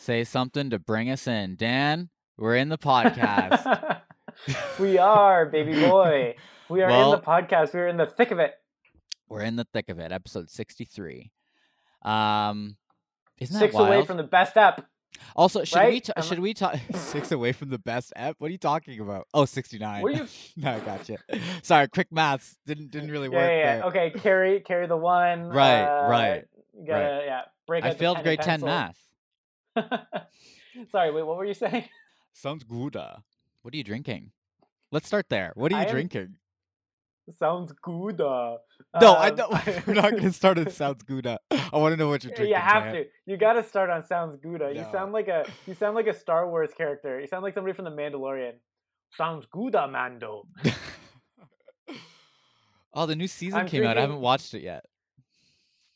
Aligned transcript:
Say 0.00 0.24
something 0.24 0.70
to 0.70 0.78
bring 0.78 1.10
us 1.10 1.26
in. 1.26 1.56
Dan, 1.56 2.08
we're 2.38 2.56
in 2.56 2.70
the 2.70 2.78
podcast. 2.78 4.00
we 4.80 4.96
are, 4.96 5.44
baby 5.44 5.74
boy. 5.78 6.36
We 6.70 6.80
are 6.82 6.88
Well- 6.88 7.12
in 7.12 7.20
the 7.20 7.26
podcast. 7.26 7.74
We're 7.74 7.86
in 7.88 7.98
the 7.98 8.06
thick 8.06 8.30
of 8.30 8.38
it. 8.38 8.54
we're 9.28 9.42
in 9.42 9.56
the 9.56 9.66
thick 9.74 9.90
of 9.90 9.98
it. 9.98 10.10
Episode 10.10 10.48
63. 10.48 11.30
Um, 12.02 12.76
isn't 13.40 13.52
that 13.52 13.58
Six 13.60 13.74
wild? 13.74 13.88
away 13.88 14.06
from 14.06 14.16
the 14.16 14.22
best 14.22 14.56
app. 14.56 14.86
also, 15.36 15.64
should 15.64 15.86
we 15.86 16.00
ta- 16.00 16.20
should 16.22 16.38
we 16.38 16.54
talk 16.54 16.76
six 16.94 17.30
away 17.30 17.52
from 17.52 17.68
the 17.68 17.78
best 17.78 18.10
app? 18.16 18.36
What 18.38 18.48
are 18.48 18.52
you 18.52 18.58
talking 18.58 18.98
about? 19.00 19.26
Oh, 19.34 19.44
69. 19.44 20.00
What 20.02 20.12
are 20.14 20.16
you- 20.16 20.28
no, 20.56 20.72
I 20.76 20.80
gotcha. 20.80 21.18
Sorry, 21.62 21.88
quick 21.88 22.10
maths 22.10 22.56
didn't 22.66 22.90
didn't 22.90 23.10
really 23.10 23.28
Yeah, 23.28 23.36
work 23.36 23.50
yeah, 23.50 23.76
yeah. 23.76 23.84
Okay, 23.84 24.10
carry 24.18 24.60
carry 24.60 24.86
the 24.86 24.96
one. 24.96 25.48
Right, 25.50 25.82
uh, 25.82 26.08
right, 26.08 26.44
You 26.74 26.86
gotta, 26.86 27.22
yeah. 27.26 27.40
Break 27.66 27.84
I 27.84 27.92
failed 27.92 28.22
grade 28.22 28.38
10 28.40 28.46
pencil. 28.48 28.68
math. 28.68 28.96
Sorry, 30.90 31.10
wait, 31.10 31.26
what 31.26 31.36
were 31.36 31.44
you 31.44 31.54
saying? 31.54 31.84
Sounds 32.32 32.64
good. 32.64 32.94
What 32.94 33.74
are 33.74 33.76
you 33.76 33.84
drinking? 33.84 34.30
Let's 34.92 35.06
start 35.06 35.26
there. 35.28 35.52
What 35.54 35.72
are 35.72 35.76
you 35.76 35.82
I 35.82 35.84
am- 35.84 35.90
drinking? 35.90 36.36
Sounds 37.38 37.72
good. 37.80 38.18
No, 38.18 38.58
I 39.00 39.28
um, 39.28 39.36
don't. 39.36 39.52
We're 39.86 39.94
not 39.94 40.10
going 40.10 40.24
to 40.24 40.32
start 40.32 40.58
at 40.58 40.72
sounds 40.72 41.04
good. 41.04 41.26
I 41.26 41.38
want 41.72 41.92
to 41.92 41.96
know 41.96 42.08
what 42.08 42.24
you're 42.24 42.34
drinking. 42.34 42.48
You 42.48 42.60
have 42.60 42.92
to. 42.92 43.04
You 43.24 43.36
got 43.36 43.52
to 43.52 43.62
start 43.62 43.88
on 43.88 44.04
sounds 44.04 44.36
good. 44.42 44.60
You 44.74 44.84
sound 44.90 45.12
like 45.12 45.28
a 45.28 45.46
you 45.66 45.74
sound 45.74 45.94
like 45.94 46.08
a 46.08 46.14
Star 46.14 46.48
Wars 46.48 46.70
character. 46.76 47.20
You 47.20 47.28
sound 47.28 47.44
like 47.44 47.54
somebody 47.54 47.74
from 47.74 47.84
the 47.84 47.92
Mandalorian. 47.92 48.54
Sounds 49.16 49.46
good, 49.50 49.74
Mando. 49.74 50.46
oh, 52.94 53.06
the 53.06 53.14
new 53.14 53.28
season 53.28 53.60
I'm 53.60 53.68
came 53.68 53.84
out. 53.84 53.96
I 53.96 54.00
haven't 54.00 54.20
watched 54.20 54.54
it 54.54 54.62
yet. 54.62 54.84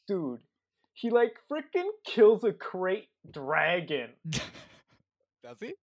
Dude, 0.06 0.40
he 0.94 1.10
like 1.10 1.34
freaking 1.50 1.88
kills 2.06 2.44
a 2.44 2.52
krayt 2.52 3.08
dragon. 3.30 4.10
Does 4.30 5.58
he? 5.60 5.74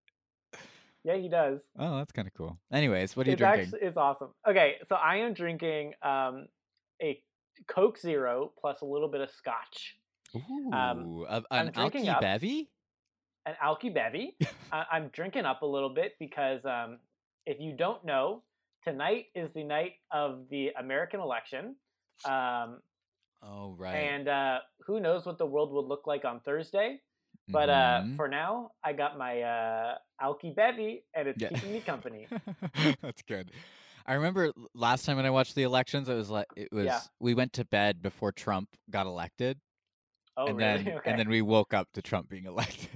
Yeah, 1.03 1.16
he 1.17 1.30
does. 1.30 1.59
Oh, 1.80 1.97
that's 1.97 2.11
kind 2.11 2.27
of 2.27 2.33
cool. 2.35 2.59
Anyways, 2.72 3.16
what 3.16 3.25
are 3.25 3.30
you 3.30 3.33
it's 3.33 3.39
drinking? 3.39 3.61
actually 3.66 3.80
it's 3.81 3.97
awesome. 3.97 4.30
Okay, 4.47 4.75
so 4.88 4.95
I 4.95 5.17
am 5.17 5.33
drinking 5.33 5.94
um 6.03 6.47
a 7.02 7.19
Coke 7.67 7.97
Zero 7.97 8.52
plus 8.59 8.81
a 8.81 8.85
little 8.85 9.08
bit 9.08 9.22
of 9.22 9.30
Scotch, 9.31 9.97
Ooh, 10.35 10.72
um, 10.72 11.25
a- 11.28 11.44
I'm 11.52 11.67
an 11.67 11.73
drinking 11.73 12.07
Alki 12.07 12.09
up. 12.09 12.22
Bevy? 12.22 12.69
an 13.47 13.55
Alki 13.61 13.89
Bevy. 13.89 14.35
I- 14.72 14.85
I'm 14.91 15.07
drinking 15.09 15.45
up 15.45 15.63
a 15.63 15.66
little 15.66 15.89
bit 15.94 16.13
because 16.19 16.63
um, 16.66 17.00
if 17.47 17.59
you 17.59 17.75
don't 17.75 18.05
know, 18.05 18.44
tonight 18.83 19.25
is 19.33 19.50
the 19.55 19.63
night 19.63 19.94
of 20.11 20.44
the 20.52 20.69
American 20.80 21.19
election. 21.19 21.75
Um, 22.25 22.80
Oh, 23.44 23.73
right. 23.78 23.95
and 23.95 24.28
uh, 24.28 24.59
who 24.86 25.00
knows 25.00 25.25
what 25.25 25.38
the 25.38 25.45
world 25.45 25.72
would 25.73 25.86
look 25.86 26.06
like 26.06 26.25
on 26.25 26.39
Thursday. 26.42 27.00
But 27.50 27.70
uh, 27.70 28.02
Mhm. 28.03 28.16
for 28.16 28.28
now, 28.28 28.72
I 28.84 28.94
got 28.94 29.17
my 29.17 29.42
uh, 29.42 29.95
Alki 30.22 30.53
Bevy, 30.56 31.03
and 31.16 31.28
it's 31.28 31.42
Yeah. 31.42 31.50
keeping 31.50 31.73
me 31.73 31.81
company. 31.81 32.28
That's 33.02 33.22
good. 33.23 33.52
I 34.06 34.14
remember 34.14 34.52
last 34.73 35.06
time 35.06 35.17
when 35.17 35.25
I 35.25 35.30
watched 35.31 35.56
the 35.56 35.64
elections, 35.64 36.08
it 36.08 36.14
was 36.14 36.30
like 36.30 36.47
it 36.56 36.72
was 36.72 36.86
Yeah. 36.86 37.00
we 37.19 37.34
went 37.34 37.53
to 37.53 37.66
bed 37.66 38.02
before 38.02 38.31
Trump 38.31 38.69
got 38.89 39.06
elected, 39.06 39.59
Oh, 40.38 40.47
and 40.47 40.58
really? 40.58 40.78
then 40.86 40.94
okay. 40.97 41.09
and 41.09 41.19
then 41.19 41.30
we 41.30 41.42
woke 41.42 41.73
up 41.73 41.88
to 41.94 42.02
Trump 42.02 42.30
being 42.30 42.45
elected 42.53 42.89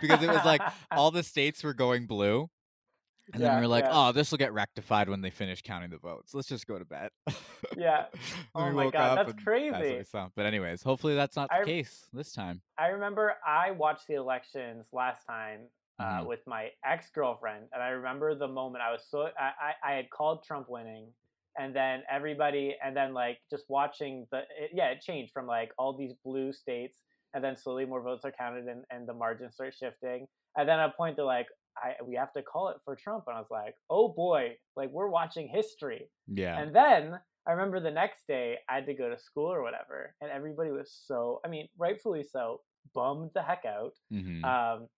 because 0.00 0.22
it 0.22 0.30
was 0.30 0.44
like 0.44 0.62
all 0.96 1.10
the 1.10 1.22
states 1.22 1.64
were 1.64 1.74
going 1.74 2.06
blue, 2.06 2.48
and 3.32 3.42
then 3.42 3.54
we 3.56 3.60
were 3.62 3.68
like, 3.68 3.84
yeah. 3.84 3.90
oh, 4.08 4.12
this 4.12 4.30
will 4.30 4.38
get 4.38 4.52
rectified 4.52 5.08
when 5.08 5.20
they 5.20 5.30
finish 5.30 5.62
counting 5.62 5.90
the 5.90 5.98
votes. 5.98 6.34
Let's 6.34 6.48
just 6.48 6.66
go 6.66 6.78
to 6.78 6.84
bed. 6.84 7.10
Yeah. 7.76 8.06
Oh 8.54 8.70
my 8.70 8.90
God, 8.90 9.16
that's 9.16 9.30
and 9.30 9.40
what 9.46 9.60
we 9.62 9.70
crazy. 9.70 10.04
saw. 10.04 10.28
But 10.36 10.44
anyways, 10.46 10.82
hopefully 10.82 11.14
that's 11.14 11.36
not 11.36 11.48
the 11.50 11.64
case 11.64 12.06
this 12.12 12.32
time. 12.32 12.60
I 12.78 12.88
remember 12.88 13.34
I 13.46 13.70
watched 13.70 14.06
the 14.08 14.14
elections 14.14 14.84
last 14.92 15.24
time 15.26 15.60
uh, 15.98 16.20
Mhm. 16.20 16.26
with 16.26 16.40
my 16.46 16.70
ex 16.84 17.08
girlfriend, 17.10 17.64
and 17.72 17.82
I 17.82 17.88
remember 17.90 18.34
the 18.34 18.48
moment 18.48 18.82
I 18.86 18.92
was 18.92 19.02
so 19.08 19.28
I, 19.38 19.52
I 19.84 19.92
I 19.92 19.94
had 19.94 20.10
called 20.10 20.44
Trump 20.44 20.68
winning, 20.68 21.06
and 21.58 21.74
then 21.74 22.02
everybody, 22.10 22.76
and 22.84 22.94
then 22.94 23.14
like 23.14 23.38
just 23.50 23.64
watching 23.68 24.26
the 24.30 24.40
it, 24.58 24.70
yeah, 24.74 24.88
it 24.88 25.00
changed 25.00 25.32
from 25.32 25.46
like 25.46 25.72
all 25.78 25.96
these 25.96 26.12
blue 26.24 26.52
states, 26.52 26.98
and 27.32 27.42
then 27.42 27.56
slowly 27.56 27.86
more 27.86 28.02
votes 28.02 28.24
are 28.26 28.32
counted, 28.32 28.66
and, 28.66 28.84
and 28.90 29.08
the 29.08 29.14
margins 29.14 29.54
start 29.54 29.74
shifting, 29.78 30.26
and 30.56 30.68
then 30.68 30.78
at 30.78 30.90
a 30.90 30.92
point 30.92 31.16
they're 31.16 31.24
like. 31.24 31.46
I, 31.76 32.02
we 32.04 32.16
have 32.16 32.32
to 32.34 32.42
call 32.42 32.68
it 32.68 32.76
for 32.84 32.96
Trump, 32.96 33.24
and 33.26 33.36
I 33.36 33.40
was 33.40 33.50
like, 33.50 33.74
"Oh 33.90 34.08
boy! 34.08 34.56
Like 34.76 34.90
we're 34.90 35.08
watching 35.08 35.48
history." 35.48 36.10
Yeah. 36.26 36.58
And 36.58 36.74
then 36.74 37.18
I 37.46 37.52
remember 37.52 37.80
the 37.80 37.90
next 37.90 38.26
day 38.26 38.58
I 38.68 38.76
had 38.76 38.86
to 38.86 38.94
go 38.94 39.08
to 39.08 39.18
school 39.18 39.52
or 39.52 39.62
whatever, 39.62 40.14
and 40.20 40.30
everybody 40.30 40.70
was 40.70 40.92
so, 41.06 41.40
I 41.44 41.48
mean, 41.48 41.68
rightfully 41.78 42.22
so, 42.22 42.60
bummed 42.94 43.30
the 43.34 43.42
heck 43.42 43.64
out. 43.66 43.94
Mhm. 44.12 44.44
Um, 44.44 44.88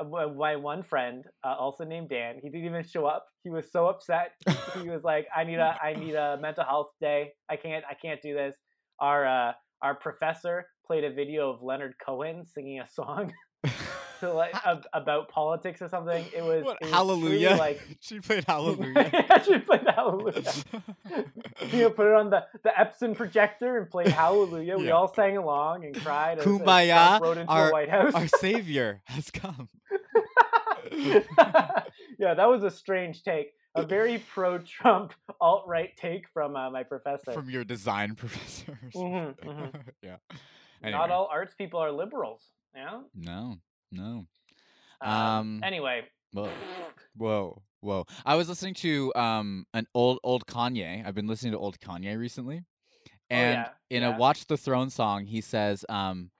uh, 0.00 0.28
my 0.28 0.56
one 0.56 0.82
friend, 0.82 1.24
uh, 1.44 1.54
also 1.54 1.84
named 1.84 2.08
Dan, 2.08 2.36
he 2.42 2.48
didn't 2.48 2.64
even 2.66 2.84
show 2.84 3.04
up. 3.06 3.26
He 3.44 3.50
was 3.50 3.70
so 3.70 3.86
upset. 3.88 4.32
he 4.80 4.88
was 4.88 5.02
like, 5.04 5.28
"I 5.34 5.44
need 5.44 5.58
a, 5.58 5.78
I 5.82 5.94
need 5.94 6.14
a 6.14 6.38
mental 6.40 6.64
health 6.64 6.90
day. 7.00 7.32
I 7.48 7.56
can't, 7.56 7.84
I 7.88 7.94
can't 7.94 8.20
do 8.22 8.34
this." 8.34 8.56
Our, 9.00 9.26
uh, 9.26 9.52
our 9.82 9.94
professor 9.94 10.66
played 10.86 11.04
a 11.04 11.12
video 11.12 11.50
of 11.50 11.62
Leonard 11.62 11.94
Cohen 12.04 12.46
singing 12.46 12.80
a 12.80 12.88
song 12.92 13.32
like 14.34 14.54
ab- 14.66 14.86
about 14.92 15.28
politics 15.28 15.80
or 15.82 15.88
something. 15.88 16.24
It 16.34 16.42
was, 16.42 16.64
what 16.64 16.78
it 16.80 16.84
was 16.84 16.90
hallelujah? 16.92 17.56
like 17.56 17.80
she 18.00 18.20
played 18.20 18.44
hallelujah. 18.46 19.10
yeah, 19.12 19.42
she 19.42 19.58
played 19.58 19.86
Hallelujah. 19.86 20.42
you 21.72 21.78
know, 21.80 21.90
put 21.90 22.06
it 22.06 22.14
on 22.14 22.30
the, 22.30 22.46
the 22.62 22.70
Epson 22.70 23.14
projector 23.16 23.76
and 23.78 23.90
played 23.90 24.08
Hallelujah. 24.08 24.76
We 24.78 24.90
all 24.90 25.12
sang 25.12 25.36
along 25.36 25.84
and 25.84 25.94
cried. 25.94 26.38
as- 26.38 26.38
as 26.38 26.44
Trump 26.44 26.62
Kumbaya, 26.62 27.20
rode 27.20 27.38
into 27.38 27.52
our- 27.52 27.66
the 27.66 27.72
White 27.72 27.88
House. 27.90 28.14
Our 28.14 28.26
savior 28.28 29.02
has 29.06 29.30
come. 29.30 29.68
yeah, 30.90 32.34
that 32.34 32.48
was 32.48 32.62
a 32.62 32.70
strange 32.70 33.22
take. 33.22 33.52
A 33.74 33.86
very 33.86 34.18
pro-Trump 34.34 35.14
alt-right 35.40 35.96
take 35.96 36.28
from 36.28 36.56
uh, 36.56 36.68
my 36.70 36.82
professor. 36.82 37.32
from 37.32 37.48
your 37.48 37.64
design 37.64 38.14
professor. 38.14 38.78
or 38.94 39.00
Mhm, 39.02 39.44
something. 39.44 39.84
yeah. 40.02 40.16
Not 40.84 41.10
all 41.10 41.28
arts 41.32 41.54
people 41.54 41.80
are 41.80 41.90
liberals. 41.90 42.42
Yeah. 42.74 43.00
No, 43.14 43.56
no. 43.92 44.26
Um, 45.00 45.10
Um, 45.10 45.60
anyway. 45.62 46.02
Whoa, 46.32 46.50
whoa, 47.16 47.62
whoa! 47.80 48.04
I 48.24 48.36
was 48.36 48.48
listening 48.48 48.74
to 48.74 49.12
um 49.14 49.66
an 49.74 49.86
old 49.94 50.18
old 50.24 50.46
Kanye. 50.46 51.06
I've 51.06 51.14
been 51.14 51.26
listening 51.28 51.52
to 51.52 51.58
old 51.58 51.78
Kanye 51.78 52.16
recently, 52.18 52.64
and 53.30 53.58
Oh, 53.58 53.60
yeah, 53.60 53.68
in 53.90 54.02
yeah. 54.02 54.14
a 54.14 54.18
Watch 54.18 54.46
the 54.46 54.56
Throne 54.56 54.88
song, 54.90 55.26
he 55.26 55.40
says, 55.40 55.84
um, 55.88 56.30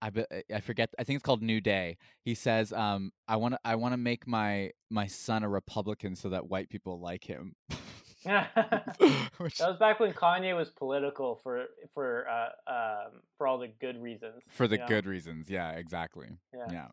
I 0.00 0.10
be, 0.10 0.24
I 0.54 0.60
forget. 0.60 0.90
I 0.98 1.04
think 1.04 1.16
it's 1.16 1.24
called 1.24 1.42
New 1.42 1.60
Day. 1.60 1.96
He 2.24 2.34
says, 2.34 2.72
um, 2.72 3.10
I 3.26 3.36
want 3.36 3.54
to 3.54 3.60
I 3.64 3.74
want 3.76 3.92
to 3.94 3.96
make 3.98 4.26
my 4.26 4.70
my 4.90 5.06
son 5.08 5.42
a 5.42 5.48
Republican 5.48 6.14
so 6.14 6.28
that 6.28 6.48
white 6.48 6.68
people 6.68 7.00
like 7.00 7.24
him. 7.24 7.54
that 8.24 9.36
was 9.38 9.76
back 9.78 10.00
when 10.00 10.12
Kanye 10.12 10.56
was 10.56 10.70
political 10.70 11.40
for 11.42 11.66
for 11.92 12.26
uh, 12.28 12.72
um, 12.72 13.20
for 13.36 13.46
all 13.46 13.58
the 13.58 13.68
good 13.80 14.02
reasons. 14.02 14.42
for 14.48 14.66
the 14.66 14.76
you 14.76 14.80
know? 14.80 14.88
good 14.88 15.06
reasons. 15.06 15.50
Yeah, 15.50 15.70
exactly. 15.72 16.28
Yeah. 16.54 16.66
Yeah. 16.70 16.86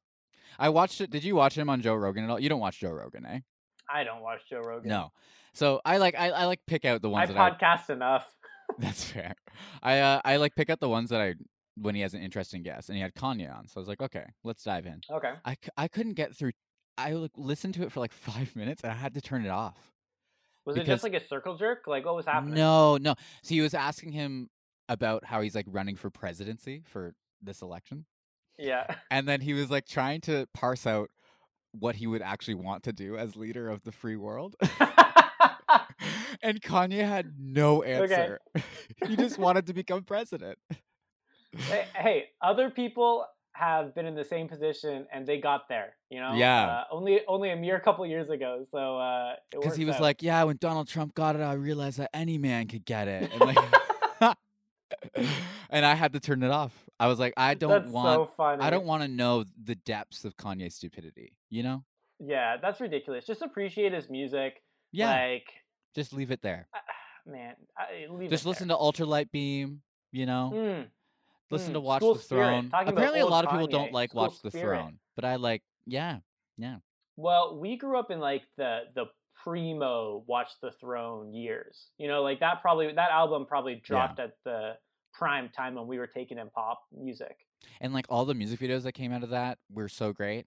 I 0.59 0.69
watched 0.69 1.01
it. 1.01 1.09
Did 1.09 1.23
you 1.23 1.35
watch 1.35 1.57
him 1.57 1.69
on 1.69 1.81
Joe 1.81 1.95
Rogan 1.95 2.25
at 2.25 2.29
all? 2.29 2.39
You 2.39 2.49
don't 2.49 2.59
watch 2.59 2.79
Joe 2.79 2.91
Rogan, 2.91 3.25
eh? 3.25 3.39
I 3.93 4.03
don't 4.03 4.21
watch 4.21 4.41
Joe 4.49 4.59
Rogan. 4.59 4.89
No. 4.89 5.11
So 5.53 5.81
I 5.85 5.97
like 5.97 6.15
I, 6.17 6.29
I 6.29 6.45
like 6.45 6.59
pick 6.67 6.85
out 6.85 7.01
the 7.01 7.09
I 7.09 7.11
ones 7.11 7.29
that 7.29 7.37
I 7.37 7.51
podcast 7.51 7.89
enough. 7.89 8.27
That's 8.79 9.03
fair. 9.03 9.35
I 9.81 9.99
uh, 9.99 10.21
I 10.23 10.37
like 10.37 10.55
pick 10.55 10.69
out 10.69 10.79
the 10.79 10.89
ones 10.89 11.09
that 11.09 11.21
I 11.21 11.35
when 11.75 11.95
he 11.95 12.01
has 12.01 12.13
an 12.13 12.21
interesting 12.21 12.63
guest, 12.63 12.89
and 12.89 12.95
he 12.95 13.01
had 13.01 13.13
Kanye 13.13 13.53
on, 13.53 13.67
so 13.67 13.73
I 13.77 13.79
was 13.79 13.87
like, 13.87 14.01
okay, 14.01 14.25
let's 14.43 14.63
dive 14.63 14.85
in. 14.85 15.01
Okay. 15.09 15.33
I, 15.45 15.55
I 15.77 15.87
couldn't 15.87 16.13
get 16.13 16.35
through. 16.35 16.51
I 16.97 17.13
like 17.13 17.31
listened 17.35 17.73
to 17.75 17.83
it 17.83 17.91
for 17.91 17.99
like 17.99 18.13
five 18.13 18.55
minutes, 18.55 18.83
and 18.83 18.91
I 18.91 18.95
had 18.95 19.13
to 19.13 19.21
turn 19.21 19.45
it 19.45 19.49
off. 19.49 19.90
Was 20.65 20.77
it 20.77 20.85
just 20.85 21.03
like 21.03 21.13
a 21.13 21.25
circle 21.27 21.57
jerk? 21.57 21.87
Like 21.87 22.05
what 22.05 22.15
was 22.15 22.25
happening? 22.25 22.55
No, 22.55 22.97
no. 22.97 23.15
So 23.43 23.55
he 23.55 23.61
was 23.61 23.73
asking 23.73 24.11
him 24.11 24.49
about 24.89 25.25
how 25.25 25.41
he's 25.41 25.55
like 25.55 25.65
running 25.69 25.95
for 25.95 26.09
presidency 26.09 26.83
for 26.85 27.13
this 27.41 27.61
election, 27.61 28.05
Yeah. 28.59 28.85
and 29.11 29.27
then 29.27 29.41
he 29.41 29.53
was 29.53 29.71
like 29.71 29.87
trying 29.87 30.21
to 30.21 30.47
parse 30.53 30.85
out 30.85 31.09
what 31.71 31.95
he 31.95 32.05
would 32.05 32.21
actually 32.21 32.55
want 32.55 32.83
to 32.83 32.93
do 32.93 33.17
as 33.17 33.35
leader 33.35 33.69
of 33.69 33.83
the 33.83 33.91
free 33.91 34.17
world. 34.17 34.55
and 36.41 36.61
Kanye 36.61 37.07
had 37.07 37.33
no 37.39 37.83
answer. 37.83 38.39
he 39.07 39.15
just 39.15 39.37
wanted 39.39 39.67
to 39.67 39.73
become 39.73 40.03
president. 40.03 40.57
hey, 41.55 41.85
hey, 41.95 42.25
other 42.41 42.69
people 42.69 43.25
have 43.53 43.93
been 43.93 44.05
in 44.05 44.15
the 44.15 44.23
same 44.23 44.47
position 44.47 45.05
and 45.13 45.27
they 45.27 45.39
got 45.39 45.67
there. 45.69 45.95
You 46.09 46.19
know. 46.19 46.33
Yeah. 46.33 46.65
Uh, 46.65 46.83
only 46.91 47.21
only 47.27 47.51
a 47.51 47.55
mere 47.55 47.79
couple 47.79 48.05
years 48.05 48.29
ago. 48.29 48.65
So. 48.71 48.97
uh 48.97 49.35
Because 49.51 49.75
he 49.75 49.85
was 49.85 49.93
works 49.93 50.01
like, 50.01 50.23
"Yeah, 50.23 50.43
when 50.43 50.57
Donald 50.57 50.87
Trump 50.87 51.13
got 51.13 51.35
it, 51.35 51.41
I 51.41 51.53
realized 51.53 51.99
that 51.99 52.09
any 52.13 52.37
man 52.37 52.67
could 52.67 52.85
get 52.85 53.07
it." 53.07 53.31
And, 53.31 53.41
like, 53.41 53.57
and 55.69 55.85
I 55.85 55.95
had 55.95 56.13
to 56.13 56.19
turn 56.19 56.43
it 56.43 56.51
off. 56.51 56.73
I 56.99 57.07
was 57.07 57.19
like, 57.19 57.33
"I 57.37 57.53
don't 57.53 57.69
That's 57.71 57.91
want, 57.91 58.29
so. 58.37 58.43
I 58.43 58.69
don't 58.69 58.85
want 58.85 59.03
to 59.03 59.07
know 59.07 59.45
the 59.63 59.75
depths 59.75 60.25
of 60.25 60.37
Kanye's 60.37 60.75
stupidity." 60.75 61.33
You 61.49 61.63
know? 61.63 61.83
Yeah, 62.19 62.57
that's 62.61 62.79
ridiculous. 62.79 63.25
Just 63.25 63.41
appreciate 63.41 63.93
his 63.93 64.09
music. 64.09 64.61
Yeah, 64.91 65.11
Like, 65.11 65.47
just 65.95 66.13
leave 66.13 66.31
it 66.31 66.41
there. 66.41 66.67
man, 67.25 67.55
I, 67.77 68.11
leave 68.11 68.29
Just 68.29 68.45
listen 68.45 68.67
to 68.67 68.75
Ultralight 68.75 69.31
Beam. 69.31 69.81
You 70.11 70.25
know. 70.25 70.51
Mm, 70.53 70.85
listen 71.51 71.73
to 71.73 71.79
mm, 71.79 71.83
Watch 71.83 72.01
School 72.01 72.15
the 72.15 72.21
Throne. 72.21 72.71
Apparently, 72.73 73.19
a 73.19 73.25
lot 73.25 73.45
of 73.45 73.51
people 73.51 73.67
Kanye, 73.67 73.71
don't 73.71 73.93
like 73.93 74.13
Watch 74.13 74.41
the 74.41 74.49
Spirit. 74.49 74.77
Throne, 74.77 74.99
but 75.15 75.21
but 75.21 75.27
I 75.27 75.35
like 75.35 75.61
yeah, 75.85 76.17
yeah. 76.57 76.77
Well, 77.17 77.59
we 77.59 77.77
grew 77.77 77.99
up 77.99 78.11
in 78.11 78.19
like 78.19 78.43
the 78.57 78.81
the 78.95 79.05
primo 79.43 80.23
Watch 80.27 80.49
the 80.61 80.71
Throne 80.71 81.33
years. 81.33 81.89
You 81.97 82.07
know, 82.07 82.23
like 82.23 82.39
that 82.39 82.61
probably 82.61 82.91
that 82.93 83.11
album 83.11 83.45
probably 83.45 83.75
dropped 83.75 84.19
at 84.19 84.33
the 84.45 84.73
prime 85.13 85.49
time 85.49 85.75
when 85.75 85.87
we 85.87 85.97
were 85.97 86.07
taking 86.07 86.37
in 86.37 86.49
pop 86.49 86.81
music. 86.97 87.35
And 87.79 87.93
like 87.93 88.05
all 88.09 88.25
the 88.25 88.33
music 88.33 88.59
videos 88.59 88.83
that 88.83 88.93
came 88.93 89.11
out 89.11 89.23
of 89.23 89.29
that 89.29 89.57
were 89.71 89.89
so 89.89 90.13
great. 90.13 90.45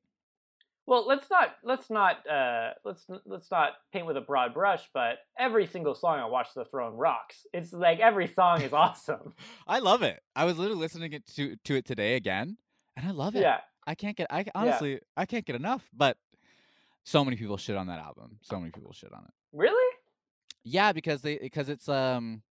Well, 0.87 1.07
let's 1.09 1.31
not 1.31 1.49
let's 1.63 1.89
not 1.89 2.29
uh, 2.29 2.73
let's 2.85 3.07
let's 3.25 3.51
not 3.51 3.73
paint 3.93 4.07
with 4.07 4.19
a 4.19 4.21
broad 4.21 4.53
brush, 4.53 4.83
but 4.93 5.19
every 5.39 5.67
single 5.67 5.95
song 5.95 6.19
on 6.19 6.31
Watch 6.31 6.49
the 6.55 6.65
Throne 6.67 6.95
rocks. 6.95 7.47
It's 7.55 7.73
like 7.73 8.01
every 8.01 8.27
song 8.27 8.61
is 8.61 8.73
awesome. 8.73 9.35
I 9.67 9.79
love 9.79 10.03
it. 10.03 10.21
I 10.37 10.45
was 10.45 10.59
literally 10.59 10.81
listening 10.81 11.13
it 11.15 11.27
to 11.37 11.57
to 11.65 11.77
it 11.77 11.87
today 11.87 12.17
again, 12.17 12.59
and 12.97 13.07
I 13.07 13.13
love 13.13 13.35
it. 13.35 13.41
yeah, 13.41 13.61
I 13.87 13.95
can't 13.95 14.15
get. 14.17 14.27
I 14.31 14.45
honestly, 14.55 15.01
I 15.17 15.25
can't 15.25 15.47
get 15.47 15.57
enough. 15.57 15.89
But 15.97 16.19
so 17.05 17.25
many 17.25 17.39
people 17.39 17.57
shit 17.57 17.77
on 17.77 17.87
that 17.87 17.99
album. 17.99 18.39
So 18.43 18.59
many 18.59 18.71
people 18.71 18.93
shit 18.93 19.13
on 19.13 19.25
it. 19.25 19.33
really? 19.53 19.97
Yeah, 20.65 20.93
because 20.93 21.23
they 21.23 21.39
because 21.39 21.71
it's 21.71 21.89
um, 21.89 22.43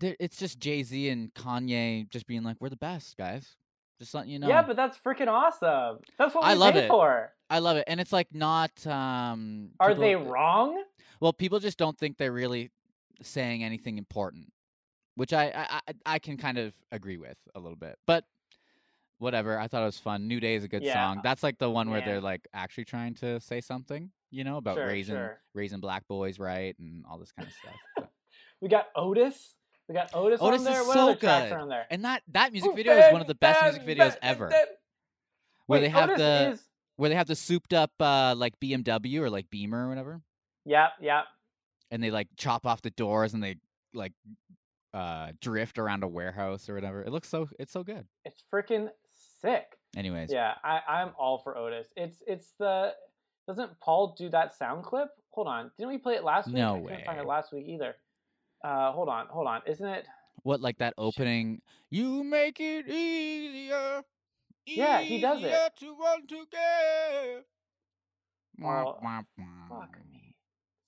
it's 0.00 0.36
just 0.36 0.60
Jay 0.60 0.84
Z 0.84 1.08
and 1.08 1.34
Kanye 1.34 2.08
just 2.08 2.28
being 2.28 2.44
like, 2.44 2.56
"We're 2.60 2.68
the 2.68 2.76
best, 2.76 3.16
guys." 3.16 3.56
Just 3.98 4.14
letting 4.14 4.30
you 4.30 4.38
know. 4.38 4.48
Yeah, 4.48 4.62
but 4.62 4.76
that's 4.76 4.98
freaking 4.98 5.28
awesome. 5.28 6.00
That's 6.18 6.34
what 6.34 6.44
we 6.44 6.50
I 6.50 6.54
love 6.54 6.74
pay 6.74 6.84
it. 6.84 6.88
for. 6.88 7.32
I 7.48 7.60
love 7.60 7.76
it, 7.78 7.84
and 7.86 8.00
it's 8.00 8.12
like 8.12 8.28
not. 8.34 8.86
um 8.86 9.70
Are 9.80 9.88
people- 9.90 10.02
they 10.02 10.16
wrong? 10.16 10.82
Well, 11.20 11.32
people 11.32 11.60
just 11.60 11.78
don't 11.78 11.96
think 11.98 12.18
they're 12.18 12.32
really 12.32 12.70
saying 13.22 13.64
anything 13.64 13.96
important, 13.96 14.52
which 15.14 15.32
I 15.32 15.46
I, 15.46 15.80
I 15.88 16.14
I 16.14 16.18
can 16.18 16.36
kind 16.36 16.58
of 16.58 16.74
agree 16.92 17.16
with 17.16 17.38
a 17.54 17.60
little 17.60 17.76
bit. 17.76 17.98
But 18.06 18.24
whatever, 19.18 19.58
I 19.58 19.66
thought 19.68 19.82
it 19.82 19.86
was 19.86 19.98
fun. 19.98 20.28
New 20.28 20.40
Day 20.40 20.56
is 20.56 20.64
a 20.64 20.68
good 20.68 20.82
Yeah. 20.82 20.92
song. 20.92 21.20
That's 21.22 21.42
like 21.42 21.56
the 21.58 21.70
one 21.70 21.88
where 21.88 22.00
Man. 22.00 22.08
they're 22.08 22.20
like 22.20 22.46
actually 22.52 22.84
trying 22.84 23.14
to 23.14 23.40
say 23.40 23.62
something, 23.62 24.10
you 24.30 24.44
know, 24.44 24.58
about 24.58 24.76
Sure, 24.76 24.86
raising 24.86 25.14
sure. 25.14 25.40
raising 25.54 25.80
black 25.80 26.06
boys 26.06 26.38
right 26.38 26.78
and 26.78 27.04
all 27.08 27.16
this 27.18 27.32
kind 27.32 27.48
of 27.48 27.54
stuff. 27.54 28.08
We 28.60 28.68
got 28.70 28.86
Otis. 28.96 29.54
We 29.88 29.94
got 29.94 30.10
Otis, 30.14 30.40
Otis 30.40 30.58
on 30.60 30.64
there. 30.64 30.80
is 30.80 30.86
what 30.88 30.94
so 30.94 31.14
good. 31.14 31.52
on 31.52 31.68
there? 31.68 31.86
and 31.90 32.04
that 32.04 32.22
that 32.32 32.52
music 32.52 32.74
video 32.74 32.92
is 32.94 33.12
one 33.12 33.20
of 33.20 33.26
the 33.28 33.34
best 33.36 33.62
music 33.62 33.82
videos 33.98 34.16
ever. 34.22 34.48
Where 34.48 34.66
Wait, 35.68 35.80
they 35.80 35.88
have 35.88 36.10
Otis 36.10 36.18
the 36.18 36.50
is- 36.52 36.68
where 36.96 37.08
they 37.10 37.14
have 37.16 37.26
the 37.28 37.36
souped 37.36 37.72
up 37.72 37.92
uh 38.00 38.34
like 38.36 38.58
BMW 38.60 39.20
or 39.20 39.30
like 39.30 39.48
Beamer 39.50 39.86
or 39.86 39.88
whatever, 39.88 40.20
Yep, 40.64 40.90
yep. 41.00 41.24
and 41.90 42.02
they 42.02 42.10
like 42.10 42.28
chop 42.36 42.66
off 42.66 42.82
the 42.82 42.90
doors 42.90 43.34
and 43.34 43.42
they 43.42 43.56
like 43.94 44.12
uh 44.94 45.32
drift 45.40 45.78
around 45.78 46.02
a 46.02 46.08
warehouse 46.08 46.68
or 46.68 46.74
whatever. 46.74 47.02
It 47.02 47.10
looks 47.12 47.28
so 47.28 47.48
it's 47.58 47.72
so 47.72 47.82
good. 47.84 48.06
It's 48.24 48.42
freaking 48.52 48.88
sick. 49.40 49.66
Anyways, 49.96 50.32
Yeah, 50.32 50.54
I, 50.64 50.80
I'm 50.88 51.10
all 51.18 51.38
for 51.38 51.56
Otis. 51.56 51.88
It's 51.96 52.22
it's 52.26 52.52
the 52.58 52.92
doesn't 53.46 53.78
Paul 53.80 54.14
do 54.18 54.28
that 54.30 54.54
sound 54.54 54.84
clip? 54.84 55.08
Hold 55.30 55.46
on, 55.48 55.70
didn't 55.78 55.90
we 55.90 55.98
play 55.98 56.14
it 56.14 56.24
last 56.24 56.46
week? 56.48 56.56
No 56.56 56.76
I 56.76 56.80
couldn't 56.88 57.04
find 57.06 57.20
it 57.20 57.26
last 57.26 57.52
week 57.52 57.66
either. 57.68 57.94
Uh, 58.66 58.90
hold 58.90 59.08
on, 59.08 59.26
hold 59.28 59.46
on. 59.46 59.62
Isn't 59.64 59.86
it? 59.86 60.06
what 60.42 60.60
like 60.60 60.78
that 60.78 60.94
opening? 60.98 61.60
You 61.90 62.24
make 62.24 62.58
it 62.58 62.88
easier. 62.88 64.02
Yeah, 64.66 65.00
he 65.00 65.20
does 65.20 65.38
it. 65.38 65.46
easier 65.46 65.68
To 65.80 65.96
run 65.96 66.22
together. 66.26 67.44
Wah. 68.58 68.94
Fuck 69.68 69.96
me, 70.10 70.34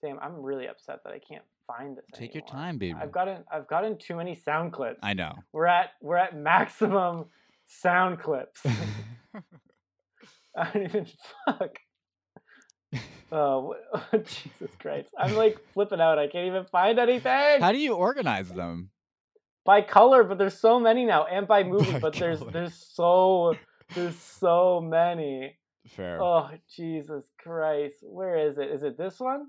Sam. 0.00 0.18
I'm 0.20 0.42
really 0.42 0.66
upset 0.66 1.04
that 1.04 1.12
I 1.12 1.20
can't 1.20 1.44
find 1.68 1.96
this. 1.96 2.04
Take 2.14 2.34
your 2.34 2.44
time, 2.44 2.78
baby. 2.78 2.98
I've 3.00 3.12
gotten 3.12 3.44
I've 3.52 3.68
gotten 3.68 3.96
too 3.96 4.16
many 4.16 4.34
sound 4.34 4.72
clips. 4.72 4.98
I 5.02 5.14
know. 5.14 5.34
We're 5.52 5.66
at 5.66 5.90
we're 6.00 6.16
at 6.16 6.36
maximum 6.36 7.26
sound 7.68 8.18
clips. 8.20 8.60
I 10.56 10.70
don't 10.72 10.82
even 10.82 11.06
fuck. 11.46 11.78
Oh 13.30 13.74
wh- 13.92 14.12
Jesus 14.16 14.74
Christ! 14.78 15.08
I'm 15.18 15.34
like 15.36 15.58
flipping 15.74 16.00
out. 16.00 16.18
I 16.18 16.28
can't 16.28 16.46
even 16.46 16.64
find 16.64 16.98
anything 16.98 17.60
How 17.60 17.72
do 17.72 17.78
you 17.78 17.94
organize 17.94 18.48
them? 18.50 18.90
by 19.64 19.82
color, 19.82 20.24
but 20.24 20.38
there's 20.38 20.58
so 20.58 20.80
many 20.80 21.04
now, 21.04 21.26
and 21.26 21.46
by 21.46 21.62
movie, 21.74 21.92
By 21.92 21.98
but 21.98 22.14
there's 22.14 22.38
color. 22.38 22.50
there's 22.52 22.74
so 22.74 23.54
there's 23.94 24.16
so 24.18 24.80
many. 24.80 25.58
Fair. 25.88 26.22
Oh 26.22 26.50
Jesus 26.74 27.24
Christ! 27.38 27.96
Where 28.02 28.36
is 28.36 28.56
it? 28.58 28.70
Is 28.70 28.82
it 28.82 28.96
this 28.96 29.20
one? 29.20 29.48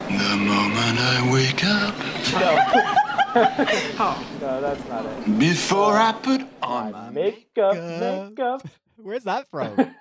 The 0.00 0.36
moment 0.36 0.98
I 0.98 1.30
wake 1.32 1.64
up, 1.64 1.94
No. 2.32 3.38
no, 4.40 4.60
that's 4.60 4.88
not 4.88 5.04
it. 5.06 5.38
before 5.38 5.96
I 5.96 6.12
put 6.12 6.40
on 6.62 6.92
my 6.92 7.10
makeup, 7.10 7.74
makeup. 7.74 8.28
makeup. 8.30 8.62
Where's 8.96 9.24
that 9.24 9.48
from? 9.50 9.94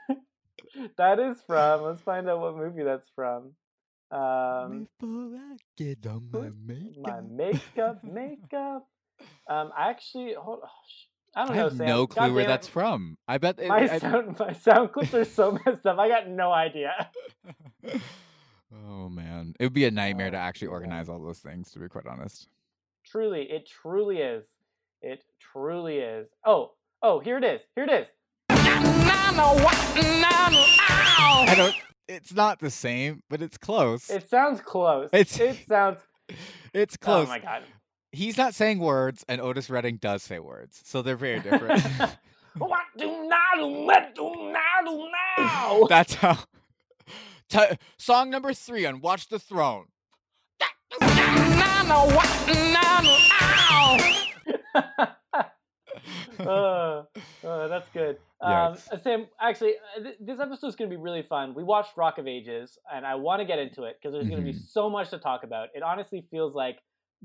That 0.97 1.19
is 1.19 1.37
from. 1.47 1.83
Let's 1.83 2.01
find 2.01 2.29
out 2.29 2.39
what 2.39 2.55
movie 2.57 2.83
that's 2.83 3.09
from. 3.15 3.53
Um, 4.11 4.87
Before 4.99 5.35
I 5.35 5.57
get 5.77 6.05
on 6.07 6.29
my 6.31 6.49
my 7.01 7.21
makeup. 7.21 7.23
makeup, 7.29 8.03
makeup. 8.03 8.87
Um, 9.49 9.71
I 9.77 9.89
actually 9.89 10.33
hold. 10.33 10.59
Oh, 10.63 10.67
sh- 10.87 11.05
I 11.35 11.41
don't 11.45 11.51
I 11.51 11.55
know. 11.57 11.63
have 11.63 11.77
Sam. 11.77 11.87
no 11.87 12.07
clue 12.07 12.27
God 12.27 12.33
where 12.33 12.43
damn 12.43 12.49
that's 12.51 12.67
from. 12.67 13.17
I 13.27 13.37
bet. 13.37 13.59
it- 13.59 13.67
My 13.67 13.89
I- 13.89 13.99
sound, 13.99 14.39
my 14.39 14.53
sound 14.53 14.93
clips 14.93 15.13
are 15.13 15.25
so 15.25 15.51
messed 15.65 15.85
up. 15.85 15.99
I 15.99 16.07
got 16.09 16.27
no 16.29 16.51
idea. 16.51 17.09
oh 18.73 19.09
man, 19.09 19.53
it 19.59 19.63
would 19.65 19.73
be 19.73 19.85
a 19.85 19.91
nightmare 19.91 20.31
to 20.31 20.37
Oh, 20.37 20.41
actually 20.41 20.69
organize 20.69 21.09
all 21.09 21.21
those 21.21 21.39
things. 21.39 21.71
To 21.71 21.79
be 21.79 21.87
quite 21.87 22.05
honest. 22.07 22.47
Truly, 23.05 23.43
it 23.43 23.67
truly 23.67 24.17
is. 24.17 24.43
It 25.01 25.23
truly 25.53 25.97
is. 25.99 26.27
Oh, 26.45 26.71
oh, 27.01 27.19
here 27.19 27.37
it 27.37 27.43
is. 27.43 27.61
Here 27.75 27.85
it 27.85 27.91
is. 27.91 28.07
I 31.49 31.53
don't. 31.55 31.75
It's 32.07 32.33
not 32.33 32.59
the 32.59 32.69
same, 32.69 33.21
but 33.29 33.41
it's 33.41 33.57
close. 33.57 34.09
It 34.09 34.29
sounds 34.29 34.61
close. 34.61 35.09
It's- 35.11 35.39
it 35.39 35.67
sounds. 35.67 35.99
it's 36.73 36.95
oh 37.01 37.05
close. 37.05 37.27
Oh 37.27 37.29
my 37.29 37.39
god. 37.39 37.63
He's 38.11 38.37
not 38.37 38.55
saying 38.55 38.79
words, 38.79 39.25
and 39.27 39.41
Otis 39.41 39.69
Redding 39.69 39.97
does 39.97 40.23
say 40.23 40.39
words, 40.39 40.81
so 40.85 41.01
they're 41.01 41.17
very 41.17 41.39
different. 41.41 41.83
what 42.57 42.83
do 42.97 43.27
now? 43.27 43.67
What 43.67 44.15
do 44.15 44.33
now? 44.53 45.09
Now? 45.37 45.83
That's 45.89 46.13
how. 46.15 46.37
T- 47.49 47.77
song 47.97 48.29
number 48.29 48.53
three 48.53 48.85
on 48.85 49.01
Watch 49.01 49.27
the 49.27 49.39
Throne. 49.39 49.85
Uh, 56.39 57.03
uh, 57.43 57.67
that's 57.67 57.89
good. 57.93 58.17
Um, 58.41 58.51
Yes. 58.73 58.87
uh, 58.91 58.97
Sam, 58.97 59.25
actually, 59.41 59.73
uh, 59.97 60.03
th- 60.03 60.15
this 60.19 60.39
episode 60.39 60.67
is 60.67 60.75
going 60.75 60.89
to 60.89 60.95
be 60.95 61.01
really 61.01 61.23
fun. 61.23 61.53
We 61.55 61.63
watched 61.63 61.97
Rock 61.97 62.17
of 62.17 62.27
Ages, 62.27 62.77
and 62.93 63.05
I 63.05 63.15
want 63.15 63.39
to 63.41 63.45
get 63.45 63.59
into 63.59 63.83
it 63.83 63.97
because 63.99 64.13
there's 64.13 64.27
going 64.29 64.41
to 64.45 64.51
be 64.51 64.57
Mhm. 64.57 64.67
so 64.69 64.89
much 64.89 65.09
to 65.09 65.17
talk 65.17 65.43
about. 65.43 65.69
It 65.73 65.81
honestly 65.83 66.27
feels 66.29 66.53
like 66.53 66.79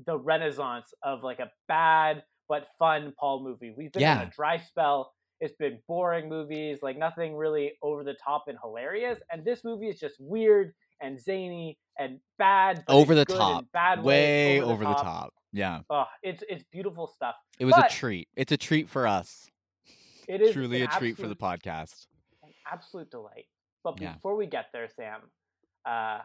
the 0.05 0.17
renaissance 0.17 0.93
of 1.03 1.23
like 1.23 1.39
a 1.39 1.51
bad 1.67 2.23
but 2.49 2.67
fun 2.79 3.13
Paul 3.19 3.43
movie. 3.43 3.73
We've 3.77 3.91
been 3.91 4.01
Yeah. 4.01 4.23
a 4.23 4.25
dry 4.25 4.57
spell. 4.57 5.13
It's 5.39 5.55
been 5.55 5.79
boring 5.87 6.29
movies, 6.29 6.81
like 6.81 6.97
nothing 6.97 7.35
really 7.35 7.73
over 7.81 8.03
the 8.03 8.15
top 8.15 8.45
and 8.47 8.57
hilarious. 8.61 9.19
And 9.31 9.43
this 9.45 9.63
movie 9.63 9.89
is 9.89 9.99
just 9.99 10.15
weird 10.19 10.73
and 11.03 11.19
zany 11.21 11.77
and 11.99 12.19
bad, 12.39 12.83
over 12.87 13.13
the 13.13 13.25
top. 13.25 13.65
bad 13.71 14.01
Way 14.03 14.61
over, 14.61 14.83
the, 14.83 14.93
top. 14.95 15.33
Yeah. 15.51 15.81
Oh, 15.89 16.05
it's 16.23 16.43
it's 16.49 16.63
beautiful 16.71 17.05
stuff. 17.07 17.35
It 17.59 17.65
was 17.65 17.75
But- 17.75 17.91
a 17.91 17.95
treat. 17.95 18.27
It's 18.35 18.51
a 18.51 18.57
treat 18.57 18.89
for 18.89 19.05
us. 19.05 19.47
It 20.27 20.41
is 20.41 20.53
Truly 20.53 20.81
a 20.81 20.85
an 20.85 20.89
treat 20.91 21.17
for 21.17 21.27
the 21.27 21.35
podcast. 21.35 22.07
an 22.43 22.49
absolute 22.71 23.11
delight. 23.11 23.45
But 23.83 24.01
Yeah. 24.01 24.13
before 24.13 24.35
we 24.35 24.47
get 24.47 24.67
there, 24.71 24.87
Sam, 24.87 25.19
uh, 25.85 26.19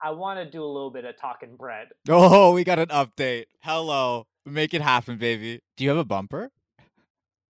I 0.00 0.10
want 0.10 0.38
to 0.38 0.50
do 0.50 0.62
a 0.62 0.66
little 0.66 0.90
bit 0.90 1.06
of 1.06 1.16
talking 1.16 1.56
bread. 1.56 1.88
Oh, 2.08 2.52
we 2.52 2.62
got 2.64 2.78
an 2.78 2.88
update. 2.88 3.46
Hello. 3.62 4.26
Make 4.44 4.74
it 4.74 4.82
happen, 4.82 5.16
baby. 5.16 5.60
Do 5.78 5.84
you 5.84 5.90
have 5.90 5.98
a 5.98 6.04
bumper? 6.04 6.52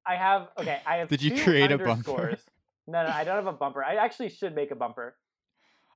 I 0.07 0.15
have 0.15 0.49
okay. 0.59 0.81
I 0.87 0.97
have. 0.99 1.09
Did 1.15 1.23
you 1.23 1.43
create 1.43 1.73
a 1.73 1.79
bumper? 1.79 2.39
No, 2.87 3.03
no, 3.05 3.11
I 3.11 3.25
don't 3.25 3.37
have 3.37 3.47
a 3.47 3.53
bumper. 3.53 3.83
I 3.83 3.97
actually 3.97 4.29
should 4.29 4.55
make 4.55 4.71
a 4.71 4.77
bumper. 4.77 5.17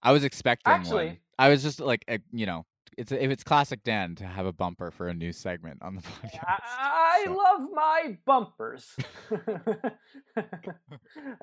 I 0.03 0.13
was 0.13 0.25
expecting 0.25 0.73
Actually- 0.73 1.07
one. 1.07 1.19
I 1.41 1.49
was 1.51 1.63
just 1.63 1.79
like, 1.81 2.05
uh, 2.09 2.19
you 2.33 2.47
know, 2.47 2.67
it's 2.97 3.13
if 3.13 3.31
it's 3.31 3.45
classic 3.45 3.85
Dan 3.85 4.17
to 4.17 4.27
have 4.27 4.45
a 4.47 4.53
bumper 4.53 4.91
for 4.91 5.07
a 5.09 5.15
new 5.15 5.33
segment 5.33 5.79
on 5.83 5.95
the 5.95 6.01
podcast. 6.03 6.43
I, 6.43 7.23
I 7.23 7.25
so- 7.27 7.33
love 7.33 7.61
my 7.73 8.19
bumpers. 8.27 8.97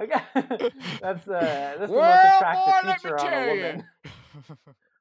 okay, 0.01 0.21
that's 1.01 1.27
uh, 1.27 1.75
that's 1.79 1.79
the 1.79 1.87
most 1.87 2.25
attractive 2.25 2.65
boy, 2.65 2.71
let 2.73 2.85
me 2.85 2.93
feature 2.93 3.19
on 3.19 3.33
a 3.33 3.47
woman. 3.55 3.83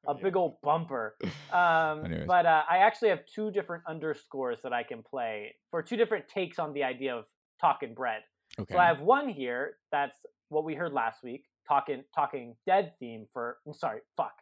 a 0.06 0.14
big 0.14 0.37
old 0.37 0.61
bumper. 0.62 1.16
Um, 1.52 2.25
but 2.26 2.46
uh, 2.46 2.62
I 2.68 2.78
actually 2.78 3.08
have 3.08 3.20
two 3.26 3.50
different 3.50 3.84
underscores 3.88 4.62
that 4.62 4.73
I 4.73 4.82
can 4.82 5.02
play 5.02 5.54
for 5.70 5.82
two 5.82 5.96
different 5.96 6.28
takes 6.28 6.58
on 6.58 6.73
the 6.73 6.84
idea 6.84 7.16
of 7.16 7.25
talking 7.61 7.94
bread. 7.94 8.23
Okay. 8.58 8.75
So 8.75 8.78
I 8.78 8.87
have 8.87 9.00
one 9.00 9.28
here 9.28 9.76
that's 9.90 10.16
what 10.50 10.64
we 10.64 10.75
heard 10.75 10.92
last 10.92 11.25
week, 11.25 11.44
talking 11.66 12.04
Talking 12.14 12.56
Dead 12.66 12.92
theme 12.99 13.26
for. 13.33 13.59
I'm 13.66 13.75
sorry, 13.75 14.00
fuck. 14.16 14.33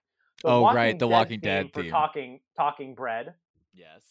The 0.42 0.48
Oh, 0.48 0.62
Walking 0.62 0.76
right, 0.76 0.98
the 0.98 1.06
Walking 1.08 1.40
Dead 1.40 1.70
for 1.72 1.82
theme. 1.82 1.90
talking 1.90 2.40
Talking 2.56 2.94
Bread. 2.94 3.34
yes. 3.74 4.02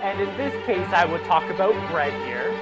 And 0.00 0.20
in 0.20 0.36
this 0.36 0.54
case, 0.64 0.86
I 0.92 1.04
would 1.04 1.24
talk 1.24 1.42
about 1.50 1.72
bread 1.90 2.12
here. 2.24 2.52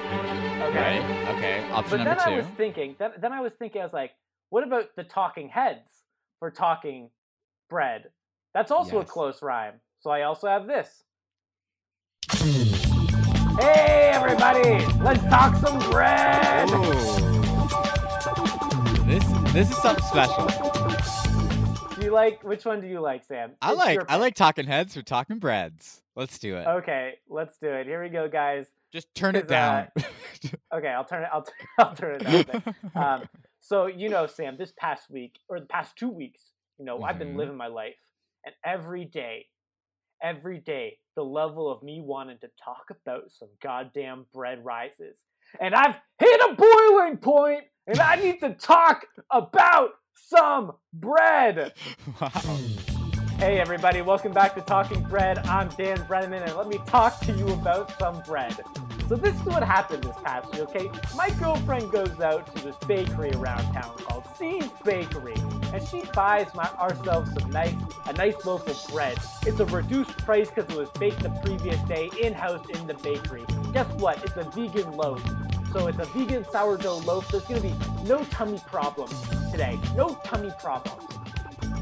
Okay. 0.63 0.99
Right. 0.99 1.35
Okay. 1.35 1.69
Option 1.69 1.99
But 1.99 2.03
number 2.03 2.15
then 2.15 2.27
two. 2.29 2.33
I 2.33 2.37
was 2.37 2.47
thinking, 2.57 2.95
then, 2.97 3.11
then 3.21 3.31
I 3.31 3.41
was 3.41 3.53
thinking, 3.59 3.81
I 3.81 3.83
was 3.83 3.93
like, 3.93 4.11
what 4.49 4.63
about 4.65 4.95
the 4.95 5.03
talking 5.03 5.47
heads 5.49 5.87
for 6.39 6.49
talking 6.49 7.11
bread? 7.69 8.09
That's 8.55 8.71
also 8.71 8.99
a 8.99 9.05
close 9.05 9.43
rhyme. 9.43 9.75
So 9.99 10.09
I 10.09 10.23
also 10.23 10.47
have 10.47 10.65
this. 10.65 11.03
Hey, 13.59 14.09
everybody, 14.13 14.85
let's 15.03 15.23
talk 15.25 15.55
some 15.57 15.77
bread. 15.91 16.69
This 19.57 19.71
is 19.71 19.77
something 19.77 20.05
special. 20.05 20.45
Do 21.95 22.05
you 22.05 22.11
like, 22.11 22.43
which 22.43 22.63
one 22.63 22.79
do 22.79 22.85
you 22.85 22.99
like, 22.99 23.23
Sam? 23.23 23.53
I 23.59 23.71
It's 23.71 23.77
like 23.79 23.99
I 24.07 24.17
like 24.17 24.35
talking 24.35 24.67
heads 24.67 24.93
for 24.93 25.01
talking 25.01 25.39
breads. 25.39 26.03
Let's 26.15 26.37
do 26.37 26.57
it. 26.57 26.67
Okay, 26.67 27.15
let's 27.27 27.57
do 27.57 27.67
it. 27.67 27.87
Here 27.87 28.03
we 28.03 28.09
go, 28.09 28.29
guys. 28.29 28.67
Just 28.93 29.15
turn 29.15 29.35
it 29.35 29.45
uh, 29.45 29.47
down. 29.47 29.87
Okay, 30.71 30.89
I'll 30.89 31.05
turn 31.05 31.23
it. 31.23 31.29
I'll, 31.33 31.47
I'll 31.79 31.95
turn 31.95 32.21
it 32.21 32.23
down. 32.23 32.63
Um, 32.95 33.23
so 33.59 33.87
you 33.87 34.09
know, 34.09 34.27
Sam, 34.27 34.57
this 34.59 34.73
past 34.77 35.09
week 35.09 35.39
or 35.49 35.59
the 35.59 35.65
past 35.65 35.95
two 35.95 36.09
weeks, 36.09 36.51
you 36.77 36.85
know, 36.85 37.01
I've 37.01 37.17
been 37.17 37.33
Mhm. 37.33 37.37
living 37.37 37.57
my 37.57 37.65
life, 37.65 37.95
and 38.45 38.53
every 38.63 39.05
day, 39.05 39.47
every 40.21 40.59
day, 40.59 40.99
the 41.15 41.25
level 41.25 41.67
of 41.71 41.81
me 41.81 41.99
wanting 41.99 42.37
to 42.41 42.49
talk 42.63 42.91
about 42.91 43.31
some 43.31 43.49
goddamn 43.63 44.27
bread 44.35 44.63
rises, 44.63 45.17
and 45.59 45.73
I've 45.73 45.95
hit 46.19 46.41
a 46.41 46.53
boiling 46.53 47.17
point, 47.17 47.63
and 47.87 47.99
I 47.99 48.15
need 48.17 48.39
to 48.41 48.53
talk 48.53 49.05
about 49.31 49.91
some 50.13 50.73
bread. 50.93 51.73
wow. 52.21 52.29
Hey 53.37 53.59
everybody, 53.59 54.01
welcome 54.01 54.33
back 54.33 54.55
to 54.55 54.61
Talking 54.61 55.03
Bread. 55.03 55.37
I'm 55.47 55.69
Dan 55.69 55.99
Brenneman, 55.99 56.43
and 56.43 56.55
let 56.55 56.67
me 56.67 56.79
talk 56.87 57.19
to 57.21 57.31
you 57.31 57.47
about 57.49 57.97
some 57.99 58.21
bread. 58.23 58.55
So 59.07 59.15
this 59.15 59.35
is 59.35 59.43
what 59.43 59.63
happened 59.63 60.03
this 60.03 60.15
past 60.23 60.51
week, 60.51 60.61
okay? 60.61 60.89
My 61.15 61.29
girlfriend 61.39 61.91
goes 61.91 62.19
out 62.19 62.53
to 62.55 62.63
this 62.63 62.75
bakery 62.87 63.31
around 63.31 63.71
town 63.73 63.95
called 63.99 64.25
C's 64.37 64.67
Bakery, 64.83 65.35
and 65.71 65.87
she 65.87 66.01
buys 66.13 66.47
my 66.55 66.67
ourselves 66.79 67.31
some 67.39 67.51
nice 67.51 67.75
a 68.07 68.13
nice 68.13 68.43
loaf 68.43 68.67
of 68.67 68.91
bread. 68.91 69.17
It's 69.45 69.59
a 69.59 69.65
reduced 69.65 70.17
price 70.17 70.49
because 70.49 70.69
it 70.69 70.77
was 70.77 70.89
baked 70.99 71.21
the 71.21 71.29
previous 71.45 71.79
day 71.83 72.09
in-house 72.19 72.67
in 72.69 72.87
the 72.87 72.95
bakery. 72.95 73.45
Guess 73.71 73.87
what? 73.99 74.21
It's 74.25 74.35
a 74.35 74.49
vegan 74.49 74.91
loaf. 74.97 75.23
So 75.77 75.85
it's 75.85 75.99
a 75.99 76.05
vegan 76.05 76.43
sourdough 76.43 76.97
loaf. 77.05 77.29
There's 77.29 77.43
gonna 77.43 77.61
be 77.61 77.75
no 78.05 78.23
tummy 78.25 78.59
problems 78.65 79.13
today. 79.51 79.77
No 79.95 80.19
tummy 80.23 80.51
problems 80.59 81.03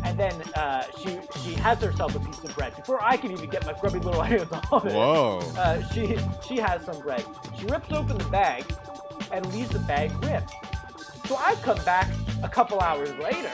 and 0.03 0.19
then 0.19 0.41
uh, 0.55 0.83
she 0.99 1.17
she 1.41 1.53
has 1.53 1.81
herself 1.81 2.13
a 2.13 2.19
piece 2.19 2.43
of 2.43 2.53
bread 2.55 2.75
before 2.75 3.01
I 3.01 3.15
can 3.17 3.31
even 3.31 3.49
get 3.49 3.65
my 3.65 3.73
grubby 3.73 3.99
little 3.99 4.21
hands 4.33 4.51
on 4.51 4.87
it. 4.87 4.93
Whoa. 4.93 5.39
Uh, 5.57 5.81
she 5.93 6.17
she 6.45 6.57
has 6.57 6.83
some 6.83 6.99
bread. 6.99 7.23
She 7.57 7.65
rips 7.67 7.91
open 7.91 8.17
the 8.17 8.25
bag 8.25 8.65
and 9.31 9.45
leaves 9.53 9.69
the 9.69 9.79
bag 9.79 10.11
ripped. 10.23 10.53
So 11.27 11.37
I 11.37 11.55
come 11.63 11.81
back 11.85 12.07
a 12.43 12.49
couple 12.49 12.81
hours 12.81 13.11
later, 13.15 13.51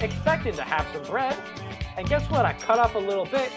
expecting 0.00 0.54
to 0.54 0.62
have 0.62 0.86
some 0.92 1.02
bread, 1.10 1.36
and 1.96 2.06
guess 2.08 2.28
what? 2.30 2.44
I 2.44 2.52
cut 2.52 2.78
off 2.78 2.94
a 2.94 2.98
little 2.98 3.26
bit, 3.26 3.50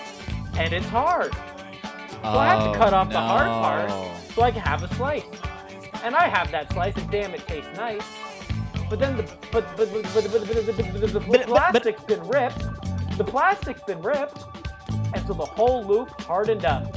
and 0.57 0.73
it's 0.73 0.87
hard. 0.87 1.33
So 1.33 2.37
I 2.39 2.55
have 2.55 2.71
to 2.71 2.77
cut 2.77 2.93
off 2.93 3.09
the 3.09 3.19
hard 3.19 3.47
part 3.47 3.91
so 4.33 4.41
I 4.41 4.51
can 4.51 4.61
have 4.61 4.81
a 4.81 4.95
slice. 4.95 5.25
And 6.03 6.15
I 6.15 6.27
have 6.27 6.51
that 6.51 6.71
slice, 6.73 6.95
and 6.97 7.09
damn, 7.11 7.33
it 7.33 7.45
tastes 7.47 7.69
nice. 7.75 8.03
But 8.89 8.99
then 8.99 9.17
the 9.17 9.23
but 9.51 9.65
but 9.77 9.91
but 9.91 10.03
but 10.03 10.13
but, 10.13 10.31
but, 10.31 11.01
but, 11.01 11.13
but, 11.13 11.29
but, 11.31 11.47
plastic's 11.47 12.03
been 12.03 12.27
ripped. 12.27 13.17
The 13.17 13.23
plastic's 13.23 13.81
been 13.83 14.01
ripped, 14.01 14.43
and 15.13 15.25
so 15.27 15.33
the 15.33 15.45
whole 15.45 15.85
loop 15.85 16.09
hardened 16.21 16.65
up. 16.65 16.93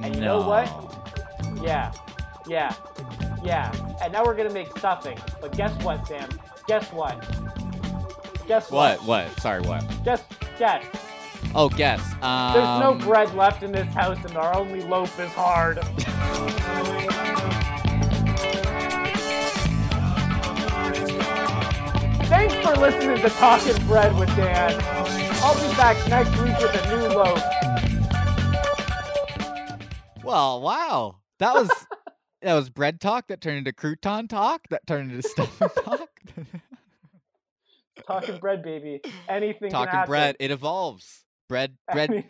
And 0.00 0.14
you 0.14 0.20
know 0.20 0.46
what? 0.46 0.68
Yeah, 1.62 1.92
yeah, 2.46 2.74
yeah. 3.42 3.72
And 4.02 4.12
now 4.12 4.24
we're 4.24 4.36
gonna 4.36 4.52
make 4.52 4.76
stuffing. 4.76 5.18
But 5.40 5.56
guess 5.56 5.72
what, 5.82 6.06
Sam? 6.06 6.28
Guess 6.66 6.92
what? 6.92 7.18
Guess 8.46 8.70
what? 8.70 8.98
What? 9.00 9.30
What? 9.30 9.40
Sorry, 9.40 9.62
what? 9.62 9.84
Guess 10.04 10.24
guess. 10.58 10.84
Oh, 11.54 11.68
guess. 11.68 12.00
Um, 12.22 12.52
There's 12.54 12.80
no 12.80 13.06
bread 13.06 13.34
left 13.34 13.62
in 13.62 13.72
this 13.72 13.92
house, 13.94 14.22
and 14.24 14.36
our 14.36 14.54
only 14.54 14.82
loaf 14.82 15.18
is 15.18 15.30
hard. 15.30 15.78
Thanks 22.32 22.54
for 22.66 22.74
listening 22.80 23.18
to 23.18 23.28
Talking 23.28 23.86
Bread 23.86 24.18
with 24.18 24.34
Dan. 24.34 24.74
I'll 25.42 25.54
be 25.54 25.76
back 25.76 26.08
next 26.08 26.30
week 26.40 26.56
with 26.58 26.82
a 26.82 26.88
new 26.88 27.08
loaf. 27.14 27.42
Well, 30.24 30.62
wow. 30.62 31.16
That 31.40 31.52
was 31.52 31.70
that 32.40 32.54
was 32.54 32.70
bread 32.70 33.02
talk 33.02 33.28
that 33.28 33.42
turned 33.42 33.58
into 33.58 33.72
crouton 33.74 34.30
talk 34.30 34.62
that 34.70 34.86
turned 34.86 35.12
into 35.12 35.28
stuffing 35.28 35.68
talk. 35.84 36.08
Talking 38.06 38.38
bread, 38.38 38.62
baby. 38.62 39.02
Anything 39.28 39.70
talking 39.70 40.00
bread, 40.06 40.36
it 40.40 40.50
evolves. 40.50 41.24
Bread, 41.50 41.76
bread, 41.92 42.24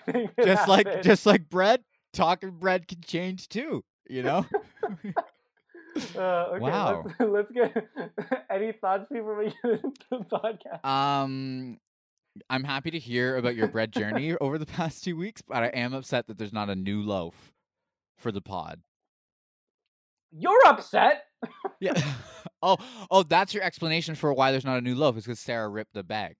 just 0.44 0.66
like 0.66 0.88
happen. 0.88 1.02
just 1.04 1.26
like 1.26 1.48
bread. 1.48 1.84
Talking 2.12 2.50
bread 2.50 2.88
can 2.88 3.02
change 3.02 3.48
too. 3.48 3.84
You 4.10 4.24
know. 4.24 4.46
Uh, 6.16 6.20
okay, 6.52 6.58
Wow. 6.60 7.04
let's, 7.06 7.20
let's 7.20 7.52
get 7.52 7.86
any 8.50 8.72
thoughts 8.72 9.06
before 9.10 9.36
we 9.38 9.44
get 9.46 9.82
into 9.84 9.92
the 10.10 10.18
podcast. 10.18 10.84
Um, 10.88 11.78
I'm 12.48 12.64
happy 12.64 12.90
to 12.92 12.98
hear 12.98 13.36
about 13.36 13.56
your 13.56 13.68
bread 13.68 13.92
journey 13.92 14.34
over 14.40 14.56
the 14.58 14.66
past 14.66 15.04
two 15.04 15.16
weeks, 15.16 15.42
but 15.42 15.58
I 15.58 15.66
am 15.66 15.92
upset 15.92 16.26
that 16.28 16.38
there's 16.38 16.52
not 16.52 16.70
a 16.70 16.74
new 16.74 17.02
loaf 17.02 17.52
for 18.18 18.32
the 18.32 18.40
pod. 18.40 18.80
You're 20.30 20.66
upset. 20.66 21.24
Yeah. 21.80 22.00
oh, 22.62 22.78
oh, 23.10 23.22
that's 23.22 23.52
your 23.52 23.62
explanation 23.62 24.14
for 24.14 24.32
why 24.32 24.50
there's 24.50 24.64
not 24.64 24.78
a 24.78 24.80
new 24.80 24.94
loaf. 24.94 25.16
Is 25.18 25.24
because 25.24 25.40
Sarah 25.40 25.68
ripped 25.68 25.92
the 25.92 26.02
bag. 26.02 26.36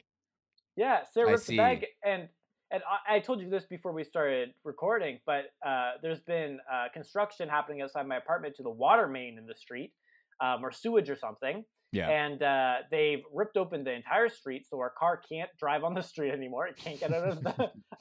Yeah, 0.76 1.00
Sarah 1.12 1.28
I 1.28 1.32
ripped 1.32 1.46
the 1.46 1.56
bag, 1.58 1.86
and 2.06 2.28
and 2.72 2.82
I, 3.08 3.16
I 3.16 3.18
told 3.20 3.40
you 3.40 3.50
this 3.50 3.64
before 3.64 3.92
we 3.92 4.02
started 4.04 4.50
recording, 4.64 5.18
but 5.26 5.44
uh, 5.66 5.92
there's 6.02 6.20
been 6.20 6.58
uh, 6.72 6.86
construction 6.92 7.48
happening 7.48 7.82
outside 7.82 8.06
my 8.08 8.16
apartment 8.16 8.56
to 8.56 8.62
the 8.62 8.70
water 8.70 9.06
main 9.06 9.38
in 9.38 9.46
the 9.46 9.54
street, 9.54 9.92
um, 10.40 10.64
or 10.64 10.72
sewage 10.72 11.10
or 11.10 11.16
something. 11.16 11.64
Yeah. 11.92 12.08
And 12.08 12.42
uh, 12.42 12.76
they've 12.90 13.20
ripped 13.34 13.58
open 13.58 13.84
the 13.84 13.92
entire 13.92 14.30
street, 14.30 14.66
so 14.68 14.78
our 14.80 14.92
car 14.98 15.20
can't 15.30 15.50
drive 15.58 15.84
on 15.84 15.92
the 15.92 16.00
street 16.02 16.32
anymore. 16.32 16.66
It 16.66 16.76
can't 16.76 16.98
get 16.98 17.12
out 17.12 17.28
of 17.28 17.42
the 17.44 17.50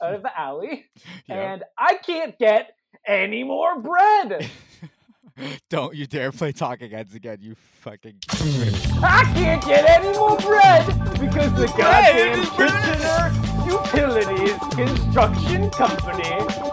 out 0.02 0.14
of 0.14 0.22
the 0.22 0.40
alley, 0.40 0.86
Yeah. 1.28 1.52
and 1.52 1.64
I 1.78 1.96
can't 1.96 2.38
get 2.38 2.72
any 3.06 3.44
more 3.44 3.78
bread. 3.80 4.50
Don't 5.70 5.94
you 5.94 6.06
dare 6.06 6.30
play 6.32 6.52
talking 6.52 6.90
heads 6.90 7.14
again, 7.14 7.38
you 7.40 7.54
fucking. 7.80 8.16
I 8.30 9.30
can't 9.34 9.64
get 9.64 9.88
any 9.88 10.16
more 10.16 10.36
bread 10.38 10.86
because 11.18 11.52
the 11.54 11.66
goddamn 11.76 12.40
is 12.40 12.50
bread. 12.50 12.72
Kitchener 12.84 13.51
Utilities 13.72 14.58
Construction 14.74 15.70
Company 15.70 16.28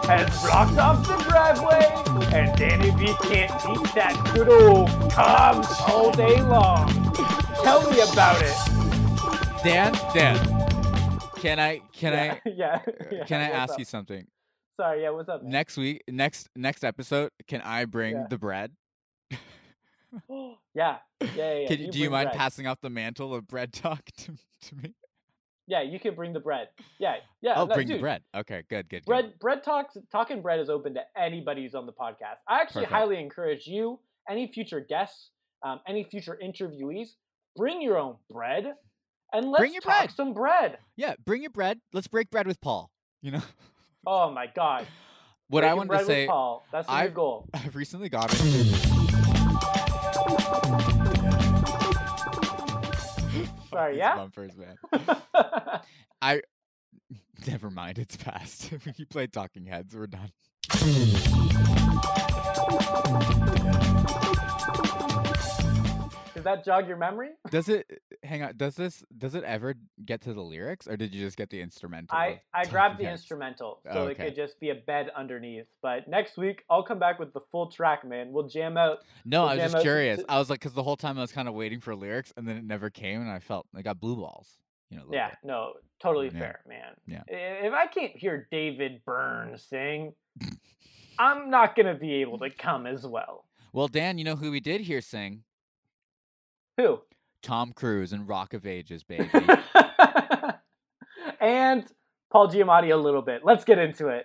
has 0.06 0.42
blocked 0.44 0.76
off 0.78 1.06
the 1.08 1.16
driveway, 1.28 1.86
and 2.36 2.54
Danny 2.58 2.90
B 2.90 3.14
can't 3.22 3.50
eat 3.70 3.94
that 3.94 4.30
good 4.34 4.48
old 4.50 4.88
cobs 5.10 5.66
all 5.88 6.12
day 6.12 6.42
long. 6.42 6.88
Tell 7.62 7.90
me 7.90 8.00
about 8.00 8.42
it. 8.42 8.54
Dan, 9.64 9.92
Dan, 10.12 10.36
can 11.36 11.58
I 11.58 11.80
can 11.94 12.12
yeah, 12.14 12.38
yeah, 12.44 12.80
I 12.84 12.92
yeah, 13.10 13.24
can 13.24 13.40
I 13.40 13.50
ask 13.50 13.72
up? 13.74 13.78
you 13.78 13.84
something? 13.86 14.26
Sorry, 14.78 15.02
yeah, 15.02 15.10
what's 15.10 15.28
up? 15.30 15.42
Man? 15.42 15.52
Next 15.52 15.78
week, 15.78 16.02
next 16.06 16.50
next 16.54 16.84
episode, 16.84 17.30
can 17.48 17.62
I 17.62 17.86
bring 17.86 18.14
Yeah. 18.14 18.26
the 18.28 18.36
bread? 18.38 18.72
yeah, 19.30 19.38
yeah, 20.74 20.98
yeah. 21.34 21.54
yeah. 21.60 21.66
Can, 21.68 21.90
do 21.90 21.98
you 21.98 22.10
mind 22.10 22.28
bread. 22.28 22.38
passing 22.38 22.66
off 22.66 22.78
the 22.82 22.90
mantle 22.90 23.34
of 23.34 23.46
bread 23.48 23.72
talk 23.72 24.04
to, 24.18 24.32
to 24.62 24.74
me? 24.76 24.94
Yeah, 25.70 25.82
you 25.82 26.00
can 26.00 26.16
bring 26.16 26.32
the 26.32 26.40
bread. 26.40 26.66
Yeah, 26.98 27.14
yeah. 27.42 27.52
oh, 27.54 27.64
no, 27.64 27.74
bring 27.76 27.86
the 27.86 27.98
bread. 28.00 28.22
Okay, 28.34 28.64
good, 28.68 28.88
good. 28.88 29.04
good. 29.04 29.06
Bread 29.06 29.38
bread 29.38 29.62
talks 29.62 29.96
talking 30.10 30.42
bread 30.42 30.58
is 30.58 30.68
open 30.68 30.94
to 30.94 31.02
anybody 31.16 31.62
who's 31.62 31.76
on 31.76 31.86
the 31.86 31.92
podcast. 31.92 32.38
I 32.48 32.60
actually 32.60 32.86
Perfect. 32.86 32.92
highly 32.92 33.20
encourage 33.20 33.68
you, 33.68 34.00
any 34.28 34.50
future 34.52 34.80
guests, 34.80 35.30
um, 35.62 35.78
any 35.86 36.02
future 36.02 36.36
interviewees, 36.44 37.10
bring 37.56 37.80
your 37.80 37.98
own 37.98 38.16
bread 38.28 38.74
and 39.32 39.46
let's 39.52 39.60
Bring 39.60 39.72
your 39.72 39.80
talk 39.82 39.98
bread. 40.00 40.10
some 40.10 40.34
bread. 40.34 40.78
Yeah, 40.96 41.14
bring 41.24 41.40
your 41.42 41.52
bread. 41.52 41.78
Let's 41.92 42.08
break 42.08 42.30
bread 42.30 42.48
with 42.48 42.60
Paul. 42.60 42.90
You 43.22 43.30
know 43.30 43.42
Oh 44.04 44.28
my 44.32 44.48
god. 44.48 44.88
what 45.50 45.62
I 45.62 45.68
Breaking 45.68 45.76
wanted 45.78 45.88
bread 45.88 46.00
to 46.00 46.06
say. 46.06 46.22
with 46.22 46.30
Paul. 46.30 46.64
That's 46.72 46.88
I've- 46.88 47.12
goal. 47.14 47.48
I've 47.54 47.76
recently 47.76 48.08
got 48.08 48.32
into. 48.32 48.76
Sorry, 53.70 53.98
yeah? 53.98 54.16
Bumpers, 54.16 54.52
man. 54.56 54.76
I 56.22 56.42
Never 57.46 57.70
mind, 57.70 57.98
it's 57.98 58.16
past. 58.16 58.72
you 58.96 59.06
played 59.06 59.32
Talking 59.32 59.66
Heads. 59.66 59.94
We're 59.94 60.06
done. 60.06 60.30
Because 66.42 66.56
that 66.58 66.64
jog 66.64 66.88
your 66.88 66.96
memory? 66.96 67.30
Does 67.50 67.68
it 67.68 67.86
eh, 67.90 68.26
hang 68.26 68.42
on? 68.42 68.56
Does 68.56 68.74
this 68.74 69.04
does 69.16 69.34
it 69.34 69.44
ever 69.44 69.74
get 70.04 70.20
to 70.22 70.32
the 70.32 70.40
lyrics, 70.42 70.88
or 70.88 70.96
did 70.96 71.14
you 71.14 71.24
just 71.24 71.36
get 71.36 71.50
the 71.50 71.60
instrumental? 71.60 72.16
I, 72.16 72.40
I 72.54 72.64
grabbed 72.64 72.98
the 72.98 73.10
instrumental, 73.10 73.80
so 73.92 74.04
Oh, 74.04 74.06
it 74.06 74.16
could 74.18 74.34
just 74.34 74.58
be 74.60 74.70
a 74.70 74.74
bed 74.74 75.10
underneath. 75.16 75.66
But 75.82 76.08
next 76.08 76.36
week, 76.36 76.64
I'll 76.70 76.82
come 76.82 76.98
back 76.98 77.18
with 77.18 77.32
the 77.32 77.40
full 77.52 77.70
track, 77.70 78.06
man. 78.06 78.32
We'll 78.32 78.48
jam 78.48 78.76
out. 78.76 78.98
No, 79.24 79.42
We'll 79.42 79.50
I 79.50 79.56
was 79.56 79.72
just 79.72 79.82
curious. 79.82 80.20
to- 80.20 80.30
I 80.30 80.38
was 80.38 80.50
like, 80.50 80.60
because 80.60 80.72
the 80.72 80.82
whole 80.82 80.96
time 80.96 81.18
I 81.18 81.20
was 81.22 81.32
kind 81.32 81.48
of 81.48 81.54
waiting 81.54 81.80
for 81.80 81.94
lyrics, 81.94 82.32
and 82.36 82.46
then 82.48 82.56
it 82.56 82.64
never 82.64 82.90
came, 82.90 83.20
and 83.20 83.30
I 83.30 83.38
felt 83.38 83.66
like 83.72 83.80
I 83.80 83.82
got 83.90 84.00
blue 84.00 84.16
balls. 84.16 84.48
You 84.90 84.98
know. 84.98 85.04
Yeah, 85.12 85.28
bit. 85.28 85.38
no, 85.44 85.74
totally 86.02 86.30
Yeah. 86.32 86.38
fair, 86.38 86.60
man. 86.66 86.94
Yeah. 87.06 87.22
If 87.28 87.72
I 87.72 87.86
can't 87.86 88.16
hear 88.16 88.48
David 88.50 89.02
Byrne 89.04 89.56
sing, 89.56 90.14
I'm 91.18 91.50
not 91.50 91.76
gonna 91.76 91.94
be 91.94 92.14
able 92.14 92.38
to 92.38 92.50
come 92.50 92.86
as 92.86 93.06
well. 93.06 93.44
Well, 93.72 93.86
Dan, 93.86 94.18
you 94.18 94.24
know 94.24 94.34
who 94.34 94.50
we 94.50 94.58
did 94.58 94.80
hear 94.80 95.00
sing? 95.00 95.44
Who? 96.80 97.00
Tom 97.42 97.72
Cruise 97.74 98.14
and 98.14 98.26
Rock 98.26 98.54
of 98.54 98.66
Ages, 98.66 99.02
baby. 99.02 99.28
and 101.40 101.84
Paul 102.32 102.48
Giamatti 102.48 102.90
a 102.90 102.96
little 102.96 103.20
bit. 103.20 103.42
Let's 103.44 103.64
get 103.64 103.78
into 103.78 104.08
it. 104.08 104.24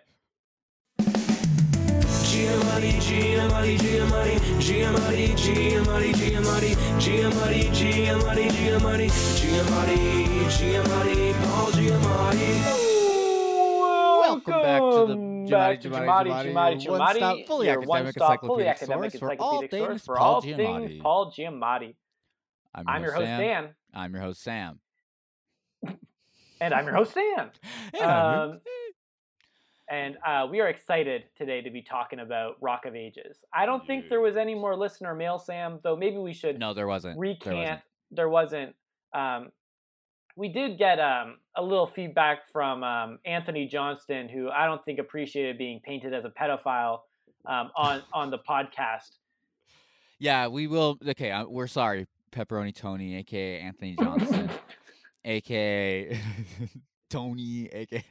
Giamatti, 1.01 2.93
Giamatti, 3.03 3.77
Giamatti, 3.77 4.39
Giamatti, 4.63 5.35
Giamatti, 5.35 6.13
Giamatti, 6.15 6.71
Giamatti, 6.95 7.67
Giamatti, 7.75 8.47
Giamatti, 8.47 9.07
Giamatti, 9.35 9.97
Giamatti, 10.55 11.33
Paul 11.43 11.71
Giamatti. 11.73 12.51
Welcome 14.21 14.61
back 14.61 14.79
to 14.81 15.05
the 15.07 15.15
Giamatti, 15.15 15.79
Giamatti, 15.81 15.89
Giamatti, 15.89 16.29
Giamatti, 16.29 16.85
Giamatti, 16.85 16.87
one-stop, 16.87 17.35
Giamatti, 17.35 17.45
fully 17.45 17.69
academic 17.69 17.87
one-stop, 17.89 18.31
encyclopedic 18.31 18.77
source 18.79 19.17
for 19.17 19.37
all 19.39 19.61
things 19.61 20.05
for 20.05 20.15
Paul 20.15 20.35
all 20.35 20.41
things 20.41 20.57
Giamatti. 20.57 21.01
Paul 21.01 21.31
Giamatti. 21.31 21.95
I'm 22.75 22.87
I'm 22.87 23.03
your 23.03 23.13
host, 23.13 23.25
Sam. 23.25 23.39
Dan. 23.39 23.69
I'm 23.93 24.13
your 24.13 24.21
host, 24.21 24.43
Sam. 24.43 24.79
And 26.61 26.73
I'm 26.73 26.85
your 26.85 26.95
host, 26.95 27.15
Dan. 27.15 27.49
And 27.93 28.03
Um, 28.03 28.61
And 29.89 30.17
uh, 30.25 30.47
we 30.49 30.59
are 30.61 30.67
excited 30.67 31.25
today 31.37 31.61
to 31.61 31.69
be 31.69 31.81
talking 31.81 32.19
about 32.19 32.55
Rock 32.59 32.85
of 32.85 32.95
Ages. 32.95 33.37
I 33.53 33.65
don't 33.65 33.85
think 33.85 34.09
there 34.09 34.19
was 34.19 34.35
any 34.35 34.55
more 34.55 34.75
listener 34.75 35.13
mail, 35.13 35.37
Sam, 35.37 35.79
though 35.83 35.95
maybe 35.95 36.17
we 36.17 36.33
should 36.33 36.59
no, 36.59 36.73
there 36.73 36.87
wasn't. 36.87 37.15
There 37.15 37.21
recant. 37.21 37.55
wasn't. 37.55 37.81
There 38.11 38.29
wasn't. 38.29 38.75
Um, 39.13 39.51
we 40.35 40.49
did 40.49 40.77
get 40.77 40.99
um, 40.99 41.37
a 41.55 41.63
little 41.63 41.87
feedback 41.87 42.51
from 42.51 42.83
um, 42.83 43.19
Anthony 43.25 43.67
Johnston, 43.67 44.27
who 44.27 44.49
I 44.49 44.65
don't 44.65 44.83
think 44.83 44.99
appreciated 44.99 45.57
being 45.57 45.79
painted 45.81 46.13
as 46.13 46.25
a 46.25 46.29
pedophile 46.29 47.01
um, 47.45 47.71
on 47.77 48.01
on 48.11 48.31
the 48.31 48.39
podcast. 48.49 49.17
Yeah, 50.19 50.47
we 50.47 50.67
will. 50.67 50.97
Okay, 51.07 51.31
uh, 51.31 51.45
we're 51.45 51.67
sorry, 51.67 52.07
Pepperoni 52.35 52.75
Tony, 52.75 53.15
aka 53.17 53.59
Anthony 53.59 53.95
Johnson, 53.99 54.49
aka 55.23 56.19
Tony, 57.09 57.67
aka. 57.71 58.03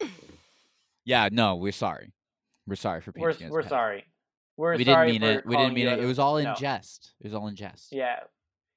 yeah, 1.04 1.28
no, 1.32 1.56
we're 1.56 1.72
sorry. 1.72 2.12
We're 2.66 2.76
sorry 2.76 3.00
for 3.00 3.12
We're 3.16 3.34
we're 3.50 3.62
sorry. 3.62 4.04
We're 4.56 4.76
We 4.76 4.84
sorry 4.84 5.12
didn't 5.12 5.22
mean 5.22 5.36
it. 5.38 5.46
We 5.46 5.56
didn't 5.56 5.74
mean 5.74 5.88
it. 5.88 5.98
It 5.98 6.06
was 6.06 6.18
all 6.18 6.36
in 6.38 6.44
no. 6.44 6.54
jest. 6.54 7.12
It 7.20 7.24
was 7.26 7.34
all 7.34 7.48
in 7.48 7.56
jest. 7.56 7.88
Yeah. 7.92 8.20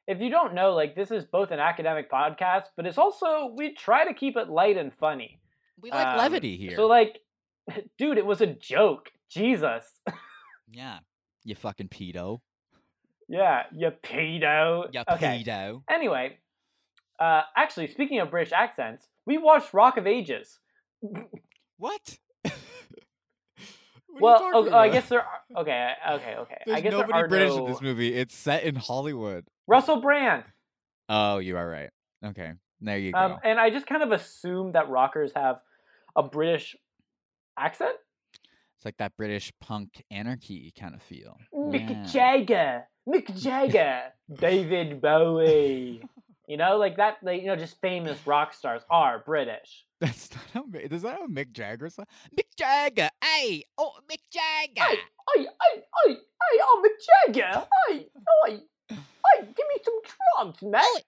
If 0.07 0.19
you 0.21 0.29
don't 0.29 0.53
know, 0.53 0.73
like 0.73 0.95
this 0.95 1.11
is 1.11 1.25
both 1.25 1.51
an 1.51 1.59
academic 1.59 2.09
podcast, 2.11 2.63
but 2.75 2.85
it's 2.85 2.97
also 2.97 3.53
we 3.55 3.73
try 3.75 4.05
to 4.07 4.13
keep 4.13 4.37
it 4.37 4.49
light 4.49 4.77
and 4.77 4.91
funny. 4.99 5.39
We 5.81 5.91
like 5.91 6.07
Um, 6.07 6.17
levity 6.17 6.57
here. 6.57 6.75
So 6.75 6.87
like, 6.87 7.19
dude, 7.97 8.17
it 8.17 8.25
was 8.25 8.41
a 8.41 8.47
joke. 8.47 9.11
Jesus. 9.29 9.85
yeah, 10.71 10.99
you 11.43 11.53
fucking 11.55 11.89
pedo. 11.89 12.39
Yeah, 13.27 13.63
you 13.73 13.91
pedo. 14.03 14.93
You 14.93 15.03
okay. 15.09 15.43
pedo. 15.45 15.81
Anyway, 15.89 16.37
uh, 17.19 17.41
actually, 17.55 17.87
speaking 17.87 18.19
of 18.19 18.31
British 18.31 18.53
accents, 18.53 19.07
we 19.25 19.37
watched 19.37 19.73
Rock 19.73 19.97
of 19.97 20.07
Ages. 20.07 20.59
What? 21.79 22.17
What 22.41 22.53
well, 24.19 24.51
okay, 24.55 24.71
I 24.71 24.89
guess 24.89 25.09
there 25.09 25.21
are. 25.21 25.61
Okay, 25.61 25.93
okay, 26.11 26.35
okay. 26.39 26.57
There's 26.65 26.77
I 26.77 26.81
guess 26.81 26.91
nobody 26.91 27.13
there 27.13 27.25
are 27.25 27.27
British 27.27 27.49
no... 27.49 27.65
in 27.65 27.71
this 27.71 27.81
movie. 27.81 28.15
It's 28.15 28.35
set 28.35 28.63
in 28.63 28.75
Hollywood. 28.75 29.45
Russell 29.67 30.01
Brand. 30.01 30.43
Oh, 31.07 31.37
you 31.37 31.55
are 31.57 31.69
right. 31.69 31.91
Okay, 32.25 32.53
there 32.81 32.97
you 32.97 33.11
go. 33.11 33.19
Um, 33.19 33.37
and 33.43 33.59
I 33.59 33.69
just 33.69 33.85
kind 33.85 34.01
of 34.01 34.11
assume 34.11 34.71
that 34.71 34.89
rockers 34.89 35.31
have 35.35 35.59
a 36.15 36.23
British 36.23 36.75
accent. 37.57 37.95
It's 38.77 38.85
like 38.85 38.97
that 38.97 39.17
British 39.17 39.51
punk 39.59 40.03
anarchy 40.11 40.71
kind 40.79 40.93
of 40.93 41.01
feel. 41.01 41.37
Mick 41.53 41.89
Yeah. 41.89 42.05
Jagger, 42.05 42.87
Mick 43.09 43.35
Jagger, 43.41 44.03
David 44.31 45.01
Bowie. 45.01 46.01
You 46.47 46.57
know, 46.57 46.77
like 46.77 46.97
that. 46.97 47.17
Like 47.23 47.41
you 47.41 47.47
know, 47.47 47.55
just 47.55 47.81
famous 47.81 48.25
rock 48.27 48.53
stars 48.53 48.83
are 48.91 49.19
British. 49.25 49.83
That's 49.99 50.29
not 50.33 50.43
how. 50.53 50.79
Is 50.79 51.01
that 51.01 51.17
how 51.17 51.25
Mick 51.27 51.51
Jagger 51.53 51.89
sound? 51.89 52.07
Mick 52.37 52.55
Jagger, 52.55 53.09
hey, 53.23 53.63
oh 53.79 53.93
Mick 54.07 54.19
Jagger. 54.31 54.81
Hey, 54.87 54.95
hey, 55.35 55.41
hey, 55.43 55.81
hey, 56.05 56.13
hey, 56.13 56.59
I'm 56.61 56.83
Mick 56.83 57.33
Jagger. 57.33 57.65
Hey, 57.89 58.07
hey, 58.47 58.59
hey, 58.91 59.41
give 59.41 59.65
me 59.67 59.81
some 59.83 59.99
drugs, 60.37 60.61
mate. 60.61 61.03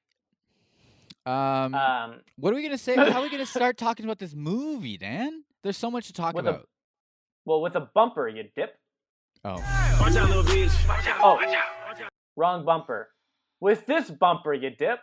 Um, 1.25 1.75
Um, 1.75 2.21
what 2.37 2.51
are 2.51 2.55
we 2.55 2.63
gonna 2.63 2.77
say? 2.79 2.95
How 2.95 3.19
are 3.19 3.21
we 3.21 3.29
gonna 3.29 3.45
start 3.45 3.77
talking 3.77 4.05
about 4.05 4.17
this 4.17 4.33
movie, 4.33 4.97
Dan? 4.97 5.43
There's 5.61 5.77
so 5.77 5.91
much 5.91 6.07
to 6.07 6.13
talk 6.13 6.33
about. 6.37 6.67
Well, 7.49 7.61
with 7.61 7.75
a 7.75 7.89
bumper, 7.95 8.27
you 8.27 8.43
dip. 8.55 8.75
Oh, 9.43 9.55
Watch 9.55 10.15
out, 10.15 10.29
little 10.29 10.43
bitch. 10.43 10.87
Watch 10.87 11.07
out. 11.07 11.19
Oh. 11.19 11.33
Watch 11.33 11.55
out. 11.99 12.11
Wrong 12.35 12.63
bumper. 12.63 13.09
With 13.59 13.87
this 13.87 14.11
bumper, 14.11 14.53
you 14.53 14.69
dip. 14.69 14.99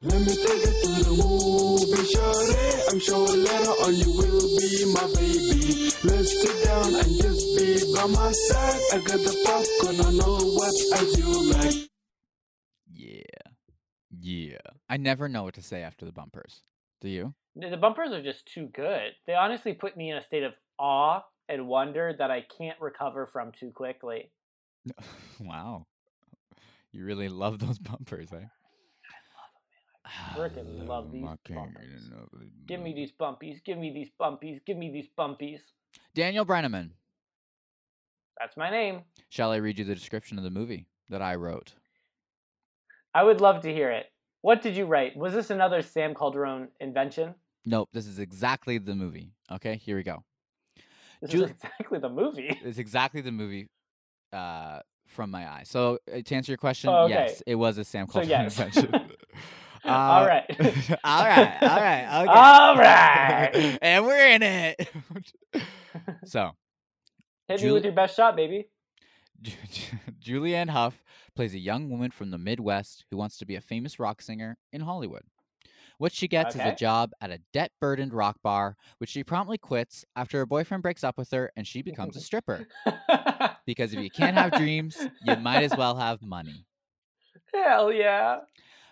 Let 0.00 0.20
me 0.20 0.28
take 0.28 0.64
it 0.64 0.82
to 0.82 1.04
the 1.04 1.10
movie, 1.10 2.06
shorty. 2.08 2.90
I'm 2.90 2.98
sure 2.98 3.28
later 3.36 3.70
on 3.84 3.94
you 3.96 4.16
will 4.16 4.48
be 4.56 4.94
my 4.94 5.06
baby. 5.12 5.92
Let's 6.04 6.32
sit 6.40 6.64
down 6.64 6.94
and 6.94 7.20
just 7.20 7.44
be 7.58 7.94
by 7.94 8.06
my 8.06 8.32
side. 8.32 8.80
I 8.94 8.98
got 9.04 9.20
the 9.20 9.36
popcorn, 9.44 10.00
I 10.06 10.10
know 10.12 10.38
what 10.56 11.02
as 11.02 11.18
you 11.18 11.52
like. 11.52 11.90
yeah, 12.94 13.52
yeah. 14.18 14.56
I 14.88 14.96
never 14.96 15.28
know 15.28 15.42
what 15.42 15.54
to 15.54 15.62
say 15.62 15.82
after 15.82 16.06
the 16.06 16.12
bumpers. 16.12 16.62
Do 17.02 17.10
you? 17.10 17.34
The 17.56 17.68
the 17.68 17.76
bumpers 17.76 18.12
are 18.12 18.22
just 18.22 18.46
too 18.46 18.68
good. 18.72 19.12
They 19.26 19.34
honestly 19.34 19.74
put 19.74 19.98
me 19.98 20.10
in 20.10 20.16
a 20.16 20.24
state 20.24 20.44
of 20.44 20.54
awe 20.78 21.20
and 21.48 21.68
wonder 21.68 22.14
that 22.18 22.30
I 22.30 22.44
can't 22.56 22.80
recover 22.80 23.26
from 23.26 23.52
too 23.58 23.70
quickly. 23.70 24.30
wow, 25.40 25.86
you 26.92 27.04
really 27.04 27.28
love 27.28 27.58
those 27.58 27.78
bumpers, 27.90 28.32
eh? 28.32 28.36
I 28.36 28.40
love 29.38 29.64
them. 29.64 29.74
I 30.04 30.38
Frickin' 30.38 30.88
love 30.88 31.12
these 31.12 31.26
bumpers. 31.54 32.10
Give 32.66 32.80
me 32.80 32.92
these 32.94 33.12
bumpies, 33.18 33.64
give 33.64 33.78
me 33.78 33.92
these 33.92 34.10
bumpies, 34.20 34.64
give 34.64 34.76
me 34.76 34.90
these 34.90 35.08
bumpies. 35.18 35.60
Daniel 36.14 36.44
Brenneman. 36.44 36.90
That's 38.38 38.56
my 38.56 38.70
name. 38.70 39.02
Shall 39.28 39.52
I 39.52 39.56
read 39.56 39.78
you 39.78 39.84
the 39.84 39.94
description 39.94 40.38
of 40.38 40.44
the 40.44 40.50
movie 40.50 40.86
that 41.08 41.22
I 41.22 41.36
wrote? 41.36 41.72
I 43.14 43.22
would 43.22 43.40
love 43.40 43.62
to 43.62 43.72
hear 43.72 43.90
it. 43.90 44.06
What 44.40 44.60
did 44.60 44.76
you 44.76 44.86
write? 44.86 45.16
Was 45.16 45.32
this 45.32 45.50
another 45.50 45.82
Sam 45.82 46.14
Calderon 46.14 46.68
invention? 46.80 47.34
Nope, 47.64 47.88
this 47.92 48.06
is 48.06 48.18
exactly 48.18 48.78
the 48.78 48.94
movie. 48.94 49.32
Okay, 49.50 49.76
here 49.76 49.96
we 49.96 50.02
go. 50.02 50.24
This 51.30 51.34
is 51.34 51.50
exactly 51.50 51.98
the 51.98 52.08
movie. 52.08 52.58
It's 52.64 52.78
exactly 52.78 53.20
the 53.20 53.32
movie 53.32 53.68
uh, 54.32 54.80
from 55.06 55.30
my 55.30 55.46
eye. 55.48 55.62
So 55.64 55.98
uh, 56.12 56.20
to 56.24 56.34
answer 56.34 56.52
your 56.52 56.58
question, 56.58 56.90
Oh, 56.90 57.04
okay. 57.04 57.14
yes, 57.14 57.42
it 57.46 57.54
was 57.54 57.78
a 57.78 57.84
Sam 57.84 58.06
So 58.08 58.12
Coulter 58.20 58.28
yes. 58.28 58.58
invention. 58.58 58.94
All 59.86 60.22
Uh, 60.22 60.26
right. 60.26 60.44
all 61.04 61.24
right, 61.24 61.62
all 61.62 61.76
right, 61.76 62.22
okay. 62.22 62.32
All 62.32 62.76
right. 62.78 63.78
and 63.82 64.04
we're 64.06 64.28
in 64.28 64.42
it. 64.42 64.88
so, 66.24 66.52
Hit 67.48 67.62
me 67.62 67.70
with 67.70 67.84
your 67.84 67.92
best 67.92 68.16
shot, 68.16 68.34
baby. 68.34 68.66
Ju- 69.42 69.52
Ju- 69.70 70.40
Julianne 70.40 70.70
Hough 70.70 71.02
plays 71.36 71.52
a 71.54 71.58
young 71.58 71.90
woman 71.90 72.10
from 72.10 72.30
the 72.30 72.38
Midwest 72.38 73.04
who 73.10 73.18
wants 73.18 73.36
to 73.38 73.44
be 73.44 73.56
a 73.56 73.60
famous 73.60 73.98
rock 73.98 74.22
singer 74.22 74.56
in 74.72 74.80
Hollywood. 74.80 75.24
What 75.98 76.12
she 76.12 76.26
gets 76.28 76.54
is 76.56 76.60
a 76.60 76.74
job 76.74 77.12
at 77.20 77.30
a 77.30 77.38
debt 77.52 77.70
burdened 77.80 78.12
rock 78.12 78.36
bar, 78.42 78.76
which 78.98 79.10
she 79.10 79.22
promptly 79.24 79.58
quits 79.58 80.04
after 80.16 80.38
her 80.38 80.46
boyfriend 80.46 80.82
breaks 80.82 81.04
up 81.04 81.16
with 81.16 81.30
her 81.30 81.50
and 81.56 81.66
she 81.66 81.82
becomes 81.82 82.16
a 82.16 82.20
stripper. 82.20 82.66
Because 83.66 83.94
if 83.94 84.00
you 84.00 84.10
can't 84.10 84.36
have 84.36 84.52
dreams, 84.52 85.06
you 85.22 85.36
might 85.36 85.62
as 85.62 85.74
well 85.76 85.96
have 85.96 86.20
money. 86.20 86.66
Hell 87.54 87.90
yeah. 87.92 88.40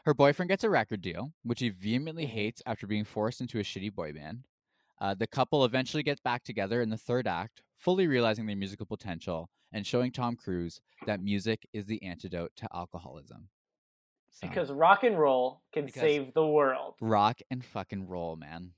Her 0.06 0.14
boyfriend 0.14 0.48
gets 0.48 0.64
a 0.64 0.70
record 0.70 1.02
deal, 1.02 1.32
which 1.42 1.60
he 1.60 1.68
vehemently 1.68 2.24
Mhm. 2.26 2.30
hates 2.30 2.62
after 2.64 2.86
being 2.86 3.04
forced 3.04 3.40
into 3.42 3.58
a 3.58 3.62
shitty 3.62 3.94
boy 3.94 4.12
band. 4.14 4.46
Uh, 4.98 5.14
the 5.14 5.26
couple 5.26 5.64
eventually 5.64 6.02
gets 6.02 6.20
back 6.20 6.42
together 6.42 6.80
in 6.80 6.88
the 6.88 6.96
third 6.96 7.26
act, 7.26 7.60
fully 7.76 8.06
realizing 8.06 8.46
their 8.46 8.56
musical 8.56 8.86
potential 8.86 9.50
and 9.72 9.86
showing 9.86 10.10
Tom 10.10 10.36
Cruise 10.36 10.80
that 11.06 11.20
music 11.20 11.66
is 11.74 11.84
the 11.86 12.02
antidote 12.02 12.52
to 12.56 12.68
alcoholism. 12.74 13.48
So, 14.32 14.48
Because 14.48 14.70
rock 14.72 15.04
and 15.04 15.18
roll 15.18 15.62
can 15.72 15.86
Because- 15.86 16.00
save 16.00 16.34
the 16.34 16.46
world. 16.46 16.94
rock 17.00 17.40
and 17.50 17.64
fucking 17.64 18.08
roll, 18.08 18.36
man. 18.36 18.72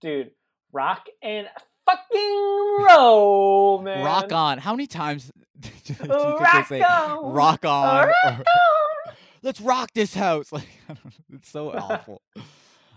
Dude, 0.00 0.32
rock 0.72 1.06
and 1.22 1.48
fucking 1.86 2.84
roll, 2.88 3.80
man. 3.82 4.04
Rock 4.04 4.32
on. 4.32 4.58
How 4.58 4.72
many 4.72 4.86
times 4.86 5.30
do 5.60 5.68
you 5.84 5.94
think 5.94 6.10
Rock 6.10 6.68
they 6.68 6.78
say 6.78 6.82
on. 6.82 7.32
rock 7.32 7.64
on? 7.64 8.06
Rock 8.08 8.14
on. 8.26 8.44
let's 9.42 9.60
rock 9.60 9.90
this 9.94 10.14
house. 10.14 10.50
Like 10.52 10.68
I 10.88 10.94
don't 10.94 11.04
know, 11.04 11.36
it's 11.36 11.50
so 11.50 11.70
awful. 11.72 12.22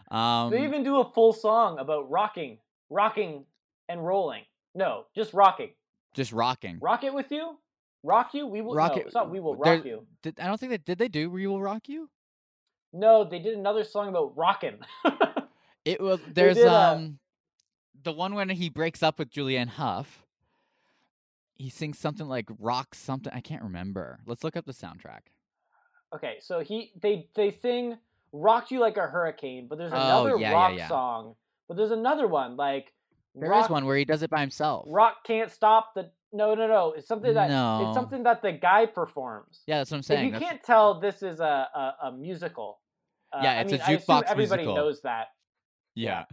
Um, 0.10 0.52
they 0.52 0.64
even 0.64 0.84
do 0.84 1.00
a 1.00 1.12
full 1.12 1.34
song 1.34 1.80
about 1.80 2.10
rocking, 2.10 2.60
rocking, 2.90 3.46
and 3.90 4.06
rolling. 4.06 4.44
No, 4.74 5.06
just 5.16 5.34
rocking. 5.34 5.72
just 6.14 6.32
rocking. 6.32 6.80
Rock 6.80 7.04
it 7.04 7.14
with 7.14 7.32
you. 7.32 7.58
Rock 8.06 8.34
you. 8.34 8.46
We 8.48 8.62
will. 8.62 8.76
Rock 8.76 8.94
no, 8.96 9.02
it- 9.02 9.06
it's 9.08 9.16
not. 9.16 9.30
We 9.30 9.40
will 9.40 9.56
rock 9.56 9.84
you. 9.84 10.06
Did, 10.22 10.40
I 10.40 10.48
don't 10.48 10.60
think 10.60 10.72
that 10.72 10.86
did 10.86 10.98
they 11.00 11.08
do 11.08 11.30
"We 11.30 11.48
Will 11.48 11.62
Rock 11.62 11.90
You." 11.90 12.10
No, 12.94 13.24
they 13.24 13.40
did 13.40 13.58
another 13.58 13.84
song 13.84 14.08
about 14.10 14.36
rocking. 14.38 14.78
It 15.86 16.02
was 16.02 16.20
there's 16.34 16.56
did, 16.56 16.66
uh, 16.66 16.94
um 16.96 17.20
the 18.04 18.12
one 18.12 18.34
when 18.34 18.50
he 18.50 18.70
breaks 18.70 19.04
up 19.04 19.20
with 19.20 19.30
Julianne 19.30 19.68
Hough. 19.70 20.24
He 21.58 21.70
sings 21.70 22.00
something 22.00 22.28
like 22.28 22.48
rock 22.60 22.96
something. 22.96 23.32
I 23.34 23.40
can't 23.40 23.62
remember. 23.62 24.20
Let's 24.26 24.44
look 24.44 24.56
up 24.58 24.66
the 24.66 24.74
soundtrack. 24.74 25.22
okay, 26.16 26.38
so 26.42 26.62
he 26.62 26.92
they 27.00 27.28
they 27.36 27.52
sing 27.52 27.98
"Rock 28.32 28.72
You 28.72 28.80
Like 28.80 28.98
a 28.98 29.06
Hurricane," 29.08 29.68
but 29.70 29.78
there's 29.78 29.94
Oh, 29.94 29.96
another 29.96 30.32
yeah, 30.40 30.50
yeah, 30.50 30.54
rock 30.54 30.74
yeah. 30.76 30.88
song. 30.88 31.36
But 31.68 31.78
there's 31.78 31.92
another 31.92 32.28
one 32.28 32.58
like 32.58 32.92
There 33.36 33.46
is 33.46 33.50
rock, 33.52 33.70
one 33.70 33.86
where 33.86 33.96
he 33.98 34.06
does 34.06 34.24
it 34.24 34.30
by 34.32 34.42
himself. 34.42 34.86
Rock 34.90 35.18
can't 35.24 35.52
stop 35.52 35.94
the. 35.94 36.10
No, 36.36 36.54
no, 36.54 36.68
no. 36.68 36.94
It's 36.98 37.08
something 37.08 37.34
that 37.34 37.50
No. 37.50 37.88
it's 37.88 37.96
something 37.96 38.24
that 38.24 38.42
the 38.42 38.52
guy 38.52 38.86
performs. 38.88 39.62
Yeah, 39.68 39.78
that's 39.78 39.92
what 39.92 39.96
I'm 39.98 40.00
If 40.02 40.06
saying. 40.06 40.26
you 40.26 40.32
That's- 40.34 40.50
can't 40.52 40.64
tell, 40.64 41.00
this 41.00 41.24
is 41.24 41.40
a 41.40 41.70
a, 42.04 42.08
a 42.08 42.12
musical. 42.12 42.80
Uh, 43.34 43.40
Yeah, 43.44 43.52
I 43.52 43.56
it's 43.62 43.72
a 43.72 43.76
mean, 43.76 43.82
I 43.82 43.92
assume 43.94 44.02
jukebox 44.16 44.24
Everybody 44.28 44.64
musical. 44.64 44.76
knows 44.76 45.02
that. 45.02 45.28
yeah. 45.96 46.26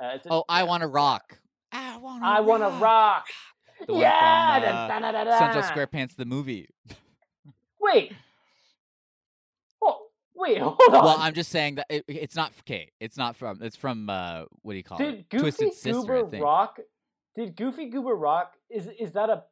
Uh, 0.00 0.08
it's 0.14 0.26
a, 0.26 0.32
Oh, 0.32 0.44
I 0.48 0.64
want 0.64 0.82
to 0.82 0.88
rock. 0.88 1.38
I 1.72 1.96
want 1.96 2.22
to. 2.22 2.26
I 2.28 2.40
want 2.40 2.62
to 2.62 2.68
rock. 2.84 3.26
Yeah. 3.88 4.60
from, 4.60 4.74
uh, 4.74 5.00
da- 5.00 5.12
da- 5.12 5.24
da- 5.24 5.38
Central. 5.38 5.62
SquarePants 5.64 6.16
the 6.16 6.24
movie. 6.26 6.68
Wait. 7.80 8.12
Oh, 9.82 10.06
wait. 10.34 10.58
Hold 10.62 10.78
on. 10.80 10.92
Well, 10.92 11.16
I'm 11.18 11.34
just 11.34 11.50
saying 11.50 11.76
that 11.76 11.86
it, 11.88 12.04
it's 12.08 12.36
not 12.36 12.52
okay. 12.60 12.90
It's 13.00 13.16
not 13.16 13.36
from. 13.36 13.62
It's 13.62 13.76
from 13.76 14.08
uh, 14.10 14.44
what 14.62 14.72
do 14.72 14.76
you 14.76 14.84
call 14.84 14.98
Did 14.98 15.14
it? 15.14 15.28
Goofy 15.30 15.42
Twisted 15.42 15.72
Sister. 15.74 15.92
Goober 15.92 16.26
I 16.26 16.30
think. 16.30 16.44
Rock? 16.44 16.78
Did 17.36 17.56
Goofy 17.56 17.86
Goober 17.90 18.14
Rock? 18.14 18.55
Is 18.70 18.88
is 18.98 19.12
that 19.12 19.30
a 19.30 19.44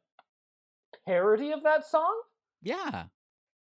parody 1.05 1.51
of 1.51 1.63
that 1.63 1.85
song? 1.85 2.21
Yeah, 2.61 3.05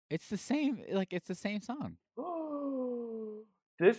it's 0.09 0.29
the 0.29 0.37
same. 0.37 0.79
Eh, 0.87 0.95
like 0.95 1.11
it's 1.11 1.27
the 1.27 1.35
same 1.35 1.61
song. 1.61 1.97
this 3.79 3.97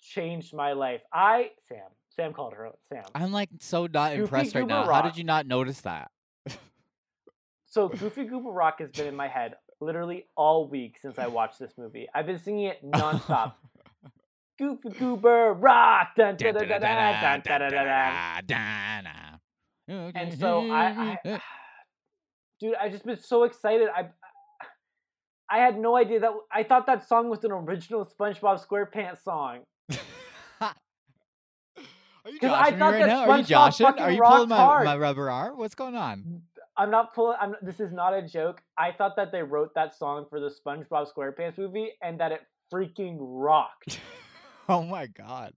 changed 0.00 0.54
my 0.54 0.72
life. 0.72 1.02
I 1.12 1.50
Sam 1.68 1.88
Sam 2.14 2.32
called 2.32 2.54
her. 2.54 2.70
Sam. 2.88 3.04
I'm 3.14 3.32
like 3.32 3.50
so 3.60 3.86
not 3.86 4.10
Goofy 4.10 4.22
impressed 4.22 4.54
right 4.54 4.62
Goober 4.62 4.74
now. 4.74 4.92
How 4.92 5.02
did 5.02 5.16
you 5.16 5.24
not 5.24 5.46
notice 5.46 5.80
that? 5.82 6.10
So 7.66 7.88
Goofy 8.00 8.24
Goober 8.24 8.50
Rock 8.50 8.80
has 8.80 8.90
been 8.90 9.06
in 9.06 9.16
my 9.16 9.28
head 9.28 9.54
literally 9.80 10.26
all 10.36 10.68
week 10.68 10.98
since 11.00 11.18
I 11.18 11.26
watched 11.26 11.58
this 11.58 11.72
movie. 11.78 12.06
I've 12.14 12.26
been 12.26 12.38
singing 12.38 12.66
it 12.66 12.84
nonstop. 12.84 13.54
Goofy 14.58 14.90
Goober 14.90 15.54
Rock. 15.54 16.08
Dun, 16.16 16.36
dun, 16.36 16.54
dun, 16.54 16.68
Oh, 19.90 20.12
and 20.14 20.38
so 20.38 20.70
I, 20.70 21.18
I 21.24 21.40
dude, 22.60 22.74
I 22.80 22.88
just 22.88 23.04
been 23.04 23.18
so 23.18 23.44
excited. 23.44 23.88
I 23.94 24.06
I 25.50 25.58
had 25.58 25.78
no 25.78 25.96
idea 25.96 26.20
that 26.20 26.30
I 26.50 26.62
thought 26.62 26.86
that 26.86 27.06
song 27.06 27.28
was 27.28 27.44
an 27.44 27.52
original 27.52 28.06
SpongeBob 28.06 28.64
SquarePants 28.66 29.22
song. 29.22 29.60
Are 32.24 32.30
you 32.30 32.38
I 32.42 32.70
joshing 32.70 32.74
me 32.74 32.78
thought 32.78 32.92
right 32.92 32.98
that 33.00 33.06
now? 33.06 33.30
Are 33.30 33.38
you 33.38 33.44
joshing? 33.44 33.86
Are 33.86 34.10
you 34.12 34.22
pulling 34.22 34.48
my, 34.48 34.56
hard. 34.56 34.84
my 34.84 34.96
rubber 34.96 35.28
arm? 35.28 35.58
What's 35.58 35.74
going 35.74 35.96
on? 35.96 36.42
I'm 36.76 36.90
not 36.90 37.14
pulling. 37.14 37.36
I'm. 37.40 37.56
This 37.62 37.80
is 37.80 37.92
not 37.92 38.14
a 38.14 38.22
joke. 38.22 38.62
I 38.78 38.92
thought 38.92 39.16
that 39.16 39.32
they 39.32 39.42
wrote 39.42 39.74
that 39.74 39.96
song 39.98 40.26
for 40.30 40.38
the 40.38 40.48
SpongeBob 40.48 41.08
SquarePants 41.12 41.58
movie, 41.58 41.90
and 42.00 42.20
that 42.20 42.32
it 42.32 42.40
freaking 42.72 43.16
rocked. 43.20 43.98
Oh 44.68 44.84
my 44.84 45.08
god. 45.08 45.52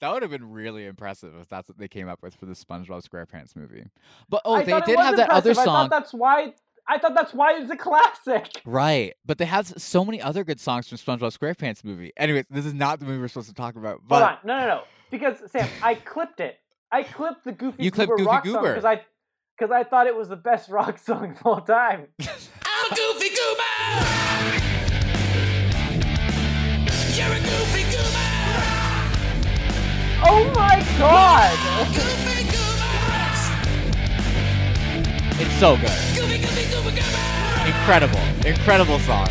That 0.00 0.12
would 0.12 0.22
have 0.22 0.30
been 0.30 0.50
really 0.50 0.86
impressive 0.86 1.34
if 1.40 1.48
that's 1.48 1.68
what 1.68 1.78
they 1.78 1.88
came 1.88 2.08
up 2.08 2.22
with 2.22 2.34
for 2.34 2.46
the 2.46 2.54
SpongeBob 2.54 3.06
SquarePants 3.06 3.54
movie. 3.54 3.84
But 4.28 4.42
oh, 4.44 4.54
I 4.54 4.64
they 4.64 4.80
did 4.80 4.98
have 4.98 5.16
that 5.16 5.30
other 5.30 5.50
impressive. 5.50 5.58
I 5.58 5.64
song. 5.64 5.64
thought 5.64 5.90
that's 5.90 6.14
why. 6.14 6.54
I 6.88 6.98
thought 6.98 7.14
that's 7.14 7.32
why 7.34 7.56
it's 7.60 7.70
a 7.70 7.76
classic. 7.76 8.62
Right. 8.64 9.14
But 9.24 9.38
they 9.38 9.44
have 9.44 9.68
so 9.68 10.04
many 10.04 10.20
other 10.20 10.42
good 10.42 10.58
songs 10.58 10.88
from 10.88 10.98
SpongeBob 10.98 11.38
SquarePants 11.38 11.84
movie. 11.84 12.12
Anyway, 12.16 12.44
this 12.50 12.66
is 12.66 12.74
not 12.74 12.98
the 12.98 13.06
movie 13.06 13.20
we're 13.20 13.28
supposed 13.28 13.48
to 13.48 13.54
talk 13.54 13.76
about. 13.76 14.00
But 14.08 14.22
Hold 14.22 14.30
on, 14.30 14.38
no, 14.44 14.58
no, 14.58 14.66
no. 14.66 14.82
Because 15.10 15.36
Sam, 15.50 15.68
I 15.82 15.94
clipped 15.94 16.40
it. 16.40 16.58
I 16.90 17.02
clipped 17.04 17.44
the 17.44 17.52
Goofy 17.52 17.84
You 17.84 17.90
clipped 17.90 18.10
Goober 18.10 18.16
Goofy 18.24 18.28
rock 18.28 18.44
Goober. 18.44 18.74
because 18.74 18.84
I, 18.84 19.02
because 19.56 19.70
I 19.70 19.84
thought 19.84 20.06
it 20.06 20.16
was 20.16 20.28
the 20.28 20.36
best 20.36 20.68
rock 20.70 20.98
song 20.98 21.32
of 21.32 21.46
all 21.46 21.60
time. 21.60 22.08
I'm 22.18 22.90
goofy 22.90 23.28
goober. 23.28 24.16
Oh 30.22 30.44
my 30.54 30.76
god! 30.98 31.56
It's 35.40 35.54
so 35.58 35.76
good. 35.76 35.88
Goofy, 36.14 36.38
goofy, 36.38 36.70
goober, 36.70 36.90
goober. 36.90 37.66
Incredible. 37.66 38.20
Incredible 38.46 38.98
song. 39.00 39.26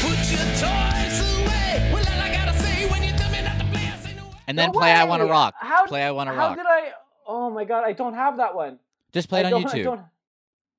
Put 0.00 0.18
your 0.30 0.44
toys 0.60 1.18
away. 1.38 1.90
Well, 1.92 2.04
all 2.06 2.20
I 2.20 2.30
gotta 2.32 2.58
say 2.58 2.86
when 2.90 3.02
you 3.02 3.12
tell 3.12 3.30
me 3.30 3.42
not 3.42 3.58
to 3.58 3.64
play, 3.66 3.86
I 3.86 3.96
say 4.00 4.14
no. 4.14 4.22
And 4.46 4.58
then 4.58 4.68
No 4.72 4.78
play 4.78 4.92
I 4.92 5.04
Wanna! 5.04 5.26
Rock. 5.26 5.54
How, 5.58 5.86
Play 5.86 6.02
I 6.02 6.10
Wanna 6.10 6.32
how 6.32 6.38
Rock. 6.38 6.50
How 6.50 6.56
did 6.56 6.66
I? 6.66 6.92
Oh 7.26 7.50
my 7.50 7.64
god! 7.64 7.84
I 7.84 7.92
don't 7.92 8.14
have 8.14 8.36
that 8.36 8.54
one. 8.54 8.78
Just 9.12 9.28
play 9.30 9.40
it 9.40 9.46
I 9.46 9.52
on 9.52 9.62
YouTube. 9.62 10.04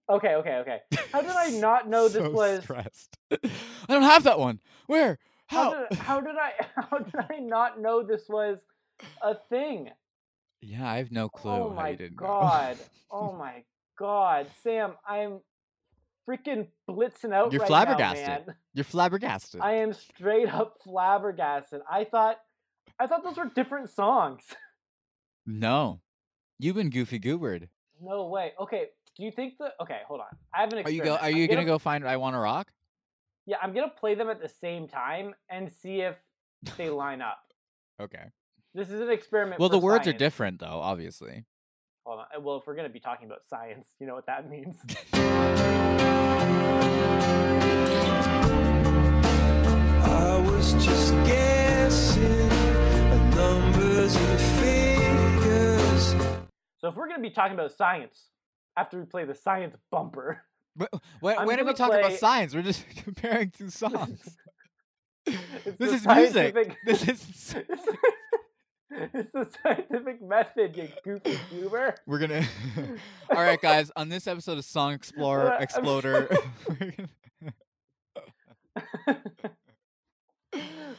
Okay, 0.08 0.36
okay, 0.36 0.58
okay. 0.58 0.80
How 1.12 1.22
did 1.22 1.32
I 1.32 1.50
not 1.60 1.90
know 1.90 2.08
this 2.08 2.22
So 2.24 2.30
was? 2.30 2.64
stressed. 2.64 3.18
I 3.32 3.38
don't 3.90 4.04
have 4.04 4.24
that 4.26 4.38
one. 4.40 4.60
Where? 4.86 5.18
How 5.48 5.72
How? 5.72 5.86
did, 5.90 5.98
how 6.00 6.22
did 6.22 6.36
I? 6.36 6.52
How 6.76 6.98
did 6.98 7.16
I 7.16 7.38
not 7.40 7.80
know 7.80 8.04
this 8.04 8.24
was 8.30 8.58
a 9.22 9.36
thing? 9.50 9.90
Yeah, 10.62 10.90
I 10.90 10.98
have 10.98 11.12
no 11.12 11.26
oh 11.26 11.30
clue 11.30 11.52
oh 11.52 11.70
my 11.70 11.90
you 11.90 11.98
didn't 11.98 12.20
know. 12.20 12.28
god! 12.28 12.78
oh 13.12 13.34
my 13.38 13.64
god, 13.98 14.48
Sam, 14.64 14.94
I'm 15.08 15.40
freaking 16.28 16.68
blitzing 16.90 17.34
out 17.34 17.52
You're 17.52 17.62
right 17.62 17.68
flabbergasted. 17.68 18.28
now, 18.28 18.34
man. 18.48 18.56
You're 18.74 18.84
flabbergasted. 18.84 19.62
I 19.62 19.74
am 19.74 19.94
straight 19.94 20.50
up 20.52 20.78
flabbergasted. 20.84 21.82
I 21.90 22.04
thought, 22.06 22.38
I 23.00 23.06
thought 23.06 23.24
those 23.24 23.38
were 23.38 23.52
different 23.54 23.90
songs. 23.92 24.42
No. 25.46 26.02
You've 26.58 26.76
been 26.76 26.90
goofy 26.90 27.20
goobered. 27.20 27.68
No 28.02 28.28
way. 28.28 28.54
Okay, 28.60 28.86
do 29.16 29.24
you 29.24 29.32
think 29.32 29.54
the? 29.60 29.72
Okay, 29.82 30.00
hold 30.08 30.22
on. 30.22 30.28
I 30.54 30.62
have 30.62 30.74
an 30.74 30.80
Are 30.80 30.90
you 30.90 31.02
experiment. 31.02 31.22
go 31.22 31.26
are 31.26 31.30
I'm 31.30 31.36
you 31.38 31.48
gonna, 31.48 31.66
go 31.66 31.78
find 31.78 32.08
I 32.08 32.18
Wanna 32.18 32.40
Rock? 32.40 32.68
Yeah, 33.48 33.58
I'm 33.62 33.74
gonna 33.74 33.90
play 33.90 34.16
them 34.16 34.30
at 34.30 34.42
the 34.42 34.50
same 34.50 34.88
time 34.88 35.36
and 35.50 35.72
see 35.72 36.02
if 36.02 36.16
they 36.78 36.90
line 37.04 37.22
up. 37.22 37.38
Okay. 38.02 38.24
This 38.74 38.90
is 38.90 39.00
an 39.02 39.10
experiment. 39.10 39.60
Well 39.60 39.70
the 39.70 39.78
words 39.78 40.08
are 40.08 40.14
different 40.14 40.60
though, 40.60 40.80
obviously. 40.82 41.46
Hold 42.06 42.20
on. 42.20 42.44
Well, 42.44 42.58
if 42.58 42.68
we're 42.68 42.76
gonna 42.76 42.90
be 42.90 43.00
talking 43.00 43.28
about 43.28 43.42
science, 43.50 43.88
you 44.00 44.08
know 44.08 44.16
what 44.16 44.26
that 44.26 44.50
means. 44.50 44.78
I 50.08 50.44
was 50.46 50.74
just 50.84 51.14
guessing 51.26 52.50
at 52.52 53.36
numbers 53.36 54.16
and 54.16 54.40
figures. 54.60 56.16
so 56.80 56.88
if 56.90 56.96
we're 56.96 57.08
gonna 57.08 57.22
be 57.22 57.30
talking 57.30 57.54
about 57.54 57.72
science 57.72 58.30
after 58.76 59.00
we 59.00 59.06
play 59.06 59.24
the 59.26 59.36
science 59.36 59.76
bumper, 59.92 60.42
But 60.76 60.90
uh, 60.94 61.00
when, 61.20 61.38
I'm 61.38 61.46
when 61.48 61.60
are 61.60 61.66
we 61.66 61.74
talking 61.74 62.00
about 62.00 62.14
science? 62.14 62.54
We're 62.54 62.62
just 62.62 62.86
comparing 63.04 63.52
two 63.52 63.70
songs. 63.70 64.38
this 65.80 65.92
is 65.92 66.06
music. 66.06 66.76
This 66.86 67.08
is 67.08 67.56
it's 68.92 69.32
the 69.34 69.48
scientific 69.64 70.22
method, 70.22 70.78
you 70.78 70.88
goofy 71.04 71.40
goober. 71.50 71.96
we're 72.06 72.20
gonna 72.20 72.46
All 73.32 73.42
right 73.42 73.60
guys, 73.60 73.92
on 73.96 74.10
this 74.10 74.28
episode 74.28 74.58
of 74.60 74.66
Song 74.66 74.94
Explorer 74.94 75.58
Exploder 75.60 76.30
gonna- 76.80 77.10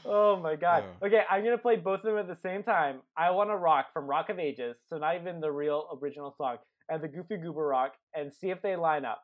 oh 0.04 0.36
my 0.36 0.56
god. 0.56 0.84
Yeah. 1.00 1.06
Okay, 1.06 1.22
I'm 1.30 1.44
gonna 1.44 1.58
play 1.58 1.76
both 1.76 2.00
of 2.00 2.04
them 2.04 2.18
at 2.18 2.28
the 2.28 2.36
same 2.36 2.62
time. 2.62 3.00
I 3.16 3.30
Wanna 3.30 3.56
Rock 3.56 3.92
from 3.92 4.06
Rock 4.06 4.28
of 4.28 4.38
Ages, 4.38 4.76
so 4.88 4.98
not 4.98 5.16
even 5.16 5.40
the 5.40 5.52
real 5.52 5.98
original 6.02 6.34
song, 6.36 6.56
and 6.88 7.02
the 7.02 7.08
Goofy 7.08 7.36
Goober 7.36 7.66
Rock, 7.66 7.94
and 8.14 8.32
see 8.32 8.50
if 8.50 8.60
they 8.62 8.76
line 8.76 9.04
up. 9.04 9.22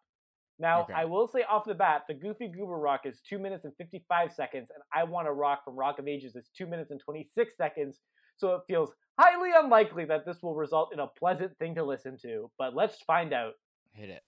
Now, 0.62 0.82
Okay. 0.82 0.92
I 0.94 1.04
will 1.04 1.26
say 1.26 1.42
off 1.42 1.64
the 1.64 1.74
bat, 1.74 2.04
the 2.06 2.14
Goofy 2.14 2.46
Goober 2.46 2.78
Rock 2.78 3.00
is 3.04 3.20
2 3.28 3.36
minutes 3.40 3.64
and 3.64 3.74
55 3.76 4.32
seconds, 4.32 4.70
and 4.72 4.80
I 4.94 5.02
Wanna 5.02 5.32
Rock 5.32 5.64
from 5.64 5.74
Rock 5.74 5.98
of 5.98 6.06
Ages 6.06 6.36
is 6.36 6.48
2 6.56 6.66
minutes 6.68 6.92
and 6.92 7.00
26 7.00 7.56
seconds, 7.56 8.00
so 8.36 8.54
it 8.54 8.62
feels 8.68 8.94
highly 9.18 9.50
unlikely 9.52 10.04
that 10.04 10.24
this 10.24 10.40
will 10.40 10.54
result 10.54 10.92
in 10.92 11.00
a 11.00 11.08
pleasant 11.08 11.58
thing 11.58 11.74
to 11.74 11.82
listen 11.82 12.16
to, 12.22 12.48
but 12.58 12.76
let's 12.76 13.02
find 13.02 13.32
out. 13.34 13.54
hit 13.92 14.08
it. 14.08 14.22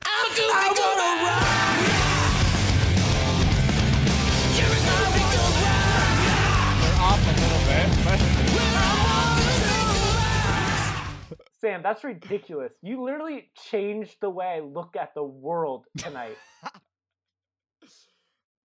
Sam, 11.65 11.83
that's 11.83 12.05
ridiculous. 12.05 12.73
You 12.83 13.03
literally 13.03 13.51
changed 13.71 14.17
the 14.21 14.29
way 14.29 14.45
I 14.45 14.61
look 14.61 14.97
at 14.97 15.15
the 15.15 15.25
world 15.25 15.87
tonight. 15.97 16.37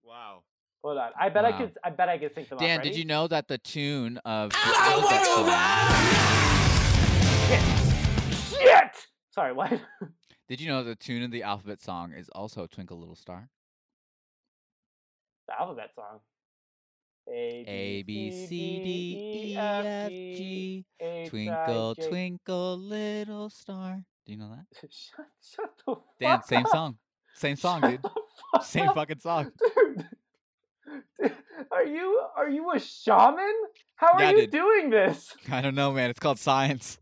Wow. 0.02 0.42
Hold 0.84 0.98
on. 0.98 1.12
I 1.20 1.30
bet 1.30 1.46
I 1.46 1.52
could. 1.52 1.78
I 1.84 1.92
bet 1.92 2.10
I 2.10 2.18
could 2.18 2.34
sync 2.34 2.50
them. 2.50 2.58
Dan, 2.58 2.80
Ready? 2.80 2.90
did 2.90 2.98
you 2.98 3.06
know 3.06 3.28
that 3.28 3.48
the 3.48 3.60
tune 3.60 4.18
of 4.26 4.50
the 4.50 4.58
I 4.58 4.94
alphabet 4.96 5.24
song, 8.50 8.60
Shit. 8.60 9.08
Sorry. 9.30 9.54
What? 9.54 9.80
Did 10.48 10.60
you 10.62 10.68
know 10.68 10.84
the 10.84 10.96
tune 10.96 11.22
of 11.22 11.30
the 11.30 11.44
alphabet 11.44 11.80
song 11.80 12.12
is 12.12 12.28
also 12.30 12.66
Twinkle 12.66 12.98
Little 12.98 13.14
Star? 13.14 13.50
the 15.48 15.62
alphabet 15.62 15.92
song. 15.96 16.22
A 17.32 17.64
A 17.68 18.04
B 18.04 18.32
C 18.32 18.48
D 18.84 19.52
E 19.54 19.58
F 19.58 20.10
G 20.10 20.86
H, 21.00 21.28
I, 21.28 21.30
Twinkle 21.30 21.96
J- 21.96 22.08
Twinkle 22.10 22.78
Little 22.78 23.50
Star. 23.50 24.02
Do 24.26 24.32
you 24.32 24.38
know 24.38 24.50
that? 24.50 24.66
Shut, 24.92 25.26
shut 25.42 25.72
the 25.86 25.96
Dan, 26.20 26.38
fuck 26.40 26.48
same 26.48 26.66
up. 26.66 26.72
song. 26.72 26.98
Same 27.36 27.56
song, 27.56 27.82
Shut 27.82 27.92
dude. 27.92 28.02
fuck 28.54 28.64
Same 28.66 28.90
up. 28.90 28.96
fucking 28.96 29.20
song. 29.20 29.52
Dude. 29.76 30.06
Dude, 31.22 31.36
Are 31.72 31.84
you 31.86 32.20
are 32.36 32.50
you 32.50 32.72
a 32.72 32.80
shaman? 32.80 33.54
How 33.96 34.14
are 34.14 34.22
Yeah, 34.24 34.30
you 34.32 34.42
dude. 34.42 34.52
doing 34.52 34.90
this? 34.90 35.36
I 35.52 35.62
don't 35.62 35.76
know, 35.76 35.92
man. 35.94 36.10
It's 36.10 36.20
called 36.20 36.40
science. 36.40 36.98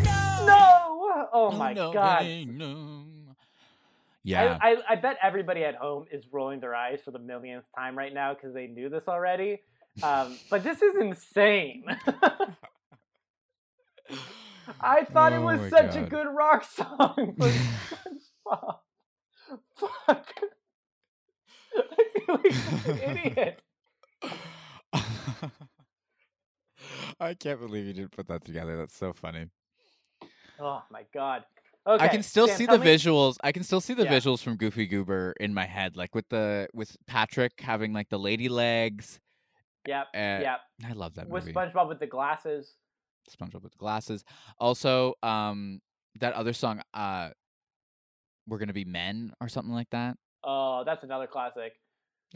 no. 0.04 0.46
No! 0.46 1.28
Oh 1.33 1.50
my 1.52 1.72
no, 1.72 1.92
god. 1.92 2.26
no. 2.48 3.04
Yeah. 4.22 4.59
I, 4.61 4.72
I, 4.72 4.76
I 4.90 4.96
bet 4.96 5.18
everybody 5.22 5.64
at 5.64 5.74
home 5.74 6.07
is 6.11 6.24
rolling 6.33 6.61
their 6.61 6.74
eyes 6.74 7.00
for 7.04 7.11
the 7.11 7.18
millionth 7.18 7.64
time 7.76 7.96
right 7.96 8.12
now 8.12 8.35
because 8.35 8.54
they 8.54 8.66
knew 8.66 8.88
this 8.88 9.04
already. 9.07 9.61
Um, 10.02 10.38
but 10.50 10.64
this 10.64 10.80
is 10.83 10.96
insane. 10.96 11.85
I 14.80 15.04
thought 15.04 15.35
it 15.35 15.40
Oh 15.40 15.44
was 15.44 15.61
my 15.61 15.68
such 15.68 15.96
a 15.96 16.02
good 16.02 16.26
rock 16.26 16.64
song. 16.64 17.37
Fuck. 19.76 20.33
I 21.76 21.83
feel 22.14 22.40
like 22.44 22.52
such 22.52 22.87
an 23.02 23.18
idiot. 23.18 23.62
I 27.20 27.35
can't 27.35 27.61
believe 27.61 27.87
you 27.87 27.92
didn't 27.92 28.12
put 28.12 28.28
that 28.28 28.44
together. 28.44 28.76
That's 28.76 28.96
so 28.96 29.12
funny. 29.12 29.46
Oh 30.61 30.83
my 30.90 31.04
god. 31.12 31.44
Okay. 31.87 32.02
I 32.04 32.09
can 32.09 32.22
still 32.22 32.46
Dan, 32.46 32.57
see 32.57 32.66
the 32.66 32.78
me- 32.78 32.87
visuals. 32.87 33.37
I 33.42 33.52
can 33.52 33.62
still 33.62 33.80
see 33.80 33.92
the 33.94 34.04
Yeah. 34.04 34.12
visuals 34.12 34.42
from 34.42 34.57
Goofy 34.57 34.87
Goober 34.87 35.35
in 35.38 35.52
my 35.52 35.66
head, 35.66 35.96
like 35.96 36.14
with 36.14 36.28
the 36.28 36.68
with 36.72 36.96
Patrick 37.07 37.52
having 37.61 37.92
like 37.92 38.09
the 38.09 38.18
lady 38.18 38.48
legs. 38.48 39.20
Yep. 39.87 40.07
Uh, 40.14 40.18
yep. 40.18 40.61
I 40.87 40.92
love 40.92 41.14
that 41.16 41.28
With 41.28 41.44
movie. 41.44 41.52
With 41.52 41.72
SpongeBob 41.74 41.88
with 41.88 42.00
the 42.00 42.07
glasses. 42.07 42.76
SpongeBob 43.30 43.62
with 43.62 43.72
the 43.72 43.78
glasses. 43.78 44.24
Also, 44.59 45.14
um, 45.22 45.80
that 46.20 46.33
other 46.33 46.54
song, 46.54 46.80
uh, 46.94 47.30
"We're 48.46 48.59
Gonna 48.59 48.72
Be 48.72 48.85
Men" 48.85 49.33
or 49.40 49.48
something 49.48 49.72
like 49.74 49.90
that. 49.90 50.16
Oh, 50.42 50.83
that's 50.85 51.02
another 51.04 51.26
classic. 51.26 51.72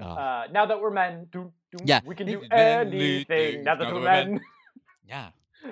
Oh, 0.00 0.04
Uh, 0.04 0.46
now 0.52 0.64
that 0.66 0.80
we're 0.80 0.90
men, 0.90 1.26
do, 1.32 1.52
do, 1.72 1.78
Yeah. 1.84 2.00
we 2.04 2.14
can 2.14 2.26
do 2.26 2.40
Anything. 2.50 3.64
Now 3.64 3.74
that 3.74 3.88
we're 3.88 3.94
we're 3.94 4.04
men. 4.04 4.40
yeah. 5.06 5.30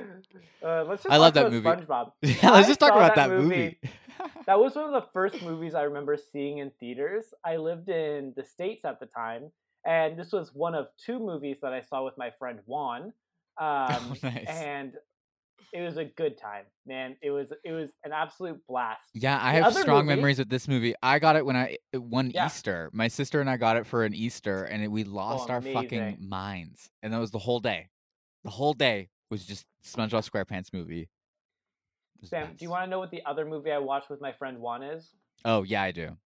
Uh, 0.65 0.83
let's 0.85 1.05
just 1.05 1.13
I 1.13 1.17
love 1.17 1.35
that 1.35 1.51
movie. 1.51 1.65
SpongeBob. 1.69 2.13
yeah. 2.23 2.51
Let's 2.51 2.67
I 2.67 2.69
just 2.69 2.81
talk 2.81 2.93
about 2.93 3.15
that 3.15 3.29
that 3.29 3.39
movie. 3.39 3.79
That 4.47 4.59
was 4.59 4.75
one 4.75 4.87
of 4.87 4.93
the 4.93 5.09
first 5.13 5.41
movies 5.43 5.75
I 5.75 5.83
remember 5.83 6.17
seeing 6.17 6.59
in 6.59 6.71
theaters. 6.81 7.27
I 7.45 7.57
lived 7.57 7.89
in 7.89 8.33
the 8.37 8.43
States 8.45 8.85
at 8.85 8.99
the 8.99 9.07
time, 9.07 9.53
and 9.85 10.19
this 10.19 10.33
was 10.33 10.53
one 10.53 10.75
of 10.75 10.89
two 11.05 11.21
movies 11.21 11.59
that 11.63 11.73
I 11.73 11.83
saw 11.83 12.05
with 12.05 12.19
my 12.19 12.31
friend 12.39 12.59
Juan. 12.67 13.03
Um, 13.03 13.13
Oh, 13.61 14.15
nice. 14.25 14.47
And 14.49 14.95
it 15.73 15.83
was 15.83 15.97
a 15.97 16.05
good 16.05 16.39
time, 16.39 16.65
man. 16.87 17.17
It 17.23 17.31
was 17.31 17.49
it 17.65 17.73
was 17.73 17.91
an 18.05 18.13
absolute 18.13 18.61
blast. 18.67 19.01
Yeah, 19.15 19.39
I 19.43 19.59
The 19.59 19.65
have 19.65 19.75
strong 19.75 20.07
movie- 20.07 20.17
memories 20.17 20.39
with 20.39 20.49
this 20.49 20.69
movie. 20.69 20.95
I 21.03 21.19
got 21.19 21.37
it 21.37 21.45
when 21.45 21.57
I 21.57 21.77
one 21.95 22.31
Yeah. 22.35 22.47
Easter. 22.47 22.91
My 22.93 23.09
sister 23.09 23.41
and 23.41 23.49
I 23.51 23.57
got 23.57 23.77
it 23.77 23.87
for 23.87 24.05
an 24.05 24.15
Easter, 24.15 24.65
and 24.65 24.83
it, 24.83 24.89
we 24.91 25.05
lost 25.05 25.51
our 25.51 25.61
fucking 25.63 26.19
minds. 26.21 26.91
And 27.03 27.13
that 27.13 27.19
was 27.19 27.31
the 27.31 27.39
whole 27.39 27.61
day. 27.61 27.89
The 28.45 28.51
whole 28.51 28.75
day 28.75 29.09
was 29.31 29.45
just 29.45 29.67
SpongeBob 29.85 30.29
SquarePants 30.31 30.73
movie. 30.73 31.09
Sam, 32.23 32.55
do 32.57 32.65
you 32.65 32.71
want 32.71 32.85
to 32.85 32.91
know 32.91 32.99
what 32.99 33.11
the 33.11 33.23
other 33.27 33.45
movie 33.45 33.71
I 33.73 33.79
watched 33.79 34.09
with 34.11 34.21
my 34.21 34.33
friend 34.33 34.59
Juan 34.59 34.83
is? 34.83 35.11
Oh 35.45 35.63
yeah, 35.65 35.83
I 35.83 35.91
do. 35.93 36.17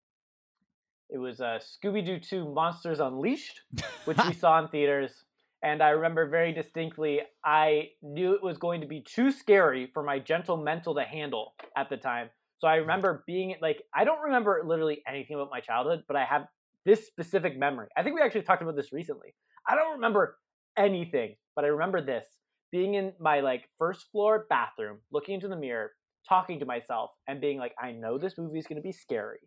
It 1.08 1.18
was 1.18 1.40
uh, 1.40 1.58
Scooby 1.60 2.06
Doo 2.06 2.20
2 2.20 2.52
Monsters 2.54 3.00
Unleashed, 3.00 3.60
which 4.04 4.16
we 4.24 4.32
saw 4.44 4.62
in 4.62 4.68
theaters. 4.68 5.24
And 5.62 5.82
I 5.82 5.90
remember 5.90 6.26
very 6.28 6.52
distinctly, 6.52 7.20
I 7.44 7.90
knew 8.02 8.34
it 8.34 8.42
was 8.42 8.56
going 8.56 8.80
to 8.80 8.86
be 8.86 9.02
too 9.02 9.30
scary 9.30 9.90
for 9.92 10.02
my 10.02 10.18
gentle 10.18 10.56
mental 10.56 10.94
to 10.94 11.02
handle 11.02 11.52
at 11.76 11.90
the 11.90 11.98
time. 11.98 12.30
So 12.58 12.68
I 12.68 12.72
mm-hmm. 12.72 12.82
remember 12.82 13.24
being 13.26 13.56
like, 13.60 13.82
I 13.94 14.04
don't 14.04 14.22
remember 14.22 14.62
literally 14.64 15.02
anything 15.06 15.36
about 15.36 15.50
my 15.50 15.60
childhood, 15.60 16.04
but 16.08 16.16
I 16.16 16.24
have 16.24 16.46
this 16.86 17.06
specific 17.06 17.58
memory. 17.58 17.88
I 17.96 18.02
think 18.02 18.14
we 18.14 18.22
actually 18.22 18.42
talked 18.42 18.62
about 18.62 18.76
this 18.76 18.92
recently. 18.92 19.34
I 19.68 19.74
don't 19.74 19.92
remember 19.92 20.38
anything, 20.78 21.36
but 21.54 21.64
I 21.64 21.68
remember 21.68 22.00
this 22.04 22.26
being 22.72 22.94
in 22.94 23.12
my 23.20 23.40
like 23.40 23.64
first 23.78 24.06
floor 24.12 24.46
bathroom, 24.48 24.98
looking 25.12 25.34
into 25.34 25.48
the 25.48 25.56
mirror, 25.56 25.90
talking 26.28 26.60
to 26.60 26.66
myself, 26.66 27.10
and 27.28 27.40
being 27.40 27.58
like, 27.58 27.74
I 27.82 27.92
know 27.92 28.16
this 28.16 28.38
movie 28.38 28.58
is 28.58 28.66
going 28.66 28.80
to 28.80 28.86
be 28.86 28.92
scary. 28.92 29.40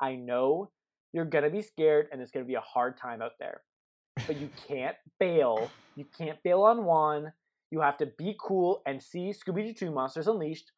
I 0.00 0.14
know 0.14 0.70
you're 1.12 1.24
going 1.24 1.44
to 1.44 1.50
be 1.50 1.62
scared 1.62 2.06
and 2.12 2.20
it's 2.20 2.30
going 2.30 2.44
to 2.44 2.48
be 2.48 2.54
a 2.54 2.60
hard 2.60 2.96
time 2.96 3.20
out 3.20 3.32
there. 3.38 3.62
But 4.26 4.40
you 4.40 4.50
can't 4.68 4.96
bail. 5.18 5.70
You 5.96 6.04
can't 6.16 6.42
bail 6.42 6.62
on 6.62 6.84
Juan. 6.84 7.32
You 7.70 7.80
have 7.80 7.96
to 7.98 8.06
be 8.06 8.36
cool 8.40 8.82
and 8.86 9.02
see 9.02 9.32
Scooby 9.32 9.64
Doo 9.66 9.74
2 9.74 9.90
Monsters 9.90 10.26
Unleashed 10.28 10.72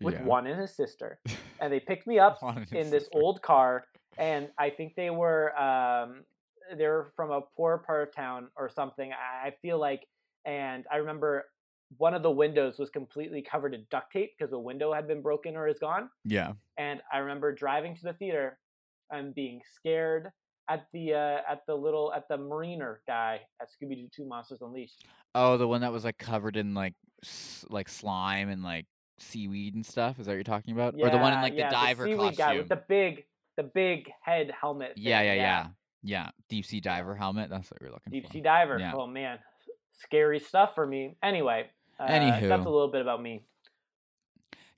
with 0.00 0.14
Yeah. 0.14 0.22
Juan 0.24 0.46
and 0.46 0.60
his 0.60 0.74
sister. 0.76 1.18
And 1.60 1.72
they 1.72 1.80
picked 1.80 2.06
me 2.06 2.18
up 2.18 2.42
Juan 2.42 2.58
and 2.58 2.68
his 2.68 2.86
in 2.86 2.90
this 2.90 3.04
sister. 3.04 3.18
old 3.18 3.40
car 3.42 3.86
and 4.18 4.48
I 4.58 4.68
think 4.70 4.94
they 4.94 5.08
were 5.10 5.58
um 5.58 6.24
they 6.76 6.86
were 6.86 7.12
from 7.16 7.30
a 7.30 7.40
poor 7.56 7.78
part 7.78 8.06
of 8.08 8.14
town 8.14 8.48
or 8.56 8.68
something. 8.68 9.10
I 9.12 9.48
I 9.48 9.50
feel 9.62 9.78
like 9.78 10.06
and 10.44 10.84
I 10.92 10.96
remember 10.96 11.46
one 11.96 12.12
of 12.14 12.22
the 12.22 12.30
windows 12.30 12.78
was 12.78 12.90
completely 12.90 13.40
covered 13.42 13.72
in 13.72 13.86
duct 13.90 14.12
tape 14.12 14.32
because 14.36 14.50
the 14.50 14.58
window 14.58 14.92
had 14.92 15.06
been 15.08 15.22
broken 15.22 15.56
or 15.56 15.66
is 15.66 15.78
gone. 15.78 16.10
Yeah. 16.24 16.52
And 16.76 17.00
I 17.12 17.18
remember 17.18 17.54
driving 17.54 17.96
to 17.96 18.02
the 18.02 18.12
theater 18.12 18.58
and 19.10 19.34
being 19.34 19.62
scared 19.76 20.30
at 20.68 20.86
the 20.92 21.14
uh, 21.14 21.38
at 21.50 21.62
the 21.66 21.74
little 21.74 22.12
at 22.12 22.28
the 22.28 22.36
mariner 22.36 23.00
guy 23.06 23.40
at 23.60 23.68
Scooby 23.68 23.96
Doo 23.96 24.08
Two 24.14 24.26
Monsters 24.26 24.60
Unleashed. 24.62 25.04
Oh, 25.34 25.56
the 25.56 25.68
one 25.68 25.82
that 25.82 25.92
was 25.92 26.04
like 26.04 26.18
covered 26.18 26.56
in 26.56 26.74
like 26.74 26.94
s- 27.24 27.64
like 27.68 27.88
slime 27.88 28.48
and 28.48 28.62
like 28.62 28.86
seaweed 29.18 29.74
and 29.74 29.84
stuff. 29.84 30.18
Is 30.18 30.26
that 30.26 30.32
what 30.32 30.36
you're 30.36 30.44
talking 30.44 30.74
about? 30.74 30.94
or 30.98 31.10
the 31.10 31.18
one 31.18 31.32
in 31.32 31.40
like 31.40 31.54
yeah, 31.54 31.68
the 31.68 31.74
diver 31.74 32.04
seaweed 32.04 32.18
costume? 32.18 32.36
guy 32.36 32.56
with 32.58 32.68
the 32.68 32.82
big 32.88 33.24
the 33.56 33.62
big 33.62 34.10
head 34.22 34.52
helmet. 34.60 34.92
yeah, 34.96 35.18
thing, 35.20 35.26
yeah, 35.28 35.34
yeah, 35.34 35.66
yeah. 36.02 36.30
Deep 36.48 36.66
sea 36.66 36.80
diver 36.80 37.14
helmet. 37.14 37.48
That's 37.50 37.70
what 37.70 37.80
you're 37.80 37.90
looking 37.90 38.10
Deep 38.12 38.24
for. 38.26 38.32
Deep 38.32 38.40
sea 38.40 38.42
diver. 38.42 38.78
Yeah. 38.78 38.92
Oh 38.94 39.06
man, 39.06 39.38
scary 39.92 40.40
stuff 40.40 40.74
for 40.74 40.86
me. 40.86 41.16
Anyway, 41.22 41.70
uh, 41.98 42.06
Anywho. 42.06 42.48
that's 42.48 42.66
a 42.66 42.70
little 42.70 42.90
bit 42.90 43.02
about 43.02 43.22
me. 43.22 43.44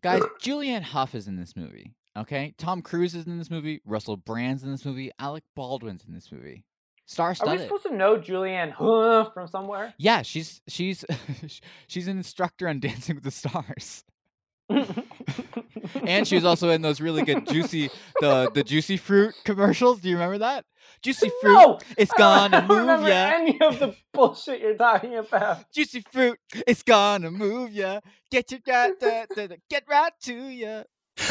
Guys, 0.03 0.22
Julianne 0.40 0.83
Hough 0.83 1.14
is 1.14 1.27
in 1.27 1.37
this 1.37 1.57
movie. 1.57 1.94
Okay, 2.16 2.55
Tom 2.59 2.83
Cruise 2.83 3.14
is 3.14 3.27
in 3.27 3.38
this 3.38 3.51
movie. 3.51 3.81
Russell 3.85 4.16
Brand's 4.16 4.64
in 4.64 4.73
this 4.73 4.85
movie. 4.85 5.11
Alec 5.18 5.44
Baldwin's 5.55 6.05
in 6.07 6.14
this 6.14 6.33
movie. 6.33 6.64
Star 7.09 7.35
Are 7.40 7.57
we 7.57 7.59
supposed 7.59 7.85
to 7.85 7.94
know 7.94 8.18
Julianne 8.18 8.71
Hough 8.71 9.33
from 9.33 9.49
somewhere? 9.49 9.94
Yeah, 9.97 10.21
she's 10.21 10.61
she's 10.68 11.07
she's 11.88 12.07
an 12.07 12.18
instructor 12.18 12.68
on 12.68 12.81
Dancing 12.81 13.14
with 13.14 13.25
the 13.25 13.31
Stars, 13.31 14.05
and 14.68 16.29
she 16.29 16.35
was 16.35 16.44
also 16.44 16.68
in 16.68 16.83
those 16.83 17.01
really 17.01 17.23
good 17.25 17.47
juicy 17.49 17.88
the 18.21 18.51
the 18.53 18.62
juicy 18.62 18.99
fruit 18.99 19.35
commercials. 19.44 20.01
Do 20.01 20.11
you 20.11 20.16
remember 20.16 20.37
that? 20.38 20.66
Juicy 21.03 21.31
fruit, 21.40 21.55
no, 21.55 21.79
it's 21.97 22.12
gonna 22.12 22.57
I 22.57 22.61
don't 22.61 22.68
move 22.68 23.09
ya. 23.09 23.33
Any 23.35 23.59
of 23.62 23.79
the 23.79 23.94
bullshit 24.12 24.61
you're 24.61 24.77
talking 24.77 25.16
about? 25.16 25.71
Juicy 25.73 26.05
fruit, 26.12 26.38
it's 26.66 26.83
gonna 26.83 27.31
move 27.31 27.73
ya. 27.73 28.01
Get 28.31 28.51
your 28.51 28.61
da, 28.61 28.90
da, 29.01 29.25
get 29.71 29.85
right 29.88 30.12
to 30.25 30.35
ya. 30.35 30.83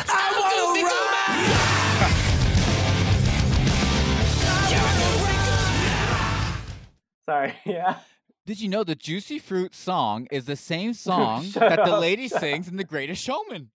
I 0.08 0.32
wanna 0.40 0.84
ride. 0.86 2.24
Sorry, 7.28 7.54
yeah. 7.66 7.98
Did 8.46 8.62
you 8.62 8.70
know 8.70 8.86
the 8.86 8.96
Juicy 8.96 9.38
Fruit 9.38 9.76
song 9.76 10.28
is 10.32 10.46
the 10.46 10.56
same 10.56 10.94
song 11.08 11.50
that 11.56 11.76
the 11.76 11.94
up, 11.94 12.02
lady 12.02 12.30
shut 12.30 12.40
sings 12.40 12.70
in 12.70 12.78
The 12.78 12.86
Greatest 12.86 13.22
Showman? 13.22 13.72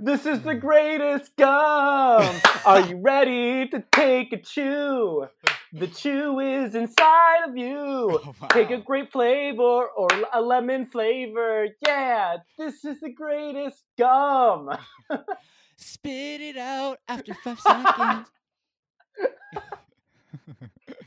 This 0.00 0.24
is 0.24 0.42
the 0.42 0.54
greatest 0.54 1.34
gum. 1.36 2.40
Are 2.64 2.80
you 2.80 2.98
ready 2.98 3.66
to 3.68 3.82
take 3.92 4.32
a 4.32 4.36
chew? 4.36 5.26
The 5.72 5.86
chew 5.88 6.40
is 6.40 6.74
inside 6.74 7.44
of 7.48 7.56
you. 7.56 8.20
Oh, 8.40 8.46
Take 8.50 8.70
a 8.70 8.78
grape 8.78 9.12
flavor 9.12 9.86
or 9.88 10.08
a 10.32 10.40
lemon 10.40 10.86
flavor. 10.86 11.68
Yeah, 11.86 12.36
this 12.58 12.84
is 12.84 13.00
the 13.00 13.10
greatest 13.12 13.82
gum. 13.98 14.70
Spit 15.76 16.40
it 16.40 16.56
out 16.56 16.98
after 17.08 17.34
five 17.34 17.60
seconds. 17.60 18.28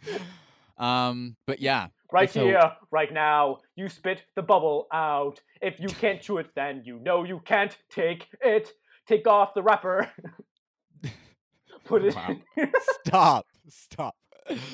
um, 0.78 1.36
but 1.45 1.60
yeah, 1.60 1.88
Right 2.12 2.30
So- 2.30 2.43
here, 2.45 2.71
right 2.91 3.12
now, 3.13 3.60
you 3.76 3.88
spit 3.88 4.24
the 4.36 4.41
bubble 4.41 4.88
out. 4.91 5.39
If 5.62 5.80
you 5.80 5.88
can't 5.88 6.21
chew 6.21 6.38
it, 6.39 6.50
then 6.56 6.82
you 6.86 7.00
know 7.00 7.24
you 7.24 7.41
can't 7.45 7.76
take 7.89 8.28
it. 8.41 8.69
Take 9.08 9.28
off 9.28 9.54
the 9.54 9.63
wrapper. 9.63 10.10
Put 11.86 12.04
it 12.06 12.15
Wow. 12.15 12.36
stop, 13.06 13.45
stop. 13.69 14.15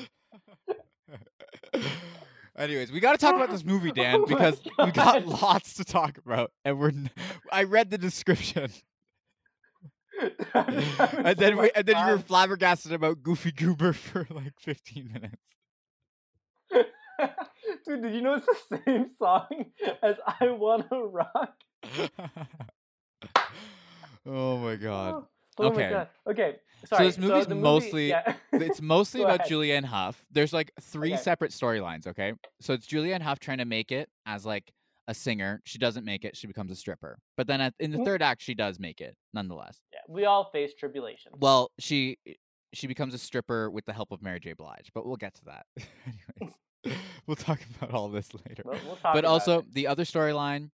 Anyways, 2.56 2.90
we 2.90 3.00
got 3.00 3.12
to 3.12 3.18
talk 3.18 3.36
about 3.36 3.50
this 3.50 3.64
movie, 3.64 3.88
oh 3.90 3.94
Dan, 3.94 4.20
Oh 4.22 4.26
because 4.26 4.60
we 4.84 4.90
got 4.90 5.26
lots 5.26 5.74
to 5.74 5.84
talk 5.84 6.18
about, 6.18 6.50
and 6.64 6.78
we're. 6.78 6.88
N- 6.88 7.10
I 7.52 7.64
read 7.64 7.90
the 7.90 7.98
description, 7.98 8.70
and 10.54 11.38
then 11.38 11.54
oh 11.54 11.62
we, 11.62 11.70
and 11.76 11.86
then 11.86 12.04
you 12.04 12.12
were 12.12 12.18
flabbergasted 12.18 12.92
about 12.92 13.22
Goofy 13.22 13.52
Goober 13.52 13.92
for 13.92 14.26
like 14.30 14.54
15 14.58 15.10
minutes. 15.12 15.36
Dude, 17.86 18.02
did 18.02 18.14
you 18.14 18.22
know 18.22 18.34
it's 18.34 18.46
the 18.70 18.80
same 18.84 19.10
song 19.18 19.46
as 20.02 20.16
I 20.26 20.50
Wanna 20.50 20.86
Rock? 20.90 21.54
oh 24.26 24.58
my 24.58 24.74
god. 24.76 25.24
Oh 25.58 25.66
Okay. 25.66 25.76
my 25.76 25.90
god. 25.90 26.08
Okay. 26.28 26.56
Sorry. 26.86 27.06
this 27.06 27.18
movie's 27.18 27.48
movie- 27.48 27.60
mostly- 27.60 28.08
yeah. 28.10 28.34
It's 28.52 28.80
mostly 28.82 29.22
about 29.22 29.40
ahead. 29.40 29.50
Julianne 29.50 29.84
Hough. 29.84 30.24
There's 30.30 30.52
like 30.52 30.72
three 30.80 31.12
Okay. 31.14 31.22
separate 31.22 31.52
storylines, 31.52 32.06
okay? 32.06 32.32
So 32.60 32.72
it's 32.74 32.86
Julianne 32.86 33.20
Hough 33.22 33.38
trying 33.38 33.58
to 33.58 33.64
make 33.64 33.92
it 33.92 34.08
as 34.26 34.44
like 34.46 34.72
a 35.06 35.14
singer. 35.14 35.60
She 35.64 35.78
doesn't 35.78 36.04
make 36.04 36.24
it. 36.24 36.36
She 36.36 36.46
becomes 36.46 36.70
a 36.70 36.76
stripper. 36.76 37.18
But 37.36 37.46
then 37.46 37.60
at, 37.60 37.74
in 37.80 37.90
the 37.92 37.98
Mm. 37.98 38.04
third 38.04 38.22
act, 38.22 38.42
she 38.42 38.54
does 38.54 38.78
make 38.78 39.00
it, 39.00 39.16
nonetheless. 39.32 39.80
yeah, 39.92 40.00
we 40.08 40.24
all 40.24 40.50
face 40.50 40.72
tribulation. 40.74 41.32
Well, 41.38 41.70
she 41.78 42.18
she 42.74 42.86
becomes 42.86 43.14
a 43.14 43.18
stripper 43.18 43.70
with 43.70 43.86
the 43.86 43.92
help 43.94 44.10
of 44.12 44.20
Mary 44.22 44.38
J. 44.40 44.52
Blige, 44.52 44.90
but 44.94 45.06
we'll 45.06 45.16
get 45.16 45.34
to 45.36 45.44
that. 45.46 45.66
Anyways, 46.40 46.54
we'll 47.26 47.36
talk 47.36 47.60
about 47.76 47.94
all 47.94 48.08
this 48.08 48.28
later. 48.46 48.62
We'll, 48.64 48.78
we'll 48.84 48.98
but 49.02 49.24
also 49.24 49.60
it. 49.60 49.72
the 49.72 49.86
other 49.86 50.04
storyline 50.04 50.70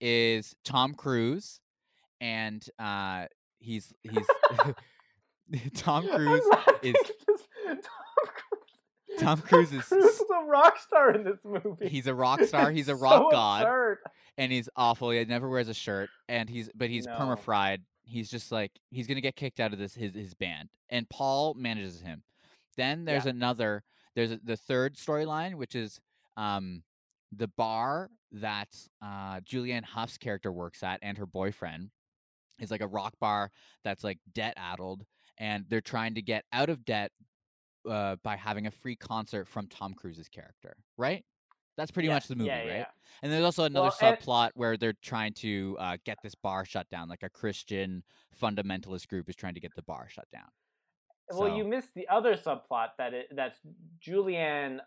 is 0.00 0.54
Tom 0.64 0.94
Cruise, 0.94 1.60
and 2.20 2.66
uh, 2.80 3.26
he's 3.60 3.92
he's 4.02 4.26
Tom 5.74 6.06
Cruise 6.08 6.42
is 6.82 6.94
Tom 7.64 7.78
Cruise. 8.26 9.20
Tom 9.20 9.40
Cruise 9.40 9.72
is 9.72 9.84
Cruise 9.84 10.04
is 10.04 10.20
a 10.20 10.44
rock 10.46 10.78
star 10.78 11.10
in 11.12 11.24
this 11.24 11.38
movie. 11.44 11.88
he's 11.88 12.06
a 12.06 12.14
rock 12.14 12.42
star. 12.44 12.70
He's 12.70 12.88
a 12.88 12.94
rock 12.96 13.22
so 13.22 13.30
god, 13.30 13.62
absurd. 13.62 13.98
and 14.38 14.52
he's 14.52 14.68
awful. 14.76 15.10
He 15.10 15.24
never 15.24 15.48
wears 15.48 15.68
a 15.68 15.74
shirt, 15.74 16.10
and 16.28 16.48
he's 16.50 16.68
but 16.74 16.90
he's 16.90 17.06
No. 17.06 17.12
perma 17.16 17.38
fried. 17.38 17.82
He's 18.04 18.30
just 18.30 18.52
like 18.52 18.72
he's 18.90 19.06
gonna 19.06 19.20
get 19.20 19.36
kicked 19.36 19.60
out 19.60 19.72
of 19.72 19.78
this 19.78 19.94
his 19.94 20.14
his 20.14 20.34
band, 20.34 20.68
and 20.90 21.08
Paul 21.08 21.54
manages 21.54 22.00
him. 22.00 22.22
Then 22.76 23.04
there's 23.04 23.24
Yeah. 23.24 23.30
another. 23.30 23.84
There's 24.14 24.32
a, 24.32 24.40
the 24.42 24.56
third 24.56 24.96
storyline, 24.96 25.54
which 25.54 25.74
is 25.74 26.00
um 26.36 26.82
the 27.32 27.48
bar 27.48 28.10
that 28.32 28.68
uh 29.02 29.40
Julianne 29.40 29.84
Hough's 29.84 30.18
character 30.18 30.52
works 30.52 30.82
at, 30.82 30.98
and 31.02 31.16
her 31.18 31.26
boyfriend 31.26 31.90
is 32.60 32.70
like 32.70 32.80
a 32.80 32.86
rock 32.86 33.14
bar 33.20 33.50
that's 33.84 34.04
like 34.04 34.18
debt 34.34 34.54
addled, 34.56 35.04
and 35.38 35.64
they're 35.68 35.80
trying 35.80 36.14
to 36.14 36.22
get 36.22 36.44
out 36.52 36.68
of 36.70 36.84
debt 36.84 37.12
uh, 37.88 38.16
by 38.22 38.36
having 38.36 38.66
a 38.66 38.70
free 38.70 38.96
concert 38.96 39.46
from 39.46 39.66
Tom 39.68 39.94
Cruise's 39.94 40.28
character, 40.28 40.76
right? 40.96 41.24
That's 41.76 41.90
pretty 41.90 42.08
Yeah, 42.08 42.14
much 42.14 42.26
the 42.26 42.36
movie, 42.36 42.48
yeah, 42.48 42.64
yeah, 42.64 42.76
right? 42.78 42.86
And 43.22 43.30
there's 43.32 43.44
also 43.44 43.64
another 43.64 43.90
Well, 44.00 44.10
and- 44.10 44.18
subplot 44.18 44.50
where 44.54 44.76
they're 44.76 44.94
trying 45.02 45.34
to 45.34 45.76
uh, 45.78 45.96
get 46.04 46.18
this 46.22 46.34
bar 46.34 46.64
shut 46.64 46.88
down, 46.90 47.08
like 47.08 47.22
a 47.22 47.28
Christian 47.28 48.02
fundamentalist 48.40 49.08
group 49.08 49.28
is 49.28 49.36
trying 49.36 49.54
to 49.54 49.60
get 49.60 49.74
the 49.76 49.82
bar 49.82 50.08
shut 50.08 50.26
down. 50.32 50.48
Well, 51.30 51.50
So- 51.50 51.56
you 51.56 51.64
missed 51.64 51.92
the 51.94 52.08
other 52.08 52.34
subplot 52.34 52.90
that 52.98 53.12
it, 53.14 53.28
that's 53.36 53.58
Julianne, 54.04 54.80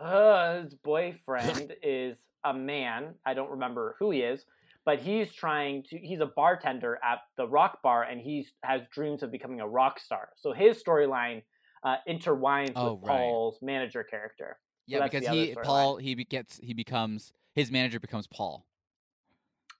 uh, 0.00 0.62
boyfriend 0.84 1.74
is 1.82 2.16
a 2.44 2.54
man. 2.54 3.14
I 3.24 3.34
don't 3.34 3.50
remember 3.50 3.96
who 3.98 4.10
he 4.12 4.20
is, 4.20 4.44
but 4.86 5.00
he's 5.00 5.32
trying 5.32 5.82
to. 5.90 5.98
He's 5.98 6.20
a 6.20 6.26
bartender 6.26 6.98
at 7.04 7.18
the 7.36 7.46
rock 7.46 7.82
bar, 7.82 8.04
and 8.04 8.20
he 8.20 8.46
has 8.62 8.82
dreams 8.90 9.22
of 9.22 9.30
becoming 9.30 9.60
a 9.60 9.68
rock 9.68 10.00
star. 10.00 10.30
So 10.36 10.52
his 10.52 10.82
storyline 10.82 11.42
uh, 11.84 11.96
intertwines 12.08 12.72
Oh, 12.76 12.94
with 12.94 13.02
right. 13.02 13.18
Paul's 13.18 13.58
manager 13.60 14.04
character. 14.04 14.58
Yeah, 14.86 15.00
that's 15.00 15.12
because 15.12 15.28
he. 15.28 15.54
Paul 15.62 15.96
he 15.96 16.14
gets 16.14 16.58
he 16.62 16.72
becomes 16.72 17.32
his 17.54 17.70
manager 17.70 18.00
becomes 18.00 18.28
Paul. 18.28 18.64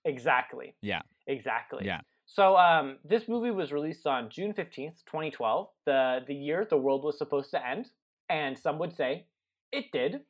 Exactly. 0.03 0.75
Yeah. 0.81 1.01
Exactly. 1.25 1.85
Yeah. 1.85 2.01
So 2.25 2.57
um, 2.57 2.97
this 3.05 3.27
movie 3.29 3.51
was 3.51 3.71
released 3.71 4.05
on 4.05 4.29
June 4.29 4.53
fifteenth, 4.53 5.01
twenty 5.05 5.31
twelve, 5.31 5.69
the 5.85 6.19
the 6.27 6.35
year 6.35 6.67
the 6.69 6.77
world 6.77 7.05
was 7.05 7.17
supposed 7.17 7.51
to 7.51 7.65
end, 7.65 7.89
and 8.29 8.57
some 8.57 8.77
would 8.79 8.93
say 8.93 9.27
it 9.71 9.85
did. 9.93 10.21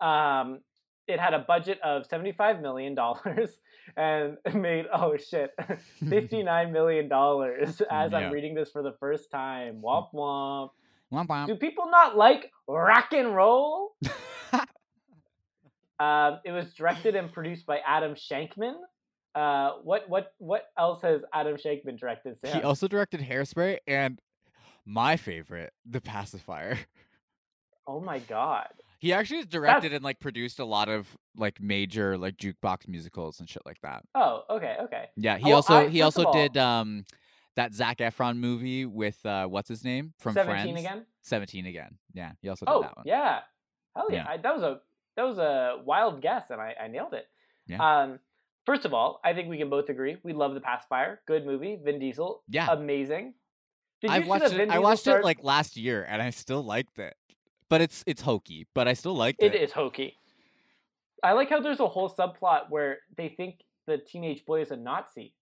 Um, 0.00 0.60
it 1.08 1.18
had 1.18 1.34
a 1.34 1.40
budget 1.40 1.78
of 1.82 2.06
seventy 2.06 2.32
five 2.32 2.60
million 2.60 2.94
dollars 2.94 3.50
and 3.96 4.36
made 4.54 4.86
oh 4.92 5.16
shit 5.16 5.50
fifty 6.08 6.42
nine 6.42 6.72
million 6.72 7.08
dollars. 7.08 7.80
As 7.90 8.12
Yeah. 8.12 8.18
I'm 8.18 8.32
reading 8.32 8.54
this 8.54 8.70
for 8.70 8.82
the 8.82 8.92
first 9.00 9.30
time, 9.30 9.80
womp 9.84 10.12
womp. 10.14 10.70
Womp 11.12 11.26
womp. 11.28 11.46
Do 11.48 11.56
people 11.56 11.90
not 11.90 12.16
like 12.16 12.50
rock 12.68 13.12
and 13.12 13.34
roll? 13.34 13.96
Um, 16.00 16.40
it 16.44 16.50
was 16.50 16.72
directed 16.74 17.14
and 17.14 17.32
produced 17.32 17.64
by 17.64 17.78
Adam 17.86 18.14
Shankman. 18.14 18.74
Uh, 19.34 19.72
what 19.84 20.08
what 20.08 20.32
what 20.38 20.64
else 20.76 21.00
has 21.02 21.20
Adam 21.32 21.56
Shankman 21.56 21.98
directed? 21.98 22.40
Sam? 22.40 22.56
He 22.56 22.62
also 22.62 22.88
directed 22.88 23.20
Hairspray 23.20 23.78
and 23.86 24.18
my 24.84 25.16
favorite, 25.16 25.72
The 25.88 26.00
Pacifier. 26.00 26.76
oh 27.86 28.00
my 28.00 28.18
god! 28.18 28.68
He 29.02 29.12
actually 29.12 29.38
has 29.38 29.46
directed 29.46 29.92
and 29.92 30.04
like 30.04 30.20
produced 30.20 30.60
a 30.60 30.64
lot 30.64 30.88
of 30.88 31.08
like 31.36 31.60
major 31.60 32.16
like 32.16 32.36
jukebox 32.36 32.86
musicals 32.86 33.40
and 33.40 33.48
shit 33.50 33.66
like 33.66 33.80
that. 33.82 34.04
Oh, 34.14 34.44
okay, 34.48 34.76
okay. 34.82 35.06
Yeah, 35.16 35.38
he 35.38 35.50
also 35.50 35.74
I- 35.74 35.88
he 35.88 36.02
also 36.02 36.22
all- 36.24 36.32
did 36.32 36.56
um 36.56 37.04
that 37.56 37.74
Zac 37.74 37.98
Efron 37.98 38.36
movie 38.36 38.86
with 38.86 39.18
uh 39.26 39.46
what's 39.48 39.68
his 39.68 39.82
name 39.82 40.12
from 40.20 40.34
Seventeen 40.34 40.74
Friends. 40.74 40.86
again. 40.86 41.06
Seventeen 41.20 41.66
again. 41.66 41.98
Yeah, 42.14 42.30
he 42.42 42.48
also 42.48 42.64
did 42.64 42.70
Oh 42.72 42.82
that 42.82 42.96
one. 42.96 43.04
yeah, 43.04 43.40
hell 43.96 44.06
yeah! 44.08 44.16
Yeah. 44.24 44.30
I, 44.30 44.36
that 44.36 44.54
was 44.54 44.62
a 44.62 44.80
that 45.16 45.24
was 45.24 45.38
a 45.38 45.82
wild 45.84 46.22
guess, 46.22 46.44
and 46.50 46.60
I, 46.60 46.76
I 46.80 46.86
nailed 46.86 47.12
it. 47.14 47.26
Yeah. 47.66 47.78
Um, 48.02 48.20
first 48.66 48.84
of 48.84 48.94
all, 48.94 49.20
I 49.24 49.34
think 49.34 49.48
we 49.48 49.58
can 49.58 49.68
both 49.68 49.88
agree 49.88 50.16
we 50.22 50.32
love 50.32 50.54
The 50.54 50.60
Pacifier. 50.60 51.20
Good 51.26 51.44
movie. 51.44 51.76
Vin 51.84 51.98
Diesel. 51.98 52.44
Yeah. 52.48 52.68
Amazing. 52.70 53.34
Did 54.00 54.10
you 54.12 54.16
I've 54.16 54.26
watched 54.28 54.52
it. 54.52 54.70
I 54.70 54.78
watched 54.78 55.06
it 55.08 55.24
like 55.24 55.42
last 55.42 55.76
year, 55.76 56.06
and 56.08 56.22
I 56.22 56.30
still 56.30 56.62
liked 56.62 57.00
it. 57.00 57.16
But 57.72 57.80
it's 57.80 58.04
it's 58.06 58.20
hokey, 58.20 58.66
but 58.74 58.86
I 58.86 58.92
still 58.92 59.16
like 59.16 59.36
It 59.38 59.54
it. 59.54 59.62
is 59.62 59.72
hokey. 59.72 60.18
I 61.22 61.32
like 61.32 61.48
how 61.48 61.58
there's 61.58 61.80
a 61.80 61.88
whole 61.88 62.10
subplot 62.10 62.68
where 62.68 62.98
they 63.16 63.30
think 63.30 63.60
the 63.86 63.96
teenage 63.96 64.44
boy 64.44 64.60
is 64.60 64.70
a 64.72 64.76
Nazi. 64.76 65.32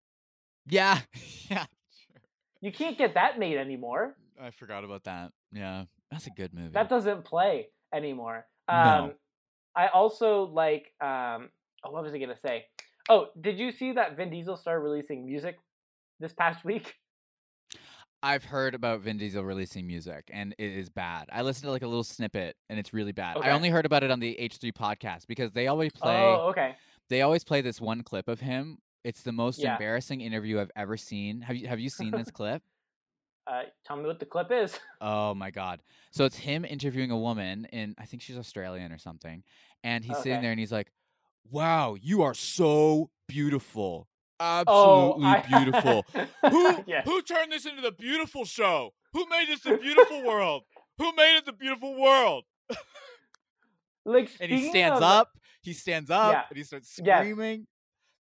Yeah, 0.69 1.01
yeah. 1.51 1.65
Sure. 1.91 2.21
You 2.61 2.71
can't 2.71 2.97
get 2.97 3.15
that 3.15 3.41
made 3.41 3.57
anymore. 3.57 4.15
I 4.41 4.53
forgot 4.53 4.85
about 4.85 5.03
that. 5.11 5.33
Yeah, 5.51 5.87
that's 6.13 6.29
a 6.29 6.31
good 6.31 6.55
movie. 6.55 6.71
That 6.73 6.89
doesn't 6.89 7.25
play 7.25 7.71
anymore. 7.93 8.47
No. 8.71 8.77
Um, 8.77 9.13
I 9.75 9.89
also 9.89 10.45
like. 10.45 10.93
Um, 11.01 11.49
oh, 11.83 11.91
what 11.91 12.05
was 12.05 12.15
I 12.15 12.19
gonna 12.19 12.39
say? 12.39 12.67
Oh, 13.09 13.27
did 13.41 13.59
you 13.59 13.73
see 13.73 13.91
that 13.95 14.17
Vin 14.17 14.31
Diesel 14.31 14.57
started 14.57 14.83
releasing 14.85 15.27
music 15.27 15.59
this 16.21 16.33
past 16.33 16.65
week? 16.71 16.95
I've 18.23 18.45
heard 18.45 18.75
about 18.75 19.01
Vin 19.01 19.17
Diesel 19.17 19.43
releasing 19.43 19.87
music, 19.87 20.29
and 20.33 20.55
it 20.59 20.73
is 20.73 20.91
bad. 20.91 21.29
I 21.33 21.41
listened 21.43 21.65
to 21.65 21.71
like 21.71 21.83
a 21.83 21.87
little 21.89 22.05
snippet, 22.05 22.57
and 22.69 22.79
it's 22.79 22.93
really 22.93 23.13
bad. 23.13 23.39
Okay. 23.39 23.49
I 23.49 23.53
only 23.53 23.71
heard 23.71 23.87
about 23.87 24.03
it 24.03 24.11
on 24.11 24.21
the 24.21 24.37
H3 24.39 24.73
podcast 24.73 25.27
because 25.27 25.53
they 25.53 25.69
always 25.69 25.93
play. 25.93 26.27
Oh, 26.35 26.49
okay. 26.51 26.77
They 27.09 27.23
always 27.23 27.45
play 27.45 27.63
this 27.63 27.81
one 27.81 28.03
clip 28.03 28.29
of 28.29 28.39
him. 28.39 28.79
It's 29.05 29.23
the 29.23 29.33
most 29.33 29.59
Yeah. 29.59 29.73
embarrassing 29.73 30.21
interview 30.21 30.61
I've 30.61 30.71
ever 30.77 30.99
seen. 30.99 31.41
Have 31.41 31.57
you 31.57 31.67
Have 31.67 31.81
you 31.81 31.89
seen 31.89 32.11
this 32.11 32.31
clip? 32.33 32.63
Uh, 33.47 33.63
tell 33.87 33.97
me 33.97 34.05
what 34.05 34.21
the 34.21 34.27
clip 34.27 34.53
is. 34.53 34.79
Oh 35.01 35.35
my 35.35 35.51
god! 35.51 35.81
So 36.13 36.27
it's 36.27 36.37
him 36.37 36.67
interviewing 36.67 37.11
a 37.11 37.19
woman, 37.19 37.67
and 37.73 37.95
I 37.99 38.05
think 38.05 38.23
she's 38.23 38.37
Australian 38.37 38.93
or 38.93 38.99
something, 38.99 39.43
and 39.83 40.05
he's 40.05 40.19
sitting 40.19 40.43
there 40.43 40.51
and 40.51 40.61
he's 40.61 40.71
like, 40.71 40.93
"Wow, 41.51 41.95
you 41.95 42.23
are 42.23 42.35
so 42.35 43.11
beautiful, 43.29 44.09
Oh, 44.41 45.15
absolutely 45.21 45.27
I- 45.27 45.63
beautiful." 45.63 46.05
Who 46.51 46.85
Yes. 46.87 47.05
who 47.05 47.23
turned 47.23 47.53
this 47.53 47.67
into 47.67 47.83
the 47.83 47.93
beautiful 47.93 48.45
show? 48.45 48.93
Who 49.13 49.27
made 49.29 49.47
this 49.49 49.61
the 49.61 49.77
beautiful 49.77 50.23
world? 50.25 50.63
Who 50.99 51.13
made 51.15 51.37
it 51.37 51.45
the 51.47 51.53
beautiful 51.53 51.95
world? 52.01 52.45
Like 54.07 54.31
And 54.41 54.51
he 54.51 54.71
stands 54.71 54.97
of- 54.97 55.03
up. 55.03 55.29
He 55.63 55.75
stands 55.75 56.11
up 56.11 56.33
Yeah. 56.33 56.43
and 56.49 56.57
he 56.57 56.65
starts 56.65 56.99
Yes. 57.05 57.21
screaming. 57.21 57.67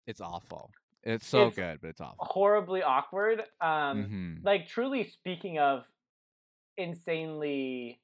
It's 0.09 0.21
awful. 0.21 0.73
It's 1.05 1.25
so 1.27 1.47
It's 1.47 1.57
good, 1.57 1.81
but 1.81 1.89
it's 1.91 2.01
awful. 2.01 2.25
horribly 2.25 2.83
awkward. 2.83 3.45
Um, 3.61 4.41
Mhm. 4.43 4.45
like 4.45 4.67
truly 4.67 5.05
speaking 5.09 5.59
of 5.61 5.87
insanely 6.77 8.01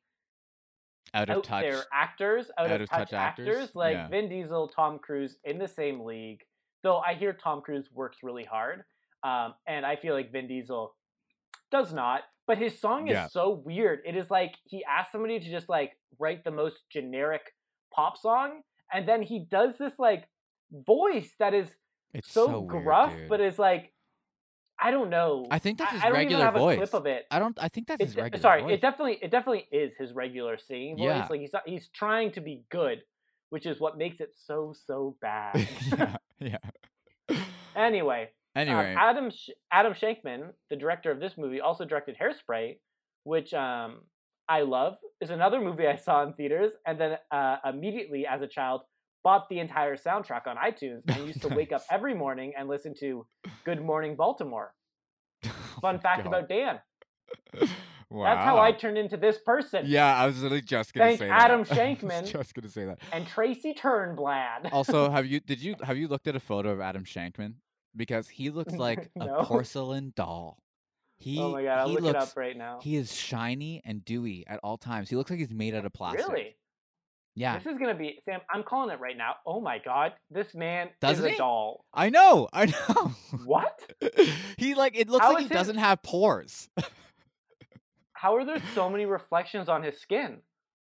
Out 1.13 1.29
of 1.31 1.39
out 1.39 1.45
touch. 1.45 1.63
there 1.63 1.83
actors, 1.93 2.51
out, 2.57 2.71
of, 2.71 2.89
touch, 2.89 3.13
actors, 3.13 3.49
actors? 3.49 3.75
like 3.75 3.95
Yeah. 3.95 4.09
Vin 4.09 4.29
Diesel, 4.29 4.69
Tom 4.69 4.99
Cruise 5.01 5.37
in 5.45 5.59
the 5.59 5.69
same 5.69 6.01
league. 6.05 6.45
Though 6.85 6.99
I 6.99 7.15
hear 7.15 7.33
Tom 7.33 7.61
Cruise 7.63 7.89
works 7.93 8.19
really 8.23 8.45
hard, 8.45 8.85
um, 9.25 9.55
and 9.67 9.85
I 9.85 9.97
feel 9.97 10.15
like 10.15 10.31
Vin 10.31 10.47
Diesel 10.47 10.95
does 11.73 11.93
not. 11.93 12.21
But 12.47 12.59
his 12.59 12.79
song 12.79 13.09
is 13.09 13.15
Yeah. 13.15 13.27
so 13.29 13.51
weird. 13.65 14.01
It 14.07 14.15
is 14.17 14.31
like 14.31 14.55
he 14.65 14.85
asked 14.85 15.11
somebody 15.13 15.41
to 15.41 15.51
just 15.51 15.69
like 15.69 15.93
write 16.19 16.45
the 16.45 16.51
most 16.53 16.77
generic 16.93 17.41
pop 17.93 18.17
song, 18.19 18.61
and 18.93 19.09
then 19.09 19.23
he 19.23 19.47
does 19.51 19.77
this 19.79 19.95
like 19.99 20.29
voice 20.71 21.33
that 21.39 21.55
is 21.55 21.69
It's 22.13 22.31
so, 22.31 22.47
so, 22.47 22.61
weird, 22.61 22.85
gruff, 22.85 23.17
dude. 23.17 23.29
but 23.29 23.41
is 23.41 23.59
like 23.59 23.91
I 24.79 24.91
don't 24.91 25.09
know. 25.09 25.47
I 25.51 25.59
think 25.61 25.79
that's 25.79 25.93
his 25.93 26.03
I, 26.03 26.07
I 26.07 26.09
don't 26.09 26.19
regular 26.19 26.43
even 26.43 26.53
have 26.53 26.61
voice. 26.61 26.75
a 26.75 26.79
clip 26.91 26.95
of 26.95 27.07
it. 27.07 27.25
I 27.31 27.39
don't. 27.39 27.57
I 27.63 27.69
think 27.69 27.87
that's 27.87 28.03
his 28.03 28.17
regular 28.17 28.43
sorry, 28.43 28.63
voice. 28.63 28.73
it 28.75 28.81
definitely 28.83 29.19
it 29.23 29.31
definitely 29.31 29.67
is 29.73 29.93
his 29.99 30.13
regular 30.13 30.59
singing 30.59 30.97
voice. 30.99 31.05
Yeah. 31.07 31.27
Like 31.31 31.41
he's 31.41 31.53
he's 31.65 31.89
trying 31.89 32.33
to 32.33 32.41
be 32.43 32.65
good, 32.71 33.03
which 33.51 33.65
is 33.67 33.81
what 33.81 33.97
makes 33.97 34.21
it 34.21 34.31
so 34.35 34.75
so 34.87 35.17
bad. 35.23 35.67
yeah. 35.97 36.17
Yeah. 36.41 36.59
anyway, 37.77 38.23
um, 38.25 38.29
Anyway, 38.57 38.95
Adam 38.99 39.31
Sh- 39.31 39.51
Adam 39.73 39.95
Shankman, 39.95 40.53
the 40.71 40.77
director 40.77 41.11
of 41.11 41.19
this 41.21 41.37
movie, 41.37 41.61
also 41.61 41.85
directed 41.85 42.17
Hairspray, 42.21 42.79
which 43.25 43.53
um 43.55 44.03
I 44.49 44.61
love. 44.63 44.97
Is 45.21 45.31
another 45.31 45.61
movie 45.61 45.87
I 45.87 45.97
saw 45.97 46.23
in 46.25 46.35
theaters, 46.35 46.73
and 46.87 47.01
then 47.01 47.19
uh, 47.31 47.57
immediately 47.65 48.27
as 48.27 48.43
a 48.43 48.47
child 48.47 48.83
bought 49.23 49.49
the 49.49 49.59
entire 49.59 49.97
soundtrack 49.97 50.47
on 50.47 50.57
iTunes 50.57 51.01
and 51.09 51.27
used 51.27 51.41
to 51.43 51.49
wake 51.49 51.73
up 51.73 51.83
every 51.91 52.15
morning 52.15 52.53
and 52.59 52.69
listen 52.69 52.95
to 53.01 53.27
Good 53.65 53.81
Morning 53.83 54.17
Baltimore. 54.17 54.75
Oh 55.77 55.81
Fun 55.81 55.99
fact 55.99 56.23
God. 56.25 56.29
about 56.29 56.49
Dan. 56.49 56.81
Wow. 58.15 58.25
That's 58.35 58.45
how 58.45 58.59
I 58.59 58.73
turned 58.73 58.97
into 58.99 59.17
this 59.17 59.39
person. 59.39 59.85
Yeah, 59.87 60.15
I 60.17 60.27
was 60.27 60.41
literally 60.43 60.63
just 60.63 60.95
gonna 60.95 61.09
Thank 61.09 61.19
say 61.19 61.29
Adam 61.29 61.65
that. 61.69 61.77
Shankman. 61.77 62.27
just 62.31 62.55
gonna 62.55 62.69
say 62.69 62.85
that. 62.87 62.99
And 63.13 63.27
Tracy 63.27 63.75
Turnblad. 63.75 64.69
Also, 64.73 65.11
have 65.11 65.27
you 65.27 65.41
did 65.41 65.61
you 65.61 65.77
have 65.83 65.97
you 65.99 66.09
looked 66.09 66.27
at 66.29 66.37
a 66.37 66.41
photo 66.41 66.71
of 66.71 66.81
Adam 66.81 67.05
Shankman? 67.05 67.55
Because 67.97 68.29
he 68.29 68.51
looks 68.59 68.75
like 68.75 69.11
No. 69.17 69.37
a 69.39 69.45
porcelain 69.45 70.13
doll. 70.17 70.59
He 71.17 71.39
oh 71.41 71.53
my 71.53 71.63
god, 71.63 71.79
I'll 71.79 71.89
he 71.89 71.95
look 71.95 72.03
looks 72.05 72.15
it 72.27 72.31
up 72.31 72.37
right 72.37 72.57
now. 72.57 72.81
he 72.83 72.97
is 72.97 73.15
shiny 73.15 73.81
and 73.85 74.05
dewy 74.05 74.45
at 74.47 74.59
all 74.63 74.77
times. 74.79 75.09
He 75.11 75.17
looks 75.17 75.31
like 75.31 75.39
he's 75.39 75.51
made 75.53 75.75
out 75.75 75.85
of 75.85 75.93
plastic. 75.93 76.27
Really? 76.27 76.57
Yeah. 77.37 77.59
This 77.59 77.73
is 77.73 77.79
gonna 77.79 77.95
be 77.97 78.21
Sam. 78.25 78.41
I'm 78.53 78.63
calling 78.63 78.91
it 78.91 79.01
right 79.01 79.17
now. 79.17 79.35
Oh 79.47 79.61
my 79.61 79.79
god, 79.85 80.13
this 80.31 80.55
man 80.55 80.89
Doesn't 81.01 81.27
is 81.27 81.35
a 81.35 81.39
doll. 81.39 81.85
I 81.95 82.09
know. 82.11 82.49
I 82.53 82.67
know. 82.67 83.13
What? 83.45 83.77
he 84.59 84.75
like 84.75 84.97
it 84.99 85.09
looks 85.09 85.25
How 85.25 85.33
like 85.33 85.43
he 85.43 85.49
his- 85.49 85.57
doesn't 85.57 85.79
have 85.79 86.03
pores. 86.03 86.69
How 88.25 88.37
are 88.37 88.45
there 88.47 88.63
so 88.75 88.89
many 88.89 89.05
reflections 89.05 89.69
on 89.69 89.83
his 89.83 90.01
skin? 90.01 90.39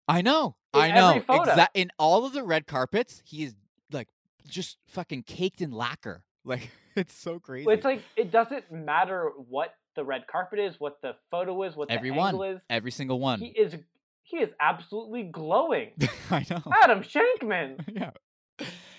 I 0.07 0.21
know. 0.21 0.55
In 0.73 0.79
I 0.79 0.91
know. 0.91 1.21
Exa- 1.27 1.67
in 1.73 1.91
all 1.99 2.25
of 2.25 2.31
the 2.31 2.41
red 2.41 2.67
carpets, 2.67 3.21
he 3.25 3.43
is 3.43 3.53
like 3.91 4.07
just 4.47 4.77
fucking 4.87 5.23
caked 5.23 5.59
in 5.59 5.71
lacquer. 5.71 6.23
Like 6.45 6.71
it's 6.97 7.13
so 7.13 7.39
crazy. 7.39 7.69
It's 7.69 7.85
like 7.85 8.01
it 8.17 8.29
doesn't 8.29 8.69
matter 8.69 9.31
what 9.49 9.75
the 9.95 10.03
red 10.03 10.27
carpet 10.27 10.59
is, 10.59 10.75
what 10.77 11.01
the 11.01 11.15
photo 11.31 11.63
is, 11.63 11.73
what 11.73 11.87
the 11.87 11.93
Everyone. 11.93 12.27
angle 12.27 12.43
is. 12.43 12.59
Every 12.69 12.91
single 12.91 13.17
one. 13.17 13.39
He 13.39 13.47
is 13.47 13.75
he 14.23 14.37
is 14.37 14.49
absolutely 14.59 15.23
glowing. 15.23 15.91
I 16.29 16.45
know. 16.49 16.61
Adam 16.83 17.01
Shankman. 17.01 17.85
yeah. 17.95 18.11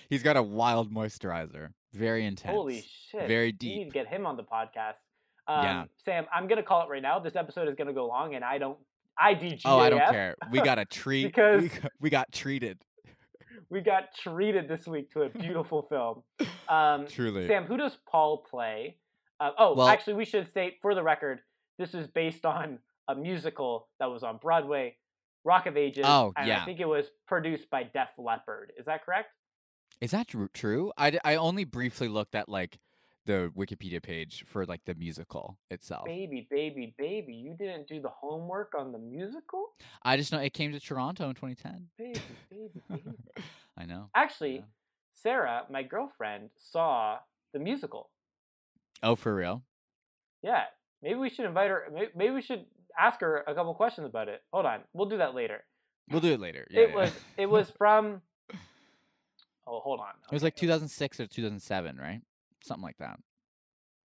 He's 0.09 0.23
got 0.23 0.37
a 0.37 0.43
wild 0.43 0.91
moisturizer. 0.91 1.69
Very 1.93 2.25
intense. 2.25 2.53
Holy 2.53 2.83
shit. 3.11 3.27
Very 3.27 3.51
deep. 3.51 3.71
We 3.71 3.77
need 3.83 3.85
to 3.85 3.91
get 3.91 4.07
him 4.07 4.25
on 4.25 4.37
the 4.37 4.43
podcast. 4.43 4.95
Um, 5.47 5.63
Yeah. 5.63 5.83
Sam, 6.03 6.25
I'm 6.33 6.47
gonna 6.47 6.63
call 6.63 6.83
it 6.83 6.89
right 6.89 7.01
now. 7.01 7.19
This 7.19 7.35
episode 7.35 7.67
is 7.67 7.75
gonna 7.75 7.93
go 7.93 8.07
long, 8.07 8.35
and 8.35 8.43
I 8.43 8.57
don't. 8.57 8.77
IDGAF. 9.21 9.61
Oh, 9.65 9.79
I 9.79 9.89
don't 9.89 9.99
care. 10.11 10.35
We 10.51 10.59
got 10.61 10.77
a 10.79 10.85
treat. 10.99 11.25
Because- 11.25 11.61
we, 11.63 11.69
got, 11.69 11.91
we 12.01 12.09
got 12.09 12.31
treated. 12.31 12.79
We 13.69 13.81
got 13.81 14.13
treated 14.15 14.67
this 14.67 14.85
week 14.85 15.11
to 15.13 15.23
a 15.23 15.29
beautiful 15.29 15.87
film. 15.89 16.21
Um, 16.69 17.07
Truly. 17.07 17.47
Sam, 17.47 17.63
who 17.65 17.77
does 17.77 17.97
Paul 18.07 18.45
play? 18.49 18.97
Uh, 19.39 19.51
oh, 19.57 19.73
Well- 19.75 19.87
actually, 19.87 20.13
we 20.13 20.25
should 20.25 20.47
state 20.49 20.75
for 20.83 20.93
the 20.93 21.01
record, 21.01 21.39
this 21.79 21.93
is 21.95 22.05
based 22.07 22.45
on 22.45 22.77
a 23.07 23.15
musical 23.15 23.87
that 23.99 24.05
was 24.05 24.21
on 24.23 24.37
Broadway, 24.37 24.97
Rock 25.45 25.65
of 25.65 25.77
Ages. 25.77 26.05
Oh, 26.07 26.31
and 26.37 26.47
yeah. 26.47 26.61
I 26.61 26.65
think 26.65 26.79
it 26.79 26.87
was 26.87 27.05
produced 27.27 27.69
by 27.71 27.83
Def 27.83 28.09
Leppard. 28.19 28.71
Is 28.77 28.85
that 28.85 29.03
correct? 29.03 29.29
Is 29.99 30.11
that 30.11 30.27
tru- 30.27 30.49
true? 30.53 30.91
I 30.97 31.35
only 31.35 31.63
briefly 31.63 32.07
looked 32.07 32.35
at 32.35 32.47
like 32.49 32.77
the 33.25 33.51
Wikipedia 33.57 34.01
page 34.01 34.45
for 34.47 34.65
like 34.65 34.85
the 34.85 34.93
musical 34.95 35.57
itself. 35.71 36.05
Baby, 36.05 36.47
baby, 36.49 36.93
baby, 36.97 37.33
you 37.33 37.55
didn't 37.57 37.87
do 37.87 38.01
the 38.01 38.09
homework 38.09 38.73
on 38.77 38.91
the 38.91 38.99
musical? 38.99 39.73
I 40.03 40.15
just 40.17 40.31
know 40.31 40.39
it 40.39 40.53
came 40.53 40.71
to 40.71 40.79
Toronto 40.79 41.29
in 41.29 41.35
2010. 41.35 41.87
Baby, 41.97 42.19
baby, 42.51 42.81
baby. 42.89 43.17
I 43.77 43.85
know. 43.85 44.09
Actually, 44.15 44.55
Yeah. 44.57 44.61
Sarah, 45.15 45.63
my 45.71 45.81
girlfriend, 45.81 46.49
saw 46.57 47.17
the 47.53 47.59
musical. 47.59 48.09
Oh, 49.01 49.15
for 49.15 49.33
real? 49.33 49.63
Yeah, 50.43 50.63
maybe 51.01 51.15
we 51.15 51.29
should 51.29 51.45
invite 51.45 51.69
her. 51.69 51.83
Maybe 52.15 52.31
we 52.31 52.41
should 52.41 52.65
ask 52.97 53.21
her 53.21 53.43
a 53.47 53.55
couple 53.55 53.73
questions 53.73 54.07
about 54.07 54.27
it. 54.27 54.41
Hold 54.53 54.65
on, 54.65 54.81
we'll 54.93 55.09
do 55.09 55.17
that 55.17 55.33
later. 55.33 55.63
We'll 56.11 56.21
do 56.21 56.33
it 56.33 56.39
later. 56.39 56.67
Yeah, 56.69 56.81
it 56.81 56.89
yeah. 56.89 56.95
was 56.95 57.11
it 57.37 57.45
was 57.49 57.71
from. 57.77 58.21
Oh, 59.67 59.79
hold 59.79 59.99
on. 59.99 60.09
It 60.29 60.31
was 60.31 60.43
like 60.43 60.55
2006 60.55 61.19
or 61.19 61.25
2007, 61.25 61.97
right? 61.97 62.21
Something 62.65 62.83
like 62.83 62.97
that. 62.97 63.19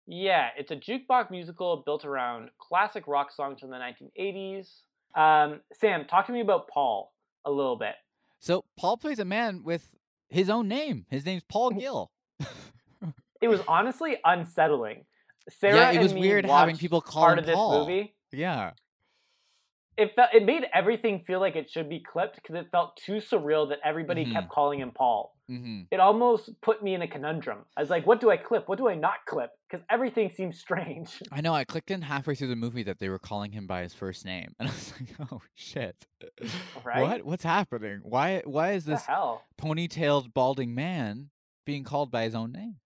Yeah, 0.07 0.49
it's 0.59 0.71
a 0.71 0.77
jukebox 0.77 1.31
musical 1.31 1.83
built 1.87 2.05
around 2.05 2.51
classic 2.59 3.07
rock 3.07 3.31
songs 3.33 3.61
from 3.61 3.71
the 3.71 3.77
1980s. 3.77 4.69
Um, 5.15 5.61
Sam, 5.75 6.05
talk 6.07 6.27
to 6.27 6.33
me 6.33 6.41
about 6.41 6.69
Paul 6.69 7.13
a 7.45 7.51
little 7.51 7.77
bit. 7.77 7.95
So 8.41 8.65
Paul 8.77 8.97
plays 8.97 9.19
a 9.19 9.25
man 9.25 9.63
with 9.63 9.89
his 10.29 10.51
own 10.51 10.69
name. 10.69 11.07
His 11.09 11.25
name's 11.25 11.45
Paul 11.49 11.71
Gill. 11.79 12.11
It 13.41 13.49
was 13.49 13.61
honestly 13.67 14.17
unsettling. 14.25 15.05
Sarah 15.59 15.77
yeah, 15.77 15.91
it 15.91 15.95
and 15.95 16.03
was 16.05 16.15
me 16.15 16.21
weird 16.21 16.47
having 16.47 16.77
people 16.77 17.01
call 17.01 17.25
part 17.25 17.39
him 17.39 17.45
of 17.45 17.47
this 17.47 17.57
movie. 17.57 18.15
Yeah. 18.33 18.73
It 19.99 20.15
felt 20.17 20.31
it 20.33 20.45
made 20.47 20.65
everything 20.73 21.23
feel 21.27 21.39
like 21.39 21.55
it 21.55 21.71
should 21.71 21.89
be 21.89 22.01
clipped 22.01 22.37
because 22.37 22.57
it 22.57 22.71
felt 22.71 22.97
too 22.97 23.17
surreal 23.17 23.69
that 23.69 23.79
everybody 23.85 24.25
Mhm. 24.25 24.33
kept 24.33 24.49
calling 24.49 24.81
him 24.81 24.91
Paul. 24.91 25.37
hmm 25.49 25.83
It 25.91 26.01
almost 26.01 26.59
put 26.63 26.83
me 26.83 26.95
in 26.95 27.03
a 27.03 27.09
conundrum. 27.09 27.67
I 27.77 27.81
was 27.83 27.91
like, 27.91 28.07
what 28.07 28.19
do 28.21 28.31
I 28.31 28.39
clip? 28.39 28.69
What 28.69 28.79
do 28.79 28.89
I 28.89 28.95
not 28.95 29.27
clip? 29.27 29.51
Because 29.69 29.85
everything 29.91 30.31
seems 30.31 30.59
strange. 30.59 31.23
I 31.31 31.43
know. 31.43 31.53
I 31.53 31.65
clicked 31.65 31.91
in 31.91 32.01
halfway 32.01 32.35
through 32.35 32.49
the 32.49 32.57
movie 32.57 32.85
that 32.85 32.99
they 33.01 33.11
were 33.11 33.19
calling 33.19 33.53
him 33.53 33.67
by 33.67 33.83
his 33.83 33.93
first 33.93 34.25
name, 34.25 34.55
and 34.59 34.69
I 34.69 34.73
was 34.73 34.93
like, 34.99 35.31
"Oh 35.31 35.43
shit! 35.55 36.07
Right? 36.85 37.03
What? 37.03 37.25
What's 37.25 37.45
happening? 37.45 38.01
Why? 38.03 38.41
Why 38.47 38.73
is 38.73 38.85
this 38.87 39.05
ponytailed 39.61 40.33
balding 40.33 40.75
man 40.75 41.31
being 41.67 41.85
called 41.85 42.11
by 42.11 42.25
his 42.25 42.35
own 42.35 42.53
name?" 42.53 42.77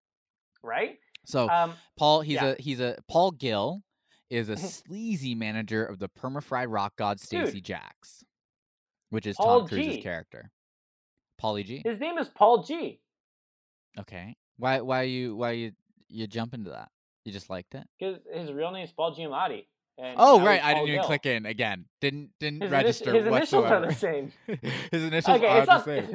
Right? 0.62 0.98
So 1.24 1.48
Um, 1.48 1.74
Paul, 1.96 2.20
he's 2.22 2.34
yeah. 2.36 2.54
a 2.58 2.62
he's 2.62 2.80
a 2.80 2.96
Paul 3.08 3.30
Gill 3.32 3.82
is 4.30 4.48
a 4.48 4.54
mm-hmm. 4.54 4.66
sleazy 4.66 5.34
manager 5.34 5.84
of 5.84 5.98
the 5.98 6.08
permafried 6.08 6.66
rock 6.68 6.94
god 6.96 7.18
Stacee 7.18 7.62
Jaxx, 7.62 8.24
which 9.10 9.26
is 9.26 9.36
Paul 9.36 9.60
Tom 9.60 9.68
Cruise's 9.68 9.96
G. 9.96 10.02
character. 10.02 10.50
Paulie 11.40 11.64
G. 11.64 11.82
his 11.84 12.00
name 12.00 12.18
is 12.18 12.28
Paul 12.28 12.62
G. 12.62 13.00
Okay. 13.98 14.36
Why? 14.58 14.80
Why 14.80 15.02
you? 15.02 15.36
Why 15.36 15.52
you? 15.52 15.72
You 16.08 16.26
jump 16.26 16.54
into 16.54 16.70
that? 16.70 16.88
You 17.24 17.32
just 17.32 17.50
liked 17.50 17.74
it? 17.74 17.84
Because 17.98 18.18
his 18.32 18.52
real 18.52 18.70
name 18.70 18.84
is 18.84 18.92
Paul 18.92 19.14
Giamatti. 19.14 19.66
Oh 19.98 20.40
right, 20.40 20.62
I 20.62 20.74
didn't 20.74 20.88
even 20.90 21.04
click 21.04 21.24
in 21.24 21.46
again. 21.46 21.86
Didn't 22.00 22.30
didn't 22.38 22.62
His, 22.62 22.70
initi- 22.70 22.72
register 22.72 23.14
his 23.14 23.26
initials 23.26 23.64
are 23.64 23.86
the 23.86 23.94
same. 23.94 24.32
his 24.46 25.04
initials 25.04 25.38
Okay, 25.38 25.46
are 25.46 25.58
it's 25.58 25.66
the 25.66 25.72
not, 25.72 25.84
same. 25.84 26.04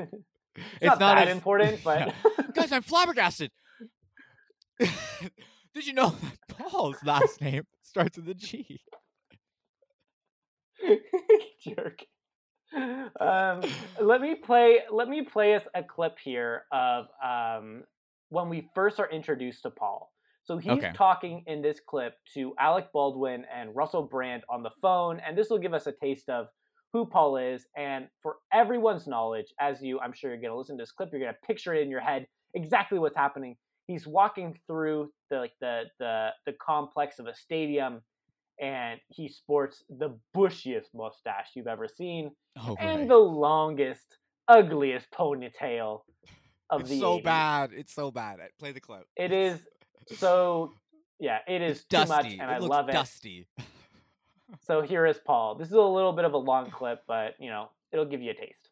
it's 0.55 0.65
It's 0.81 0.85
not, 0.85 0.99
not 0.99 1.15
that 1.15 1.27
as- 1.27 1.35
important, 1.35 1.83
but 1.83 1.99
yeah. 2.39 2.45
Guys, 2.53 2.71
I'm 2.71 2.83
flabbergasted. 2.83 3.51
Did 5.73 5.87
you 5.87 5.93
know 5.93 6.09
that 6.09 6.37
Paul's 6.57 7.03
last 7.03 7.41
name 7.41 7.63
starts 7.81 8.17
with 8.17 8.27
a 8.29 8.33
G? 8.33 8.81
jerk. 11.63 12.01
Um, 13.19 13.67
let 14.01 14.21
me 14.21 14.35
play. 14.35 14.79
Let 14.91 15.09
me 15.09 15.23
play 15.23 15.55
us 15.55 15.63
a 15.75 15.83
clip 15.83 16.17
here 16.23 16.65
of 16.71 17.07
um, 17.23 17.83
when 18.29 18.49
we 18.49 18.69
first 18.73 18.99
are 18.99 19.09
introduced 19.09 19.63
to 19.63 19.69
Paul. 19.71 20.11
So 20.43 20.57
he's 20.57 20.85
Okay. 20.85 20.93
talking 20.93 21.43
in 21.47 21.61
this 21.61 21.79
clip 21.85 22.15
to 22.33 22.53
Alec 22.59 22.91
Baldwin 22.93 23.45
and 23.53 23.75
Russell 23.75 24.03
Brand 24.03 24.43
on 24.49 24.63
the 24.63 24.71
phone, 24.81 25.19
and 25.25 25.37
this 25.37 25.49
will 25.49 25.59
give 25.59 25.73
us 25.73 25.87
a 25.87 25.91
taste 25.91 26.29
of 26.29 26.47
who 26.93 27.05
Paul 27.05 27.37
is. 27.37 27.65
And 27.77 28.07
for 28.23 28.37
everyone's 28.51 29.07
knowledge, 29.07 29.53
as 29.59 29.81
you, 29.81 29.99
I'm 29.99 30.13
sure 30.13 30.31
you're 30.31 30.41
going 30.41 30.51
to 30.51 30.57
listen 30.57 30.77
to 30.77 30.81
this 30.81 30.91
clip, 30.91 31.09
you're 31.11 31.21
going 31.21 31.33
to 31.33 31.47
picture 31.47 31.73
it 31.73 31.83
in 31.83 31.89
your 31.91 32.01
head 32.01 32.27
exactly 32.55 32.99
what's 32.99 33.15
happening. 33.15 33.55
He's 33.91 34.07
walking 34.07 34.57
through 34.67 35.11
the 35.29 35.37
like 35.39 35.51
the 35.59 35.83
the 35.99 36.29
the 36.45 36.53
complex 36.65 37.19
of 37.19 37.27
a 37.27 37.35
stadium, 37.35 38.01
and 38.57 39.01
he 39.09 39.27
sports 39.27 39.83
the 39.89 40.17
bushiest 40.33 40.93
mustache 40.93 41.47
you've 41.55 41.67
ever 41.67 41.89
seen 41.89 42.31
Oh, 42.57 42.77
and 42.79 42.99
right. 43.01 43.07
the 43.09 43.17
longest, 43.17 44.17
ugliest 44.47 45.11
ponytail 45.11 46.03
of 46.69 46.81
it's 46.81 46.89
the 46.89 46.99
so 47.01 47.17
80s. 47.19 47.23
bad. 47.25 47.71
It's 47.73 47.93
so 47.93 48.11
bad. 48.11 48.39
Play 48.59 48.71
the 48.71 48.79
clip. 48.79 49.05
It 49.17 49.33
is 49.33 49.59
So 50.15 50.73
yeah, 51.19 51.39
it 51.45 51.61
is 51.61 51.79
It's 51.79 51.85
too 51.87 51.97
much, 51.97 52.07
dusty. 52.23 52.39
and 52.39 52.49
it 52.49 52.53
I 52.53 52.57
looks 52.59 52.69
love 52.69 52.87
it. 52.87 52.93
dusty. 52.93 53.47
So 54.67 54.81
here 54.81 55.05
is 55.05 55.17
Paul. 55.17 55.55
This 55.55 55.67
is 55.69 55.73
a 55.75 55.81
little 55.81 56.11
bit 56.13 56.23
of 56.25 56.33
a 56.33 56.37
long 56.37 56.71
clip, 56.71 57.03
but 57.07 57.35
you 57.39 57.49
know 57.49 57.69
it'll 57.91 58.05
give 58.05 58.21
you 58.21 58.31
a 58.31 58.33
taste. 58.33 58.69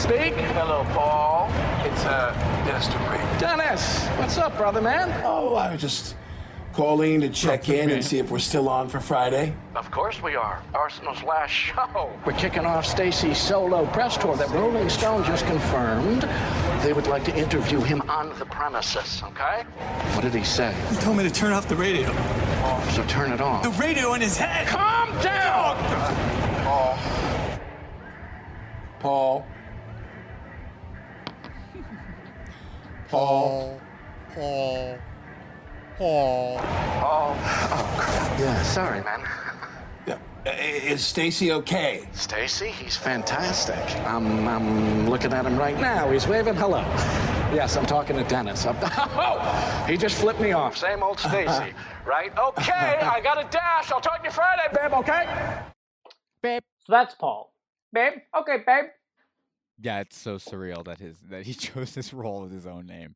Speak. 0.00 0.34
Hello, 0.54 0.84
Paul. 0.94 1.48
It's 1.92 2.04
uh, 2.04 2.32
Dennis 2.66 2.86
Dupree. 2.88 3.38
Dennis, 3.38 4.06
what's 4.18 4.38
up, 4.38 4.56
brother 4.56 4.80
man? 4.80 5.10
Oh, 5.24 5.54
I 5.54 5.72
was 5.72 5.80
just 5.80 6.16
calling 6.72 7.20
to 7.20 7.28
check 7.28 7.68
in 7.68 7.90
and 7.90 8.04
see 8.04 8.18
if 8.18 8.30
we're 8.30 8.38
still 8.38 8.68
on 8.68 8.88
for 8.88 9.00
Friday. 9.00 9.54
Of 9.74 9.90
course 9.90 10.22
we 10.22 10.36
are. 10.36 10.62
Arsenal's 10.72 11.22
last 11.24 11.50
show. 11.50 12.10
We're 12.24 12.32
kicking 12.34 12.64
off 12.64 12.86
Stacee's 12.86 13.38
solo 13.38 13.86
press 13.86 14.16
tour 14.16 14.36
that 14.36 14.48
Rolling 14.50 14.88
Stone 14.88 15.24
just 15.24 15.44
confirmed. 15.46 16.22
They 16.82 16.92
would 16.92 17.08
like 17.08 17.24
to 17.24 17.36
interview 17.36 17.80
him. 17.80 18.02
On 18.02 18.36
the 18.38 18.46
premises, 18.46 19.20
okay? 19.24 19.64
What 20.14 20.22
did 20.22 20.34
he 20.34 20.44
say? 20.44 20.74
He 20.90 20.96
told 20.96 21.16
me 21.16 21.24
to 21.24 21.30
turn 21.30 21.52
off 21.52 21.68
the 21.68 21.76
radio. 21.76 22.06
So 22.92 23.04
turn 23.08 23.32
it 23.32 23.40
off. 23.40 23.62
The 23.62 23.70
radio 23.70 24.14
in 24.14 24.20
his 24.20 24.36
head. 24.36 24.66
Calm 24.68 25.10
down! 25.22 25.76
Paul. 26.64 26.98
Paul. 29.00 29.46
Paul. 33.10 33.80
Paul. 34.34 34.98
Paul. 35.98 36.58
Paul. 36.58 37.36
Oh, 37.42 37.94
crap. 37.98 38.38
Yeah, 38.38 38.62
sorry, 38.62 39.02
man. 39.02 39.22
Yeah. 40.06 40.18
I- 40.46 40.50
Is 40.50 41.02
Stacee 41.02 41.50
okay? 41.50 42.08
Stacee, 42.12 42.68
he's 42.70 42.96
fantastic. 42.96 43.76
I'm, 44.06 44.46
I'm 44.46 45.08
looking 45.10 45.32
at 45.32 45.44
him 45.44 45.58
right 45.58 45.78
now. 45.80 46.08
He's 46.10 46.28
waving 46.28 46.54
hello. 46.54 46.80
Yes, 47.52 47.76
I'm 47.76 47.84
talking 47.84 48.16
to 48.16 48.22
Dennis. 48.24 48.64
I'm- 48.64 48.76
oh, 48.82 49.84
he 49.88 49.96
just 49.96 50.16
flipped 50.20 50.40
me 50.40 50.52
off. 50.52 50.76
Same 50.76 51.02
old 51.02 51.18
Stacee, 51.20 51.74
right? 52.06 52.30
Okay, 52.38 52.98
I 53.02 53.20
got 53.20 53.44
a 53.44 53.48
dash. 53.50 53.90
I'll 53.90 54.00
talk 54.00 54.18
to 54.18 54.24
you 54.24 54.30
Friday, 54.30 54.68
babe, 54.72 54.92
okay? 54.92 55.26
Babe. 56.42 56.62
So 56.84 56.92
that's 56.92 57.14
Paul. 57.16 57.52
Babe, 57.92 58.12
okay, 58.38 58.58
babe. 58.64 58.84
Yeah, 59.82 60.00
it's 60.00 60.18
so 60.18 60.36
surreal 60.36 60.84
that 60.84 60.98
his 60.98 61.16
that 61.30 61.44
he 61.44 61.54
chose 61.66 61.92
this 61.94 62.12
role 62.12 62.42
with 62.42 62.52
his 62.52 62.66
own 62.66 62.86
name. 62.86 63.14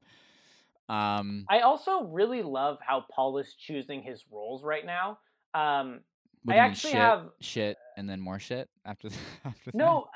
Um, 0.89 1.47
I 1.49 1.61
also 1.61 2.05
really 2.05 2.43
love 2.43 2.79
how 2.87 3.05
Paul 3.15 3.39
is 3.39 3.55
choosing 3.55 4.03
his 4.03 4.23
roles 4.31 4.63
right 4.63 4.85
now. 4.85 5.19
Um, 5.55 6.01
I 6.47 6.53
do 6.53 6.53
you 6.53 6.53
mean, 6.53 6.59
actually 6.59 6.91
shit, 6.93 7.01
have- 7.01 7.29
shit, 7.41 7.77
and 7.97 8.09
then 8.09 8.21
more 8.21 8.39
shit 8.39 8.69
after 8.85 9.09
after 9.45 9.71
no, 9.73 10.07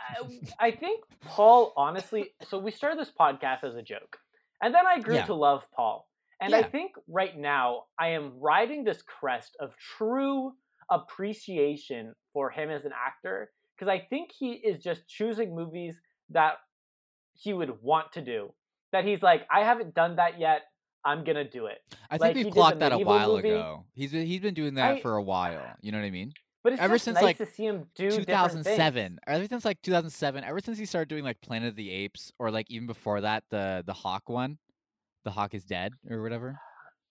I, 0.60 0.66
I 0.68 0.70
think 0.72 1.04
Paul 1.24 1.72
honestly. 1.76 2.30
So 2.48 2.58
we 2.58 2.70
started 2.70 2.98
this 2.98 3.12
podcast 3.18 3.64
as 3.64 3.74
a 3.76 3.82
joke, 3.82 4.18
and 4.62 4.74
then 4.74 4.86
I 4.86 5.00
grew 5.00 5.16
Yeah. 5.16 5.24
to 5.26 5.34
love 5.34 5.62
Paul. 5.74 6.06
And 6.40 6.54
I 6.54 6.62
think 6.62 6.92
right 7.08 7.36
now 7.36 7.84
I 7.98 8.10
am 8.10 8.32
riding 8.38 8.84
this 8.84 9.02
crest 9.02 9.56
of 9.58 9.72
true 9.96 10.52
appreciation 10.88 12.14
for 12.32 12.48
him 12.50 12.70
as 12.70 12.84
an 12.84 12.92
actor 12.92 13.50
because 13.76 13.90
I 13.90 14.06
think 14.08 14.30
he 14.38 14.52
is 14.52 14.80
just 14.82 15.08
choosing 15.08 15.54
movies 15.54 15.96
that 16.30 16.54
he 17.34 17.52
would 17.52 17.82
want 17.82 18.12
to 18.12 18.22
do. 18.22 18.52
That 18.92 19.04
he's 19.04 19.22
like, 19.22 19.46
I 19.50 19.60
haven't 19.60 19.94
done 19.94 20.16
that 20.16 20.38
yet. 20.38 20.62
I'm 21.04 21.24
gonna 21.24 21.48
do 21.48 21.66
it. 21.66 21.78
I 22.10 22.18
think 22.18 22.20
like, 22.20 22.36
he 22.36 22.44
we've 22.44 22.52
clocked 22.52 22.80
that 22.80 22.92
a 22.92 22.98
while 22.98 23.36
movie. 23.36 23.50
ago. 23.50 23.84
He's 23.94 24.12
been, 24.12 24.26
he's 24.26 24.40
been 24.40 24.54
doing 24.54 24.74
that 24.74 24.96
I- 24.96 25.00
for 25.00 25.16
a 25.16 25.22
while. 25.22 25.62
You 25.80 25.92
know 25.92 25.98
what 25.98 26.04
I 26.04 26.10
mean? 26.10 26.32
But 26.64 26.72
it's 26.72 26.82
Ever 26.82 26.98
since, 26.98 27.14
nice 27.14 27.22
like, 27.22 27.38
to 27.38 27.46
see 27.46 27.64
him 27.64 27.86
do 27.94 28.10
2007 28.10 29.20
ever 29.26 29.46
since 29.46 29.64
like 29.64 29.80
2007 29.80 30.44
ever 30.44 30.60
since 30.60 30.76
he 30.76 30.84
started 30.84 31.08
doing 31.08 31.22
like 31.22 31.40
planet 31.40 31.68
of 31.68 31.76
the 31.76 31.90
apes 31.90 32.32
or 32.38 32.50
like 32.50 32.66
even 32.68 32.86
before 32.86 33.20
that 33.20 33.44
the 33.50 33.84
the 33.86 33.92
hawk 33.92 34.28
one 34.28 34.58
the 35.24 35.30
hawk 35.30 35.54
is 35.54 35.64
dead 35.64 35.92
or 36.10 36.20
whatever 36.20 36.58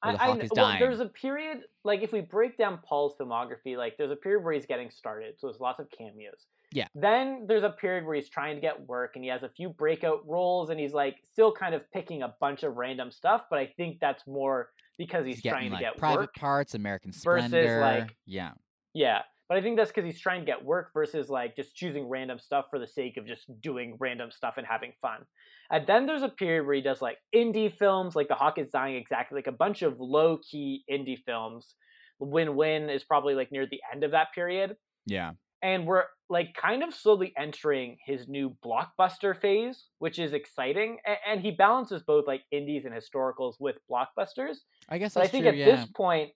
or 0.03 0.11
the 0.11 0.21
I, 0.21 0.25
I 0.25 0.27
hawk 0.27 0.35
kn- 0.35 0.45
is 0.45 0.51
well, 0.53 0.65
dying 0.67 0.79
there's 0.81 0.99
a 0.99 1.07
period 1.07 1.61
like 1.83 2.01
if 2.03 2.11
we 2.11 2.21
break 2.21 2.57
down 2.57 2.79
Paul's 2.83 3.15
filmography, 3.19 3.77
like 3.77 3.97
there's 3.97 4.11
a 4.11 4.15
period 4.15 4.43
where 4.43 4.53
he's 4.53 4.65
getting 4.65 4.91
started, 4.91 5.35
so 5.39 5.47
there's 5.47 5.59
lots 5.59 5.79
of 5.79 5.87
cameos. 5.89 6.45
Yeah. 6.77 6.87
Then 6.93 7.45
there's 7.47 7.63
a 7.63 7.71
period 7.71 8.05
where 8.05 8.13
he's 8.13 8.29
trying 8.29 8.53
to 8.53 8.61
get 8.61 8.87
work 8.87 9.13
and 9.15 9.23
he 9.23 9.31
has 9.31 9.41
a 9.41 9.49
few 9.49 9.69
breakout 9.69 10.21
roles 10.27 10.69
and 10.69 10.79
he's 10.79 10.93
like 10.93 11.15
still 11.23 11.51
kind 11.51 11.73
of 11.73 11.81
picking 11.91 12.21
a 12.21 12.35
bunch 12.39 12.61
of 12.61 12.75
random 12.75 13.09
stuff, 13.09 13.45
but 13.49 13.57
I 13.57 13.73
think 13.77 13.97
that's 13.99 14.27
more 14.27 14.69
because 14.99 15.25
he's, 15.25 15.37
he's 15.37 15.41
getting 15.41 15.69
trying 15.69 15.71
like 15.71 15.79
to 15.79 15.85
get 15.85 15.97
private 15.97 16.19
work. 16.19 16.35
parts 16.35 16.75
american 16.75 17.11
versus, 17.11 17.21
splendor 17.21 17.81
like, 17.81 18.15
yeah 18.27 18.51
Yeah. 18.93 19.21
But 19.49 19.57
I 19.57 19.61
think 19.61 19.77
that's 19.77 19.89
because 19.89 20.05
he's 20.05 20.19
trying 20.19 20.41
to 20.41 20.45
get 20.45 20.63
work 20.63 20.91
versus 20.93 21.29
like 21.29 21.55
just 21.55 21.75
choosing 21.75 22.07
random 22.07 22.37
stuff 22.37 22.65
for 22.69 22.77
the 22.77 22.85
sake 22.87 23.17
of 23.17 23.25
just 23.25 23.45
doing 23.59 23.95
random 23.99 24.29
stuff 24.29 24.55
and 24.57 24.67
having 24.67 24.91
fun. 25.01 25.25
And 25.71 25.87
then 25.87 26.05
there's 26.05 26.21
a 26.21 26.29
period 26.29 26.67
where 26.67 26.75
he 26.75 26.81
does 26.81 27.01
like 27.01 27.17
indie 27.33 27.73
films, 27.73 28.15
like 28.15 28.27
The 28.27 28.35
Hawk 28.35 28.59
is 28.59 28.69
Dying, 28.69 28.97
exactly, 28.97 29.37
like 29.37 29.47
a 29.47 29.51
bunch 29.53 29.81
of 29.81 29.99
low 29.99 30.37
key 30.47 30.83
indie 30.91 31.17
films. 31.25 31.75
Win 32.19 32.55
Win 32.55 32.89
is 32.89 33.03
probably 33.03 33.35
like 33.35 33.51
near 33.51 33.65
the 33.65 33.79
end 33.91 34.03
of 34.03 34.11
that 34.11 34.27
period. 34.35 34.75
yeah 35.05 35.31
And 35.63 35.85
we're 35.87 36.03
like 36.29 36.53
kind 36.53 36.83
of 36.83 36.93
slowly 36.93 37.33
entering 37.37 37.97
his 38.05 38.27
new 38.27 38.55
blockbuster 38.65 39.39
phase, 39.39 39.85
which 39.99 40.19
is 40.19 40.33
exciting. 40.33 40.97
A- 41.05 41.29
And 41.29 41.41
he 41.41 41.51
balances 41.51 42.03
both 42.03 42.27
like 42.27 42.41
indies 42.51 42.85
and 42.85 42.93
historicals 42.93 43.53
with 43.59 43.75
blockbusters. 43.89 44.57
i 44.89 44.97
guess 44.97 45.17
I 45.17 45.27
think 45.27 45.43
true 45.43 45.49
at 45.53 45.57
yeah 45.57 45.65
this 45.65 45.85
point, 45.95 46.31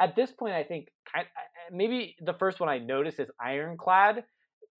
at 0.00 0.16
this 0.16 0.32
point, 0.32 0.54
I 0.54 0.64
think 0.64 0.88
maybe 1.72 2.16
the 2.24 2.34
first 2.34 2.60
one 2.60 2.68
I 2.68 2.78
noticed 2.78 3.18
is 3.20 3.28
Ironclad, 3.40 4.24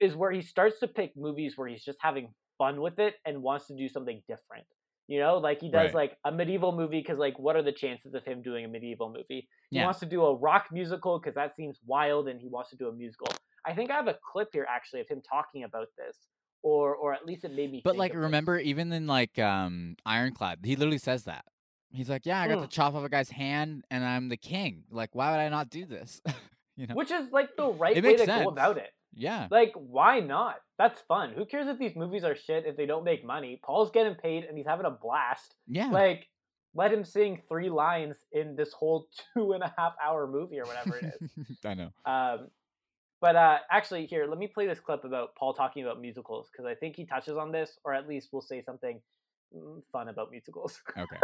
is 0.00 0.14
where 0.14 0.30
he 0.32 0.42
starts 0.42 0.80
to 0.80 0.88
pick 0.88 1.12
movies 1.16 1.54
where 1.56 1.68
he's 1.68 1.84
just 1.84 1.98
having 2.00 2.34
fun 2.58 2.80
with 2.80 2.98
it 2.98 3.14
and 3.24 3.42
wants 3.42 3.66
to 3.68 3.74
do 3.76 3.88
something 3.88 4.20
different. 4.28 4.66
You 5.08 5.20
know, 5.20 5.38
like 5.38 5.60
he 5.60 5.70
does 5.70 5.94
Right. 5.94 5.94
like 5.94 6.18
a 6.24 6.32
medieval 6.32 6.72
movie 6.72 6.98
because 7.00 7.18
like 7.18 7.38
what 7.38 7.54
are 7.56 7.62
the 7.62 7.72
chances 7.72 8.12
of 8.14 8.24
him 8.24 8.42
doing 8.42 8.64
a 8.64 8.68
medieval 8.68 9.08
movie? 9.08 9.48
He 9.70 9.78
Yeah. 9.78 9.84
wants 9.84 10.00
to 10.00 10.06
do 10.06 10.24
a 10.24 10.34
rock 10.34 10.66
musical 10.72 11.18
because 11.20 11.34
that 11.36 11.54
seems 11.54 11.78
wild, 11.86 12.28
and 12.28 12.40
he 12.40 12.48
wants 12.48 12.70
to 12.70 12.76
do 12.76 12.88
a 12.88 12.92
musical. 12.92 13.28
I 13.66 13.74
think 13.74 13.90
I 13.90 13.94
have 13.96 14.08
a 14.08 14.16
clip 14.32 14.48
here 14.52 14.66
actually 14.68 15.00
of 15.00 15.08
him 15.08 15.20
talking 15.28 15.64
about 15.64 15.88
this, 15.98 16.16
or 16.62 16.94
or 16.94 17.12
at 17.14 17.26
least 17.26 17.44
it 17.44 17.52
made 17.54 17.70
me. 17.72 17.80
but 17.84 17.96
like 17.96 18.14
remember 18.14 18.58
even 18.58 18.92
in 18.92 19.06
like 19.06 19.38
um 19.38 19.96
ironclad 20.06 20.60
he 20.64 20.76
literally 20.76 20.98
says 20.98 21.24
that 21.24 21.44
he's 21.90 22.08
like 22.10 22.26
yeah 22.26 22.40
i 22.40 22.48
got 22.48 22.56
to 22.56 22.66
Mm. 22.66 22.70
chop 22.70 22.94
off 22.94 23.04
a 23.04 23.08
guy's 23.08 23.30
hand 23.30 23.84
and 23.90 24.04
i'm 24.04 24.28
the 24.28 24.36
king 24.36 24.84
like 24.90 25.14
why 25.14 25.30
would 25.30 25.40
i 25.40 25.48
not 25.48 25.70
do 25.70 25.84
this 25.86 26.20
you 26.76 26.86
know 26.86 26.94
which 26.94 27.10
is 27.10 27.30
like 27.30 27.50
the 27.56 27.68
right 27.68 27.96
It 27.96 28.04
way 28.04 28.16
to 28.16 28.24
sense. 28.24 28.42
go 28.44 28.48
about 28.50 28.76
it. 28.78 28.90
yeah 29.14 29.46
Like, 29.50 29.72
why 29.74 30.20
not? 30.20 30.56
That's 30.78 31.00
fun. 31.02 31.32
Who 31.34 31.46
cares 31.46 31.68
if 31.68 31.78
these 31.78 31.96
movies 31.96 32.22
are 32.24 32.34
shit 32.36 32.66
if 32.66 32.76
they 32.76 32.84
don't 32.84 33.04
make 33.04 33.24
money? 33.24 33.58
Paul's 33.64 33.90
getting 33.90 34.14
paid 34.14 34.44
and 34.44 34.58
he's 34.58 34.66
having 34.66 34.84
a 34.84 34.90
blast. 34.90 35.54
yeah 35.66 35.88
Like, 35.88 36.28
let 36.74 36.92
him 36.92 37.02
sing 37.04 37.40
three 37.48 37.70
lines 37.70 38.16
in 38.32 38.56
this 38.56 38.72
whole 38.74 39.06
two 39.34 39.52
and 39.52 39.62
a 39.62 39.72
half 39.78 39.94
hour 40.04 40.26
movie 40.26 40.58
or 40.60 40.66
whatever 40.66 40.98
it 40.98 41.14
is. 41.20 41.30
i 41.64 41.72
know 41.74 41.90
um, 42.04 42.48
but 43.20 43.36
uh, 43.36 43.58
actually, 43.70 44.06
here, 44.06 44.26
let 44.26 44.38
me 44.38 44.46
play 44.46 44.66
this 44.66 44.80
clip 44.80 45.04
about 45.04 45.34
Paul 45.36 45.54
talking 45.54 45.82
about 45.82 46.00
musicals 46.00 46.48
because 46.50 46.66
I 46.66 46.74
think 46.74 46.96
he 46.96 47.04
touches 47.04 47.36
on 47.36 47.52
this, 47.52 47.78
or 47.84 47.94
at 47.94 48.08
least 48.08 48.28
we'll 48.32 48.42
say 48.42 48.62
something 48.62 49.00
mm, 49.54 49.82
fun 49.92 50.08
about 50.08 50.30
musicals. 50.30 50.80
okay 50.98 51.16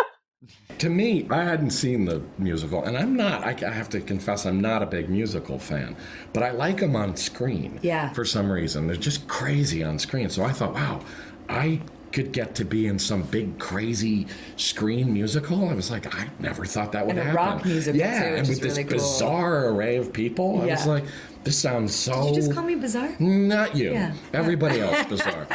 To 0.78 0.90
me, 0.90 1.26
I 1.30 1.44
hadn't 1.44 1.70
seen 1.70 2.04
the 2.04 2.20
musical, 2.38 2.82
and 2.84 2.96
I'm 2.98 3.14
not, 3.14 3.44
I 3.44 3.50
I 3.64 3.70
have 3.70 3.88
to 3.90 4.00
confess, 4.00 4.44
I'm 4.44 4.60
not 4.60 4.82
a 4.82 4.86
big 4.86 5.08
musical 5.08 5.58
fan, 5.58 5.96
but 6.32 6.42
I 6.42 6.50
like 6.50 6.78
them 6.78 6.96
on 6.96 7.16
screen. 7.16 7.78
Yeah. 7.82 8.12
For 8.12 8.24
some 8.24 8.50
reason. 8.50 8.86
They're 8.88 8.96
just 8.96 9.28
crazy 9.28 9.84
on 9.84 9.98
screen. 9.98 10.28
So 10.30 10.42
I 10.42 10.52
thought, 10.52 10.74
wow, 10.74 11.00
I 11.48 11.80
could 12.12 12.32
get 12.32 12.54
to 12.56 12.64
be 12.64 12.86
in 12.86 12.98
some 12.98 13.22
big, 13.22 13.58
crazy 13.58 14.26
screen 14.56 15.12
musical. 15.12 15.68
I 15.68 15.74
was 15.74 15.90
like, 15.90 16.14
I 16.14 16.28
never 16.38 16.64
thought 16.64 16.92
that 16.92 17.06
would 17.06 17.16
And 17.16 17.20
a 17.20 17.24
happen. 17.24 17.36
rock 17.36 17.64
musical, 17.64 17.98
yeah, 17.98 18.18
too, 18.18 18.30
which 18.30 18.38
and 18.38 18.42
is 18.42 18.48
with 18.50 18.60
this 18.60 18.76
really 18.78 18.84
cool. 18.88 18.98
bizarre 18.98 19.68
array 19.68 19.96
of 19.96 20.12
people. 20.12 20.60
I 20.62 20.66
was 20.66 20.86
like, 20.86 21.04
this 21.44 21.58
sounds 21.58 21.94
so. 21.94 22.12
Did 22.26 22.36
you 22.36 22.42
just 22.42 22.52
call 22.52 22.62
me 22.62 22.76
bizarre? 22.76 23.16
Not 23.18 23.74
you. 23.74 23.90
Yeah. 23.92 24.14
Everybody 24.32 24.80
else 24.80 25.04
bizarre. 25.08 25.48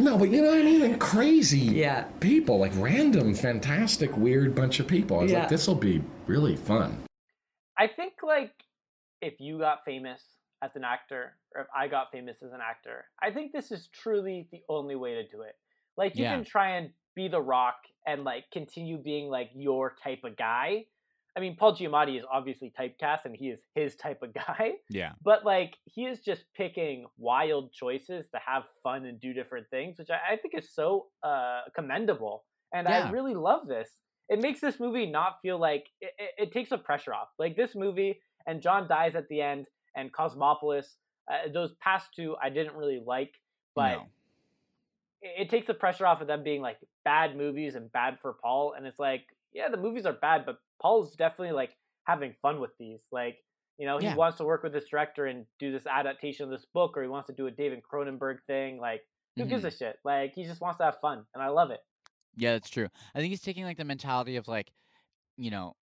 no, 0.00 0.16
but 0.16 0.30
you 0.30 0.40
know 0.40 0.48
what 0.50 0.60
I 0.60 0.62
mean? 0.62 0.82
And 0.82 0.98
crazy 1.00 1.58
Yeah. 1.58 2.04
people, 2.20 2.58
like 2.58 2.72
random, 2.76 3.34
fantastic, 3.34 4.16
weird 4.16 4.54
bunch 4.54 4.80
of 4.80 4.86
people. 4.86 5.18
I 5.20 5.22
was 5.24 5.32
Yeah. 5.32 5.40
like, 5.40 5.48
this 5.50 5.66
will 5.68 5.74
be 5.74 6.02
really 6.26 6.56
fun. 6.56 7.02
I 7.76 7.88
think 7.88 8.14
like 8.22 8.52
if 9.20 9.34
you 9.40 9.58
got 9.58 9.84
famous 9.84 10.22
as 10.62 10.70
an 10.76 10.84
actor, 10.84 11.34
or 11.54 11.62
if 11.62 11.66
I 11.76 11.88
got 11.88 12.10
famous 12.10 12.36
as 12.42 12.52
an 12.52 12.60
actor, 12.62 13.04
I 13.22 13.30
think 13.30 13.52
this 13.52 13.70
is 13.70 13.88
truly 13.88 14.48
the 14.50 14.62
only 14.70 14.96
way 14.96 15.14
to 15.14 15.28
do 15.28 15.42
it. 15.42 15.56
Like 15.96 16.16
you 16.16 16.24
Yeah. 16.24 16.34
can 16.36 16.44
try 16.44 16.76
and 16.76 16.90
be 17.14 17.28
the 17.28 17.40
rock 17.40 17.76
and 18.06 18.24
like 18.24 18.44
continue 18.52 18.98
being 18.98 19.28
like 19.28 19.50
your 19.54 19.94
type 20.02 20.20
of 20.24 20.36
guy. 20.36 20.84
I 21.36 21.40
mean, 21.40 21.56
Paul 21.56 21.76
Giamatti 21.76 22.16
is 22.16 22.24
obviously 22.30 22.72
typecast 22.78 23.24
and 23.24 23.34
he 23.34 23.48
is 23.48 23.60
his 23.74 23.96
type 23.96 24.22
of 24.22 24.32
guy, 24.46 24.74
yeah 24.88 25.12
but 25.22 25.44
like 25.44 25.74
he 25.84 26.04
is 26.04 26.20
just 26.20 26.44
picking 26.56 27.06
wild 27.18 27.72
choices 27.72 28.26
to 28.32 28.38
have 28.44 28.64
fun 28.82 29.06
and 29.06 29.20
do 29.20 29.32
different 29.32 29.68
things, 29.70 29.98
which 29.98 30.10
I, 30.10 30.34
I 30.34 30.36
think 30.36 30.54
is 30.56 30.72
so 30.72 31.06
uh, 31.22 31.62
commendable. 31.74 32.44
And 32.72 32.86
I 32.88 33.10
really 33.10 33.34
love 33.34 33.66
this. 33.68 33.88
It 34.28 34.40
makes 34.40 34.60
this 34.60 34.80
movie 34.80 35.06
not 35.06 35.36
feel 35.42 35.58
like 35.58 35.86
it, 36.00 36.12
it, 36.18 36.30
it 36.48 36.52
takes 36.52 36.70
the 36.70 36.78
pressure 36.78 37.14
off. 37.14 37.28
Like 37.38 37.56
this 37.56 37.74
movie, 37.74 38.20
and 38.46 38.60
John 38.60 38.88
dies 38.88 39.14
at 39.14 39.28
the 39.28 39.40
end, 39.40 39.66
and 39.96 40.12
Cosmopolis. 40.12 40.96
Uh, 41.30 41.48
those 41.52 41.72
past 41.80 42.08
two 42.14 42.36
I 42.42 42.50
didn't 42.50 42.74
really 42.74 43.00
like, 43.04 43.32
but 43.74 43.92
no. 43.92 44.08
It, 45.24 45.50
takes 45.50 45.66
the 45.66 45.74
pressure 45.74 46.06
off 46.06 46.20
of 46.20 46.26
them 46.26 46.42
being 46.42 46.60
like 46.62 46.78
bad 47.04 47.36
movies 47.36 47.74
and 47.74 47.90
bad 47.92 48.18
for 48.20 48.34
Paul, 48.42 48.74
and 48.76 48.86
it's 48.86 48.98
like, 48.98 49.26
yeah, 49.52 49.68
the 49.68 49.76
movies 49.76 50.06
are 50.06 50.12
bad, 50.12 50.44
but 50.46 50.58
Paul's 50.80 51.16
definitely 51.16 51.52
like 51.52 51.76
having 52.06 52.34
fun 52.42 52.60
with 52.60 52.70
these. 52.78 53.00
Like, 53.10 53.38
you 53.78 53.86
know, 53.86 53.98
he 53.98 54.06
Yeah. 54.06 54.14
wants 54.14 54.38
to 54.38 54.44
work 54.44 54.62
with 54.62 54.72
this 54.72 54.88
director 54.88 55.26
and 55.26 55.46
do 55.58 55.72
this 55.72 55.86
adaptation 55.86 56.44
of 56.44 56.50
this 56.50 56.66
book, 56.66 56.96
or 56.96 57.02
he 57.02 57.08
wants 57.08 57.28
to 57.28 57.32
do 57.34 57.46
a 57.46 57.50
David 57.50 57.82
Cronenberg 57.82 58.38
thing. 58.46 58.78
Like, 58.78 59.02
who 59.36 59.46
gives 59.46 59.64
Mhm. 59.64 59.68
a 59.68 59.70
shit? 59.70 59.98
Like, 60.04 60.34
he 60.34 60.44
just 60.44 60.60
wants 60.60 60.78
to 60.78 60.84
have 60.84 61.00
fun, 61.00 61.26
and 61.34 61.42
I 61.42 61.48
love 61.48 61.70
it. 61.70 61.80
Yeah, 62.36 62.52
that's 62.52 62.68
true. 62.70 62.88
I 63.14 63.20
think 63.20 63.30
he's 63.30 63.40
taking 63.40 63.64
like 63.64 63.76
the 63.76 63.84
mentality 63.84 64.36
of 64.36 64.48
like, 64.48 64.72
you 65.36 65.50
know, 65.50 65.74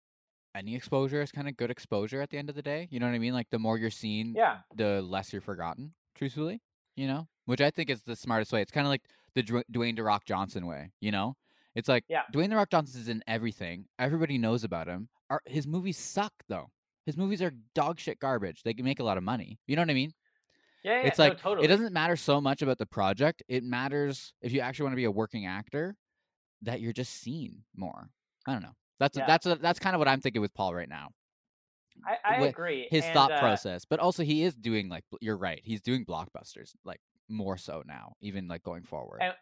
any 0.54 0.74
exposure 0.76 1.22
is 1.22 1.32
kind 1.32 1.48
of 1.48 1.56
good 1.56 1.70
exposure 1.70 2.20
at 2.20 2.30
the 2.30 2.38
end 2.38 2.50
of 2.50 2.56
the 2.56 2.62
day. 2.62 2.88
You 2.90 3.00
know 3.00 3.06
what 3.06 3.14
I 3.14 3.18
mean? 3.18 3.34
Like 3.34 3.50
the 3.50 3.58
more 3.58 3.78
you're 3.78 3.90
seen, 3.90 4.34
Yeah. 4.36 4.60
the 4.74 5.02
less 5.02 5.32
you're 5.32 5.42
forgotten. 5.42 5.94
Truthfully, 6.14 6.60
you 6.96 7.06
know, 7.06 7.28
which 7.46 7.60
I 7.60 7.70
think 7.70 7.90
is 7.90 8.02
the 8.02 8.16
smartest 8.16 8.52
way. 8.52 8.62
It's 8.62 8.72
kind 8.72 8.86
of 8.86 8.90
like 8.90 9.02
the 9.34 9.42
Dwayne 9.42 9.96
the 9.96 10.02
Rock 10.02 10.24
Johnson 10.24 10.66
way. 10.66 10.92
You 11.00 11.12
know, 11.12 11.36
it's 11.74 11.88
like 11.88 12.04
Yeah. 12.08 12.22
Dwayne 12.32 12.50
the 12.50 12.56
Rock 12.56 12.70
Johnson 12.70 13.00
is 13.00 13.08
in 13.08 13.22
everything. 13.26 13.86
Everybody 13.98 14.38
knows 14.38 14.64
about 14.64 14.86
him. 14.88 15.08
Our, 15.30 15.40
his 15.46 15.66
movies 15.66 15.98
suck 15.98 16.32
though. 16.48 16.70
His 17.06 17.16
movies 17.16 17.42
are 17.42 17.52
dog 17.74 17.98
shit 17.98 18.20
garbage. 18.20 18.62
They 18.62 18.74
can 18.74 18.84
make 18.84 19.00
a 19.00 19.04
lot 19.04 19.16
of 19.18 19.24
money. 19.24 19.58
You 19.66 19.76
know 19.76 19.82
what 19.82 19.90
I 19.90 19.94
mean? 19.94 20.12
Yeah, 20.84 21.00
yeah, 21.00 21.06
it's 21.06 21.18
no, 21.18 21.24
like 21.24 21.40
totally. 21.40 21.64
it 21.64 21.68
doesn't 21.68 21.92
matter 21.92 22.16
so 22.16 22.40
much 22.40 22.60
about 22.62 22.78
the 22.78 22.86
project. 22.86 23.42
It 23.48 23.62
matters 23.62 24.34
if 24.42 24.52
you 24.52 24.60
actually 24.60 24.84
want 24.84 24.92
to 24.94 24.96
be 24.96 25.04
a 25.04 25.10
working 25.10 25.46
actor 25.46 25.96
that 26.62 26.80
you're 26.80 26.92
just 26.92 27.20
seen 27.20 27.62
more. 27.76 28.10
I 28.46 28.52
don't 28.52 28.62
know. 28.62 28.74
That's 28.98 29.16
Yeah. 29.16 29.26
that's 29.26 29.46
a, 29.46 29.54
that's 29.56 29.78
kind 29.78 29.94
of 29.94 29.98
what 29.98 30.08
I'm 30.08 30.20
thinking 30.20 30.42
with 30.42 30.54
Paul 30.54 30.74
right 30.74 30.88
now. 30.88 31.10
I, 32.06 32.36
I 32.36 32.46
agree. 32.46 32.88
His 32.90 33.04
and, 33.04 33.14
thought 33.14 33.32
uh, 33.32 33.38
process, 33.38 33.84
but 33.84 34.00
also 34.00 34.22
he 34.22 34.42
is 34.42 34.54
doing 34.54 34.88
like 34.88 35.04
you're 35.20 35.36
right. 35.36 35.60
He's 35.64 35.80
doing 35.80 36.04
blockbusters 36.04 36.72
like 36.84 37.00
more 37.32 37.56
so 37.56 37.82
now, 37.86 38.14
even 38.20 38.46
like 38.48 38.62
going 38.62 38.82
forward. 38.84 39.20
And- 39.22 39.34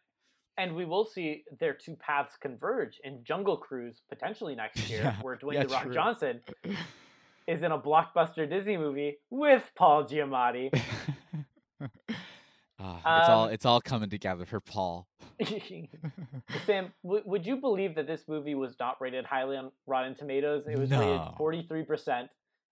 and 0.59 0.75
we 0.77 0.85
will 0.85 1.07
see 1.07 1.45
their 1.59 1.73
two 1.73 1.97
paths 1.97 2.37
converge 2.37 3.01
in 3.03 3.25
Jungle 3.25 3.57
Cruise 3.57 4.03
potentially 4.11 4.55
next 4.55 4.77
year, 4.91 5.03
Yeah, 5.05 5.17
where 5.23 5.37
Dwayne 5.37 5.55
yeah, 5.55 5.63
the 5.65 5.69
Rock 5.73 5.85
true. 5.85 5.95
Johnson 5.95 6.41
is 7.47 7.63
in 7.63 7.73
a 7.73 7.79
blockbuster 7.79 8.47
Disney 8.49 8.77
movie 8.77 9.17
with 9.31 9.63
Paul 9.75 10.05
Giamatti. 10.05 10.71
Ah, 12.83 13.21
it's 13.21 13.29
all 13.29 13.45
Um, 13.45 13.53
it's 13.53 13.67
all 13.67 13.81
coming 13.83 14.09
together 14.09 14.47
for 14.47 14.59
Paul. 14.61 15.07
Sam, 16.65 16.93
w- 17.03 17.23
would 17.27 17.45
you 17.47 17.57
believe 17.57 17.95
that 17.97 18.07
this 18.07 18.23
movie 18.27 18.55
was 18.55 18.75
not 18.81 18.99
rated 19.03 19.27
highly 19.27 19.57
on 19.59 19.71
Rotten 19.87 20.15
Tomatoes? 20.15 20.65
It 20.67 20.79
was 20.79 20.91
rated 20.91 21.21
43%. 21.39 22.29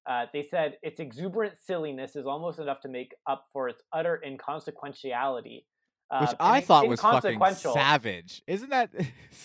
Uh, 0.09 0.24
they 0.32 0.42
said 0.42 0.78
its 0.82 1.00
exuberant 1.00 1.61
silliness 1.61 2.16
is 2.16 2.26
almost 2.26 2.59
enough 2.59 2.80
to 2.80 2.88
make 2.88 3.14
up 3.26 3.46
for 3.52 3.68
its 3.68 3.82
utter 3.92 4.20
inconsequentiality. 4.26 5.64
Uh, 6.11 6.20
Which 6.26 6.36
I 6.40 6.62
thought 6.62 6.88
was 6.88 7.02
fucking 7.02 7.38
savage. 7.54 8.42
Isn't 8.46 8.70
that 8.70 8.90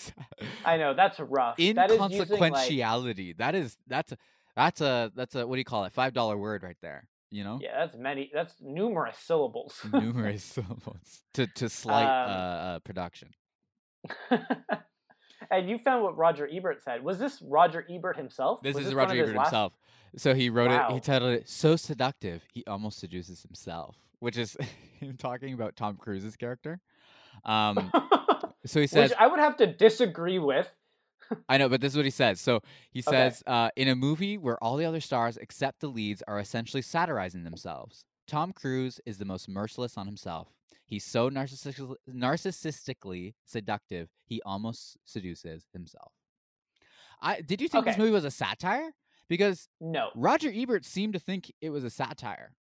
I 0.65 0.77
know 0.77 0.93
that's 0.93 1.19
rough. 1.19 1.57
That 1.57 1.91
is 1.91 1.99
using, 2.09 2.39
like- 2.39 2.69
inconsequentiality? 2.69 3.37
that 3.37 3.55
is 3.55 3.77
that's 3.87 4.13
a 4.13 4.17
that's 4.55 4.79
a 4.79 5.11
that's 5.15 5.35
a 5.35 5.45
what 5.45 5.55
do 5.55 5.59
you 5.59 5.65
call 5.65 5.83
it? 5.83 5.91
Five 5.91 6.13
dollar 6.13 6.37
word 6.37 6.63
right 6.63 6.77
there. 6.81 7.09
You 7.29 7.43
know, 7.43 7.59
yeah, 7.61 7.79
that's 7.79 7.97
many. 7.97 8.31
That's 8.33 8.53
numerous 8.61 9.17
syllables. 9.17 9.81
numerous 9.91 10.43
syllables 10.55 11.23
to 11.33 11.47
to 11.47 11.67
slight 11.67 12.03
Um, 12.05 12.29
uh, 12.29 12.33
uh, 12.75 12.79
production. 12.79 13.31
and 15.51 15.69
you 15.69 15.77
found 15.77 16.03
what 16.03 16.17
Roger 16.17 16.49
Ebert 16.51 16.83
said. 16.83 17.03
Was 17.03 17.19
this 17.19 17.41
Roger 17.41 17.85
Ebert 17.89 18.17
himself? 18.17 18.61
This 18.61 18.75
Was 18.75 18.85
is 18.87 18.95
one 18.95 19.07
Roger 19.07 19.23
Ebert 19.23 19.35
last- 19.35 19.47
himself. 19.47 19.73
So 20.15 20.33
he 20.35 20.49
wrote 20.49 20.71
it. 20.71 20.81
He 20.91 20.99
titled 20.99 21.33
it 21.33 21.49
"So 21.49 21.75
Seductive." 21.75 22.43
He 22.53 22.63
almost 22.67 22.99
seduces 22.99 23.41
himself, 23.41 23.95
which 24.19 24.37
is 24.37 24.55
him 24.99 25.17
talking 25.17 25.53
about 25.53 25.75
Tom 25.75 25.97
Cruise's 25.97 26.35
character. 26.35 26.79
Um, 27.45 27.91
so 28.65 28.79
he 28.79 28.87
says, 28.87 29.09
Which 29.09 29.17
I 29.19 29.27
would 29.27 29.39
have 29.39 29.57
to 29.57 29.67
disagree 29.67 30.37
with. 30.39 30.69
I 31.49 31.57
know, 31.57 31.67
but 31.69 31.81
this 31.81 31.93
is 31.93 31.97
what 31.97 32.05
he 32.05 32.11
says. 32.11 32.39
So 32.39 32.61
he 32.91 32.99
Okay. 32.99 33.09
says, 33.09 33.41
uh, 33.47 33.69
in 33.75 33.87
a 33.87 33.95
movie 33.95 34.37
where 34.37 34.61
all 34.63 34.77
the 34.77 34.85
other 34.85 34.99
stars 35.01 35.37
except 35.37 35.79
the 35.79 35.87
leads 35.87 36.21
are 36.27 36.39
essentially 36.39 36.81
satirizing 36.83 37.43
themselves, 37.43 38.05
Tom 38.27 38.53
Cruise 38.53 39.01
is 39.05 39.17
the 39.17 39.25
most 39.25 39.49
merciless 39.49 39.97
on 39.97 40.05
himself. 40.05 40.49
He's 40.85 41.05
so 41.05 41.29
narcissistic- 41.29 41.95
narcissistically 42.09 43.33
seductive, 43.45 44.09
he 44.25 44.41
almost 44.45 44.97
seduces 45.05 45.67
himself. 45.73 46.11
I 47.21 47.41
did 47.41 47.61
you 47.61 47.69
think 47.69 47.85
this 47.85 47.97
movie 47.97 48.11
was 48.11 48.25
a 48.25 48.31
satire? 48.31 48.91
Because 49.29 49.69
No, 49.79 50.09
Roger 50.15 50.51
Ebert 50.53 50.85
seemed 50.85 51.13
to 51.13 51.19
think 51.19 51.51
it 51.61 51.69
was 51.69 51.83
a 51.83 51.89
satire. 51.89 52.55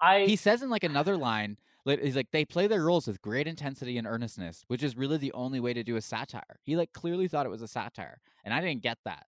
I 0.00 0.24
He 0.24 0.36
says 0.36 0.62
in 0.62 0.70
like 0.70 0.82
another 0.84 1.16
line, 1.28 1.58
he's 1.84 2.16
like, 2.16 2.30
they 2.32 2.44
play 2.44 2.66
their 2.66 2.84
roles 2.84 3.06
with 3.06 3.22
great 3.22 3.46
intensity 3.46 3.98
and 3.98 4.06
earnestness, 4.06 4.64
which 4.66 4.82
is 4.82 4.96
really 4.96 5.16
the 5.16 5.32
only 5.32 5.60
way 5.60 5.72
to 5.72 5.84
do 5.84 5.96
a 5.96 6.00
satire. 6.00 6.58
He 6.62 6.76
like 6.76 6.92
clearly 6.92 7.28
thought 7.28 7.46
it 7.46 7.50
was 7.50 7.62
a 7.62 7.68
satire, 7.68 8.20
and 8.44 8.52
I 8.52 8.60
didn't 8.60 8.82
get 8.82 8.98
that. 9.04 9.26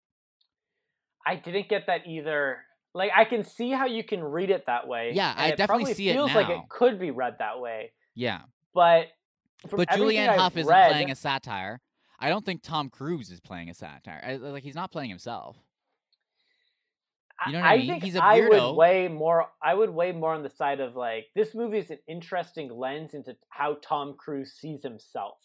I 1.27 1.37
didn't 1.37 1.69
get 1.69 1.87
that 1.87 2.07
either. 2.07 2.59
Like 2.95 3.11
I 3.15 3.25
can 3.25 3.45
see 3.45 3.71
how 3.71 3.87
you 3.87 4.05
can 4.05 4.23
read 4.23 4.51
it 4.51 4.67
that 4.67 4.87
way. 4.87 5.13
Yeah, 5.15 5.35
I 5.37 5.49
it 5.49 5.57
definitely 5.57 5.95
see 5.95 6.09
it 6.09 6.15
feels 6.15 6.35
like 6.35 6.49
it 6.49 6.61
could 6.69 7.01
be 7.01 7.11
read 7.11 7.37
that 7.41 7.61
way. 7.61 7.93
Yeah, 8.15 8.43
But 8.73 9.09
but 9.71 9.89
Julianne 9.89 10.37
Hough 10.37 10.57
isn't 10.57 10.71
read, 10.71 10.93
playing 10.93 11.11
a 11.11 11.17
satire. 11.17 11.81
I 12.21 12.29
don't 12.29 12.45
think 12.45 12.63
Tom 12.63 12.91
Cruise 12.91 13.31
is 13.31 13.41
playing 13.41 13.71
a 13.71 13.75
satire. 13.75 14.23
I, 14.25 14.37
like 14.37 14.63
he's 14.63 14.77
not 14.77 14.93
playing 14.93 15.11
himself. 15.11 15.57
You 17.47 17.53
know 17.53 17.61
what 17.61 17.67
I 17.67 17.77
mean? 17.79 17.87
think 17.89 18.05
He's 18.05 18.15
a 18.15 18.21
weirdo. 18.21 18.23
I 18.23 18.49
would 18.49 18.77
weigh 18.77 19.09
more. 19.09 19.47
I 19.63 19.75
would 19.75 19.91
weigh 19.91 20.13
more 20.13 20.33
on 20.35 20.43
the 20.43 20.51
side 20.51 20.81
of 20.81 20.95
like 20.95 21.27
this 21.35 21.55
movie 21.55 21.79
is 21.79 21.91
an 21.91 21.99
interesting 22.09 22.71
lens 22.71 23.15
into 23.15 23.37
how 23.51 23.77
Tom 23.83 24.15
Cruise 24.17 24.53
sees 24.53 24.83
himself. 24.83 25.39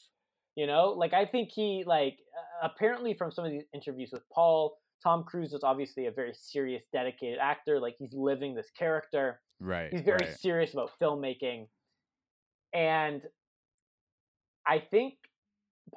You 0.56 0.68
know, 0.68 0.94
like 0.96 1.14
I 1.14 1.26
think 1.26 1.50
he 1.50 1.84
like 1.86 2.20
uh, 2.38 2.68
apparently 2.68 3.14
from 3.14 3.32
some 3.32 3.46
of 3.46 3.52
these 3.52 3.64
interviews 3.74 4.12
with 4.12 4.22
Paul, 4.30 4.78
Tom 5.04 5.24
Cruise 5.24 5.54
is 5.54 5.64
obviously 5.64 6.08
a 6.08 6.12
very 6.12 6.34
serious, 6.34 6.84
dedicated 6.92 7.40
actor. 7.40 7.80
Like 7.80 7.96
he's 7.98 8.14
living 8.14 8.56
this 8.56 8.70
character. 8.78 9.42
Right. 9.60 9.92
He's 9.92 10.02
very 10.02 10.32
serious 10.40 10.74
about 10.74 10.92
filmmaking, 11.02 11.68
and 12.74 13.22
I 14.68 14.80
think 14.80 15.16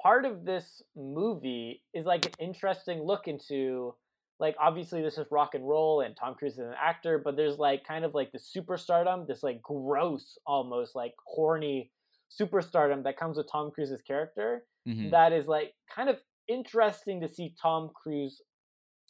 part 0.01 0.25
of 0.25 0.45
this 0.45 0.81
movie 0.95 1.83
is 1.93 2.05
like 2.05 2.25
an 2.25 2.31
interesting 2.39 3.03
look 3.03 3.27
into 3.27 3.95
like 4.39 4.55
obviously 4.59 5.01
this 5.01 5.17
is 5.17 5.25
rock 5.31 5.53
and 5.53 5.67
roll 5.67 6.01
and 6.01 6.17
Tom 6.17 6.35
Cruise 6.35 6.53
is 6.53 6.59
an 6.59 6.73
actor, 6.81 7.21
but 7.23 7.35
there's 7.35 7.57
like 7.57 7.85
kind 7.85 8.03
of 8.03 8.13
like 8.13 8.31
the 8.31 8.39
superstardom, 8.39 9.27
this 9.27 9.43
like 9.43 9.61
gross, 9.61 10.37
almost 10.45 10.95
like 10.95 11.13
horny 11.25 11.91
superstardom 12.31 13.03
that 13.03 13.15
comes 13.15 13.37
with 13.37 13.47
Tom 13.51 13.71
Cruise's 13.71 14.01
character. 14.01 14.65
Mhm. 14.87 15.11
That 15.11 15.33
is 15.33 15.47
like 15.47 15.73
kind 15.93 16.09
of 16.09 16.17
interesting 16.47 17.21
to 17.21 17.27
see 17.27 17.55
Tom 17.61 17.91
Cruise 17.93 18.41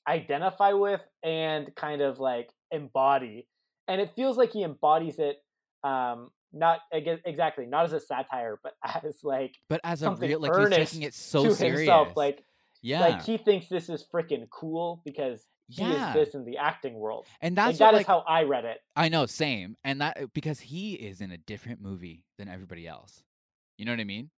identify 0.08 0.74
with 0.74 1.02
and 1.24 1.74
kind 1.76 2.02
of 2.02 2.20
like 2.20 2.50
embody. 2.72 3.48
And 3.88 4.00
it 4.02 4.12
feels 4.16 4.38
like 4.38 4.52
he 4.52 4.64
embodies 4.64 5.20
it 5.20 5.38
um 5.84 6.30
not 6.54 6.80
exactly 6.94 7.66
not 7.66 7.84
as 7.84 7.92
a 7.94 8.00
satire 8.00 8.58
but 8.64 8.74
as 9.04 9.24
like 9.24 9.56
But 9.68 9.82
as 9.84 10.02
a 10.04 10.12
real, 10.12 10.40
like 10.40 10.56
he's 10.56 10.70
taking 10.70 11.02
it 11.02 11.14
so 11.14 11.46
to 11.46 11.56
serious. 11.56 11.80
himself 11.80 12.16
like 12.16 12.46
yeah, 12.82 13.00
like 13.02 13.24
he 13.24 13.38
thinks 13.38 13.68
this 13.70 13.90
is 13.90 14.06
freaking 14.14 14.48
cool 14.50 15.02
because 15.06 15.46
he 15.70 15.84
Yeah. 15.84 16.10
is 16.10 16.14
this 16.28 16.36
in 16.36 16.44
the 16.46 16.58
acting 16.58 16.96
world. 16.96 17.26
and 17.42 17.56
that's 17.58 17.80
that 17.80 17.86
what, 17.86 17.94
is 17.96 18.00
like, 18.00 18.08
how 18.08 18.20
I 18.28 18.44
read 18.44 18.66
it. 18.66 18.80
I 18.96 19.08
know, 19.10 19.26
same. 19.26 19.78
And 19.86 20.02
that 20.02 20.34
because 20.34 20.60
he 20.60 20.94
is 20.94 21.22
in 21.22 21.32
a 21.32 21.38
different 21.38 21.82
movie 21.82 22.24
than 22.38 22.50
everybody 22.50 22.86
else. 22.88 23.24
You 23.78 23.86
know 23.86 23.94
what 23.94 24.00
I 24.02 24.04
mean? 24.04 24.30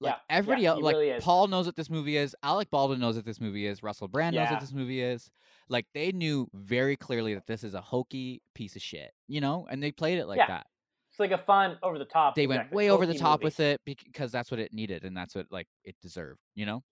Like 0.00 0.12
Yeah, 0.12 0.16
yeah, 0.30 0.36
everybody 0.36 0.66
else, 0.66 0.82
like 0.82 0.96
really. 0.96 1.20
Paul 1.20 1.46
knows 1.48 1.66
what 1.66 1.76
this 1.76 1.90
movie 1.90 2.16
is. 2.16 2.34
Alec 2.42 2.70
Baldwin 2.70 3.00
knows 3.00 3.16
what 3.16 3.24
this 3.24 3.40
movie 3.40 3.66
is. 3.66 3.82
Russell 3.82 4.08
Brand 4.08 4.34
knows 4.34 4.50
what 4.50 4.60
this 4.60 4.72
movie 4.72 5.02
is. 5.02 5.30
Like 5.68 5.86
they 5.94 6.10
knew 6.12 6.48
very 6.54 6.96
clearly 6.96 7.34
that 7.34 7.46
this 7.46 7.62
is 7.64 7.74
a 7.74 7.80
hokey 7.80 8.42
piece 8.54 8.76
of 8.76 8.82
shit. 8.82 9.12
You 9.28 9.40
know, 9.40 9.66
and 9.70 9.82
they 9.82 9.92
played 9.92 10.18
it 10.18 10.26
like 10.26 10.38
Yeah, 10.38 10.46
that. 10.46 10.66
It's 11.10 11.20
like 11.20 11.32
a 11.32 11.38
fun 11.38 11.76
over 11.82 11.98
the 11.98 12.04
top. 12.04 12.34
They 12.34 12.46
went 12.46 12.72
way 12.72 12.88
over 12.90 13.04
the 13.04 13.14
top 13.14 13.40
movie. 13.40 13.46
with 13.46 13.60
it 13.60 13.80
because 13.84 14.32
that's 14.32 14.50
what 14.50 14.60
it 14.60 14.72
needed 14.72 15.04
and 15.04 15.16
that's 15.16 15.34
what 15.34 15.46
like 15.50 15.66
it 15.84 15.96
deserved. 16.00 16.40
You 16.54 16.66
know, 16.66 16.82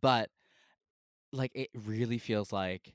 but 0.00 0.30
like 1.32 1.50
it 1.54 1.70
really 1.74 2.18
feels 2.18 2.52
like 2.52 2.94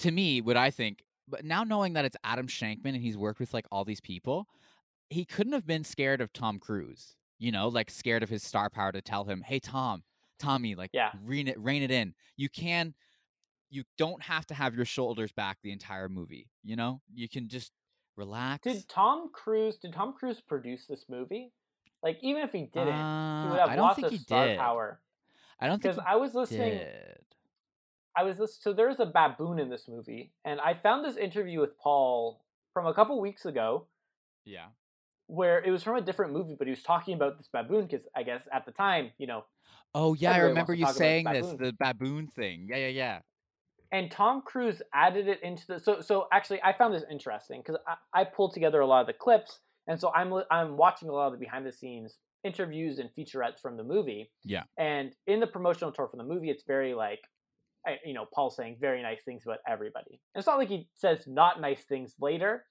to 0.00 0.10
me 0.10 0.40
what 0.40 0.56
I 0.56 0.70
think. 0.70 1.04
But 1.26 1.44
now 1.44 1.64
knowing 1.64 1.94
that 1.94 2.04
it's 2.04 2.16
Adam 2.22 2.48
Shankman 2.48 2.88
and 2.88 2.96
he's 2.96 3.16
worked 3.16 3.40
with 3.40 3.54
like 3.54 3.66
all 3.72 3.84
these 3.84 4.00
people, 4.00 4.46
he 5.08 5.24
couldn't 5.24 5.54
have 5.54 5.66
been 5.66 5.84
scared 5.84 6.20
of 6.20 6.32
Tom 6.34 6.58
Cruise. 6.58 7.16
You 7.38 7.52
know, 7.52 7.68
like 7.68 7.90
scared 7.90 8.22
of 8.22 8.28
his 8.28 8.42
star 8.42 8.70
power 8.70 8.92
to 8.92 9.02
tell 9.02 9.24
him, 9.24 9.42
"Hey, 9.42 9.58
Tom, 9.60 10.02
Tommy, 10.38 10.74
like, 10.74 10.90
Yeah. 10.92 11.12
rein 11.22 11.48
it, 11.48 11.58
rein 11.58 11.82
it 11.82 11.90
in. 11.90 12.14
You 12.36 12.48
can, 12.48 12.94
you 13.70 13.84
don't 13.98 14.22
have 14.22 14.46
to 14.46 14.54
have 14.54 14.74
your 14.74 14.84
shoulders 14.84 15.32
back 15.32 15.58
the 15.62 15.72
entire 15.72 16.08
movie. 16.08 16.48
You 16.62 16.76
know, 16.76 17.00
you 17.12 17.28
can 17.28 17.48
just 17.48 17.72
relax." 18.16 18.62
Did 18.62 18.88
Tom 18.88 19.30
Cruise? 19.32 19.78
Did 19.78 19.92
Tom 19.92 20.12
Cruise 20.12 20.40
produce 20.40 20.86
this 20.86 21.08
movie? 21.08 21.52
Like, 22.02 22.18
even 22.22 22.42
if 22.42 22.52
he 22.52 22.62
didn't, 22.66 22.86
he 22.86 22.92
Uh, 22.92 23.50
would 23.50 23.58
have 23.60 23.70
I 23.70 23.76
don't 23.76 23.84
lots 23.86 23.96
think 23.96 24.06
of 24.06 24.12
he 24.12 24.18
star 24.18 24.46
did. 24.46 24.58
power. 24.58 25.00
I 25.58 25.66
don't 25.66 25.82
think 25.82 25.94
Because 25.94 26.04
he 26.04 26.12
I 26.12 26.16
was 26.16 26.34
listening. 26.34 26.78
did. 26.78 27.24
I 28.16 28.22
was 28.22 28.38
listening. 28.38 28.62
So 28.62 28.72
there's 28.74 29.00
a 29.00 29.06
baboon 29.06 29.58
in 29.58 29.68
this 29.70 29.88
movie, 29.88 30.32
and 30.44 30.60
I 30.60 30.74
found 30.74 31.04
this 31.04 31.16
interview 31.16 31.60
with 31.60 31.76
Paul 31.78 32.44
from 32.72 32.86
a 32.86 32.94
couple 32.94 33.20
weeks 33.20 33.44
ago. 33.46 33.88
Yeah. 34.44 34.68
Where 35.26 35.62
it 35.62 35.70
was 35.70 35.82
from 35.82 35.96
a 35.96 36.00
different 36.02 36.32
movie, 36.32 36.54
but 36.58 36.66
he 36.66 36.70
was 36.70 36.82
talking 36.82 37.14
about 37.14 37.38
this 37.38 37.48
baboon 37.52 37.86
because 37.86 38.06
I 38.14 38.22
guess 38.22 38.46
at 38.52 38.66
the 38.66 38.72
time, 38.72 39.10
you 39.18 39.26
know, 39.26 39.44
Oh 39.94 40.14
yeah, 40.14 40.32
I 40.32 40.38
remember 40.38 40.74
you 40.74 40.86
saying 40.88 41.24
this 41.26 41.46
the 41.58 41.72
baboon 41.78 42.26
thing. 42.26 42.66
Yeah, 42.68 42.76
yeah, 42.78 42.88
yeah. 42.88 43.18
and 43.92 44.10
Tom 44.10 44.42
Cruise 44.44 44.82
added 44.92 45.28
it 45.28 45.40
into 45.42 45.64
the 45.68 45.78
so 45.80 46.00
so 46.00 46.26
actually 46.32 46.60
I 46.62 46.72
found 46.76 46.94
this 46.94 47.04
interesting 47.10 47.62
because 47.64 47.80
I, 47.86 48.20
I 48.22 48.24
pulled 48.24 48.54
together 48.54 48.80
a 48.80 48.86
lot 48.86 49.02
of 49.02 49.06
the 49.06 49.12
clips 49.12 49.60
and 49.86 50.00
so 50.00 50.10
I'm 50.12 50.32
I'm 50.50 50.76
watching 50.76 51.08
a 51.08 51.12
lot 51.12 51.26
of 51.28 51.32
the 51.34 51.38
behind 51.38 51.64
the 51.64 51.72
scenes 51.72 52.16
interviews 52.42 52.98
and 52.98 53.08
featurettes 53.16 53.60
from 53.62 53.76
the 53.76 53.84
movie 53.84 54.30
Yeah. 54.44 54.64
and 54.76 55.14
in 55.26 55.38
the 55.40 55.46
promotional 55.46 55.92
tour 55.92 56.08
for 56.08 56.16
the 56.16 56.24
movie 56.24 56.50
it's 56.50 56.64
very 56.66 56.92
like 56.92 57.20
you 58.04 58.14
know 58.14 58.26
Paul 58.34 58.50
saying 58.50 58.78
very 58.80 59.00
nice 59.02 59.22
things 59.24 59.44
about 59.46 59.58
everybody 59.68 60.20
and 60.34 60.40
it's 60.40 60.46
not 60.46 60.58
like 60.58 60.68
he 60.68 60.88
says 60.94 61.20
not 61.26 61.60
nice 61.60 61.84
things 61.84 62.14
later 62.20 62.64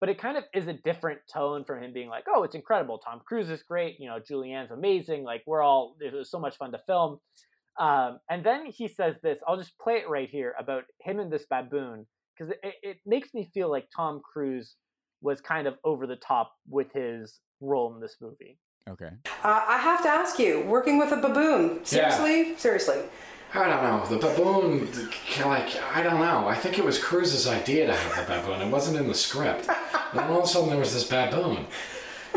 but 0.00 0.08
it 0.08 0.18
kind 0.18 0.36
of 0.36 0.44
is 0.54 0.66
a 0.66 0.72
different 0.72 1.20
tone 1.32 1.64
from 1.64 1.82
him 1.82 1.92
being 1.92 2.08
like 2.08 2.24
oh 2.34 2.42
it's 2.42 2.54
incredible 2.54 2.98
Tom 2.98 3.20
Cruise 3.26 3.50
is 3.50 3.62
great 3.62 3.98
you 3.98 4.08
know 4.08 4.18
Julianne's 4.18 4.70
amazing 4.70 5.22
like 5.24 5.42
we're 5.46 5.62
all 5.62 5.96
it 6.00 6.12
was 6.12 6.30
so 6.30 6.38
much 6.38 6.56
fun 6.56 6.72
to 6.72 6.80
film 6.86 7.18
um, 7.80 8.18
and 8.28 8.44
then 8.44 8.66
he 8.66 8.88
says 8.88 9.16
this. 9.22 9.38
I'll 9.48 9.56
just 9.56 9.78
play 9.78 9.94
it 9.94 10.08
right 10.08 10.28
here 10.28 10.54
about 10.58 10.84
him 11.00 11.18
and 11.18 11.32
this 11.32 11.46
baboon 11.48 12.06
because 12.36 12.52
it, 12.62 12.74
it 12.82 12.96
makes 13.06 13.32
me 13.32 13.50
feel 13.54 13.70
like 13.70 13.88
Tom 13.94 14.20
Cruise 14.20 14.76
was 15.22 15.40
kind 15.40 15.66
of 15.66 15.74
over 15.84 16.06
the 16.06 16.16
top 16.16 16.52
with 16.68 16.92
his 16.92 17.40
role 17.60 17.94
in 17.94 18.00
this 18.00 18.16
movie. 18.20 18.58
Okay. 18.88 19.10
Uh, 19.44 19.64
I 19.66 19.78
have 19.78 20.02
to 20.02 20.08
ask 20.08 20.38
you, 20.38 20.62
working 20.62 20.98
with 20.98 21.12
a 21.12 21.16
baboon, 21.16 21.84
seriously? 21.84 22.56
Seriously. 22.56 23.02
I 23.52 23.68
don't 23.68 23.82
know. 23.82 24.06
The 24.06 24.18
baboon, 24.26 24.88
like, 25.44 25.68
I 25.94 26.02
don't 26.02 26.20
know. 26.20 26.46
I 26.46 26.54
think 26.54 26.78
it 26.78 26.84
was 26.84 26.98
Cruise's 27.02 27.48
idea 27.48 27.86
to 27.86 27.92
have 27.94 28.26
the 28.26 28.32
baboon. 28.32 28.60
It 28.66 28.70
wasn't 28.70 28.96
in 28.98 29.08
the 29.08 29.14
script. 29.14 29.68
And 29.68 29.78
then 30.20 30.30
all 30.30 30.38
of 30.38 30.44
a 30.44 30.46
sudden 30.46 30.70
there 30.70 30.78
was 30.78 30.94
this 30.94 31.04
baboon. 31.04 31.66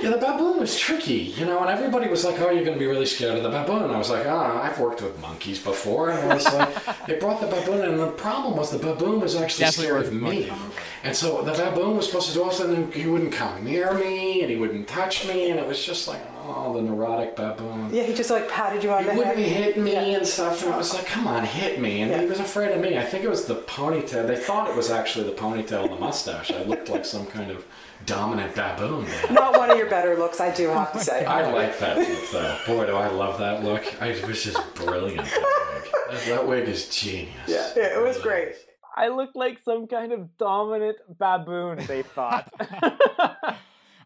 Yeah, 0.01 0.09
the 0.09 0.17
baboon 0.17 0.57
was 0.59 0.75
tricky, 0.75 1.13
you 1.37 1.45
know, 1.45 1.59
and 1.61 1.69
everybody 1.69 2.09
was 2.09 2.25
like, 2.25 2.39
oh, 2.41 2.49
you're 2.49 2.63
going 2.63 2.73
to 2.73 2.79
be 2.79 2.87
really 2.87 3.05
scared 3.05 3.37
of 3.37 3.43
the 3.43 3.49
baboon. 3.49 3.91
I 3.91 3.97
was 3.99 4.09
like, 4.09 4.25
ah, 4.25 4.59
I've 4.63 4.79
worked 4.79 5.03
with 5.03 5.21
monkeys 5.21 5.59
before. 5.59 6.09
And 6.09 6.31
I 6.31 6.33
was 6.33 6.45
like, 6.51 7.05
they 7.07 7.19
brought 7.19 7.39
the 7.39 7.45
baboon 7.47 7.87
and 7.87 7.99
the 7.99 8.07
problem 8.07 8.57
was 8.57 8.71
the 8.71 8.79
baboon 8.79 9.19
was 9.19 9.35
actually 9.35 9.65
Definitely 9.65 9.85
scared 9.85 9.95
worked 9.97 10.07
of 10.07 10.13
with 10.13 10.23
me. 10.23 10.49
monkeys. 10.49 10.75
And 11.03 11.15
so 11.15 11.43
the 11.43 11.51
baboon 11.51 11.95
was 11.95 12.07
supposed 12.07 12.29
to 12.29 12.33
do 12.33 12.41
all 12.43 12.49
this, 12.49 12.59
and 12.61 12.91
he 12.91 13.05
wouldn't 13.05 13.33
come 13.33 13.63
near 13.63 13.93
me, 13.93 14.41
and 14.41 14.49
he 14.49 14.55
wouldn't 14.57 14.87
touch 14.87 15.27
me, 15.27 15.51
and 15.51 15.59
it 15.59 15.67
was 15.67 15.83
just 15.85 16.07
like, 16.07 16.21
oh, 16.43 16.73
the 16.75 16.81
neurotic 16.81 17.35
baboon. 17.35 17.89
Yeah, 17.93 18.03
he 18.03 18.13
just 18.13 18.29
like 18.29 18.49
patted 18.49 18.83
you 18.83 18.91
on 18.91 19.03
He 19.03 19.09
the 19.09 19.15
wouldn't 19.15 19.37
head. 19.37 19.45
hit 19.47 19.77
me 19.77 19.93
Yeah. 19.93 20.01
and 20.17 20.27
stuff, 20.27 20.63
and 20.63 20.73
I 20.73 20.77
was 20.77 20.93
like, 20.93 21.05
"Come 21.05 21.27
on, 21.27 21.43
hit 21.45 21.79
me!" 21.79 22.01
And 22.01 22.21
he 22.21 22.27
was 22.27 22.39
afraid 22.39 22.71
of 22.71 22.81
me. 22.81 22.97
I 22.97 23.03
think 23.03 23.23
it 23.23 23.29
was 23.29 23.45
the 23.45 23.55
ponytail. 23.55 24.27
They 24.27 24.35
thought 24.35 24.69
it 24.69 24.75
was 24.75 24.91
actually 24.91 25.25
the 25.29 25.35
ponytail 25.35 25.83
and 25.83 25.93
the 25.93 25.99
mustache. 25.99 26.51
I 26.51 26.63
looked 26.63 26.89
like 26.89 27.05
some 27.05 27.25
kind 27.27 27.51
of 27.51 27.65
dominant 28.05 28.53
baboon. 28.55 29.03
man. 29.05 29.33
Not 29.33 29.57
one 29.57 29.71
of 29.71 29.77
your 29.77 29.89
better 29.89 30.15
looks, 30.17 30.41
I 30.41 30.51
do 30.53 30.67
have 30.69 30.91
to 30.93 30.99
say. 30.99 31.23
I 31.25 31.49
like 31.51 31.79
that 31.79 31.97
look, 31.97 32.31
though. 32.31 32.57
Boy, 32.67 32.85
do 32.87 32.95
I 32.95 33.07
love 33.07 33.39
that 33.39 33.63
look. 33.63 33.83
I, 34.01 34.07
it 34.09 34.27
was 34.27 34.43
just 34.43 34.61
brilliant. 34.75 35.25
That 35.25 35.41
wig, 35.83 35.91
that, 36.11 36.25
that 36.27 36.47
wig 36.47 36.67
is 36.67 36.89
genius. 36.89 37.31
Yeah, 37.47 37.71
yeah, 37.77 37.97
it 37.97 38.01
was 38.03 38.17
great. 38.19 38.55
I 38.95 39.07
looked 39.07 39.35
like 39.35 39.59
some 39.63 39.87
kind 39.87 40.11
of 40.11 40.37
dominant 40.37 40.97
baboon, 41.17 41.83
they 41.87 42.03
thought. 42.03 42.51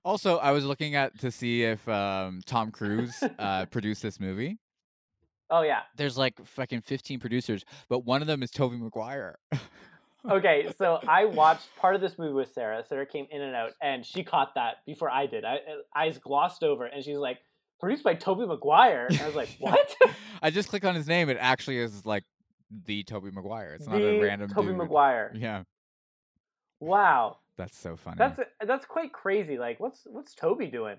Also, 0.08 0.38
I 0.38 0.52
was 0.52 0.64
looking 0.64 0.96
at 0.96 1.20
to 1.20 1.30
see 1.30 1.64
if 1.64 1.86
um, 1.90 2.40
Tom 2.46 2.72
Cruise 2.72 3.22
uh, 3.38 3.66
produced 3.72 4.02
this 4.02 4.22
movie. 4.22 4.58
oh, 5.50 5.64
yeah. 5.64 5.82
There's 5.98 6.18
like 6.18 6.34
fucking 6.46 6.80
15 6.80 7.20
producers, 7.20 7.66
but 7.90 8.06
one 8.06 8.22
of 8.22 8.28
them 8.28 8.42
is 8.42 8.50
Tobey 8.50 8.78
Maguire. 8.78 9.38
Okay, 10.30 10.72
so 10.78 11.02
I 11.06 11.26
watched 11.42 11.68
part 11.76 11.94
of 11.94 12.00
this 12.00 12.18
movie 12.18 12.32
with 12.32 12.54
Sarah. 12.54 12.86
Sarah 12.88 13.06
came 13.06 13.28
in 13.32 13.42
and 13.42 13.54
out, 13.54 13.74
and 13.82 14.06
she 14.06 14.24
caught 14.24 14.56
that 14.56 14.78
before 14.86 15.10
I 15.12 15.26
did. 15.26 15.44
I, 15.44 15.60
I 15.94 16.10
glossed 16.12 16.64
over, 16.64 16.86
and 16.86 17.04
she's 17.04 17.18
like, 17.18 17.40
produced 17.82 18.06
by 18.06 18.14
Tobey 18.14 18.46
Maguire. 18.46 19.08
And 19.10 19.20
I 19.20 19.26
was 19.26 19.36
like, 19.36 19.50
what? 19.60 19.94
I 20.42 20.52
just 20.52 20.70
clicked 20.70 20.86
on 20.86 20.96
his 20.96 21.08
name. 21.08 21.28
It 21.28 21.38
actually 21.38 21.80
is 21.80 22.06
like 22.06 22.24
the 22.86 23.04
Tobey 23.04 23.32
Maguire. 23.32 23.74
It's 23.74 23.88
not 23.88 24.00
a 24.00 24.22
random 24.22 24.52
Tobey 24.52 24.70
dude. 24.70 24.78
Maguire. 24.78 25.34
Yeah, 25.36 25.64
Wow. 26.80 27.40
That's 27.58 27.78
so 27.78 27.96
funny. 27.96 28.16
That's 28.18 28.40
that's 28.66 28.86
quite 28.86 29.12
crazy. 29.14 29.58
Like, 29.58 29.80
what's 29.80 30.02
what's 30.06 30.34
Tobey 30.36 30.68
doing? 30.68 30.98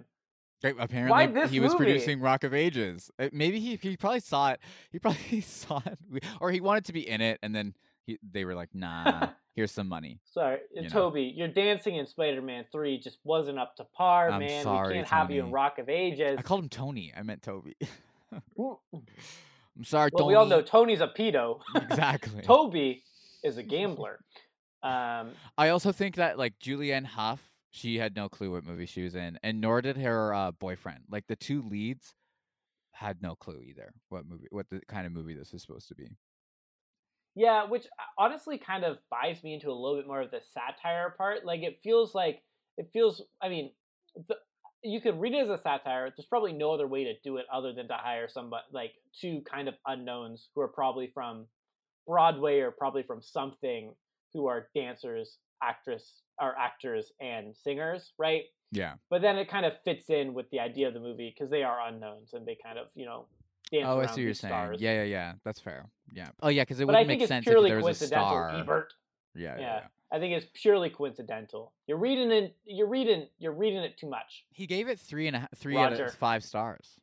Apparently, 0.64 1.46
he 1.48 1.60
was 1.60 1.72
movie? 1.72 1.84
producing 1.84 2.20
Rock 2.20 2.42
of 2.42 2.52
Ages. 2.52 3.12
Uh, 3.18 3.28
Maybe 3.32 3.60
he 3.60 3.76
he 3.76 3.96
probably 3.96 4.18
saw 4.20 4.50
it. 4.52 4.60
He 4.90 4.98
probably 5.00 5.40
saw 5.40 5.80
it, 5.86 5.98
or 6.40 6.50
he 6.50 6.60
wanted 6.60 6.84
to 6.86 6.92
be 6.92 7.08
in 7.08 7.20
it, 7.20 7.38
and 7.44 7.54
then 7.54 7.74
he, 8.06 8.18
they 8.32 8.44
were 8.44 8.56
like, 8.56 8.74
"Nah, 8.74 9.28
here's 9.54 9.70
some 9.70 9.88
money." 9.88 10.18
Sorry, 10.24 10.58
You 10.74 10.82
know. 10.82 10.88
Tobey, 10.88 11.32
your 11.36 11.46
dancing 11.46 11.94
in 11.94 12.06
Spider-Man 12.08 12.64
Three 12.72 12.98
just 12.98 13.18
wasn't 13.22 13.60
up 13.60 13.76
to 13.76 13.84
par, 13.84 14.30
I'm 14.30 14.40
man. 14.40 14.64
sorry, 14.64 14.88
we 14.88 14.94
can't 14.94 15.08
have 15.08 15.30
you 15.30 15.44
in 15.44 15.52
Rock 15.52 15.78
of 15.78 15.88
Ages. 15.88 16.36
I 16.38 16.42
called 16.42 16.64
him 16.64 16.68
Tony. 16.68 17.12
I 17.16 17.22
meant 17.22 17.42
Tobey. 17.42 17.76
I'm 18.58 19.84
sorry, 19.84 20.10
well, 20.12 20.24
Tony. 20.24 20.28
we 20.28 20.34
all 20.34 20.46
know 20.46 20.60
Tony's 20.62 21.00
a 21.00 21.06
pedo. 21.06 21.60
exactly. 21.76 22.42
Tobey 22.42 23.04
is 23.44 23.58
a 23.58 23.62
gambler. 23.62 24.18
Um, 24.82 25.32
I 25.56 25.70
also 25.70 25.92
think 25.92 26.16
that 26.16 26.38
like 26.38 26.58
Julianne 26.58 27.04
Hough, 27.04 27.42
she 27.70 27.98
had 27.98 28.14
no 28.14 28.28
clue 28.28 28.52
what 28.52 28.64
movie 28.64 28.86
she 28.86 29.02
was 29.02 29.14
in, 29.14 29.38
and 29.42 29.60
nor 29.60 29.82
did 29.82 29.96
her 29.96 30.32
uh, 30.32 30.52
boyfriend. 30.52 31.04
Like 31.10 31.26
the 31.26 31.36
two 31.36 31.62
leads 31.62 32.14
had 32.92 33.22
no 33.22 33.34
clue 33.34 33.60
either 33.62 33.92
what 34.08 34.26
movie, 34.26 34.48
what 34.50 34.68
the 34.70 34.80
kind 34.88 35.06
of 35.06 35.12
movie 35.12 35.34
this 35.34 35.52
was 35.52 35.62
supposed 35.62 35.88
to 35.88 35.94
be. 35.94 36.16
Yeah, 37.34 37.64
which 37.64 37.86
uh, 37.86 38.22
honestly 38.22 38.58
kind 38.58 38.84
of 38.84 38.98
buys 39.10 39.42
me 39.42 39.54
into 39.54 39.70
a 39.70 39.72
little 39.72 39.96
bit 39.96 40.06
more 40.06 40.22
of 40.22 40.30
the 40.30 40.40
satire 40.52 41.14
part. 41.16 41.44
Like 41.44 41.62
it 41.62 41.80
feels 41.82 42.14
like 42.14 42.42
it 42.76 42.88
feels. 42.92 43.22
I 43.42 43.48
mean, 43.48 43.72
the, 44.28 44.36
you 44.82 45.00
could 45.00 45.20
read 45.20 45.34
it 45.34 45.42
as 45.42 45.48
a 45.48 45.60
satire. 45.62 46.12
There's 46.16 46.26
probably 46.26 46.52
no 46.52 46.72
other 46.72 46.86
way 46.86 47.04
to 47.04 47.14
do 47.24 47.36
it 47.36 47.46
other 47.52 47.72
than 47.72 47.88
to 47.88 47.94
hire 47.94 48.28
somebody 48.28 48.64
like 48.72 48.92
two 49.20 49.42
kind 49.50 49.68
of 49.68 49.74
unknowns 49.86 50.48
who 50.54 50.60
are 50.60 50.68
probably 50.68 51.10
from 51.12 51.46
Broadway 52.06 52.60
or 52.60 52.70
probably 52.70 53.02
from 53.02 53.20
something 53.22 53.92
who 54.32 54.46
are 54.46 54.68
dancers, 54.74 55.38
actress, 55.62 56.22
or 56.40 56.56
actors 56.58 57.12
and 57.20 57.54
singers, 57.56 58.12
right? 58.18 58.44
Yeah. 58.70 58.94
But 59.10 59.22
then 59.22 59.36
it 59.36 59.48
kind 59.48 59.66
of 59.66 59.72
fits 59.84 60.10
in 60.10 60.34
with 60.34 60.50
the 60.50 60.60
idea 60.60 60.88
of 60.88 60.94
the 60.94 61.00
movie 61.00 61.34
because 61.34 61.50
they 61.50 61.62
are 61.62 61.78
unknowns 61.86 62.34
and 62.34 62.46
they 62.46 62.56
kind 62.62 62.78
of 62.78 62.88
you 62.94 63.06
know 63.06 63.26
dance 63.70 63.86
oh, 63.88 64.00
I 64.00 64.06
see 64.06 64.10
what 64.10 64.18
you're 64.18 64.34
saying. 64.34 64.52
stars. 64.52 64.80
Yeah, 64.80 64.94
yeah, 64.94 65.02
yeah. 65.04 65.32
That's 65.44 65.60
fair. 65.60 65.86
Yeah. 66.12 66.28
Oh, 66.42 66.48
yeah, 66.48 66.62
because 66.62 66.80
it 66.80 66.86
But 66.86 66.94
wouldn't 66.94 67.08
make 67.08 67.26
sense 67.26 67.46
if 67.46 67.52
there 67.52 67.80
was 67.80 68.02
a 68.02 68.06
star. 68.06 68.50
Ebert. 68.50 68.94
Yeah, 69.34 69.56
yeah, 69.56 69.60
yeah. 69.60 69.80
I 70.10 70.18
think 70.18 70.34
it's 70.34 70.46
purely 70.54 70.88
coincidental. 70.88 71.72
You're 71.86 71.98
reading 71.98 72.30
it. 72.30 72.56
You're 72.64 72.88
reading. 72.88 73.26
You're 73.38 73.52
reading 73.52 73.80
it 73.80 73.98
too 73.98 74.08
much. 74.08 74.44
He 74.52 74.66
gave 74.66 74.88
it 74.88 74.98
three 74.98 75.26
and 75.26 75.36
a 75.36 75.48
three 75.56 75.76
out 75.76 75.92
Roger. 75.92 76.06
of 76.06 76.14
five 76.14 76.42
stars, 76.42 76.98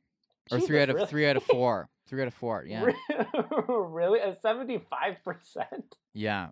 or 0.52 0.58
Jesus, 0.58 0.68
three 0.68 0.82
out 0.82 0.90
of 0.90 0.96
really? 0.96 1.08
three 1.08 1.28
out 1.28 1.38
of 1.38 1.44
four. 1.44 1.90
Three 2.08 2.22
out 2.22 2.28
of 2.28 2.34
four. 2.34 2.66
Yeah. 2.68 2.86
really, 3.68 4.20
a 4.20 4.36
seventy-five 4.42 5.18
percent. 5.24 5.96
Yeah. 6.14 6.50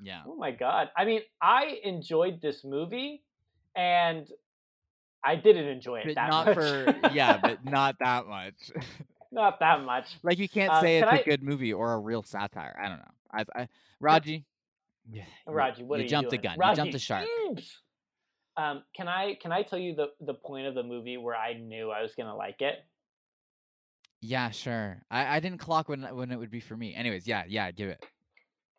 Yeah. 0.00 0.22
Oh 0.26 0.36
my 0.36 0.50
god! 0.50 0.90
I 0.96 1.04
mean, 1.04 1.22
I 1.40 1.78
enjoyed 1.84 2.40
this 2.42 2.64
movie, 2.64 3.22
and 3.74 4.28
I 5.24 5.36
didn't 5.36 5.66
enjoy 5.66 6.00
it 6.00 6.06
But 6.06 6.14
that 6.16 6.30
not 6.30 6.46
much. 6.46 6.54
for 6.54 7.08
yeah, 7.12 7.38
but 7.42 7.64
not 7.78 7.96
that 8.00 8.26
much. 8.26 8.54
not 9.32 9.58
that 9.60 9.82
much. 9.84 10.06
like 10.22 10.38
you 10.38 10.48
can't 10.48 10.70
Uh, 10.72 10.80
say 10.80 10.98
it's 10.98 11.08
can 11.08 11.16
a 11.18 11.20
I- 11.20 11.24
good 11.24 11.42
movie 11.42 11.72
or 11.72 11.94
a 11.94 11.98
real 11.98 12.22
satire. 12.22 12.78
I 12.82 12.88
don't 12.88 12.98
know. 12.98 13.14
I, 13.32 13.62
I 13.62 13.68
Raji. 14.00 14.44
Yeah, 15.10 15.24
Raji, 15.46 15.82
what 15.84 15.96
you 15.96 16.00
are 16.00 16.02
you 16.04 16.08
jumped 16.08 16.30
the 16.30 16.38
gun. 16.38 16.58
Raji, 16.58 16.70
you 16.72 16.76
jumped 16.76 16.92
the 16.92 16.98
shark. 16.98 17.26
Um, 18.56 18.82
can 18.96 19.06
I 19.08 19.34
can 19.40 19.52
I 19.52 19.62
tell 19.62 19.78
you 19.78 19.94
the 19.94 20.08
the 20.20 20.34
point 20.34 20.66
of 20.66 20.74
the 20.74 20.82
movie 20.82 21.16
where 21.16 21.34
I 21.36 21.54
knew 21.54 21.90
I 21.90 22.02
was 22.02 22.14
gonna 22.14 22.34
like 22.36 22.60
it? 22.60 22.76
Yeah, 24.22 24.50
sure. 24.50 25.02
I, 25.10 25.36
I 25.36 25.40
didn't 25.40 25.58
clock 25.58 25.88
when 25.88 26.02
when 26.02 26.30
it 26.30 26.36
would 26.38 26.50
be 26.50 26.60
for 26.60 26.76
me. 26.76 26.94
Anyways, 26.94 27.26
yeah, 27.26 27.44
yeah, 27.46 27.70
give 27.70 27.88
it. 27.90 28.04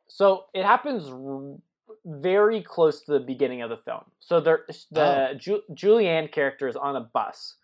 So 0.07 0.45
it 0.53 0.63
happens 0.63 1.09
r- 1.09 1.57
very 2.05 2.61
close 2.61 3.01
to 3.03 3.11
the 3.13 3.19
beginning 3.19 3.61
of 3.61 3.69
the 3.69 3.77
film. 3.77 4.05
So 4.19 4.39
there, 4.39 4.65
the 4.91 5.35
Ju- 5.37 5.63
Julianne 5.73 6.31
character 6.31 6.67
is 6.67 6.75
on 6.75 6.95
a 6.95 7.01
bus, 7.01 7.55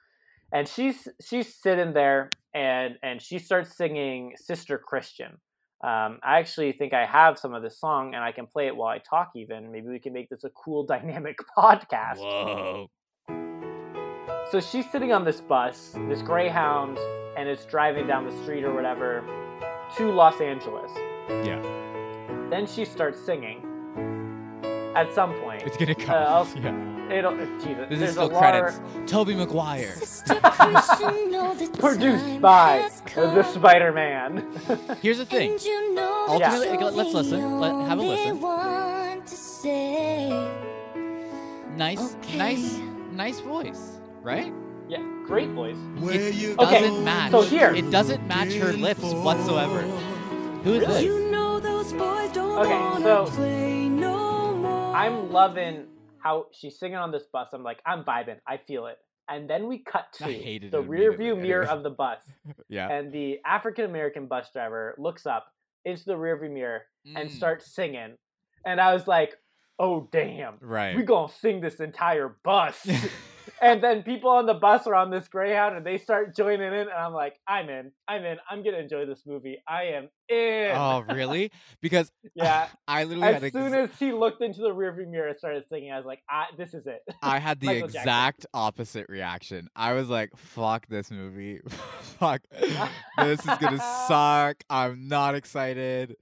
and 0.51 0.67
she's 0.67 1.07
she's 1.21 1.53
sitting 1.55 1.93
there, 1.93 2.29
and 2.53 2.97
and 3.01 3.21
she 3.21 3.39
starts 3.39 3.75
singing 3.75 4.33
"Sister 4.35 4.77
Christian." 4.77 5.37
Um, 5.83 6.19
I 6.23 6.39
actually 6.39 6.71
think 6.73 6.93
I 6.93 7.05
have 7.05 7.37
some 7.37 7.53
of 7.53 7.61
this 7.61 7.77
song, 7.79 8.15
and 8.15 8.23
I 8.23 8.31
can 8.31 8.47
play 8.47 8.67
it 8.67 8.75
while 8.75 8.89
I 8.89 8.99
talk. 8.99 9.31
Even 9.35 9.71
maybe 9.71 9.87
we 9.87 9.99
can 9.99 10.13
make 10.13 10.29
this 10.29 10.43
a 10.43 10.49
cool 10.49 10.85
dynamic 10.93 11.37
podcast. 11.57 12.19
Whoa. 12.19 12.89
So 14.51 14.59
she's 14.59 14.89
sitting 14.91 15.11
on 15.11 15.25
this 15.25 15.41
bus, 15.41 15.95
this 16.09 16.21
Greyhound, 16.21 16.99
and 17.37 17.49
it's 17.49 17.65
driving 17.65 18.05
down 18.07 18.25
the 18.25 18.43
street 18.43 18.63
or 18.63 18.73
whatever 18.73 19.23
to 19.97 20.11
Los 20.11 20.39
Angeles. 20.41 20.91
Yeah. 21.45 21.82
Then 22.53 22.67
she 22.67 22.85
starts 22.85 23.19
singing. 23.19 23.65
At 24.95 25.11
some 25.15 25.33
point, 25.41 25.63
It's 25.63 25.75
gonna 25.75 25.95
come. 25.95 26.13
Uh, 26.13 26.17
I'll- 26.19 26.47
yeah. 26.61 27.09
it'll 27.11 27.35
Jesus. 27.57 27.89
This 27.89 27.99
is 28.01 28.11
still 28.11 28.29
a 28.29 28.37
credits. 28.37 28.77
of- 28.77 29.05
Tobey 29.07 29.33
Maguire. 29.33 29.95
produced 31.79 32.39
by 32.41 32.87
the 33.15 33.41
Spider-Man. 33.41 34.47
Here's 35.01 35.17
the 35.17 35.25
thing. 35.25 35.53
Ultimately, 35.97 36.67
okay, 36.69 36.83
let- 36.83 36.93
let's 36.93 37.11
listen. 37.15 37.59
Let 37.59 37.73
have 37.87 37.97
a 37.97 38.01
listen. 38.03 38.39
Nice, 41.75 42.15
nice, 42.35 42.77
nice 43.13 43.39
voice, 43.39 43.97
right? 44.21 44.53
Yeah, 44.87 45.01
great 45.25 45.49
voice. 45.49 45.75
It 46.03 46.59
Okay, 46.59 46.81
doesn't 46.81 47.03
match. 47.03 47.31
so 47.31 47.41
here- 47.41 47.73
it 47.73 47.89
doesn't 47.89 48.27
match 48.27 48.53
her 48.53 48.73
lips 48.73 49.01
whatsoever. 49.01 49.81
Who 50.63 50.73
is 50.75 50.81
Really? 50.81 51.07
this? 51.07 51.31
Okay, 51.99 52.69
wanna 52.79 53.03
so- 53.03 53.25
play 53.27 53.87
no 53.89 54.53
more. 54.55 54.95
I'm 54.95 55.31
loving 55.31 55.87
how 56.19 56.47
she's 56.51 56.79
singing 56.79 56.97
on 56.97 57.11
this 57.11 57.23
bus. 57.31 57.49
I'm 57.53 57.63
like, 57.63 57.79
I'm 57.85 58.03
vibing. 58.03 58.37
I 58.47 58.57
feel 58.57 58.87
it. 58.87 58.97
And 59.29 59.49
then 59.49 59.67
we 59.67 59.79
cut 59.79 60.05
to 60.13 60.25
the 60.25 60.79
it 60.81 60.87
rear 60.87 61.15
view 61.15 61.35
mirror 61.35 61.65
of 61.65 61.83
the 61.83 61.89
bus, 61.89 62.19
Yeah. 62.69 62.89
and 62.89 63.11
the 63.11 63.39
African 63.45 63.85
American 63.85 64.27
bus 64.27 64.49
driver 64.51 64.95
looks 64.97 65.25
up 65.25 65.47
into 65.85 66.03
the 66.05 66.17
rear 66.17 66.37
view 66.37 66.49
mirror 66.49 66.81
and 67.15 67.29
Mm. 67.29 67.31
starts 67.33 67.73
singing. 67.73 68.15
And 68.65 68.79
I 68.81 68.93
was 68.93 69.07
like, 69.07 69.35
oh 69.79 70.07
damn, 70.11 70.57
Right. 70.61 70.95
We're 70.95 71.03
gonna 71.03 71.31
sing 71.31 71.61
this 71.61 71.79
entire 71.79 72.35
bus. 72.43 72.85
and 73.63 73.81
then 73.83 74.03
people 74.03 74.29
on 74.29 74.45
the 74.45 74.53
bus 74.53 74.85
are 74.87 74.95
on 74.95 75.09
this 75.09 75.27
Greyhound 75.27 75.75
and 75.77 75.85
they 75.85 75.97
start 75.97 76.35
joining 76.35 76.67
in, 76.67 76.73
and 76.73 76.89
I'm 76.91 77.13
like, 77.13 77.39
I'm 77.47 77.69
in, 77.69 77.91
I'm 78.07 78.23
in, 78.25 78.37
I'm 78.49 78.63
gonna 78.63 78.77
enjoy 78.77 79.05
this 79.05 79.23
movie. 79.25 79.57
I 79.67 79.83
am 79.85 80.09
in. 80.29 80.71
oh, 80.75 81.03
really? 81.09 81.51
Because 81.81 82.11
Yeah. 82.35 82.67
I 82.87 83.05
literally 83.05 83.27
had 83.27 83.35
As 83.37 83.43
ex- 83.43 83.53
soon 83.53 83.73
as 83.73 83.89
he 83.97 84.11
looked 84.11 84.41
into 84.41 84.61
the 84.61 84.69
rearview 84.69 85.07
mirror 85.09 85.29
and 85.29 85.37
started 85.37 85.63
singing, 85.69 85.91
I 85.91 85.97
was 85.97 86.05
like, 86.05 86.19
ah, 86.29 86.47
this 86.57 86.73
is 86.73 86.85
it. 86.85 86.99
I 87.21 87.39
had 87.39 87.59
the 87.61 87.67
Michael 87.67 87.87
Jackson. 87.87 88.01
exact 88.01 88.45
opposite 88.53 89.05
reaction. 89.09 89.67
I 89.75 89.93
was 89.93 90.09
like, 90.09 90.29
fuck 90.35 90.85
this 90.87 91.09
movie. 91.09 91.59
fuck. 92.19 92.41
This 93.17 93.39
is 93.39 93.45
gonna 93.59 93.79
suck. 94.07 94.57
I'm 94.69 95.07
not 95.07 95.35
excited. 95.35 96.15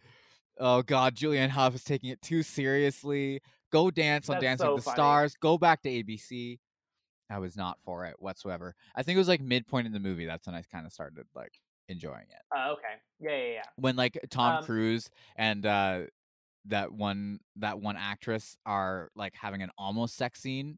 Oh 0.60 0.84
god, 0.84 1.16
Julianne 1.16 1.50
Hough 1.50 1.74
is 1.74 1.84
taking 1.84 2.12
it 2.12 2.22
too 2.22 2.44
seriously. 2.44 3.42
Go 3.72 3.90
dance 3.90 4.30
on 4.30 4.36
That's 4.36 4.44
Dancing 4.44 4.66
so 4.66 4.76
with 4.76 4.84
the 4.84 4.90
funny. 4.90 4.96
Stars. 4.96 5.36
Go 5.42 5.58
back 5.58 5.82
to 5.84 5.90
ABC. 5.90 6.60
I 7.32 7.40
was 7.40 7.56
not 7.56 7.80
for 7.84 8.06
it 8.06 8.16
whatsoever. 8.20 8.76
I 8.96 9.04
think 9.04 9.16
it 9.16 9.20
was 9.20 9.28
like 9.28 9.42
midpoint 9.42 9.88
in 9.88 9.94
the 9.94 10.00
movie. 10.00 10.26
That's 10.26 10.46
when 10.48 10.56
I 10.56 10.62
kind 10.64 10.86
of 10.86 10.92
started 10.92 11.26
like 11.34 11.60
enjoying 11.88 12.28
it. 12.30 12.42
Oh, 12.54 12.74
okay. 12.74 12.96
Yeah, 13.20 13.32
yeah, 13.38 13.54
yeah. 13.54 13.64
When 13.78 13.96
like 13.96 14.20
Tom 14.30 14.58
Um, 14.58 14.64
Cruise 14.64 15.10
and 15.36 15.66
uh 15.66 16.02
that 16.66 16.92
one 16.92 17.40
that 17.56 17.80
one 17.80 17.98
actress 17.98 18.58
are 18.66 19.10
like 19.16 19.34
having 19.36 19.62
an 19.62 19.72
almost 19.78 20.16
sex 20.16 20.42
scene, 20.42 20.78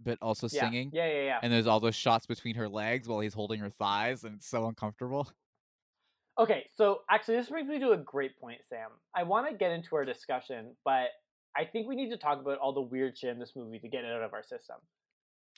but 0.00 0.18
also 0.22 0.48
Yeah, 0.50 0.62
singing. 0.62 0.90
yeah, 0.92 1.06
yeah, 1.06 1.24
yeah. 1.24 1.38
And 1.42 1.52
there's 1.52 1.66
all 1.66 1.80
those 1.80 1.96
shots 1.96 2.26
between 2.26 2.56
her 2.56 2.68
legs 2.68 3.08
while 3.08 3.20
he's 3.20 3.34
holding 3.34 3.60
her 3.60 3.70
thighs, 3.70 4.24
and 4.24 4.36
it's 4.36 4.48
so 4.48 4.66
uncomfortable. 4.68 5.30
Okay, 6.38 6.70
so 6.74 7.02
actually, 7.10 7.36
this 7.36 7.50
brings 7.50 7.68
me 7.68 7.78
to 7.80 7.90
a 7.90 7.98
great 7.98 8.38
point, 8.40 8.60
Sam. 8.68 8.90
I 9.14 9.24
want 9.24 9.50
to 9.50 9.56
get 9.56 9.72
into 9.72 9.94
our 9.96 10.04
discussion, 10.04 10.74
but 10.84 11.08
I 11.56 11.64
think 11.66 11.86
we 11.86 11.96
need 11.96 12.10
to 12.10 12.16
talk 12.16 12.40
about 12.40 12.58
all 12.58 12.72
the 12.72 12.80
weird 12.80 13.18
shit 13.18 13.30
in 13.30 13.38
this 13.38 13.54
movie 13.54 13.78
to 13.80 13.88
get 13.88 14.04
it 14.04 14.12
out 14.12 14.22
of 14.22 14.32
our 14.32 14.42
system. 14.42 14.76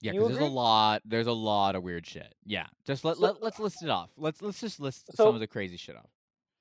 Yeah, 0.03 0.13
because 0.13 0.29
there's 0.31 0.41
a 0.41 0.45
lot. 0.51 1.03
There's 1.05 1.27
a 1.29 1.33
lot 1.33 1.75
of 1.77 1.83
weird 1.83 2.07
shit. 2.07 2.35
Yeah, 2.45 2.67
just 2.85 3.05
let, 3.05 3.17
So- 3.17 3.23
let 3.23 3.43
let's 3.43 3.59
list 3.59 3.83
it 3.83 3.89
off. 3.89 4.11
Let's 4.17 4.43
let's 4.43 4.61
just 4.61 4.81
list 4.81 5.07
So- 5.15 5.27
some 5.27 5.35
of 5.35 5.41
the 5.41 5.47
crazy 5.47 5.77
shit 5.77 5.97
off. 5.97 6.11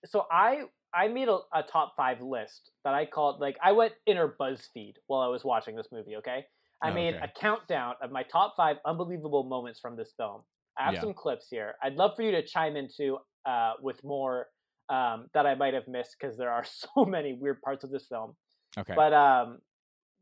So 0.06 0.26
I 0.32 0.64
I 0.94 1.08
made 1.08 1.28
a, 1.28 1.40
a 1.54 1.64
top 1.64 1.94
five 1.98 2.22
list 2.22 2.72
that 2.84 2.94
I 2.94 3.06
called 3.06 3.40
like 3.42 3.58
I 3.64 3.72
went 3.72 3.94
inner 4.06 4.36
BuzzFeed 4.40 4.94
while 5.08 5.22
I 5.22 5.28
was 5.28 5.44
watching 5.44 5.76
this 5.76 5.88
movie. 5.92 6.16
Okay, 6.18 6.46
I 6.82 6.92
Oh, 6.92 6.94
made 6.94 7.16
okay. 7.16 7.26
a 7.26 7.40
countdown 7.40 7.96
of 8.02 8.12
my 8.12 8.24
top 8.24 8.54
five 8.56 8.78
unbelievable 8.86 9.44
moments 9.44 9.80
from 9.80 9.96
this 9.96 10.14
film. 10.18 10.42
I 10.78 10.86
have 10.86 10.94
Yeah. 10.96 11.02
some 11.02 11.14
clips 11.14 11.48
here. 11.50 11.76
I'd 11.84 11.96
love 11.96 12.16
for 12.16 12.22
you 12.24 12.32
to 12.32 12.44
chime 12.46 12.76
into 12.78 13.18
uh, 13.46 13.74
with 13.82 14.04
more 14.04 14.48
um, 14.90 15.28
that 15.34 15.46
I 15.46 15.56
might 15.56 15.74
have 15.74 15.88
missed 15.88 16.16
because 16.20 16.38
there 16.38 16.52
are 16.52 16.64
so 16.96 17.06
many 17.06 17.34
weird 17.34 17.62
parts 17.62 17.84
of 17.84 17.90
this 17.92 18.06
film. 18.08 18.36
Okay, 18.78 18.94
But 18.96 19.14
um, 19.14 19.60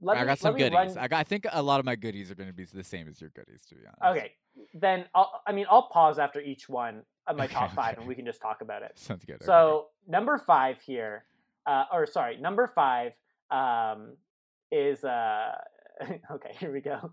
let 0.02 0.18
I 0.18 0.26
got 0.26 0.39
some 0.39 0.54
me 0.56 0.60
goodies. 0.62 0.76
run- 0.76 0.97
I 0.97 1.08
got. 1.08 1.20
I 1.20 1.24
think 1.24 1.45
a 1.52 1.62
lot 1.62 1.80
of 1.80 1.86
my 1.86 1.95
goodies 1.95 2.32
are 2.32 2.36
going 2.36 2.50
to 2.50 2.54
be 2.54 2.64
the 2.66 2.84
same 2.84 3.08
as 3.08 3.20
your 3.22 3.30
goodies, 3.32 3.66
to 3.70 3.76
be 3.76 3.82
honest. 4.02 4.20
Okay, 4.20 4.32
then 4.74 5.06
I'll, 5.16 5.41
I 5.47 5.52
mean 5.52 5.66
I'll 5.70 5.89
pause 5.89 6.20
after 6.20 6.39
each 6.41 6.68
one 6.70 7.04
of 7.28 7.38
my 7.38 7.45
Okay, 7.45 7.54
top 7.62 7.74
five, 7.74 7.93
okay. 7.93 8.00
and 8.00 8.08
we 8.08 8.16
can 8.16 8.26
just 8.26 8.41
talk 8.41 8.62
about 8.62 8.82
it. 8.84 8.91
Sounds 8.95 9.24
good. 9.26 9.36
okay, 9.36 9.45
So 9.45 9.88
number 10.08 10.38
five 10.38 10.82
here, 10.82 11.26
uh, 11.66 11.86
or 11.91 12.06
sorry, 12.06 12.38
number 12.38 12.72
five 12.74 13.12
um, 13.52 14.16
is 14.72 15.04
uh, 15.04 15.52
okay. 16.32 16.52
Here 16.60 16.72
we 16.72 16.82
go. 16.82 17.12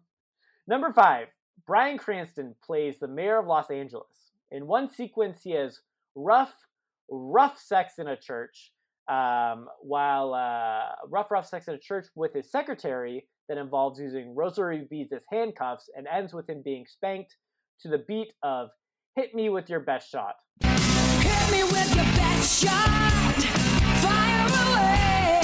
Number 0.68 0.92
five, 0.92 1.28
Bryan 1.66 1.98
Cranston 1.98 2.54
plays 2.64 2.98
the 2.98 3.08
mayor 3.08 3.38
of 3.38 3.46
Los 3.46 3.70
Angeles. 3.70 4.32
In 4.50 4.66
one 4.66 4.90
sequence, 4.90 5.42
he 5.42 5.52
has 5.52 5.80
rough, 6.14 6.52
rough 7.10 7.58
sex 7.58 7.94
in 7.98 8.06
a 8.08 8.16
church, 8.16 8.72
um, 9.08 9.68
while 9.80 10.34
uh, 10.34 10.94
rough, 11.08 11.30
rough 11.30 11.46
sex 11.46 11.68
in 11.68 11.74
a 11.74 11.78
church 11.78 12.06
with 12.14 12.34
his 12.34 12.50
secretary 12.50 13.26
that 13.48 13.58
involves 13.58 14.00
using 14.00 14.34
rosary 14.34 14.86
beads 14.90 15.12
as 15.12 15.22
handcuffs 15.30 15.88
and 15.96 16.06
ends 16.06 16.34
with 16.34 16.48
him 16.48 16.62
being 16.64 16.84
spanked 16.86 17.36
to 17.80 17.88
the 17.88 17.98
beat 18.08 18.32
of 18.42 18.68
"Hit 19.14 19.34
Me 19.34 19.48
with 19.48 19.70
Your 19.70 19.80
Best 19.80 20.10
Shot." 20.10 20.34
Hit 20.62 21.50
me 21.52 21.62
with 21.64 21.94
your 21.94 22.04
best 22.04 22.62
shot. 22.64 23.34
Fire 24.02 24.46
away. 24.48 25.42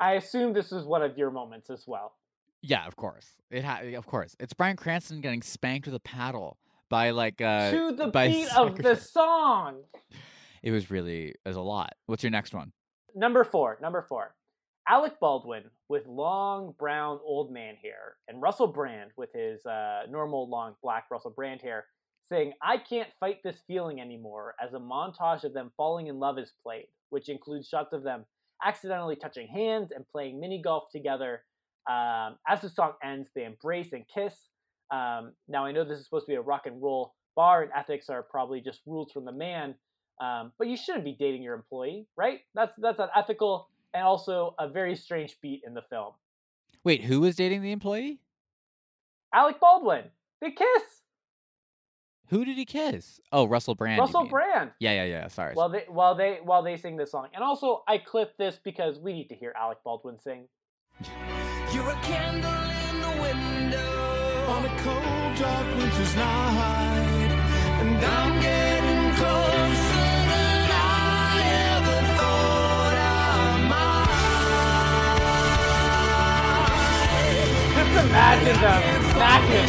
I 0.00 0.12
assume 0.14 0.52
this 0.52 0.72
is 0.72 0.84
one 0.84 1.02
of 1.02 1.16
your 1.16 1.30
moments 1.30 1.70
as 1.70 1.84
well. 1.86 2.14
Yeah, 2.62 2.86
of 2.86 2.96
course. 2.96 3.36
It 3.50 3.64
ha- 3.64 3.82
of 3.96 4.06
course. 4.06 4.34
It's 4.40 4.52
Bryan 4.52 4.76
Cranston 4.76 5.20
getting 5.20 5.42
spanked 5.42 5.86
with 5.86 5.94
a 5.94 6.00
paddle 6.00 6.58
by 6.88 7.10
like 7.10 7.40
uh 7.40 7.70
to 7.70 7.92
the 7.92 8.08
by 8.08 8.28
beat 8.28 8.48
of 8.56 8.76
the 8.76 8.96
song. 8.96 9.82
It 10.66 10.72
was 10.72 10.90
really 10.90 11.32
was 11.46 11.54
a 11.54 11.60
lot. 11.60 11.94
What's 12.06 12.24
your 12.24 12.32
next 12.32 12.52
one? 12.52 12.72
Number 13.14 13.44
four, 13.44 13.78
number 13.80 14.04
four. 14.08 14.34
Alec 14.88 15.12
Baldwin 15.20 15.62
with 15.88 16.08
long 16.08 16.74
brown 16.76 17.20
old 17.24 17.52
man 17.52 17.76
hair, 17.80 18.16
and 18.26 18.42
Russell 18.42 18.66
Brand 18.66 19.12
with 19.16 19.30
his 19.32 19.64
uh, 19.64 20.00
normal 20.10 20.50
long 20.50 20.74
black 20.82 21.04
Russell 21.08 21.30
Brand 21.30 21.62
hair, 21.62 21.84
saying, 22.28 22.52
I 22.60 22.78
can't 22.78 23.08
fight 23.20 23.36
this 23.44 23.62
feeling 23.68 24.00
anymore, 24.00 24.56
as 24.60 24.74
a 24.74 24.80
montage 24.80 25.44
of 25.44 25.54
them 25.54 25.70
falling 25.76 26.08
in 26.08 26.18
love 26.18 26.36
is 26.36 26.52
played, 26.64 26.88
which 27.10 27.28
includes 27.28 27.68
shots 27.68 27.92
of 27.92 28.02
them 28.02 28.24
accidentally 28.64 29.14
touching 29.14 29.46
hands 29.46 29.92
and 29.94 30.04
playing 30.10 30.40
mini 30.40 30.60
golf 30.60 30.88
together. 30.90 31.44
Um, 31.88 32.38
as 32.48 32.60
the 32.60 32.70
song 32.70 32.94
ends, 33.04 33.30
they 33.36 33.44
embrace 33.44 33.92
and 33.92 34.04
kiss. 34.12 34.34
Um, 34.92 35.34
now, 35.46 35.64
I 35.64 35.70
know 35.70 35.84
this 35.84 36.00
is 36.00 36.06
supposed 36.06 36.26
to 36.26 36.32
be 36.32 36.36
a 36.36 36.42
rock 36.42 36.62
and 36.66 36.82
roll 36.82 37.14
bar, 37.36 37.62
and 37.62 37.70
ethics 37.72 38.08
are 38.08 38.24
probably 38.24 38.60
just 38.60 38.80
rules 38.84 39.12
from 39.12 39.26
the 39.26 39.32
man, 39.32 39.76
um, 40.20 40.52
but 40.58 40.66
you 40.66 40.76
shouldn't 40.76 41.04
be 41.04 41.12
dating 41.12 41.42
your 41.42 41.54
employee, 41.54 42.06
right? 42.16 42.40
That's 42.54 42.72
that's 42.78 42.98
unethical 42.98 43.68
and 43.94 44.04
also 44.04 44.54
a 44.58 44.68
very 44.68 44.94
strange 44.96 45.36
beat 45.40 45.62
in 45.66 45.74
the 45.74 45.82
film. 45.82 46.12
Wait, 46.84 47.04
who 47.04 47.20
was 47.20 47.34
dating 47.34 47.62
the 47.62 47.72
employee? 47.72 48.20
Alec 49.32 49.58
Baldwin, 49.60 50.04
they 50.40 50.50
kiss. 50.50 50.82
Who 52.28 52.44
did 52.44 52.56
he 52.56 52.64
kiss? 52.64 53.20
Oh, 53.32 53.46
Russell 53.46 53.74
Brand. 53.74 54.00
Russell. 54.00 54.26
Brand. 54.26 54.72
Yeah, 54.80 54.92
yeah, 54.92 55.04
yeah. 55.04 55.28
Sorry. 55.28 55.54
While 55.54 55.68
they 55.68 55.84
while 55.88 56.14
they 56.14 56.40
while 56.42 56.62
they 56.62 56.76
sing 56.76 56.96
this 56.96 57.12
song, 57.12 57.28
and 57.34 57.42
also 57.44 57.84
I 57.86 57.98
clip 57.98 58.36
this 58.36 58.58
because 58.62 58.98
we 58.98 59.12
need 59.12 59.28
to 59.28 59.34
hear 59.34 59.52
Alec 59.56 59.78
Baldwin 59.84 60.18
sing. 60.18 60.48
You're 61.72 61.88
a 61.90 62.00
candle 62.02 62.50
in 62.90 63.00
the 63.00 63.22
window 63.22 64.46
On 64.48 64.64
a 64.64 64.82
cold, 64.82 65.36
dark 65.36 65.76
winter's 65.76 66.16
night. 66.16 67.30
And 67.80 68.04
I'm 68.04 68.40
getting 68.40 68.65
Just 78.46 78.60
imagine 78.60 78.92
them 78.92 79.12
smacking. 79.12 79.68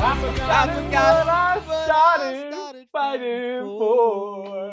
I 0.00 0.66
forgot 0.66 1.16
what 1.16 1.28
I 1.28 1.84
started 1.86 2.86
fighting 2.92 3.60
for. 3.78 4.70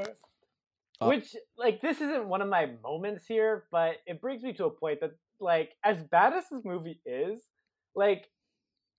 Oh. 0.99 1.07
Which, 1.07 1.35
like, 1.57 1.79
this 1.79 2.01
isn't 2.01 2.27
one 2.27 2.41
of 2.41 2.49
my 2.49 2.71
moments 2.83 3.27
here, 3.27 3.63
but 3.71 3.95
it 4.05 4.19
brings 4.19 4.43
me 4.43 4.51
to 4.53 4.65
a 4.65 4.69
point 4.69 4.99
that, 4.99 5.11
like, 5.39 5.71
as 5.85 6.03
bad 6.03 6.33
as 6.33 6.43
this 6.51 6.65
movie 6.65 6.99
is, 7.05 7.41
like, 7.95 8.27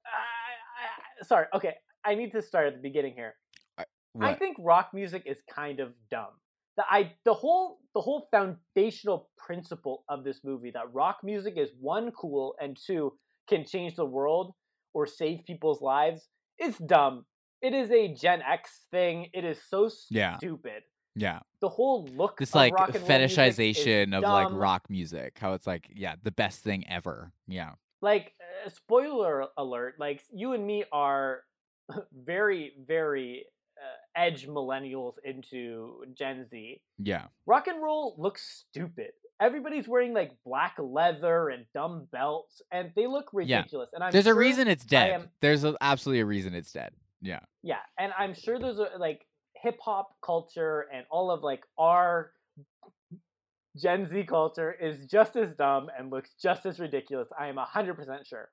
I, 0.07 1.21
I, 1.21 1.25
sorry, 1.27 1.49
okay, 1.55 1.75
I 2.03 2.15
need 2.15 2.33
to 2.33 2.41
start 2.41 2.67
at 2.69 2.77
the 2.77 2.83
beginning 2.83 3.13
here. 3.13 3.35
I 3.77 3.85
What? 4.15 4.39
think 4.39 4.57
rock 4.59 4.95
music 4.95 5.25
is 5.27 5.43
kind 5.55 5.81
of 5.81 5.93
dumb. 6.11 6.33
The 6.77 6.85
I 6.91 7.13
the 7.25 7.35
whole 7.35 7.79
the 7.95 8.01
whole 8.01 8.29
foundational 8.31 9.31
principle 9.39 10.05
of 10.09 10.25
this 10.25 10.41
movie 10.45 10.71
that 10.73 10.93
rock 10.93 11.19
music 11.23 11.55
is 11.57 11.71
one 11.81 12.11
cool 12.13 12.55
and 12.61 12.77
two 12.77 13.13
can 13.49 13.65
change 13.65 13.97
the 13.97 14.05
world 14.05 14.53
or 14.93 15.07
save 15.07 15.45
people's 15.47 15.81
lives 15.81 16.29
is 16.59 16.77
dumb. 16.79 17.25
It 17.63 17.73
is 17.73 17.91
a 17.91 18.13
Gen 18.15 18.43
X 18.43 18.87
thing. 18.91 19.29
It 19.33 19.45
is 19.45 19.59
so 19.69 19.89
Yeah. 20.11 20.37
stupid. 20.37 20.83
yeah. 21.15 21.41
The 21.61 21.69
whole 21.71 22.05
look 22.05 22.37
This 22.39 22.51
of 22.51 22.57
like 22.57 22.75
rock 22.75 22.95
and 22.95 23.09
roll 23.09 23.19
music 23.19 23.39
is 23.39 23.57
fetishization 23.57 24.15
of 24.15 24.23
like 24.25 24.49
rock 24.53 24.91
music. 24.91 25.39
How 25.39 25.55
it's 25.55 25.67
like, 25.67 25.89
yeah, 25.95 26.17
the 26.23 26.31
best 26.31 26.61
thing 26.61 26.87
ever. 26.89 27.33
Yeah. 27.49 27.73
like 28.03 28.35
uh, 28.67 28.69
spoiler 28.69 29.47
alert 29.57 29.95
like 29.99 30.21
you 30.31 30.53
and 30.53 30.67
me 30.67 30.85
are 30.93 31.41
very 32.13 32.75
very 32.87 33.47
uh, 33.79 34.21
edge 34.21 34.47
millennials 34.47 35.15
into 35.25 36.05
gen 36.17 36.47
z 36.51 36.81
Yeah. 36.99 37.27
rock 37.47 37.67
and 37.69 37.83
roll 37.83 38.15
looks 38.19 38.65
stupid 38.69 39.11
everybody's 39.39 39.87
wearing 39.87 40.15
like 40.15 40.33
black 40.47 40.77
leather 40.79 41.51
and 41.51 41.67
dumb 41.75 42.09
belts, 42.11 42.63
and 42.73 42.91
they 42.97 43.07
look 43.07 43.27
Yeah. 43.35 43.59
ridiculous. 43.59 43.91
And 43.93 44.03
I'm 44.03 44.11
There's 44.11 44.27
a 44.27 44.33
reason 44.35 44.67
it's 44.67 44.83
dead. 44.87 45.11
am- 45.11 45.31
There's 45.41 45.63
a, 45.63 45.77
absolutely 45.83 46.21
a 46.21 46.25
reason 46.25 46.55
it's 46.55 46.73
dead. 46.73 46.95
Yeah. 47.21 47.41
yeah, 47.63 47.81
and 47.99 48.15
I'm 48.19 48.33
sure 48.33 48.59
there's 48.59 48.79
a 48.79 48.89
like 48.99 49.27
hip 49.63 49.77
hop 49.85 50.17
culture 50.25 50.87
and 50.91 51.05
all 51.11 51.31
of 51.31 51.43
like 51.43 51.65
our 51.77 52.33
Gen 53.77 54.09
Z 54.09 54.25
culture 54.25 54.73
is 54.73 55.05
just 55.07 55.37
as 55.37 55.55
dumb 55.55 55.89
and 55.99 56.11
looks 56.11 56.31
just 56.43 56.65
as 56.65 56.79
ridiculous. 56.81 57.29
I 57.39 57.49
am 57.49 57.57
100% 57.57 58.27
sure. 58.27 58.49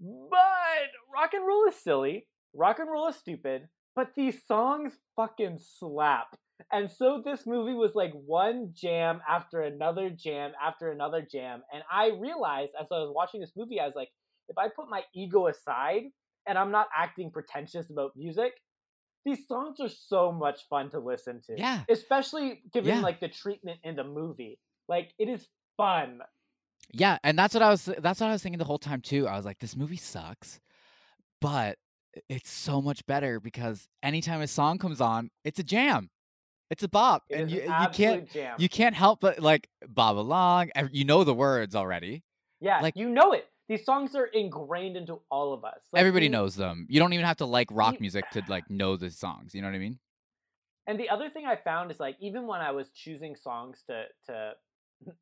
But 0.00 0.88
rock 1.14 1.32
and 1.32 1.46
roll 1.46 1.66
is 1.68 1.76
silly, 1.76 2.26
rock 2.54 2.80
and 2.80 2.90
roll 2.90 3.06
is 3.06 3.14
stupid, 3.16 3.68
but 3.96 4.14
these 4.14 4.46
songs 4.46 4.92
fucking 5.16 5.58
slap. 5.58 6.36
And 6.72 6.90
so 6.90 7.22
this 7.24 7.46
movie 7.46 7.74
was 7.74 7.94
like 7.94 8.12
one 8.12 8.70
jam 8.72 9.20
after 9.28 9.62
another 9.62 10.10
jam 10.10 10.52
after 10.62 10.90
another 10.90 11.26
jam. 11.30 11.62
And 11.72 11.82
I 11.90 12.10
realized 12.18 12.72
as 12.80 12.86
I 12.90 12.98
was 12.98 13.12
watching 13.14 13.40
this 13.40 13.52
movie, 13.56 13.80
I 13.80 13.86
was 13.86 13.94
like, 13.96 14.10
if 14.48 14.56
I 14.56 14.68
put 14.68 14.88
my 14.88 15.02
ego 15.14 15.48
aside 15.48 16.04
and 16.46 16.56
I'm 16.56 16.70
not 16.70 16.88
acting 16.96 17.30
pretentious 17.30 17.90
about 17.90 18.12
music, 18.16 18.52
these 19.24 19.46
songs 19.48 19.80
are 19.80 19.88
so 19.88 20.30
much 20.32 20.60
fun 20.70 20.90
to 20.90 21.00
listen 21.00 21.42
to. 21.48 21.54
Yeah. 21.58 21.82
Especially 21.90 22.62
given 22.72 22.96
Yeah. 22.96 23.00
like 23.00 23.20
the 23.20 23.28
treatment 23.28 23.80
in 23.82 23.96
the 23.96 24.04
movie. 24.04 24.58
Like 24.88 25.12
it 25.18 25.28
is 25.28 25.46
fun. 25.76 26.20
Yeah, 26.92 27.18
and 27.24 27.36
that's 27.36 27.52
what 27.52 27.62
I 27.62 27.70
was 27.70 27.86
that's 27.98 28.20
what 28.20 28.28
I 28.28 28.32
was 28.32 28.42
thinking 28.42 28.58
the 28.58 28.64
whole 28.64 28.78
time 28.78 29.00
too. 29.00 29.26
I 29.26 29.36
was 29.36 29.44
like, 29.44 29.58
this 29.58 29.74
movie 29.76 29.96
sucks, 29.96 30.60
but 31.40 31.76
it's 32.28 32.50
so 32.50 32.80
much 32.82 33.04
better 33.06 33.40
because 33.40 33.88
anytime 34.02 34.40
a 34.40 34.46
song 34.46 34.78
comes 34.78 35.00
on, 35.00 35.30
it's 35.44 35.58
a 35.58 35.62
jam. 35.62 36.10
It's 36.70 36.82
a 36.82 36.88
bop. 36.88 37.22
It 37.28 37.40
and 37.40 37.50
you 37.50 37.60
an 37.62 37.70
eh, 37.72 37.82
you 37.82 37.88
can't 37.90 38.30
jam. 38.30 38.56
you 38.58 38.68
can't 38.68 38.94
help 38.94 39.20
but 39.20 39.38
like 39.38 39.68
bob 39.88 40.18
along. 40.18 40.70
You 40.90 41.04
know 41.04 41.22
the 41.24 41.34
words 41.34 41.74
already. 41.74 42.22
Yeah, 42.60 42.80
like- 42.80 42.96
you 42.96 43.08
know 43.08 43.32
it. 43.32 43.46
These 43.68 43.84
songs 43.84 44.14
are 44.14 44.26
ingrained 44.26 44.96
into 44.96 45.18
all 45.28 45.52
of 45.52 45.64
us. 45.64 45.80
Like, 45.92 46.00
Everybody 46.00 46.26
we- 46.26 46.30
knows 46.30 46.54
them. 46.54 46.86
You 46.88 47.00
don't 47.00 47.12
even 47.12 47.26
have 47.26 47.38
to 47.38 47.46
like 47.46 47.68
rock 47.72 48.00
music 48.00 48.30
to 48.30 48.42
like 48.48 48.68
know 48.70 48.96
the 48.96 49.10
songs. 49.10 49.54
You 49.54 49.62
know 49.62 49.68
what 49.68 49.74
I 49.74 49.78
mean? 49.80 49.98
And 50.86 51.00
the 51.00 51.08
other 51.10 51.28
thing 51.30 51.46
I 51.46 51.56
found 51.56 51.90
is 51.90 51.98
like 51.98 52.16
even 52.20 52.46
when 52.46 52.60
I 52.60 52.70
was 52.70 52.90
choosing 52.90 53.34
songs 53.34 53.82
to 53.88 54.04
to 54.26 54.52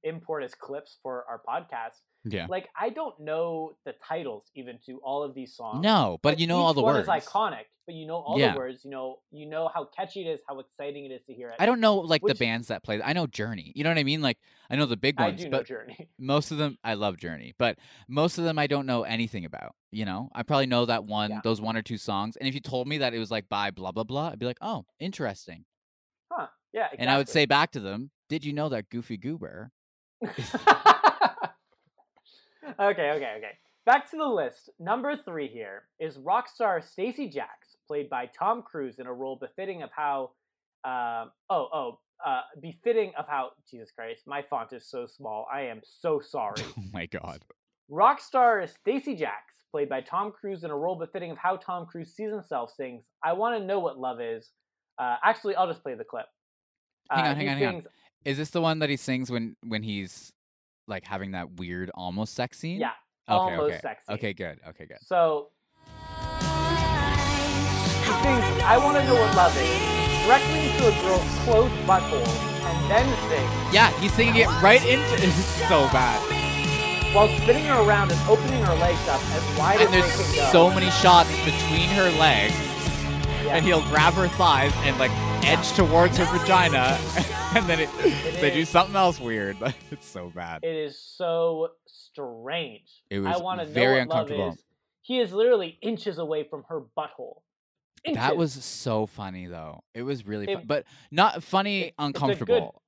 import 0.02 0.44
as 0.44 0.54
clips 0.54 0.98
for 1.02 1.24
our 1.28 1.40
podcast, 1.46 2.00
Yeah. 2.24 2.46
like 2.48 2.68
I 2.78 2.90
don't 2.90 3.18
know 3.20 3.76
the 3.84 3.94
titles 4.06 4.44
even 4.54 4.78
to 4.86 4.98
all 5.04 5.22
of 5.22 5.34
these 5.34 5.54
songs. 5.54 5.82
No, 5.82 6.18
but 6.22 6.38
you 6.38 6.46
know 6.46 6.58
all 6.60 6.74
the 6.74 6.82
words. 6.82 7.08
is 7.08 7.08
iconic, 7.08 7.64
but 7.86 7.94
you 7.94 8.06
know 8.06 8.16
all 8.16 8.38
Yeah. 8.38 8.52
the 8.52 8.58
words. 8.58 8.84
You 8.84 8.90
know 8.90 9.18
you 9.30 9.46
know 9.46 9.68
how 9.74 9.84
catchy 9.96 10.26
it 10.26 10.30
is, 10.30 10.40
how 10.48 10.58
exciting 10.60 11.04
it 11.06 11.10
is 11.12 11.22
to 11.26 11.34
hear 11.34 11.48
it. 11.48 11.56
I 11.58 11.66
don't 11.66 11.80
know 11.80 11.96
like 11.98 12.22
Which- 12.22 12.34
the 12.38 12.44
bands 12.44 12.68
that 12.68 12.82
play. 12.82 13.02
I 13.02 13.12
know 13.12 13.26
Journey. 13.26 13.72
You 13.74 13.84
know 13.84 13.90
what 13.90 13.98
I 13.98 14.04
mean? 14.04 14.22
Like 14.22 14.38
I 14.70 14.76
know 14.76 14.86
the 14.86 14.96
big 14.96 15.16
I 15.18 15.24
ones, 15.28 15.42
do 15.42 15.48
know 15.50 15.58
but 15.58 15.66
Journey. 15.66 16.08
most 16.18 16.50
of 16.50 16.58
them 16.58 16.78
I 16.84 16.94
love 16.94 17.16
Journey, 17.18 17.54
but 17.58 17.78
most 18.08 18.38
of 18.38 18.44
them 18.44 18.58
I 18.58 18.66
don't 18.66 18.86
know 18.86 19.02
anything 19.02 19.44
about. 19.44 19.74
You 19.90 20.04
know, 20.04 20.28
I 20.34 20.42
probably 20.44 20.66
know 20.66 20.86
that 20.86 21.04
one, 21.04 21.30
Yeah. 21.30 21.40
those 21.44 21.60
one 21.60 21.76
or 21.76 21.82
two 21.82 21.98
songs. 21.98 22.36
And 22.36 22.48
if 22.48 22.54
you 22.54 22.60
told 22.60 22.88
me 22.88 22.98
that 22.98 23.14
it 23.14 23.18
was 23.18 23.30
like 23.30 23.48
by 23.48 23.70
blah 23.70 23.92
blah 23.92 24.04
blah, 24.04 24.30
I'd 24.30 24.38
be 24.38 24.46
like, 24.46 24.58
oh, 24.60 24.86
interesting. 24.98 25.64
Huh? 26.32 26.46
Yeah. 26.72 26.86
Exactly. 26.86 26.98
And 27.00 27.10
I 27.10 27.18
would 27.18 27.28
say 27.28 27.44
back 27.46 27.70
to 27.72 27.80
them, 27.80 28.10
did 28.34 28.44
you 28.44 28.52
know 28.52 28.68
that 28.70 28.90
Goofy 28.90 29.16
Goober? 29.16 29.70
okay, 30.24 30.40
okay, 32.80 33.10
okay. 33.38 33.52
Back 33.86 34.10
to 34.10 34.16
the 34.16 34.26
list. 34.26 34.70
Number 34.80 35.16
three 35.16 35.46
here 35.46 35.84
is 36.00 36.18
rock 36.18 36.48
star 36.48 36.80
Stacee 36.80 37.32
Jaxx, 37.32 37.76
played 37.86 38.10
by 38.10 38.26
Tom 38.36 38.62
Cruise 38.62 38.98
in 38.98 39.06
a 39.06 39.12
role 39.12 39.36
befitting 39.36 39.82
of 39.84 39.90
how, 39.94 40.30
um, 40.84 41.30
oh, 41.48 41.68
oh, 41.72 41.98
uh, 42.26 42.40
befitting 42.60 43.12
of 43.16 43.26
how, 43.28 43.50
Jesus 43.70 43.92
Christ, 43.96 44.22
my 44.26 44.42
font 44.50 44.72
is 44.72 44.84
so 44.90 45.06
small. 45.06 45.46
I 45.52 45.60
am 45.62 45.80
so 45.84 46.20
sorry. 46.24 46.62
Oh 46.76 46.82
my 46.92 47.06
god. 47.06 47.44
rock 47.88 48.20
star 48.20 48.62
Stacee 48.66 49.16
Jaxx, 49.16 49.62
played 49.70 49.88
by 49.88 50.00
Tom 50.00 50.32
Cruise 50.32 50.64
in 50.64 50.72
a 50.72 50.76
role 50.76 50.98
befitting 50.98 51.30
of 51.30 51.38
how 51.38 51.54
Tom 51.56 51.86
Cruise 51.86 52.12
sees 52.12 52.32
himself, 52.32 52.72
sings, 52.76 53.04
I 53.22 53.34
want 53.34 53.60
to 53.60 53.64
know 53.64 53.78
what 53.78 53.96
love 53.96 54.20
is. 54.20 54.50
Uh, 54.98 55.18
actually, 55.22 55.54
I'll 55.54 55.68
just 55.68 55.84
play 55.84 55.94
the 55.94 56.02
clip. 56.04 56.26
Hang 57.10 57.26
Uh, 57.26 57.28
on, 57.30 57.36
hang 57.36 57.48
on, 57.50 57.56
hang 57.58 57.66
on. 57.76 57.82
Is 58.24 58.38
this 58.38 58.50
the 58.50 58.60
one 58.60 58.78
that 58.78 58.88
he 58.90 58.96
sings 58.96 59.30
when 59.30 59.56
when 59.66 59.82
he's 59.82 60.32
like 60.86 61.04
having 61.04 61.32
that 61.32 61.52
weird 61.58 61.90
almost 61.94 62.34
sex 62.34 62.58
scene? 62.58 62.80
Yeah, 62.80 62.92
Okay, 63.28 63.54
almost 63.54 63.72
okay. 63.74 63.80
sex 63.80 64.06
scene. 64.06 64.14
Okay, 64.16 64.32
good. 64.32 64.60
Okay, 64.68 64.86
good. 64.86 64.98
So 65.02 65.48
he 68.04 68.12
sings 68.22 68.44
I 68.64 68.78
Wanna 68.82 69.04
Know 69.04 69.14
What 69.14 69.36
Love 69.36 69.56
Is 69.56 70.24
directly 70.24 70.70
into 70.70 70.88
a 70.88 71.02
girl's 71.02 71.38
closed 71.44 71.74
butthole 71.86 72.26
and 72.64 72.90
then 72.90 73.06
sings 73.28 73.74
Yeah, 73.74 73.90
he's 74.00 74.12
singing 74.14 74.36
it 74.36 74.46
right 74.62 74.82
into 74.84 75.14
it's 75.22 75.34
so 75.68 75.86
bad. 75.92 76.20
while 77.14 77.28
spinning 77.42 77.64
her 77.66 77.80
around 77.86 78.10
and 78.10 78.20
opening 78.28 78.62
her 78.64 78.74
legs 78.76 79.06
up 79.08 79.20
as 79.32 79.58
wide 79.58 79.80
And 79.82 79.94
as 79.94 80.02
there's 80.16 80.16
they 80.32 80.36
can 80.38 80.46
go. 80.46 80.52
so 80.52 80.70
many 80.74 80.90
shots 80.90 81.28
between 81.44 81.88
her 81.90 82.10
legs 82.18 82.54
Yeah. 83.44 83.56
and 83.56 83.64
he'll 83.66 83.82
grab 83.90 84.14
her 84.14 84.28
thighs 84.28 84.72
and 84.88 84.98
like 84.98 85.10
edge 85.44 85.72
towards 85.74 86.16
her 86.16 86.24
vagina 86.38 86.98
and 87.56 87.66
then 87.68 87.80
it, 87.80 87.90
they 88.40 88.50
do 88.52 88.64
something 88.64 88.96
else 88.96 89.20
weird 89.20 89.56
but 89.60 89.74
it's 89.90 90.06
so 90.06 90.30
bad 90.34 90.62
It 90.64 90.74
is 90.74 90.98
so 90.98 91.68
strange. 91.86 93.02
It 93.10 93.18
I 93.20 93.32
was 93.34 93.42
want 93.42 93.60
to 93.60 93.66
know 93.66 93.72
very 93.72 93.98
what 94.00 94.08
love 94.08 94.18
uncomfortable. 94.30 94.52
is. 94.54 94.64
He 95.02 95.20
is 95.20 95.32
literally 95.32 95.78
inches 95.82 96.18
away 96.18 96.44
from 96.48 96.64
her 96.68 96.80
butthole. 96.96 97.42
Inches. 98.04 98.20
that 98.22 98.36
was 98.36 98.52
so 98.52 99.06
funny 99.06 99.46
though 99.46 99.82
it 99.94 100.02
was 100.02 100.26
really 100.26 100.46
It- 100.50 100.56
fun 100.58 100.64
but 100.66 100.84
not 101.10 101.42
funny 101.42 101.80
it- 101.82 101.86
a 101.86 101.88
good- 101.88 102.04
uncomfortable 102.06 102.82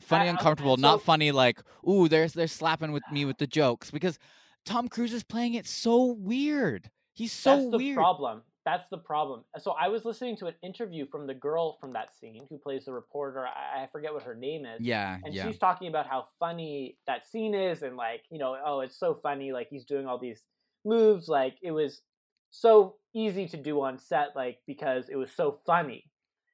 funny 0.00 0.24
I- 0.24 0.26
I- 0.26 0.30
uncomfortable 0.30 0.76
so- 0.76 0.80
not 0.80 1.02
funny 1.02 1.30
like 1.30 1.60
ooh 1.88 2.08
they're 2.08 2.26
they're 2.28 2.46
slapping 2.48 2.90
with 2.92 3.04
me 3.12 3.24
with 3.24 3.38
the 3.38 3.46
jokes 3.46 3.90
because 3.92 4.18
tom 4.64 4.88
cruise 4.88 5.12
is 5.12 5.22
playing 5.22 5.54
it 5.54 5.66
so 5.68 6.04
weird 6.18 6.90
he's 7.12 7.32
so 7.32 7.56
That's 7.56 7.70
the 7.70 7.76
weird 7.78 7.96
problem. 7.96 8.42
That's 8.70 8.88
the 8.90 8.98
problem. 8.98 9.44
So 9.58 9.70
I 9.80 9.88
was 9.88 10.04
listening 10.04 10.36
to 10.38 10.46
an 10.46 10.54
interview 10.62 11.06
from 11.12 11.26
the 11.26 11.32
girl 11.48 11.78
from 11.80 11.90
that 11.94 12.08
scene 12.18 12.42
who 12.50 12.58
plays 12.58 12.84
the 12.84 12.92
reporter. 12.92 13.46
I, 13.46 13.86
forget 13.90 14.12
what 14.12 14.24
her 14.24 14.34
name 14.34 14.66
is. 14.66 14.80
yeah 14.80 15.16
and 15.24 15.32
yeah 15.32 15.46
she's 15.46 15.58
talking 15.58 15.88
about 15.88 16.06
how 16.06 16.20
funny 16.38 16.98
that 17.06 17.26
scene 17.26 17.54
is 17.54 17.82
and 17.82 17.96
like 17.96 18.22
you 18.30 18.38
know 18.38 18.52
oh 18.68 18.80
it's 18.80 18.98
so 19.04 19.10
funny 19.22 19.52
like 19.58 19.68
he's 19.70 19.86
doing 19.86 20.06
all 20.06 20.18
these 20.18 20.42
moves 20.84 21.26
like 21.28 21.54
it 21.62 21.70
was 21.70 22.02
so 22.50 22.96
easy 23.14 23.46
to 23.48 23.56
do 23.56 23.80
on 23.80 23.98
set 23.98 24.28
like 24.36 24.58
because 24.66 25.08
it 25.08 25.16
was 25.16 25.30
so 25.40 25.46
funny 25.66 26.04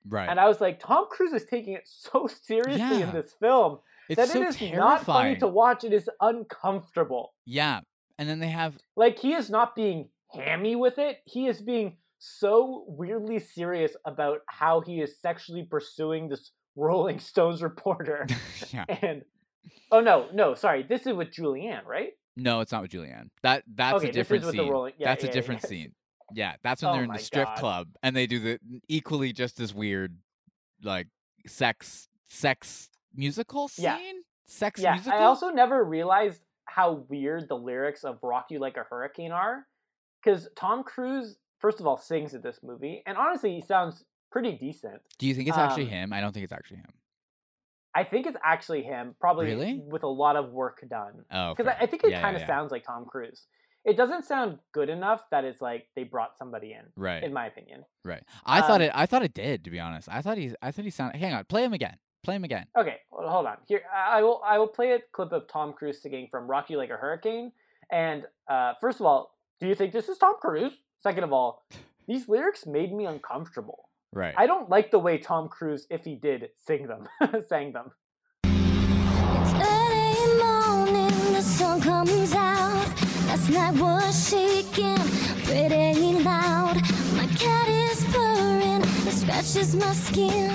right 0.08 0.28
and 0.30 0.38
i 0.38 0.46
was 0.46 0.60
like 0.60 0.78
tom 0.78 1.06
cruise 1.10 1.32
is 1.32 1.44
taking 1.44 1.74
it 1.74 1.82
so 1.86 2.28
seriously 2.42 2.98
Yeah. 3.00 3.08
in 3.08 3.12
this 3.12 3.32
film 3.40 3.78
it's 4.08 4.18
that 4.18 4.28
so 4.28 4.42
it 4.42 4.48
is 4.48 4.72
not 4.76 5.04
funny 5.04 5.36
to 5.36 5.48
watch 5.48 5.82
it 5.84 5.92
is 5.92 6.08
uncomfortable 6.20 7.34
yeah 7.46 7.80
and 8.18 8.28
then 8.28 8.38
they 8.38 8.48
have 8.48 8.78
like 8.96 9.18
he 9.18 9.32
is 9.34 9.50
not 9.50 9.74
being 9.74 10.08
hammy 10.32 10.76
with 10.76 10.98
it 10.98 11.18
he 11.24 11.46
is 11.46 11.60
being 11.60 11.96
so 12.26 12.84
weirdly 12.88 13.38
serious 13.38 13.94
about 14.06 14.38
how 14.48 14.80
he 14.80 15.00
is 15.02 15.18
sexually 15.20 15.62
pursuing 15.62 16.28
this 16.28 16.52
rolling 16.74 17.18
stones 17.18 17.62
reporter 17.62 18.26
yeah 18.72 18.84
and 18.88 19.22
oh 19.92 20.00
no, 20.00 20.26
no, 20.32 20.54
sorry, 20.54 20.82
this 20.82 21.06
is 21.06 21.12
with 21.14 21.30
Julianne, 21.30 21.84
right? 21.84 22.12
no 22.36 22.60
it's 22.60 22.72
not 22.72 22.82
with 22.82 22.90
julianne 22.90 23.28
that 23.44 23.62
that's 23.76 23.94
Okay, 23.98 24.08
a 24.08 24.12
different 24.12 24.44
scene 24.46 24.68
rolling- 24.68 24.94
yeah, 24.98 25.08
that's 25.10 25.22
yeah, 25.22 25.30
a 25.30 25.32
different 25.32 25.60
yeah. 25.62 25.68
scene 25.68 25.92
yeah 26.34 26.54
that's 26.64 26.82
when 26.82 26.90
Oh 26.90 26.94
they're 26.94 27.04
in 27.04 27.12
the 27.12 27.18
strip 27.18 27.46
God. 27.46 27.58
club 27.58 27.88
and 28.02 28.16
they 28.16 28.26
do 28.26 28.40
the 28.40 28.58
equally 28.88 29.32
just 29.32 29.60
as 29.60 29.72
weird 29.74 30.16
like 30.82 31.06
sex 31.46 32.08
sex 32.28 32.88
musical 33.14 33.68
scene 33.68 33.84
Yeah. 33.84 34.12
sex 34.46 34.80
yeah, 34.80 34.94
musical 34.94 35.18
I 35.20 35.24
also 35.24 35.50
never 35.50 35.84
realized 35.84 36.40
how 36.64 37.04
weird 37.08 37.48
the 37.48 37.54
lyrics 37.56 38.02
of 38.02 38.18
"Rock 38.22 38.46
You 38.50 38.58
Like 38.58 38.76
a 38.78 38.82
Hurricane" 38.90 39.30
are, 39.30 39.64
because 40.20 40.48
Tom 40.56 40.82
Cruise, 40.82 41.36
first 41.64 41.80
of 41.80 41.86
all, 41.88 41.96
sings 41.96 42.34
in 42.34 42.42
this 42.48 42.58
movie, 42.62 43.02
and 43.06 43.16
honestly, 43.16 43.52
he 43.58 43.62
sounds 43.62 44.04
pretty 44.34 44.52
decent. 44.66 45.00
do 45.20 45.26
you 45.28 45.34
think 45.34 45.48
it's 45.48 45.56
actually 45.66 45.84
um, 45.84 45.96
him 45.96 46.12
i 46.12 46.20
don't 46.20 46.32
think 46.34 46.44
it's 46.48 46.52
actually 46.60 46.78
him 46.86 46.92
I 47.96 48.02
think 48.02 48.26
it's 48.26 48.36
actually 48.42 48.82
him, 48.82 49.14
probably 49.20 49.46
Really? 49.46 49.80
with 49.94 50.02
a 50.02 50.08
lot 50.24 50.34
of 50.34 50.50
work 50.62 50.78
done. 50.90 51.14
oh 51.30 51.54
Because. 51.54 51.72
I, 51.72 51.84
I 51.84 51.86
think 51.86 52.02
it 52.02 52.10
Yeah, 52.10 52.22
kind 52.26 52.34
of 52.34 52.42
yeah. 52.42 52.48
sounds 52.52 52.72
like 52.72 52.84
Tom 52.84 53.04
Cruise. 53.04 53.46
It 53.84 53.96
doesn't 53.96 54.24
sound 54.24 54.58
good 54.72 54.88
enough 54.88 55.20
that 55.30 55.44
it's 55.44 55.60
like 55.60 55.82
they 55.94 56.02
brought 56.02 56.36
somebody 56.36 56.72
in, 56.72 56.84
right 56.96 57.22
in 57.22 57.32
my 57.32 57.46
opinion. 57.52 57.84
right 58.04 58.22
i 58.56 58.60
thought 58.66 58.80
um, 58.80 58.86
it 58.88 58.92
i 59.02 59.06
thought 59.06 59.22
it 59.22 59.32
did 59.44 59.56
to 59.66 59.70
be 59.70 59.78
honest 59.86 60.08
i 60.10 60.20
thought 60.22 60.38
he 60.38 60.46
i 60.66 60.68
thought 60.72 60.84
he 60.90 60.90
sounded 60.90 61.18
hang 61.24 61.34
on 61.34 61.44
play 61.44 61.62
him 61.66 61.72
again 61.80 61.96
play 62.24 62.34
him 62.38 62.44
again 62.50 62.66
Okay, 62.82 62.96
well, 63.12 63.28
hold 63.34 63.46
on. 63.52 63.58
Here, 63.68 63.82
I 63.94 64.18
I 64.18 64.22
will 64.26 64.38
I 64.52 64.58
will 64.58 64.72
play 64.78 64.88
a 64.92 65.00
clip 65.16 65.30
of 65.38 65.42
Tom 65.46 65.68
Cruise 65.78 65.98
singing 66.02 66.26
from 66.32 66.42
"Rocky 66.54 66.74
Like 66.82 66.90
a 66.96 66.96
Hurricane." 67.04 67.52
And 67.92 68.20
uh, 68.54 68.72
first 68.80 68.98
of 69.00 69.06
all, 69.06 69.20
do 69.60 69.68
you 69.70 69.76
think 69.76 69.92
this 69.92 70.08
is 70.08 70.18
Tom 70.18 70.34
Cruise? 70.44 70.74
Second 71.04 71.24
of 71.24 71.34
all, 71.34 71.66
these 72.08 72.30
lyrics 72.30 72.64
made 72.64 72.90
me 72.90 73.04
uncomfortable. 73.04 73.90
right 74.14 74.32
I 74.38 74.46
don't 74.46 74.70
like 74.70 74.90
the 74.90 74.98
way 74.98 75.18
Tom 75.18 75.50
Cruise, 75.50 75.86
if 75.90 76.02
he 76.02 76.14
did, 76.14 76.48
sing 76.56 76.86
them, 76.86 77.06
sang 77.46 77.74
them. 77.74 77.90
Early 78.46 80.14
morning, 80.42 81.32
the 81.34 81.42
sun 81.42 81.82
comes 81.82 82.32
out. 82.32 82.88
Last 83.26 83.50
night 83.50 83.74
was 83.74 84.30
shaking 84.30 84.96
pretty 85.44 86.24
loud. 86.24 86.76
My 87.18 87.26
cat 87.36 87.68
is 87.68 88.02
purring, 88.06 88.80
it 89.06 89.12
scratches 89.12 89.76
my 89.76 89.92
skin. 89.92 90.54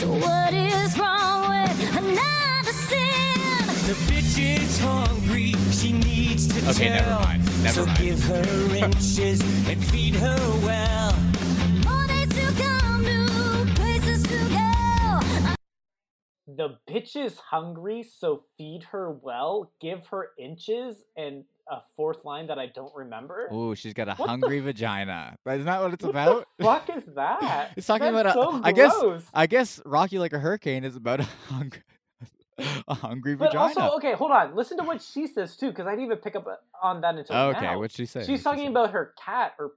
So 0.00 0.06
what 0.08 0.54
is 0.54 0.98
wrong 0.98 1.40
with 1.50 1.78
another 1.98 2.72
sin. 2.72 3.49
The 3.90 3.96
bitch 4.06 4.38
is 4.62 4.78
hungry, 4.78 5.52
she 5.72 5.90
needs 5.92 6.46
to 6.46 6.70
Okay, 6.70 6.90
never 6.90 7.08
tell. 7.08 7.20
mind, 7.22 7.44
never 7.64 7.80
so 7.80 7.86
mind. 7.86 7.98
give 7.98 8.22
her 8.22 8.76
inches 8.76 9.40
and 9.68 9.84
feed 9.86 10.14
her 10.14 10.36
well. 10.64 11.12
More 11.84 12.06
days 12.06 12.28
to 12.28 12.62
come, 12.62 13.02
new 13.02 13.74
places 13.74 14.22
to 14.22 14.38
go. 14.48 15.54
The 16.46 16.78
bitch 16.88 17.16
is 17.16 17.38
hungry, 17.38 18.04
so 18.04 18.44
feed 18.56 18.84
her 18.92 19.10
well, 19.10 19.72
give 19.80 20.06
her 20.12 20.28
inches, 20.38 21.02
and 21.16 21.42
a 21.68 21.78
fourth 21.96 22.24
line 22.24 22.46
that 22.46 22.60
I 22.60 22.66
don't 22.66 22.94
remember. 22.94 23.48
Ooh, 23.52 23.74
she's 23.74 23.92
got 23.92 24.06
a 24.06 24.12
What 24.14 24.18
the 24.18 24.28
hungry 24.28 24.60
vagina. 24.60 25.34
Isn't 25.48 25.64
that 25.64 25.82
what 25.82 25.94
it's 25.94 26.04
about? 26.04 26.46
Fuck 26.62 26.90
is 26.90 27.02
that? 27.16 27.72
It's 27.76 27.88
talking 27.88 28.12
That's 28.12 28.34
about 28.36 28.44
a. 28.46 28.52
so 28.52 28.60
I 28.62 28.70
guess. 28.70 28.94
I 29.34 29.46
guess 29.48 29.80
Rocky 29.84 30.20
like 30.20 30.32
a 30.32 30.38
hurricane 30.38 30.84
is 30.84 30.94
about 30.94 31.18
a 31.18 31.24
hungry, 31.48 31.82
a 32.88 32.94
hungry 32.94 33.34
But 33.36 33.52
vagina. 33.52 33.80
also, 33.80 33.96
okay, 33.96 34.12
hold 34.14 34.30
on. 34.30 34.54
Listen 34.54 34.76
to 34.78 34.84
what 34.84 35.00
she 35.02 35.26
says 35.26 35.56
too, 35.56 35.68
because 35.70 35.86
I 35.86 35.90
didn't 35.90 36.06
even 36.06 36.18
pick 36.18 36.36
up 36.36 36.46
uh, 36.46 36.56
on 36.82 37.00
that 37.02 37.14
until 37.16 37.36
Oh, 37.36 37.48
okay, 37.50 37.60
now. 37.62 37.78
what'd 37.78 37.92
she 37.96 38.06
say? 38.06 38.20
She's 38.20 38.28
What'd 38.28 38.40
she 38.40 38.44
talking 38.44 38.64
say? 38.64 38.70
about 38.70 38.90
her 38.92 39.14
cat 39.24 39.54
or. 39.58 39.72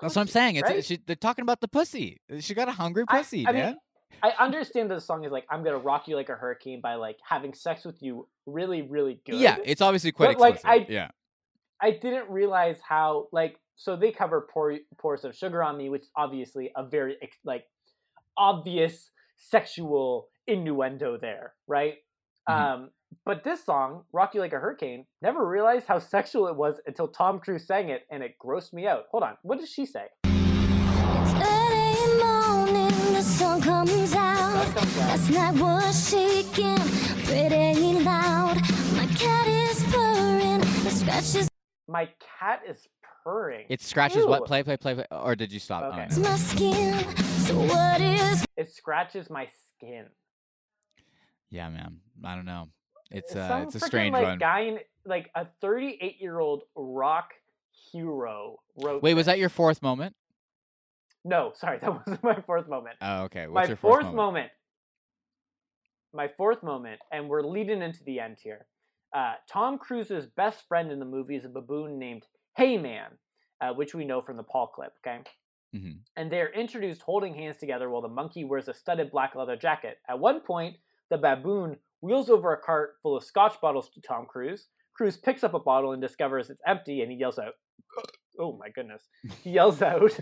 That's 0.00 0.16
what 0.16 0.22
I'm 0.22 0.28
saying. 0.28 0.56
It's 0.56 0.68
right? 0.68 0.84
she, 0.84 0.98
they're 1.06 1.14
talking 1.16 1.42
about 1.42 1.60
the 1.60 1.68
pussy. 1.68 2.20
She 2.40 2.54
got 2.54 2.68
a 2.68 2.72
hungry 2.72 3.04
pussy, 3.06 3.46
I 3.46 3.52
man. 3.52 3.66
mean, 3.66 3.76
I 4.22 4.32
understand 4.42 4.90
that 4.90 4.94
the 4.94 5.00
song 5.00 5.24
is 5.24 5.30
like 5.32 5.44
"I'm 5.50 5.62
gonna 5.62 5.78
rock 5.78 6.08
you 6.08 6.16
like 6.16 6.30
a 6.30 6.34
hurricane" 6.34 6.80
by 6.80 6.94
like 6.94 7.18
having 7.26 7.52
sex 7.54 7.84
with 7.84 8.02
you 8.02 8.26
really, 8.46 8.80
really 8.82 9.20
good. 9.26 9.34
yeah, 9.36 9.56
it's 9.64 9.80
obviously 9.82 10.12
quite 10.12 10.36
But, 10.38 10.40
like, 10.40 10.54
explicit. 10.54 10.86
I- 10.88 10.92
yeah. 10.92 11.10
I 11.82 11.90
didn't 11.92 12.28
realize 12.30 12.78
how 12.86 13.28
like 13.32 13.56
so 13.76 13.94
they 13.96 14.10
cover 14.10 14.46
pour, 14.52 14.76
"Pours 14.98 15.24
of 15.24 15.34
Sugar 15.36 15.62
on 15.62 15.76
Me," 15.76 15.88
which 15.90 16.02
is 16.02 16.10
obviously 16.16 16.70
a 16.76 16.84
very 16.84 17.16
like 17.44 17.64
obvious 18.36 19.10
sexual 19.36 20.28
innuendo 20.46 21.16
there, 21.18 21.54
right? 21.66 21.94
Mhm. 22.50 22.74
Um, 22.74 22.90
but 23.24 23.44
this 23.44 23.64
song, 23.64 24.04
"Rock 24.12 24.34
You 24.34 24.40
Like 24.40 24.52
a 24.52 24.58
Hurricane," 24.58 25.06
never 25.22 25.46
realized 25.46 25.86
how 25.86 25.98
sexual 25.98 26.48
it 26.48 26.56
was 26.56 26.80
until 26.86 27.08
Tom 27.08 27.38
Cruise 27.40 27.66
sang 27.66 27.88
it, 27.90 28.06
and 28.10 28.22
it 28.22 28.36
grossed 28.38 28.72
me 28.72 28.86
out. 28.86 29.06
Hold 29.10 29.22
on, 29.22 29.36
what 29.42 29.58
does 29.58 29.70
she 29.70 29.86
say? 29.86 30.06
It's 30.24 31.34
early 31.34 32.22
morning, 32.22 33.12
the 33.14 33.22
sun 33.22 33.60
comes 33.60 34.14
out. 34.14 34.64
Sun 34.64 34.72
comes 34.74 34.98
out. 34.98 35.08
Last 35.08 35.30
night 35.30 35.60
was 35.60 36.10
shaking 36.10 36.78
pretty 37.24 38.04
loud. 38.04 38.56
My 38.96 39.06
cat 39.16 39.46
is 39.46 39.82
purring, 39.92 40.60
the 40.84 40.90
scratches 40.90 41.48
My 41.88 42.08
cat 42.38 42.62
is 42.68 42.86
purring. 43.24 43.66
It 43.68 43.80
scratches 43.80 44.24
what? 44.24 44.46
Play, 44.46 44.62
play, 44.62 44.76
play, 44.76 44.94
play. 44.94 45.06
Or 45.10 45.34
did 45.34 45.52
you 45.52 45.58
stop? 45.58 45.82
Okay. 45.92 46.06
Oh, 46.10 46.16
no. 46.16 46.28
my 46.30 46.36
skin. 46.36 47.16
So 47.46 47.54
what 47.60 48.00
is 48.00 48.44
It 48.56 48.70
scratches 48.72 49.28
my 49.28 49.48
skin. 49.76 50.06
Yeah, 51.50 51.68
man. 51.68 51.98
I 52.24 52.34
don't 52.34 52.44
know. 52.44 52.68
It's 53.10 53.34
uh, 53.34 53.64
it's 53.66 53.74
a 53.74 53.80
strange 53.80 54.12
like, 54.12 54.22
one. 54.24 54.38
Guy 54.38 54.60
in, 54.60 54.78
like 55.04 55.30
a 55.34 55.46
38 55.60 56.20
year 56.20 56.38
old 56.38 56.62
rock 56.76 57.30
hero 57.92 58.58
wrote. 58.82 59.02
Wait, 59.02 59.14
was 59.14 59.26
that 59.26 59.38
your 59.38 59.48
fourth 59.48 59.82
moment? 59.82 60.14
No, 61.24 61.52
sorry, 61.54 61.78
that 61.82 61.90
wasn't 62.06 62.22
my 62.22 62.40
fourth 62.46 62.68
moment. 62.68 62.96
Oh, 63.00 63.24
okay. 63.24 63.46
What's 63.46 63.66
my 63.66 63.68
your 63.68 63.76
fourth 63.76 64.02
fourth 64.02 64.14
moment? 64.14 64.50
My 66.12 66.28
fourth 66.36 66.62
moment, 66.62 67.00
and 67.12 67.28
we're 67.28 67.42
leading 67.42 67.82
into 67.82 68.02
the 68.04 68.20
end 68.20 68.38
here. 68.42 68.66
Uh, 69.14 69.34
Tom 69.50 69.78
Cruise's 69.78 70.26
best 70.36 70.66
friend 70.68 70.90
in 70.90 70.98
the 70.98 71.04
movie 71.04 71.36
is 71.36 71.44
a 71.44 71.48
baboon 71.48 71.98
named 71.98 72.24
Heyman, 72.58 73.10
uh, 73.60 73.72
which 73.74 73.94
we 73.94 74.04
know 74.04 74.20
from 74.22 74.36
the 74.36 74.42
Paul 74.42 74.68
clip. 74.68 74.92
Okay, 75.04 75.22
Mhm. 75.74 75.98
and 76.16 76.30
they're 76.30 76.52
introduced 76.52 77.02
holding 77.02 77.34
hands 77.34 77.58
together 77.58 77.90
while 77.90 78.02
the 78.02 78.08
monkey 78.08 78.44
wears 78.44 78.68
a 78.68 78.74
studded 78.74 79.10
black 79.10 79.34
leather 79.34 79.56
jacket. 79.56 79.98
At 80.08 80.18
one 80.18 80.40
point, 80.40 80.76
the 81.10 81.18
baboon 81.18 81.76
wheels 82.00 82.30
over 82.30 82.52
a 82.52 82.56
cart 82.56 82.94
full 83.02 83.16
of 83.16 83.24
scotch 83.24 83.60
bottles 83.60 83.90
to 83.90 84.00
Tom 84.00 84.26
Cruise. 84.26 84.68
Cruise 84.94 85.16
picks 85.16 85.44
up 85.44 85.54
a 85.54 85.58
bottle 85.58 85.92
and 85.92 86.02
discovers 86.02 86.50
it's 86.50 86.62
empty, 86.66 87.02
and 87.02 87.10
he 87.10 87.18
yells 87.18 87.38
out, 87.38 87.54
"Oh 88.38 88.56
my 88.58 88.68
goodness!" 88.70 89.08
He 89.42 89.50
yells 89.50 89.82
out. 89.82 90.18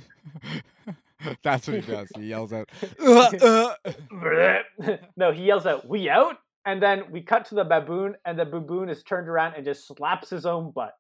That's 1.43 1.67
what 1.67 1.83
he 1.83 1.93
does. 1.93 2.09
He 2.17 2.27
yells 2.27 2.53
out. 2.53 2.69
"Uh, 3.01 3.31
uh." 3.43 4.97
no, 5.17 5.33
he 5.33 5.45
yells 5.45 5.67
out, 5.67 5.89
"We 5.89 6.09
out!" 6.09 6.37
And 6.65 6.83
then 6.83 7.05
we 7.11 7.23
cut 7.23 7.47
to 7.47 7.55
the 7.55 7.65
baboon, 7.65 8.17
and 8.25 8.39
the 8.39 8.45
baboon 8.45 8.89
is 8.89 9.03
turned 9.03 9.29
around 9.29 9.55
and 9.55 9.65
just 9.65 9.87
slaps 9.87 10.31
his 10.31 10.45
own 10.45 10.71
butt. 10.71 10.93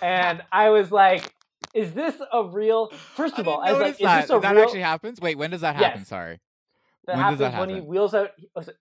And 0.00 0.42
I 0.52 0.70
was 0.70 0.90
like, 0.90 1.34
"Is 1.74 1.92
this 1.92 2.14
a 2.32 2.44
real?" 2.44 2.88
First 3.14 3.38
of 3.38 3.46
all, 3.48 3.60
I 3.60 3.72
was 3.72 3.80
like, 3.80 3.92
"Is 3.92 3.98
that. 3.98 4.22
this 4.22 4.30
a 4.30 4.34
real 4.34 4.40
that 4.42 4.54
real?" 4.54 4.64
actually 4.64 4.80
happens. 4.80 5.20
Wait, 5.20 5.36
when 5.36 5.50
does 5.50 5.60
that 5.62 5.76
happen? 5.76 6.00
Yes. 6.00 6.08
Sorry. 6.08 6.40
That 7.06 7.16
when 7.16 7.24
does 7.32 7.38
happens 7.40 7.52
that 7.54 7.60
when 7.60 7.68
he 7.70 7.80
wheels 7.80 8.14
out. 8.14 8.30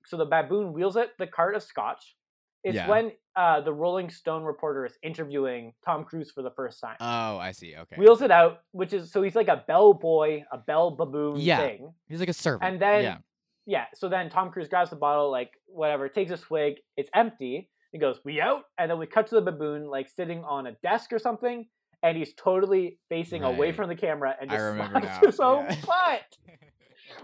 So 0.05 0.17
the 0.17 0.26
baboon 0.26 0.74
wheels 0.74 0.97
out 0.97 1.09
the 1.17 1.28
cart 1.28 1.55
of 1.55 1.63
scotch. 1.63 2.15
It's 2.63 2.76
Yeah. 2.76 2.88
when 2.88 3.11
uh, 3.36 3.61
the 3.61 3.74
Rolling 3.74 4.09
Stone 4.09 4.43
reporter 4.43 4.86
is 4.86 4.93
interviewing 5.01 5.74
Tom 5.86 6.03
Cruise 6.03 6.32
for 6.32 6.41
the 6.43 6.51
first 6.51 6.80
time. 6.80 6.97
Oh, 6.99 7.38
I 7.38 7.51
see. 7.53 7.76
Okay. 7.76 7.95
Wheels 7.97 8.22
it 8.22 8.30
out, 8.30 8.59
which 8.72 8.93
is 8.93 9.11
so 9.11 9.22
he's 9.24 9.36
like 9.36 9.47
a 9.47 9.63
bell 9.67 9.93
boy, 9.93 10.43
a 10.51 10.57
bell 10.57 10.91
baboon 10.91 11.38
Yeah. 11.38 11.57
thing. 11.57 11.93
He's 12.07 12.19
like 12.19 12.30
a 12.30 12.34
servant. 12.34 12.72
And 12.72 12.82
then 12.82 13.03
yeah. 13.03 13.17
yeah, 13.65 13.86
so 13.95 14.09
then 14.09 14.30
Tom 14.30 14.51
Cruise 14.51 14.67
grabs 14.67 14.89
the 14.91 14.95
bottle, 14.97 15.32
like 15.32 15.51
whatever, 15.65 16.07
takes 16.09 16.32
a 16.32 16.38
swig, 16.38 16.76
it's 16.97 17.09
empty. 17.15 17.69
He 17.93 17.97
goes, 17.99 18.19
"We 18.24 18.39
out," 18.39 18.63
and 18.78 18.89
then 18.91 18.99
we 18.99 19.05
cut 19.07 19.28
to 19.28 19.36
the 19.36 19.41
baboon, 19.41 19.88
like 19.88 20.07
sitting 20.09 20.43
on 20.43 20.67
a 20.67 20.74
desk 20.84 21.11
or 21.11 21.19
something, 21.19 21.67
and 22.03 22.17
he's 22.17 22.34
totally 22.36 22.99
facing 23.09 23.43
away 23.43 23.72
from 23.72 23.89
the 23.89 23.95
camera 23.95 24.36
and 24.39 24.51
I 24.51 24.55
just 24.55 24.78
now, 25.03 25.19
his 25.26 25.39
own 25.39 25.65
butt. 25.86 26.38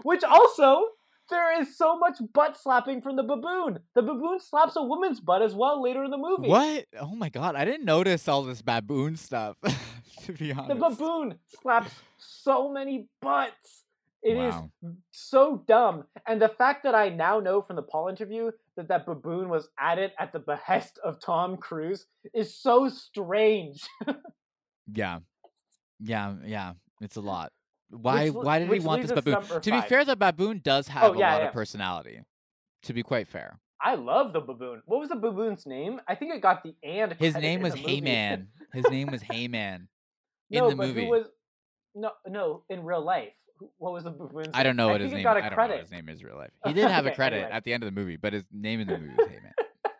Which 0.02 0.22
also, 0.24 0.86
there 1.30 1.60
is 1.60 1.76
so 1.76 1.98
much 1.98 2.16
butt 2.32 2.56
slapping 2.60 3.02
from 3.02 3.16
the 3.16 3.22
baboon. 3.22 3.78
The 3.94 4.02
baboon 4.02 4.38
slaps 4.40 4.76
a 4.76 4.82
woman's 4.82 5.20
butt 5.20 5.42
as 5.42 5.54
well 5.54 5.82
later 5.82 6.04
in 6.04 6.10
the 6.10 6.16
movie. 6.18 6.48
What? 6.48 6.86
Oh 7.00 7.14
my 7.14 7.28
god! 7.28 7.54
I 7.56 7.64
didn't 7.64 7.84
notice 7.84 8.28
all 8.28 8.42
this 8.42 8.62
baboon 8.62 9.16
stuff. 9.16 9.56
to 10.24 10.32
be 10.32 10.52
honest. 10.52 10.68
The 10.68 10.74
baboon 10.88 11.38
slaps 11.62 11.92
so 12.18 12.70
many 12.72 13.08
butts. 13.20 13.84
It 14.20 14.32
is 14.36 14.52
Wow. 14.52 14.70
so 15.12 15.64
dumb. 15.68 16.04
And 16.26 16.42
the 16.42 16.48
fact 16.48 16.82
that 16.82 16.92
I 16.94 17.08
now 17.08 17.38
know 17.38 17.62
from 17.62 17.76
the 17.76 17.82
Paul 17.82 18.08
interview 18.08 18.50
that 18.76 18.88
that 18.88 19.06
baboon 19.06 19.48
was 19.48 19.68
added 19.78 20.10
at 20.18 20.32
the 20.32 20.40
behest 20.40 20.98
of 21.04 21.20
Tom 21.20 21.56
Cruise 21.56 22.06
is 22.34 22.54
so 22.54 22.88
strange. 22.88 23.86
Yeah. 24.92 25.18
Yeah. 26.00 26.34
Yeah. 26.44 26.72
It's 27.02 27.16
a 27.16 27.20
lot. 27.20 27.52
Why? 27.90 28.28
le- 28.28 28.32
why 28.32 28.58
did 28.58 28.70
he 28.70 28.80
want 28.80 29.02
this 29.02 29.12
baboon? 29.12 29.42
To 29.60 29.70
be 29.70 29.80
fair, 29.82 30.04
the 30.04 30.16
baboon 30.16 30.60
does 30.62 30.88
oh, 30.88 30.92
have 30.92 31.14
a 31.14 31.18
yeah, 31.18 31.32
lot 31.32 31.40
yeah. 31.42 31.48
of 31.48 31.52
personality. 31.54 32.20
To 32.82 32.92
be 32.92 33.02
quite 33.02 33.28
fair, 33.28 33.58
I 33.80 33.94
love 33.94 34.32
the 34.32 34.40
baboon. 34.40 34.82
What 34.86 35.00
was 35.00 35.08
the 35.08 35.16
baboon's 35.16 35.66
name? 35.66 36.00
I 36.06 36.14
think 36.14 36.34
it 36.34 36.42
got 36.42 36.62
the 36.62 36.74
and. 36.82 37.12
his 37.14 37.34
name 37.34 37.62
was. 37.62 37.74
Heyman. 37.74 38.46
His 38.72 38.88
name 38.90 39.08
was 39.10 39.22
Heyman 39.22 39.86
in 40.50 40.58
no, 40.58 40.70
the 40.70 40.76
but 40.76 40.88
movie. 40.88 41.04
who 41.04 41.10
was 41.10 41.26
no 41.94 42.10
no 42.26 42.64
in 42.68 42.84
real 42.84 43.02
life? 43.02 43.32
What 43.78 43.92
was 43.92 44.04
the 44.04 44.10
baboon's? 44.10 44.50
I 44.54 44.62
don't 44.62 44.76
know 44.76 44.84
name? 44.84 44.92
what 44.92 45.00
I 45.00 45.04
his 45.04 45.12
name. 45.14 45.22
got 45.22 45.36
a 45.36 45.38
I 45.38 45.42
don't 45.42 45.50
know 45.50 45.54
credit. 45.56 45.72
what 45.74 45.82
his 45.82 45.90
name 45.90 46.08
is 46.08 46.20
in 46.20 46.26
real 46.26 46.36
life. 46.36 46.50
He 46.66 46.72
did 46.72 46.90
have 46.90 47.06
a 47.06 47.10
credit 47.10 47.36
anyway. 47.36 47.52
at 47.52 47.64
the 47.64 47.72
end 47.72 47.82
of 47.82 47.92
the 47.92 48.00
movie, 48.00 48.16
but 48.16 48.32
his 48.32 48.44
name 48.52 48.80
in 48.80 48.86
the 48.86 48.98
movie 48.98 49.14
was 49.16 49.28
Heyman. 49.28 49.92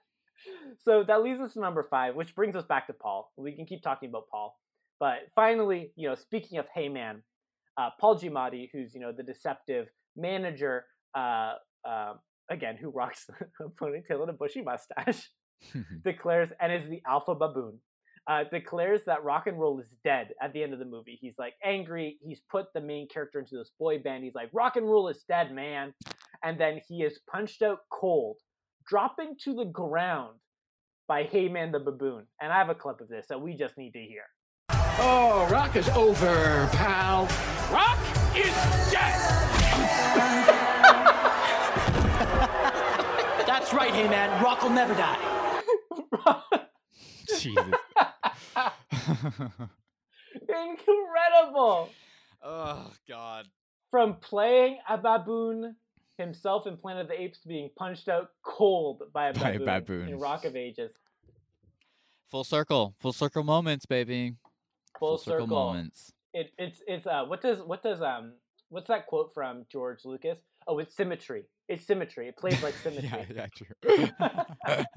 so 0.85 1.02
that 1.05 1.23
leads 1.23 1.40
us 1.40 1.55
to 1.55 1.60
number 1.60 1.86
five, 1.90 2.15
which 2.15 2.35
brings 2.35 2.55
us 2.55 2.65
back 2.65 2.86
to 2.89 2.93
Paul. 2.93 3.32
We 3.36 3.52
can 3.52 3.66
keep 3.66 3.82
talking 3.82 4.09
about 4.09 4.28
Paul, 4.31 4.59
but 5.01 5.19
finally, 5.35 5.93
you 5.97 6.09
know, 6.09 6.15
speaking 6.15 6.59
of 6.59 6.66
Heyman, 6.77 7.23
uh, 7.78 7.90
Paul 7.98 8.18
Giamatti, 8.18 8.68
who's 8.72 8.94
you 8.94 9.00
know 9.00 9.12
the 9.12 9.22
deceptive 9.22 9.88
manager, 10.16 10.84
uh, 11.14 11.55
uh, 11.88 12.14
again, 12.50 12.76
who 12.76 12.90
rocks 12.90 13.30
a 13.60 13.64
ponytail 13.82 14.20
and 14.22 14.30
a 14.30 14.34
bushy 14.34 14.62
mustache, 14.62 15.30
declares 16.05 16.50
and 16.60 16.72
is 16.72 16.88
the 16.90 17.00
alpha 17.06 17.34
baboon. 17.34 17.78
Uh, 18.26 18.44
declares 18.52 19.00
that 19.06 19.24
rock 19.24 19.46
and 19.46 19.59
roll 19.59 19.80
is 19.80 19.86
dead 20.05 20.34
at 20.42 20.52
the 20.52 20.62
end 20.62 20.74
of 20.74 20.78
the 20.78 20.84
movie. 20.84 21.16
He's 21.18 21.38
like 21.38 21.55
angry. 21.64 22.18
He's 22.20 22.42
put 22.50 22.66
the 22.74 22.80
main 22.80 23.09
character 23.09 23.38
into 23.38 23.56
this 23.56 23.70
boy 23.78 24.00
band. 24.00 24.22
He's 24.22 24.34
like, 24.34 24.50
rock 24.52 24.76
and 24.76 24.84
roll 24.84 25.09
is 25.09 25.24
dead, 25.26 25.50
man. 25.50 25.94
And 26.44 26.60
then 26.60 26.82
he 26.86 26.96
is 26.96 27.20
punched 27.30 27.62
out 27.62 27.78
cold, 27.90 28.36
dropping 28.86 29.36
to 29.44 29.55
the 29.55 29.64
ground 29.64 30.36
by 31.06 31.24
Heyman 31.24 31.72
the 31.72 31.78
baboon. 31.78 32.26
And 32.38 32.52
I 32.52 32.59
have 32.59 32.68
a 32.68 32.74
clip 32.74 33.00
of 33.00 33.09
this 33.09 33.24
that 33.30 33.40
we 33.40 33.55
just 33.55 33.78
need 33.78 33.92
to 33.92 33.98
hear. 33.98 34.24
Oh, 35.00 35.48
rock 35.50 35.76
is 35.76 35.88
over, 35.90 36.68
pal. 36.72 37.28
Rock 37.72 37.98
is 38.36 38.52
dead! 38.90 39.14
That's 43.46 43.72
right, 43.72 43.90
hey 43.92 44.08
man. 44.08 44.42
Rock 44.42 44.62
will 44.62 44.70
never 44.70 44.94
die. 44.94 45.62
Jesus. 47.38 47.54
Incredible! 50.48 51.88
oh 52.42 52.92
God. 53.08 53.46
From 53.90 54.16
playing 54.16 54.78
a 54.88 54.98
baboon 54.98 55.74
himself 56.18 56.66
in 56.66 56.76
Planet 56.76 57.02
of 57.02 57.08
the 57.08 57.20
Apes 57.20 57.38
to 57.40 57.48
being 57.48 57.70
punched 57.78 58.08
out 58.08 58.30
cold 58.44 59.02
by 59.14 59.28
a 59.28 59.32
By 59.34 59.50
a 59.50 59.58
baboon, 59.58 59.66
baboon. 59.66 60.08
in 60.08 60.18
Rock 60.18 60.44
of 60.44 60.56
Ages. 60.56 60.90
Full 62.30 62.44
circle. 62.44 62.94
Full 63.00 63.12
circle 63.14 63.44
moments, 63.44 63.86
baby. 63.86 64.34
Full, 64.98 65.18
circle. 65.18 65.46
moments. 65.46 66.12
It, 66.34 66.50
it's 66.58 66.82
it's 66.86 67.06
uh 67.06 67.24
what 67.24 67.40
does 67.40 67.60
what 67.62 67.82
does 67.82 68.02
um 68.02 68.32
what's 68.68 68.88
that 68.88 69.06
quote 69.06 69.32
from 69.34 69.64
George 69.70 70.04
Lucas? 70.04 70.38
Oh, 70.66 70.78
it's 70.78 70.94
symmetry. 70.94 71.44
It's 71.68 71.84
symmetry. 71.84 72.28
It 72.28 72.36
plays 72.36 72.62
like 72.62 72.74
symmetry. 72.82 73.08
yeah, 73.08 73.24
yeah, 73.34 73.46
true. 73.54 74.08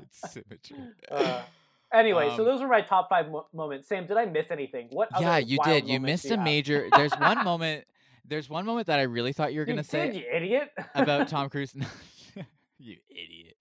it's 0.00 0.32
symmetry. 0.32 0.76
Uh, 1.10 1.42
anyway, 1.92 2.28
so 2.30 2.40
Um, 2.40 2.44
those 2.44 2.60
were 2.60 2.68
my 2.68 2.80
top 2.82 3.08
five 3.08 3.28
mo- 3.30 3.46
moments. 3.52 3.88
Sam, 3.88 4.06
did 4.06 4.16
I 4.16 4.26
miss 4.26 4.50
anything? 4.50 4.88
What? 4.90 5.08
yeah, 5.20 5.38
you 5.38 5.58
did. 5.64 5.88
You 5.88 6.00
missed 6.00 6.24
do 6.28 6.34
a 6.34 6.36
have? 6.36 6.44
major. 6.44 6.88
There's 6.96 7.12
one 7.14 7.42
moment. 7.44 7.84
There's 8.24 8.48
one 8.48 8.64
moment 8.64 8.86
that 8.86 8.98
I 8.98 9.02
really 9.02 9.32
thought 9.32 9.52
you 9.52 9.60
were 9.60 9.66
You 9.66 9.72
gonna 9.72 9.82
did, 9.82 9.90
say 9.90 10.12
you 10.14 10.24
idiot. 10.32 10.70
about 10.94 11.28
Tom 11.28 11.48
Cruise. 11.50 11.74
you 12.78 12.96
idiot. 13.10 13.56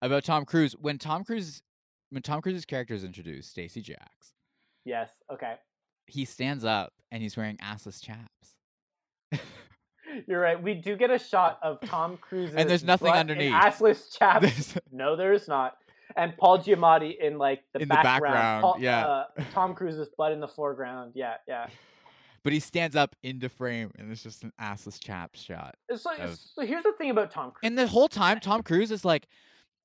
About 0.00 0.24
Tom 0.24 0.44
Cruise 0.44 0.74
when 0.80 0.98
Tom 0.98 1.22
Cruise 1.24 1.62
when 2.10 2.22
Tom 2.22 2.42
Cruise's 2.42 2.64
character 2.64 2.94
is 2.94 3.04
introduced, 3.04 3.56
Stacee 3.56 3.82
Jaxx. 3.82 4.32
Yes. 4.84 5.10
Okay. 5.32 5.54
He 6.06 6.24
stands 6.24 6.64
up 6.64 6.92
and 7.10 7.22
he's 7.22 7.36
wearing 7.36 7.56
assless 7.58 8.02
chaps. 8.02 8.54
You're 10.26 10.40
right. 10.40 10.60
We 10.62 10.74
do 10.74 10.96
get 10.96 11.10
a 11.10 11.18
shot 11.18 11.58
of 11.62 11.80
Tom 11.86 12.18
Cruise 12.18 12.52
and 12.54 12.68
there's 12.68 12.84
nothing 12.84 13.12
underneath. 13.12 13.52
Assless 13.52 14.14
chaps. 14.18 14.42
There's- 14.42 14.78
no, 14.90 15.16
there 15.16 15.32
is 15.32 15.48
not. 15.48 15.76
And 16.16 16.36
Paul 16.36 16.58
Giamatti 16.58 17.18
in 17.18 17.38
like 17.38 17.62
the 17.72 17.80
In 17.80 17.88
the 17.88 17.94
background. 17.94 18.22
background, 18.34 18.62
Paul- 18.62 18.76
yeah. 18.80 19.06
uh, 19.06 19.24
Tom 19.54 19.74
Cruise's 19.74 20.08
butt 20.18 20.32
in 20.32 20.40
the 20.40 20.48
foreground. 20.48 21.12
Yeah, 21.14 21.34
yeah. 21.48 21.68
But 22.44 22.52
he 22.52 22.60
stands 22.60 22.96
up 22.96 23.14
into 23.22 23.48
frame 23.48 23.90
and 23.98 24.10
it's 24.12 24.22
just 24.22 24.42
an 24.42 24.52
assless 24.60 25.00
chaps 25.02 25.40
shot. 25.40 25.76
So, 25.96 26.10
Of- 26.18 26.38
so 26.38 26.66
here's 26.66 26.82
the 26.82 26.92
thing 26.98 27.08
about 27.10 27.30
Tom 27.30 27.52
Cruise. 27.52 27.60
And 27.62 27.78
the 27.78 27.86
whole 27.86 28.08
time, 28.08 28.40
Tom 28.40 28.62
Cruise 28.62 28.90
is 28.90 29.04
like, 29.04 29.28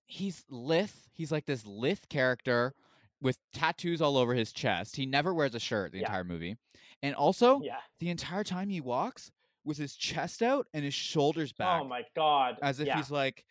he's 0.07 0.43
lithe. 0.49 0.89
He's 1.13 1.31
like 1.31 1.45
this 1.45 1.65
lithe 1.65 1.99
character 2.09 2.73
with 3.21 3.37
tattoos 3.53 4.01
all 4.01 4.17
over 4.17 4.33
his 4.33 4.51
chest. 4.51 4.95
He 4.95 5.05
never 5.05 5.33
wears 5.33 5.55
a 5.55 5.59
shirt 5.59 5.91
the 5.91 5.99
Yeah. 5.99 6.05
entire 6.05 6.23
movie. 6.23 6.57
And 7.01 7.15
also, 7.15 7.61
Yeah. 7.61 7.79
the 7.99 8.09
entire 8.09 8.43
time 8.43 8.69
he 8.69 8.81
walks 8.81 9.31
with 9.63 9.77
his 9.77 9.95
chest 9.95 10.41
out 10.41 10.67
and 10.73 10.83
his 10.83 10.93
shoulders 10.93 11.51
oh 11.53 11.59
back, 11.59 11.81
Oh 11.81 11.85
my 11.85 12.03
god. 12.15 12.57
as 12.61 12.79
if 12.79 12.87
yeah. 12.87 12.95
he's 12.97 13.11
like, 13.11 13.43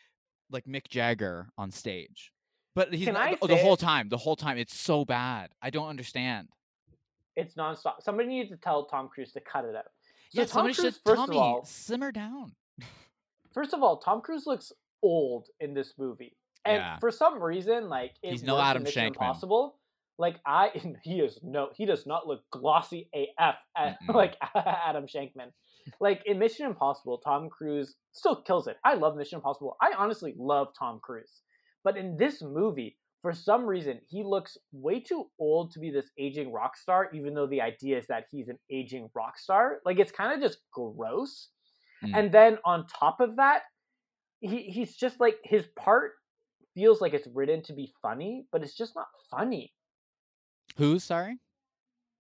like 0.51 0.64
Mick 0.64 0.88
Jagger 0.88 1.48
on 1.59 1.70
stage. 1.70 2.32
But 2.74 2.93
he's 2.93 3.06
Can 3.06 3.14
not, 3.14 3.38
oh, 3.40 3.47
the 3.47 3.56
whole 3.56 3.76
time. 3.76 4.09
The 4.09 4.18
whole 4.18 4.36
time, 4.36 4.59
it's 4.59 4.78
so 4.78 5.05
bad. 5.05 5.51
I 5.62 5.70
don't 5.70 5.88
understand. 5.88 6.48
It's 7.34 7.55
nonstop. 7.55 8.02
Somebody 8.02 8.28
needs 8.28 8.51
to 8.51 8.56
tell 8.56 8.86
Tom 8.86 9.09
Cruise 9.09 9.32
to 9.32 9.40
cut 9.40 9.64
it 9.64 9.74
out. 9.74 9.84
So 10.30 10.40
yeah, 10.40 10.44
Tom 10.44 10.48
somebody 10.48 10.74
Cruise, 10.74 10.94
should 10.94 11.02
first 11.05 11.16
Tommy 11.20 11.36
of 11.36 11.43
all, 11.43 11.64
simmer 11.64 12.12
down. 12.12 12.55
first 13.55 13.72
of 13.74 13.82
all, 13.82 13.98
Tom 13.98 14.20
Cruise 14.20 14.47
looks 14.47 14.72
old 15.02 15.48
in 15.60 15.72
this 15.74 15.94
movie, 15.98 16.36
and 16.66 16.76
Yeah. 16.78 16.98
for 16.98 17.10
some 17.10 17.43
reason, 17.43 17.88
like 17.88 18.14
He's 18.22 18.43
no 18.43 18.59
Adam 18.59 18.84
Shankman. 18.84 19.09
Impossible. 19.09 19.78
Like 20.18 20.40
I, 20.47 20.70
he 21.05 21.20
is 21.20 21.38
no, 21.43 21.70
he 21.74 21.84
does 21.86 22.06
not 22.06 22.26
look 22.26 22.43
glossy 22.51 23.09
AF 23.14 23.56
at, 23.76 23.98
like 24.09 24.36
Adam 24.55 25.06
Shankman. 25.06 25.52
Like 26.01 26.22
in 26.26 26.38
Mission 26.38 26.66
Impossible, 26.66 27.18
Tom 27.18 27.48
Cruise 27.48 27.94
still 28.12 28.43
kills 28.43 28.66
it. 28.66 28.76
I 28.84 28.94
love 28.94 29.16
Mission 29.16 29.36
Impossible. 29.36 29.76
I 29.80 29.93
honestly 29.97 30.34
love 30.36 30.68
Tom 30.78 30.98
Cruise, 31.02 31.43
but 31.84 31.97
in 31.97 32.16
this 32.16 32.43
movie, 32.43 32.97
for 33.22 33.32
some 33.32 33.64
reason, 33.64 34.01
he 34.09 34.22
looks 34.24 34.56
way 34.72 35.01
too 35.01 35.26
old 35.38 35.72
to 35.72 35.78
be 35.80 35.90
this 35.90 36.10
aging 36.18 36.52
rock 36.52 36.76
star. 36.76 37.09
Even 37.14 37.34
though 37.34 37.47
the 37.47 37.60
idea 37.60 37.98
is 37.98 38.06
that 38.09 38.24
he's 38.30 38.48
an 38.48 38.59
aging 38.70 39.10
rock 39.14 39.38
star, 39.38 39.78
like 39.84 39.98
it's 39.98 40.12
kind 40.12 40.32
of 40.32 40.40
just 40.40 40.59
gross. 40.72 41.48
Mm. 42.05 42.18
And 42.18 42.32
then 42.32 42.59
on 42.64 42.86
top 42.86 43.20
of 43.20 43.36
that, 43.36 43.62
he 44.40 44.62
he's 44.62 44.97
just 44.97 45.18
like 45.20 45.36
his 45.44 45.64
part 45.78 46.12
feels 46.76 47.00
like 47.00 47.14
it's 47.14 47.26
written 47.34 47.62
to 47.64 47.72
be 47.72 47.92
funny, 48.02 48.46
but 48.52 48.62
it's 48.62 48.76
just 48.76 48.94
not 48.94 49.08
funny. 49.30 49.72
Who's 50.76 51.02
sorry? 51.02 51.38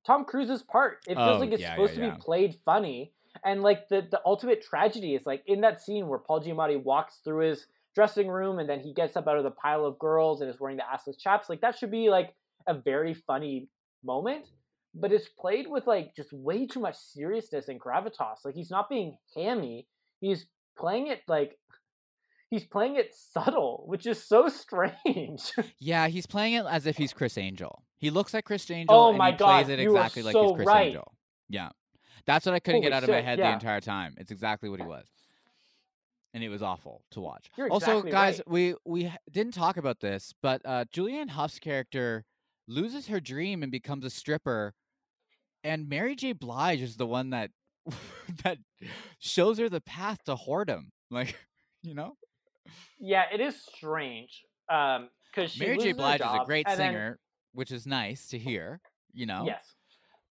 Tom 0.04 0.24
Cruise's 0.24 0.62
part, 0.62 0.98
it 1.06 1.16
feels 1.16 1.36
Oh, 1.36 1.38
like 1.38 1.52
it's 1.52 1.60
yeah, 1.60 1.74
supposed 1.74 1.96
yeah, 1.96 2.06
to 2.06 2.12
be 2.14 2.18
played 2.20 2.56
funny. 2.64 3.12
And 3.44 3.62
like 3.62 3.88
the 3.88 4.06
the 4.10 4.20
ultimate 4.24 4.62
tragedy 4.62 5.14
is 5.14 5.26
like 5.26 5.44
in 5.46 5.60
that 5.60 5.80
scene 5.82 6.08
where 6.08 6.18
Paul 6.18 6.40
Giamatti 6.40 6.82
walks 6.82 7.20
through 7.22 7.48
his 7.48 7.66
dressing 7.94 8.28
room 8.28 8.58
and 8.58 8.68
then 8.68 8.80
he 8.80 8.94
gets 8.94 9.16
up 9.16 9.28
out 9.28 9.36
of 9.36 9.44
the 9.44 9.50
pile 9.50 9.84
of 9.84 9.98
girls 9.98 10.40
and 10.40 10.48
is 10.50 10.58
wearing 10.60 10.78
the 10.78 10.84
assless 10.84 11.18
chaps. 11.18 11.48
Like 11.50 11.60
that 11.60 11.78
should 11.78 11.90
be 11.90 12.08
like 12.08 12.34
a 12.66 12.74
very 12.74 13.14
funny 13.14 13.68
moment, 14.04 14.46
but 14.94 15.12
it's 15.12 15.28
played 15.28 15.66
with 15.68 15.86
like 15.86 16.14
just 16.16 16.32
way 16.32 16.66
too 16.66 16.80
much 16.80 16.96
seriousness 16.96 17.68
and 17.68 17.80
gravitas. 17.80 18.44
Like 18.44 18.54
he's 18.54 18.70
not 18.70 18.88
being 18.88 19.18
hammy. 19.34 19.86
He's 20.20 20.46
playing 20.78 21.08
it 21.08 21.22
like 21.28 21.58
he's 22.50 22.64
playing 22.64 22.96
it 22.96 23.14
subtle, 23.14 23.84
which 23.86 24.06
is 24.06 24.22
so 24.22 24.48
strange. 24.48 25.52
Yeah, 25.78 26.08
he's 26.08 26.26
playing 26.26 26.54
it 26.54 26.64
as 26.66 26.86
if 26.86 26.96
he's 26.96 27.12
Criss 27.12 27.38
Angel. 27.38 27.82
He 27.98 28.10
looks 28.10 28.34
like 28.34 28.44
Criss 28.44 28.70
Angel. 28.70 28.94
Oh 28.94 29.08
and 29.10 29.18
my 29.18 29.32
he 29.32 29.36
plays 29.36 29.66
God, 29.66 29.70
it 29.70 29.80
you 29.80 29.94
are 29.94 29.96
exactly 29.96 30.22
like 30.22 30.32
so 30.32 30.48
he's 30.48 30.56
Chris 30.56 30.66
right. 30.66 30.86
Angel. 30.88 31.12
Yeah, 31.48 31.68
that's 32.26 32.46
what 32.46 32.54
I 32.54 32.60
couldn't 32.60 32.82
get 32.82 32.92
Holy 32.92 32.96
out 32.96 33.02
of 33.04 33.08
my 33.08 33.16
shit, 33.16 33.24
head 33.24 33.38
the 33.38 33.52
entire 33.52 33.80
time. 33.80 34.14
It's 34.18 34.30
exactly 34.30 34.68
what 34.68 34.80
he 34.80 34.86
was, 34.86 35.06
and 36.34 36.42
it 36.42 36.48
was 36.48 36.62
awful 36.62 37.02
to 37.12 37.20
watch. 37.20 37.50
You're 37.56 37.70
also, 37.70 37.98
exactly 37.98 38.10
guys, 38.10 38.38
right. 38.38 38.48
we 38.48 38.74
we 38.84 39.12
didn't 39.30 39.54
talk 39.54 39.76
about 39.76 40.00
this, 40.00 40.34
but 40.42 40.62
uh, 40.64 40.84
Julianne 40.92 41.30
Hough's 41.30 41.58
character 41.58 42.24
loses 42.68 43.08
her 43.08 43.20
dream 43.20 43.62
and 43.62 43.70
becomes 43.70 44.04
a 44.04 44.10
stripper, 44.10 44.74
and 45.62 45.88
Mary 45.88 46.16
J. 46.16 46.32
Blige 46.32 46.82
is 46.82 46.96
the 46.96 47.06
one 47.06 47.30
that 47.30 47.50
that 48.44 48.58
shows 49.18 49.58
her 49.58 49.68
the 49.68 49.80
path 49.80 50.24
to 50.24 50.36
whoredom. 50.36 50.86
Like, 51.10 51.36
you 51.82 51.94
know. 51.94 52.16
Yeah, 52.98 53.24
it 53.32 53.40
is 53.40 53.54
strange. 53.76 54.42
Um, 54.68 55.08
because 55.34 55.52
she 55.52 55.60
Mary 55.64 55.78
J. 55.78 55.92
Blige 55.92 56.20
is 56.20 56.26
a 56.26 56.44
great 56.46 56.66
and 56.68 56.78
then- 56.78 56.92
singer, 56.92 57.18
which 57.52 57.70
is 57.70 57.86
nice 57.86 58.28
to 58.28 58.38
hear. 58.38 58.80
You 59.12 59.26
know. 59.26 59.44
Yes. 59.46 59.64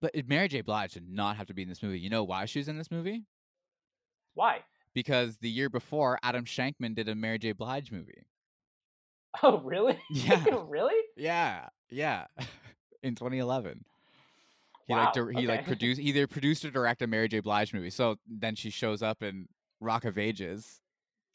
But 0.02 0.12
Mary 0.28 0.48
J. 0.50 0.62
Blige 0.62 0.94
did 0.94 1.08
not 1.10 1.38
have 1.38 1.48
to 1.48 1.54
be 1.54 1.62
in 1.62 1.70
this 1.70 1.82
movie. 1.82 2.00
You 2.00 2.10
know 2.10 2.24
why 2.24 2.46
she 2.46 2.60
was 2.60 2.68
in 2.68 2.78
this 2.78 2.92
movie? 2.92 3.24
Why? 4.34 4.60
Because 4.94 5.38
the 5.38 5.50
year 5.50 5.70
before, 5.70 6.20
Adam 6.24 6.44
Shankman 6.46 6.94
did 6.96 7.08
a 7.08 7.16
Mary 7.16 7.40
J. 7.40 7.52
Blige 7.54 7.92
movie. 7.92 8.24
Oh, 9.42 9.60
really? 9.62 9.98
Yeah. 10.12 10.44
really? 10.68 10.94
Yeah, 11.18 11.68
yeah. 11.90 12.26
in 13.02 13.16
2011. 13.16 13.84
He 14.88 14.94
like 14.94 15.06
Wow, 15.08 15.12
dir- 15.12 15.32
he 15.32 15.48
like 15.48 15.66
produced 15.66 16.00
either 16.00 16.28
produced 16.28 16.64
or 16.66 16.70
directed 16.70 17.06
a 17.06 17.08
Mary 17.08 17.28
J. 17.28 17.40
Blige 17.40 17.74
movie. 17.74 17.90
So 17.90 18.18
then 18.28 18.54
she 18.54 18.70
shows 18.70 19.02
up 19.02 19.24
in 19.24 19.48
Rock 19.80 20.06
of 20.06 20.18
Ages 20.20 20.82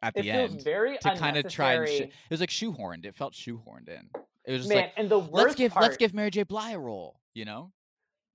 at 0.02 0.16
It 0.16 0.22
the 0.22 0.30
feels 0.30 0.52
end 0.52 0.64
very 0.64 0.98
to 0.98 1.14
kind 1.16 1.36
of 1.36 1.48
try 1.48 1.74
and 1.74 1.88
sh- 1.88 2.00
it 2.02 2.12
was 2.30 2.40
like 2.40 2.50
shoehorned. 2.50 3.04
It 3.04 3.14
felt 3.14 3.32
shoehorned 3.32 3.88
in. 3.88 4.08
It 4.44 4.52
was 4.52 4.60
just 4.62 4.68
Man, 4.68 4.78
like 4.78 4.92
and 4.96 5.10
the 5.10 5.18
worst 5.18 5.32
let's 5.32 5.54
give 5.56 5.72
part, 5.72 5.82
let's 5.82 5.96
give 5.96 6.14
Mary 6.14 6.30
J. 6.30 6.44
Blige 6.44 6.74
a 6.74 6.78
role. 6.78 7.20
You 7.34 7.44
know? 7.44 7.72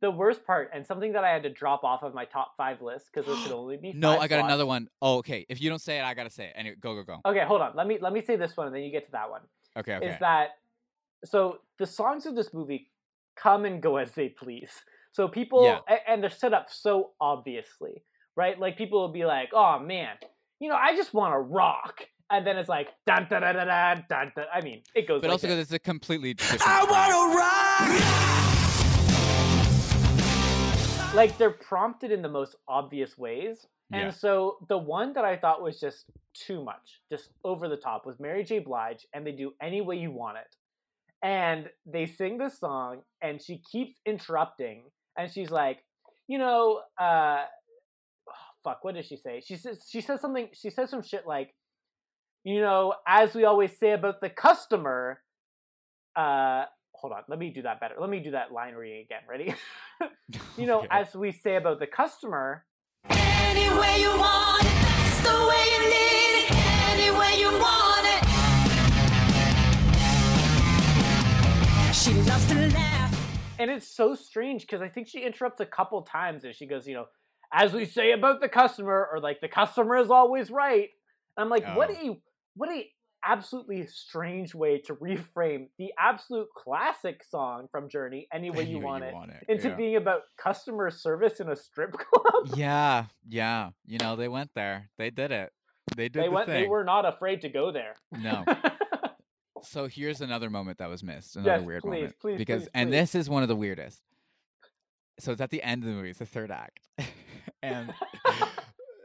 the 0.04 0.12
worst 0.12 0.46
part, 0.46 0.70
and 0.74 0.86
something 0.86 1.14
that 1.14 1.24
I 1.24 1.30
had 1.30 1.44
to 1.44 1.50
drop 1.50 1.86
off 1.86 2.04
of 2.04 2.14
my 2.14 2.26
top 2.26 2.56
five 2.58 2.82
list 2.82 3.06
because 3.12 3.26
there 3.26 3.42
could 3.42 3.54
only 3.58 3.78
be 3.78 3.94
No, 3.94 4.20
I 4.20 4.28
got 4.28 4.44
another 4.44 4.66
one. 4.66 4.90
Oh, 5.02 5.20
okay. 5.20 5.46
If 5.48 5.62
you 5.62 5.70
don't 5.70 5.80
say 5.80 5.98
it, 5.98 6.04
I 6.04 6.14
gotta 6.14 6.30
say 6.30 6.48
it. 6.48 6.54
Anyway, 6.56 6.76
go 6.82 6.94
go 6.94 7.04
go. 7.04 7.22
Okay, 7.26 7.46
hold 7.46 7.62
on. 7.62 7.72
Let 7.74 7.88
me 7.88 7.98
let 8.02 8.12
me 8.12 8.22
say 8.22 8.36
this 8.36 8.58
one, 8.58 8.68
and 8.68 8.76
then 8.76 8.84
you 8.84 8.92
get 8.92 9.06
to 9.06 9.12
that 9.14 9.30
one. 9.30 9.42
Okay, 9.78 9.96
okay. 9.96 10.10
Is 10.10 10.20
that 10.20 10.50
so? 11.24 11.60
The 11.80 11.86
songs 11.86 12.26
of 12.26 12.36
this 12.36 12.54
movie 12.54 12.92
come 13.38 13.64
and 13.64 13.82
go 13.82 13.96
as 13.96 14.12
they 14.12 14.28
please. 14.30 14.72
So 15.14 15.28
people, 15.30 15.64
Yeah. 15.64 15.98
and 16.08 16.22
they're 16.22 16.30
set 16.30 16.54
up 16.54 16.68
so 16.70 17.12
obviously, 17.22 18.04
right? 18.36 18.60
Like 18.60 18.78
people 18.78 19.00
will 19.00 19.14
be 19.14 19.26
like, 19.26 19.50
"Oh 19.54 19.80
man, 19.80 20.18
you 20.64 20.70
know, 20.70 20.76
I 20.76 20.96
just 20.96 21.14
want 21.14 21.34
to 21.34 21.40
rock," 21.40 22.08
and 22.30 22.48
then 22.48 22.56
it's 22.58 22.70
like, 22.70 22.88
"Dun 23.06 23.28
dun 23.30 23.42
dun 23.42 23.56
dun 23.56 23.68
dun 23.68 24.06
dun." 24.10 24.32
dun. 24.34 24.46
I 24.54 24.62
mean, 24.62 24.82
it 24.96 25.06
goes. 25.10 25.20
but 25.22 25.28
like 25.28 25.34
also 25.34 25.48
this. 25.48 25.56
because 25.56 25.64
it's 25.66 25.74
a 25.74 25.80
completely 25.80 26.34
different. 26.36 26.62
I 26.66 26.80
song. 26.80 26.90
wanna 26.90 27.36
rock. 31.10 31.16
like 31.16 31.38
they're 31.38 31.52
prompted 31.52 32.12
in 32.12 32.22
the 32.22 32.30
most 32.30 32.56
obvious 32.68 33.18
ways. 33.18 33.68
And 33.92 34.04
Yeah. 34.06 34.10
so 34.12 34.58
the 34.70 34.78
one 34.78 35.12
that 35.14 35.26
I 35.26 35.36
thought 35.36 35.62
was 35.62 35.80
just 35.82 36.06
too 36.34 36.64
much, 36.64 37.02
just 37.12 37.30
over 37.44 37.68
the 37.68 37.76
top, 37.78 38.06
was 38.06 38.20
Mary 38.20 38.44
J. 38.46 38.60
Blige, 38.60 39.06
and 39.14 39.28
they 39.28 39.34
do 39.34 39.54
Any 39.62 39.82
Way 39.82 39.98
You 39.98 40.12
Want 40.12 40.38
It. 40.38 40.56
And 41.22 41.70
they 41.86 42.06
sing 42.06 42.38
this 42.38 42.58
song, 42.58 43.04
and 43.22 43.42
she 43.42 43.58
keeps 43.72 44.00
interrupting, 44.06 44.86
and 45.18 45.30
she's 45.32 45.52
like, 45.52 45.84
you 46.28 46.38
know, 46.40 46.82
uh, 46.98 47.46
fuck, 48.64 48.84
what 48.84 48.96
does 48.96 49.06
she 49.06 49.18
say? 49.18 49.42
She 49.46 49.58
says 49.58 49.86
she 49.90 50.02
says 50.02 50.22
something. 50.22 50.50
She 50.54 50.70
says 50.70 50.90
some 50.90 51.04
shit 51.04 51.28
like, 51.28 51.54
you 52.44 52.62
know, 52.62 52.94
as 53.08 53.34
we 53.34 53.44
always 53.46 53.78
say 53.78 53.92
about 53.92 54.22
the 54.22 54.30
customer. 54.30 55.20
Uh, 56.16 56.66
hold 56.94 57.12
on, 57.14 57.24
let 57.28 57.40
me 57.40 57.50
do 57.50 57.64
that 57.64 57.80
better. 57.80 57.96
Let 58.00 58.10
me 58.10 58.20
do 58.20 58.32
that 58.32 58.52
line 58.52 58.76
reading 58.76 59.02
again. 59.06 59.22
Ready? 59.28 59.54
you 60.58 60.66
know, 60.68 60.80
Okay. 60.84 60.88
as 60.92 61.14
we 61.16 61.32
say 61.32 61.56
about 61.56 61.80
the 61.80 61.88
customer. 61.88 62.66
Any 63.10 63.70
way 63.80 64.00
you 64.02 64.10
want 64.18 64.64
it, 64.64 64.72
that's 64.82 65.22
the 65.22 65.48
way 65.50 65.64
you 65.74 65.82
need 65.90 66.34
it. 66.46 66.52
Any 66.92 67.12
way 67.18 67.40
you 67.40 67.52
want 67.52 68.06
it. 68.06 68.24
She 71.94 72.14
loves 72.30 72.48
to 72.48 72.56
laugh. 72.74 73.56
And 73.60 73.70
it's 73.72 73.88
so 73.88 74.16
strange 74.16 74.62
because 74.62 74.82
I 74.82 74.90
think 74.90 75.08
she 75.08 75.20
interrupts 75.22 75.62
a 75.62 75.66
couple 75.66 76.02
times 76.02 76.44
and 76.44 76.54
she 76.56 76.66
goes, 76.66 76.88
you 76.88 76.96
know, 76.96 77.06
as 77.54 77.72
we 77.74 77.86
say 77.86 78.12
about 78.12 78.42
the 78.42 78.50
customer, 78.50 79.08
or 79.12 79.20
like 79.20 79.40
the 79.42 79.48
customer 79.48 79.98
is 79.98 80.10
always 80.10 80.50
right. 80.52 80.90
And 81.38 81.44
I'm 81.46 81.50
like, 81.50 81.66
what 81.76 81.90
Oh. 81.92 81.94
a 82.14 82.22
what 82.56 82.70
a 82.70 82.90
absolutely 83.26 83.86
strange 83.88 84.54
way 84.54 84.80
to 84.80 84.96
reframe 84.96 85.68
the 85.80 85.94
absolute 85.98 86.48
classic 86.58 87.24
song 87.24 87.68
from 87.72 87.88
Journey, 87.88 88.28
Any 88.34 88.50
Way 88.52 88.66
You, 88.66 88.80
want, 88.80 89.04
You 89.04 89.10
it, 89.10 89.14
Want 89.14 89.32
It, 89.32 89.46
into 89.48 89.70
yeah. 89.70 89.76
being 89.76 89.96
about 89.96 90.24
customer 90.38 90.92
service 90.92 91.40
in 91.40 91.48
a 91.50 91.56
strip 91.56 91.94
club. 91.98 92.50
Yeah, 92.58 93.06
yeah. 93.30 93.70
You 93.86 93.98
know, 94.00 94.18
they 94.18 94.28
went 94.28 94.52
there. 94.56 94.90
They 94.98 95.10
did 95.10 95.32
it. 95.32 95.54
They 95.96 96.10
did 96.10 96.22
they 96.24 96.28
the 96.28 96.32
went. 96.32 96.48
thing. 96.48 96.64
They 96.64 96.68
were 96.68 96.84
not 96.84 97.06
afraid 97.06 97.42
to 97.42 97.50
go 97.50 97.72
there. 97.72 97.96
No. 98.12 98.44
so 99.64 99.88
here's 99.88 100.20
another 100.22 100.50
moment 100.50 100.80
that 100.80 100.90
was 100.90 101.02
missed. 101.04 101.36
Another 101.38 101.60
Yes, 101.60 101.66
weird 101.66 101.82
please, 101.84 101.90
moment. 101.92 102.16
please, 102.20 102.38
because 102.38 102.64
please, 102.64 102.70
and 102.74 102.92
this 102.92 103.16
is 103.16 103.30
one 103.30 103.42
of 103.44 103.48
the 103.50 103.56
weirdest. 103.56 104.02
So 105.20 105.32
it's 105.32 105.42
at 105.42 105.50
the 105.50 105.64
end 105.64 105.84
of 105.84 105.88
the 105.90 105.96
movie. 105.96 106.10
It's 106.10 106.20
the 106.20 106.26
third 106.26 106.52
act, 106.52 106.82
and 107.64 107.94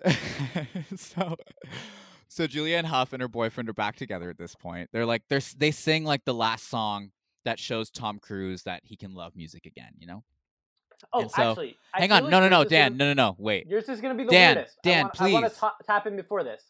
so 0.97 1.36
so 2.28 2.47
Julianne 2.47 2.85
Hough 2.85 3.12
and 3.12 3.22
her 3.22 3.28
boyfriend 3.28 3.68
are 3.68 3.72
back 3.74 3.97
together 3.97 4.28
at 4.30 4.39
this 4.39 4.55
point. 4.55 4.90
They're 4.93 5.06
like 5.06 5.22
they're 5.28 5.40
they 5.56 5.70
sing 5.70 6.05
like 6.05 6.24
the 6.24 6.35
last 6.35 6.68
song 6.68 7.10
that 7.44 7.59
shows 7.59 7.90
Tom 7.90 8.18
Cruise 8.18 8.62
that 8.64 8.82
he 8.85 8.97
can 8.97 9.14
love 9.14 9.35
music 9.35 9.66
again. 9.66 9.93
You 9.98 10.06
know. 10.06 10.24
Oh, 11.12 11.28
so- 11.28 11.51
actually, 11.51 11.76
Hang 11.93 12.10
on, 12.12 12.24
like 12.24 12.30
no, 12.30 12.40
no, 12.40 12.48
no, 12.48 12.64
Dan, 12.64 12.93
gonna- 12.93 13.14
no, 13.14 13.14
no, 13.14 13.28
no, 13.30 13.36
wait. 13.39 13.66
Yours 13.68 13.89
is 13.89 14.01
gonna 14.01 14.16
be 14.16 14.24
the 14.24 14.30
Dan, 14.30 14.56
weirdest. 14.56 14.76
Dan, 14.82 14.97
I 14.98 15.02
want, 15.05 15.20
I 15.20 15.32
want 15.32 15.44
please. 15.47 15.55
to 15.55 15.60
ta- 15.60 15.76
tap 15.86 16.06
in 16.09 16.16
before 16.16 16.43
this. 16.43 16.62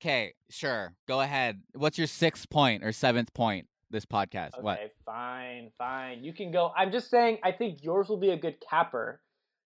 Okay, 0.00 0.34
sure, 0.50 0.92
go 1.08 1.22
ahead. 1.22 1.62
What's 1.74 1.96
your 1.96 2.06
sixth 2.06 2.48
point 2.50 2.84
or 2.84 2.92
seventh 2.92 3.32
point? 3.34 3.66
This 3.90 4.04
podcast. 4.04 4.54
Okay, 4.54 4.62
What? 4.62 4.80
fine, 5.06 5.70
fine. 5.78 6.24
You 6.24 6.32
can 6.32 6.50
go. 6.50 6.72
I'm 6.76 6.90
just 6.90 7.10
saying. 7.10 7.38
I 7.44 7.52
think 7.52 7.82
yours 7.84 8.08
will 8.08 8.16
be 8.18 8.30
a 8.30 8.36
good 8.36 8.56
capper. 8.68 9.20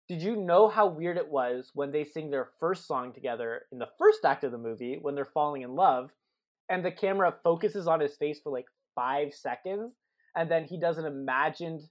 Did 0.09 0.22
you 0.22 0.36
know 0.36 0.68
how 0.68 0.86
weird 0.86 1.18
it 1.18 1.28
was 1.28 1.70
when 1.74 1.93
they 1.93 2.05
sing 2.05 2.30
their 2.30 2.51
first 2.59 2.86
song 2.86 3.12
together 3.12 3.66
in 3.70 3.78
the 3.78 3.90
first 3.98 4.24
act 4.24 4.43
of 4.43 4.52
the 4.52 4.59
movie 4.59 4.98
when 5.01 5.14
they're 5.14 5.24
falling 5.26 5.62
in 5.62 5.74
love, 5.74 6.10
and 6.68 6.85
the 6.85 6.90
camera 6.90 7.35
focuses 7.44 7.86
on 7.86 8.01
his 8.01 8.16
face 8.16 8.40
for 8.40 8.51
like 8.51 8.66
five 8.94 9.35
seconds, 9.35 9.93
and 10.35 10.51
then 10.51 10.64
he 10.64 10.78
does 10.78 10.98
an 10.98 11.05
imagined, 11.05 11.82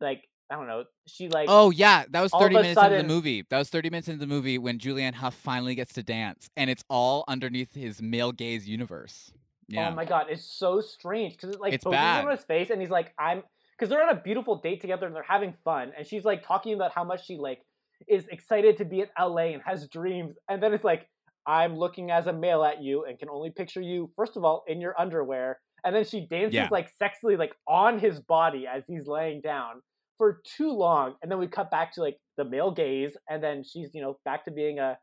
like 0.00 0.28
I 0.50 0.56
don't 0.56 0.68
know, 0.68 0.84
she 1.06 1.28
like 1.28 1.48
Oh 1.48 1.70
yeah, 1.70 2.04
that 2.10 2.20
was 2.20 2.32
30 2.32 2.54
a 2.54 2.62
minutes 2.62 2.82
into 2.82 2.96
the 2.96 3.08
movie. 3.08 3.44
That 3.50 3.58
was 3.58 3.68
30 3.68 3.90
minutes 3.90 4.08
into 4.08 4.20
the 4.20 4.26
movie 4.26 4.58
when 4.58 4.78
Julianne 4.78 5.14
Hough 5.14 5.34
finally 5.34 5.74
gets 5.74 5.92
to 5.94 6.02
dance, 6.02 6.48
and 6.56 6.70
it's 6.70 6.84
all 6.88 7.24
underneath 7.28 7.74
his 7.74 8.00
male 8.00 8.32
gaze 8.32 8.68
universe. 8.68 9.32
Oh 9.34 9.40
yeah. 9.68 9.88
Oh 9.90 9.94
my 9.94 10.04
god, 10.04 10.26
it's 10.30 10.44
so 10.44 10.80
strange 10.80 11.32
because 11.36 11.50
it 11.50 11.60
like 11.60 11.72
It's 11.72 11.84
focuses 11.84 12.02
bad. 12.02 12.24
on 12.24 12.30
his 12.30 12.44
face, 12.44 12.70
and 12.70 12.80
he's 12.80 12.90
like, 12.90 13.12
"I'm," 13.18 13.42
because 13.78 13.88
they're 13.90 14.02
on 14.02 14.16
a 14.16 14.20
beautiful 14.20 14.56
date 14.60 14.80
together 14.80 15.06
and 15.06 15.14
they're 15.14 15.22
having 15.28 15.54
fun, 15.64 15.92
and 15.96 16.06
she's 16.06 16.24
like 16.24 16.46
talking 16.46 16.74
about 16.74 16.92
how 16.92 17.04
much 17.04 17.26
she 17.26 17.36
like 17.36 17.60
is 18.08 18.26
excited 18.28 18.76
to 18.78 18.84
be 18.84 19.00
in 19.00 19.08
LA 19.18 19.52
and 19.54 19.62
has 19.64 19.88
dreams, 19.88 20.36
and 20.48 20.62
then 20.62 20.72
it's 20.74 20.84
like, 20.84 21.08
"I'm 21.46 21.76
looking 21.76 22.10
as 22.10 22.26
a 22.26 22.32
male 22.32 22.64
at 22.64 22.82
you 22.82 23.04
and 23.04 23.18
can 23.18 23.28
only 23.28 23.50
picture 23.50 23.80
you 23.80 24.10
first 24.16 24.36
of 24.36 24.44
all 24.44 24.64
in 24.66 24.80
your 24.80 24.98
underwear," 25.00 25.58
and 25.84 25.94
then 25.94 26.04
she 26.04 26.26
dances 26.26 26.54
Yeah. 26.54 26.68
like 26.70 26.90
sexily 27.00 27.38
like 27.38 27.54
on 27.68 27.98
his 27.98 28.20
body 28.20 28.66
as 28.66 28.82
he's 28.86 29.06
laying 29.06 29.40
down 29.40 29.80
for 30.18 30.40
too 30.56 30.70
long, 30.72 31.14
and 31.22 31.30
then 31.30 31.38
we 31.38 31.46
cut 31.48 31.70
back 31.70 31.92
to 31.94 32.00
like 32.00 32.16
the 32.36 32.44
male 32.44 32.70
gaze, 32.72 33.16
and 33.28 33.42
then 33.42 33.64
she's 33.64 33.90
you 33.94 34.02
know 34.02 34.18
back 34.24 34.44
to 34.44 34.50
being 34.50 34.78
a, 34.78 34.98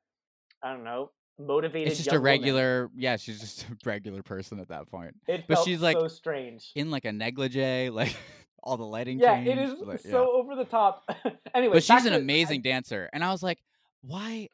I 0.64 0.74
don't 0.74 0.84
know, 0.84 1.12
motivated. 1.40 1.88
it's 1.90 1.98
just 1.98 2.10
a 2.10 2.14
woman. 2.14 2.24
regular, 2.26 2.90
yeah, 2.96 3.18
she's 3.18 3.40
just 3.40 3.64
a 3.72 3.78
regular 3.86 4.22
person 4.24 4.60
at 4.60 4.68
that 4.70 4.90
point. 4.90 5.16
It 5.28 5.46
but 5.48 5.64
she's 5.64 5.82
like 5.82 5.98
so 5.98 6.08
strange. 6.08 6.72
in 6.76 6.92
like 6.92 7.06
a 7.06 7.12
negligee, 7.12 7.90
like 7.90 8.16
all 8.64 8.78
the 8.78 8.86
lighting 8.86 9.20
Yeah, 9.20 9.36
changed. 9.36 9.50
it 9.52 9.58
is 9.58 9.80
like, 9.82 10.00
so 10.00 10.10
yeah. 10.10 10.40
over 10.40 10.56
the 10.56 10.66
top. 10.66 11.04
anyway, 11.56 11.74
But 11.74 11.84
she's 11.84 12.06
an 12.06 12.14
to- 12.14 12.20
amazing 12.20 12.62
dancer, 12.62 13.10
and 13.14 13.24
I 13.24 13.32
was 13.32 13.42
like, 13.44 13.60
why? 14.02 14.50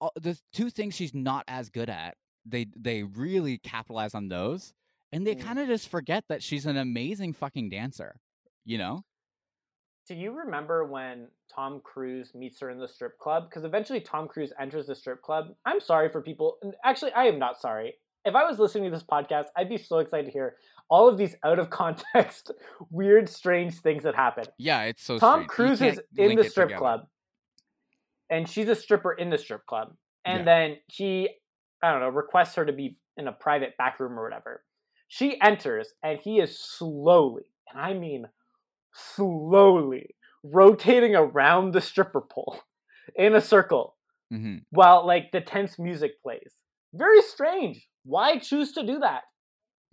all- 0.00 0.12
The 0.16 0.38
two 0.52 0.70
things 0.70 0.94
she's 0.94 1.14
not 1.14 1.44
as 1.48 1.68
good 1.70 1.88
at, 1.90 2.16
they 2.46 2.66
they 2.76 3.02
really 3.02 3.58
capitalize 3.58 4.14
on 4.14 4.28
those, 4.28 4.72
and 5.12 5.26
they 5.26 5.34
Mm. 5.34 5.40
kind 5.42 5.58
of 5.58 5.66
just 5.68 5.88
forget 5.88 6.24
that 6.28 6.42
she's 6.42 6.66
an 6.66 6.76
amazing 6.76 7.32
fucking 7.32 7.70
dancer. 7.70 8.20
You 8.64 8.78
know? 8.78 9.04
Do 10.06 10.14
you 10.14 10.32
remember 10.32 10.84
when 10.84 11.28
Tom 11.54 11.80
Cruise 11.82 12.34
meets 12.34 12.60
her 12.60 12.68
in 12.70 12.78
the 12.78 12.86
strip 12.88 13.18
club? 13.18 13.48
Because 13.48 13.64
eventually 13.64 14.00
Tom 14.00 14.28
Cruise 14.28 14.52
enters 14.60 14.86
the 14.86 14.94
strip 14.94 15.22
club. 15.22 15.54
I'm 15.64 15.80
sorry 15.80 16.10
for 16.10 16.20
people. 16.20 16.58
Actually, 16.84 17.12
I 17.12 17.24
am 17.24 17.38
not 17.38 17.58
sorry. 17.60 17.94
If 18.26 18.34
I 18.34 18.44
was 18.44 18.58
listening 18.58 18.84
to 18.84 18.90
this 18.90 19.02
podcast, 19.02 19.46
I'd 19.56 19.68
be 19.70 19.78
so 19.78 19.98
excited 20.00 20.26
to 20.26 20.30
hear 20.32 20.56
all 20.88 21.08
of 21.08 21.18
these 21.18 21.34
out 21.44 21.58
of 21.58 21.70
context, 21.82 22.52
weird, 22.90 23.28
strange 23.28 23.74
things 23.80 24.02
that 24.04 24.14
happen. 24.14 24.44
Yeah, 24.58 24.82
it's 24.84 25.02
so. 25.02 25.18
Tom 25.18 25.34
strange. 25.36 25.48
Cruise 25.48 25.82
is 25.82 26.00
in 26.16 26.36
the 26.36 26.44
strip 26.44 26.68
together. 26.68 26.78
club, 26.78 27.00
and 28.30 28.48
she's 28.48 28.68
a 28.68 28.74
stripper 28.74 29.12
in 29.12 29.30
the 29.30 29.38
strip 29.38 29.64
club. 29.66 29.94
And 30.24 30.40
Yeah. 30.40 30.44
then 30.44 30.76
he, 30.86 31.28
I 31.82 31.90
don't 31.92 32.00
know, 32.00 32.08
requests 32.08 32.54
her 32.54 32.64
to 32.64 32.72
be 32.72 32.96
in 33.16 33.28
a 33.28 33.32
private 33.32 33.76
back 33.76 34.00
room 34.00 34.18
or 34.18 34.22
whatever. 34.24 34.64
She 35.08 35.40
enters, 35.40 35.92
and 36.02 36.18
he 36.18 36.40
is 36.40 36.58
slowly, 36.58 37.44
and 37.70 37.80
I 37.80 37.92
mean 37.94 38.26
slowly, 38.92 40.14
rotating 40.42 41.14
around 41.16 41.72
the 41.72 41.80
stripper 41.80 42.20
pole 42.20 42.58
in 43.16 43.34
a 43.34 43.40
circle 43.40 43.96
hmm 44.30 44.58
while 44.70 45.06
like 45.06 45.30
the 45.32 45.40
tense 45.40 45.78
music 45.78 46.20
plays. 46.22 46.54
Very 46.92 47.22
strange. 47.22 47.86
Why 48.04 48.38
choose 48.38 48.72
to 48.72 48.84
do 48.84 48.98
that? 49.00 49.22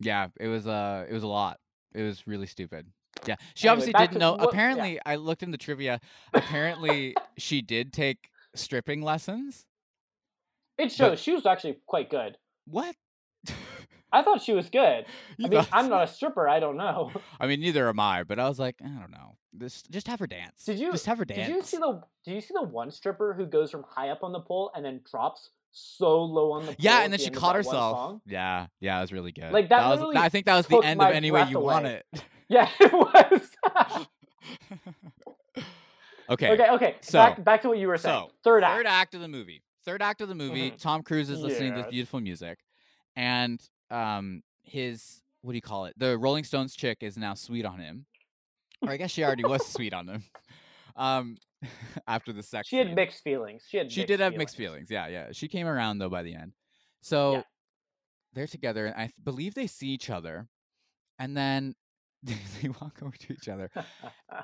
Yeah, 0.01 0.27
it 0.39 0.47
was 0.47 0.67
uh 0.67 1.05
it 1.09 1.13
was 1.13 1.23
a 1.23 1.27
lot. 1.27 1.59
It 1.93 2.03
was 2.03 2.25
really 2.27 2.47
stupid. 2.47 2.87
Yeah. 3.25 3.35
She 3.53 3.67
Anyway, 3.67 3.83
obviously 3.89 3.93
didn't 4.07 4.19
know 4.19 4.31
what- 4.33 4.41
yeah. 4.41 4.47
apparently 4.49 4.99
I 5.05 5.15
looked 5.15 5.43
in 5.43 5.51
the 5.51 5.57
trivia. 5.57 5.99
Apparently 6.33 7.15
she 7.37 7.61
did 7.61 7.93
take 7.93 8.29
stripping 8.55 9.01
lessons. 9.01 9.65
It 10.77 10.91
shows 10.91 11.19
she 11.19 11.31
was 11.33 11.45
actually 11.45 11.77
quite 11.85 12.09
good. 12.09 12.37
What? 12.65 12.95
I 14.13 14.23
thought 14.23 14.41
she 14.41 14.53
was 14.53 14.69
good. 14.69 15.05
You 15.37 15.45
I 15.45 15.49
mean, 15.49 15.67
I'm 15.71 15.89
not 15.89 16.03
a 16.03 16.07
stripper. 16.07 16.47
I 16.49 16.59
don't 16.59 16.77
know. 16.77 17.11
I 17.39 17.47
mean 17.47 17.61
neither 17.61 17.87
am 17.87 17.99
I, 17.99 18.23
but 18.23 18.39
I 18.39 18.47
was 18.49 18.59
like, 18.59 18.75
I 18.83 18.87
don't 18.87 19.11
know. 19.11 19.35
This 19.53 19.83
just 19.83 20.07
have 20.07 20.19
her 20.19 20.27
dance. 20.27 20.65
Did 20.65 20.79
you 20.79 20.91
just 20.91 21.05
have 21.05 21.17
her 21.17 21.25
dance? 21.25 21.47
Did 21.47 21.55
you 21.55 21.61
see 21.63 21.77
the 21.77 22.01
Did 22.25 22.35
you 22.35 22.41
see 22.41 22.53
the 22.53 22.63
one 22.63 22.89
stripper 22.91 23.33
who 23.33 23.45
goes 23.45 23.69
from 23.71 23.83
high 23.87 24.09
up 24.09 24.23
on 24.23 24.31
the 24.31 24.39
pole 24.39 24.71
and 24.75 24.83
then 24.85 25.01
drops 25.09 25.49
so 25.71 26.23
low 26.23 26.51
on 26.53 26.61
the 26.61 26.67
pole? 26.67 26.75
yeah, 26.79 27.01
and 27.01 27.11
then 27.11 27.19
she 27.19 27.27
end 27.27 27.35
caught 27.35 27.55
herself. 27.55 28.21
Yeah, 28.25 28.67
yeah, 28.79 28.97
it 28.97 29.01
was 29.01 29.13
really 29.13 29.31
good. 29.31 29.51
Like, 29.51 29.69
that 29.69 29.87
was, 29.87 30.15
I 30.15 30.29
think 30.29 30.45
that 30.45 30.55
was 30.55 30.67
the 30.67 30.77
end 30.79 31.01
of 31.01 31.11
any 31.11 31.31
way 31.31 31.41
breath 31.41 31.51
you 31.51 31.59
want 31.59 31.85
it. 31.85 32.05
Yeah, 32.49 32.67
it 32.81 32.91
was. 32.91 34.05
okay. 36.29 36.51
okay, 36.51 36.69
okay. 36.71 36.95
So, 36.99 37.17
back 37.17 37.41
back 37.45 37.61
to 37.61 37.69
what 37.69 37.77
you 37.77 37.87
were 37.87 37.97
saying. 37.97 38.25
So, 38.27 38.31
third 38.43 38.63
act. 38.65 38.75
Third 38.75 38.87
act 38.87 39.15
of 39.15 39.21
the 39.21 39.29
movie. 39.29 39.63
Third 39.85 40.01
act 40.01 40.19
of 40.19 40.27
the 40.27 40.35
movie. 40.35 40.71
Mhm. 40.71 40.81
Tom 40.81 41.01
Cruise 41.01 41.29
is 41.29 41.39
listening 41.39 41.75
to 41.75 41.83
this 41.83 41.91
beautiful 41.91 42.19
music, 42.19 42.59
and 43.15 43.61
um, 43.89 44.43
his 44.63 45.21
what 45.41 45.53
do 45.53 45.57
you 45.57 45.61
call 45.61 45.85
it? 45.85 45.93
The 45.97 46.17
Rolling 46.17 46.43
Stones 46.43 46.75
chick 46.75 46.97
is 47.01 47.17
now 47.17 47.35
sweet 47.35 47.65
on 47.65 47.79
him, 47.79 48.05
or 48.81 48.91
I 48.91 48.97
guess 48.97 49.11
she 49.11 49.23
already 49.23 49.45
was 49.45 49.65
sweet 49.65 49.93
on 49.93 50.09
him. 50.09 50.23
Um, 50.97 51.37
after 52.07 52.33
the 52.33 52.43
sex, 52.43 52.67
She 52.67 52.77
had 52.77 52.87
scene. 52.87 52.95
mixed 52.95 53.23
feelings. 53.23 53.63
She 53.67 53.77
had. 53.77 53.91
She 53.91 54.01
mixed 54.01 54.07
did 54.07 54.19
have 54.19 54.31
feelings. 54.33 54.37
mixed 54.39 54.55
feelings. 54.57 54.91
Yeah, 54.91 55.07
yeah. 55.07 55.27
She 55.31 55.47
came 55.47 55.67
around 55.67 55.99
though 55.99 56.09
by 56.09 56.23
the 56.23 56.33
end. 56.35 56.53
So 57.01 57.33
Yeah. 57.33 57.43
they're 58.33 58.47
together, 58.47 58.85
and 58.87 58.95
I 58.95 59.05
th- 59.07 59.13
believe 59.23 59.53
they 59.53 59.67
see 59.67 59.87
each 59.89 60.09
other, 60.09 60.47
and 61.19 61.35
then 61.35 61.75
they, 62.23 62.37
they 62.61 62.69
walk 62.69 62.99
over 63.01 63.15
to 63.15 63.33
each 63.33 63.47
other, 63.47 63.69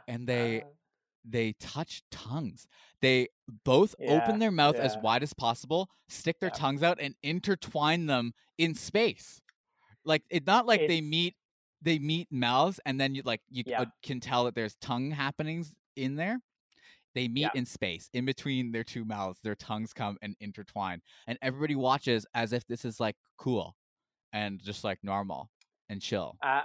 and 0.07 0.27
they 0.27 0.63
they 1.25 1.53
touch 1.59 2.03
tongues. 2.11 2.67
They 3.01 3.27
both 3.65 3.95
Yeah, 3.99 4.13
open 4.21 4.39
their 4.39 4.51
mouth 4.51 4.75
as 4.75 4.97
wide 4.97 5.23
as 5.23 5.33
possible, 5.33 5.89
stick 6.07 6.39
their 6.39 6.49
Yeah. 6.49 6.59
tongues 6.59 6.83
out, 6.83 6.99
and 7.01 7.15
intertwine 7.23 8.05
them 8.05 8.33
in 8.57 8.75
space. 8.75 9.41
Like 10.05 10.23
it's 10.29 10.47
not 10.47 10.65
like 10.65 10.87
they 10.87 11.01
meet 11.01 11.35
they 11.81 11.99
meet 11.99 12.31
mouths, 12.31 12.79
and 12.85 12.99
then 12.99 13.13
you 13.15 13.21
like 13.25 13.41
you 13.49 13.63
Yeah. 13.65 13.81
uh, 13.81 13.85
can 14.01 14.19
tell 14.19 14.45
that 14.45 14.55
there's 14.55 14.75
tongue 14.77 15.11
happenings 15.11 15.73
in 15.95 16.15
there. 16.15 16.39
They 17.17 17.27
meet 17.27 17.41
Yeah. 17.41 17.49
in 17.55 17.65
space, 17.65 18.11
in 18.13 18.25
between 18.25 18.71
their 18.71 18.83
two 18.83 19.03
mouths. 19.03 19.39
Their 19.41 19.55
tongues 19.55 19.91
come 19.91 20.19
and 20.21 20.35
intertwine, 20.39 21.01
and 21.25 21.39
everybody 21.41 21.73
watches 21.73 22.27
as 22.35 22.53
if 22.53 22.63
this 22.67 22.85
is 22.85 22.99
like 22.99 23.15
cool, 23.37 23.75
and 24.33 24.61
just 24.63 24.83
like 24.83 24.99
normal 25.03 25.49
and 25.89 25.99
chill. 25.99 26.37
Uh, 26.43 26.61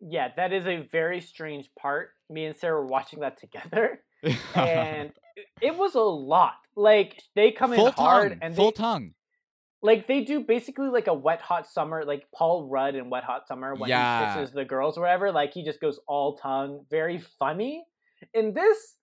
yeah, 0.00 0.32
that 0.34 0.52
is 0.52 0.66
a 0.66 0.78
very 0.90 1.20
strange 1.20 1.70
part. 1.78 2.10
Me 2.28 2.46
and 2.46 2.56
Sarah 2.56 2.80
were 2.80 2.86
watching 2.88 3.20
that 3.20 3.38
together, 3.38 4.02
and 4.56 5.12
it 5.62 5.76
was 5.76 5.94
a 5.94 6.00
lot. 6.00 6.54
Like 6.74 7.22
they 7.36 7.52
come 7.52 7.72
full 7.72 7.86
in 7.86 7.92
hard 7.92 8.30
tongue, 8.32 8.38
and 8.42 8.56
full 8.56 8.72
they, 8.72 8.82
tongue. 8.82 9.14
like 9.80 10.08
they 10.08 10.24
do 10.24 10.40
basically 10.40 10.88
like 10.88 11.06
a 11.06 11.14
wet 11.14 11.40
hot 11.40 11.68
summer 11.68 12.04
like 12.04 12.24
paul 12.34 12.66
rudd 12.68 12.96
in 12.96 13.10
wet 13.10 13.22
hot 13.22 13.46
summer 13.46 13.76
when 13.76 13.88
Yeah. 13.90 14.34
he 14.34 14.40
kisses 14.40 14.52
the 14.52 14.64
girls 14.64 14.98
or 14.98 15.02
whatever 15.02 15.30
like 15.30 15.52
he 15.52 15.64
just 15.64 15.80
goes 15.80 16.00
all 16.08 16.36
tongue 16.36 16.84
very 16.90 17.18
funny 17.38 17.84
in 18.34 18.54
this 18.54 18.96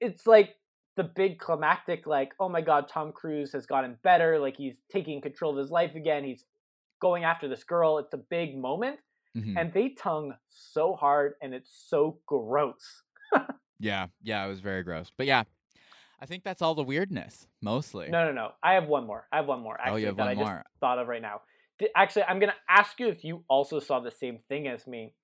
it's 0.00 0.26
like 0.26 0.56
the 0.96 1.04
big 1.04 1.38
climactic 1.38 2.06
like 2.06 2.32
oh 2.40 2.48
my 2.48 2.60
god 2.60 2.88
tom 2.88 3.12
cruise 3.12 3.52
has 3.52 3.66
gotten 3.66 3.96
better 4.02 4.38
like 4.38 4.56
he's 4.56 4.74
taking 4.90 5.20
control 5.20 5.52
of 5.52 5.58
his 5.58 5.70
life 5.70 5.94
again 5.94 6.24
he's 6.24 6.44
going 7.00 7.24
after 7.24 7.48
this 7.48 7.64
girl 7.64 7.98
it's 7.98 8.14
a 8.14 8.18
big 8.30 8.56
moment 8.58 8.98
Mhm. 9.36 9.56
and 9.56 9.72
they 9.72 9.90
tongue 9.90 10.34
so 10.48 10.94
hard 10.94 11.34
and 11.40 11.54
it's 11.54 11.70
so 11.88 12.18
gross 12.26 13.02
Yeah, 13.78 14.08
yeah, 14.22 14.44
it 14.44 14.48
was 14.48 14.60
very 14.60 14.82
gross. 14.82 15.10
But 15.16 15.26
yeah, 15.26 15.44
I 16.20 16.26
think 16.26 16.44
that's 16.44 16.60
all 16.60 16.74
the 16.74 16.82
weirdness, 16.82 17.46
mostly. 17.62 18.10
no 18.10 18.26
no 18.26 18.32
no 18.32 18.52
i 18.62 18.74
have 18.74 18.88
one 18.88 19.06
more 19.06 19.26
i 19.32 19.36
have 19.36 19.46
one 19.46 19.60
more 19.60 19.78
Oh, 19.80 19.84
actually 19.84 20.00
you 20.02 20.06
have 20.08 20.16
that 20.16 20.22
one 20.24 20.28
i 20.28 20.34
just 20.34 20.44
more. 20.44 20.64
thought 20.80 20.98
of 20.98 21.08
right 21.08 21.22
now 21.22 21.40
Actually, 21.96 22.24
I'm 22.24 22.38
gonna 22.38 22.54
ask 22.68 23.00
you 23.00 23.08
if 23.08 23.24
you 23.24 23.42
also 23.48 23.78
saw 23.80 24.00
the 24.00 24.10
same 24.10 24.40
thing 24.50 24.68
as 24.68 24.86
me. 24.86 25.14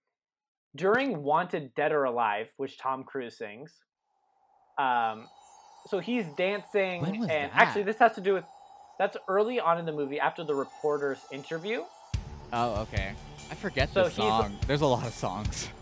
During 0.75 1.23
Wanted 1.23 1.75
Dead 1.75 1.93
or 1.93 2.05
Alive, 2.05 2.47
which 2.57 2.79
Tom 2.79 3.05
Cruise 3.05 3.37
sings, 3.37 3.83
um, 4.79 5.29
so 5.87 5.99
he's 5.99 6.27
dancing, 6.37 7.05
and 7.05 7.29
that? 7.31 7.51
actually, 7.55 7.85
this 7.85 7.99
has 7.99 8.15
to 8.15 8.21
do 8.21 8.35
with 8.35 8.45
that's 8.99 9.17
early 9.29 9.61
on 9.61 9.79
in 9.79 9.85
the 9.87 9.93
movie 9.93 10.19
after 10.19 10.43
the 10.45 10.55
reporter's 10.55 11.21
interview. 11.31 11.83
Oh, 12.53 12.81
okay. 12.83 13.13
I 13.51 13.55
forget 13.55 13.91
So 13.93 14.05
the 14.05 14.11
song. 14.11 14.57
There's 14.67 14.81
a 14.81 14.87
lot 14.87 15.07
of 15.07 15.13
songs. 15.15 15.69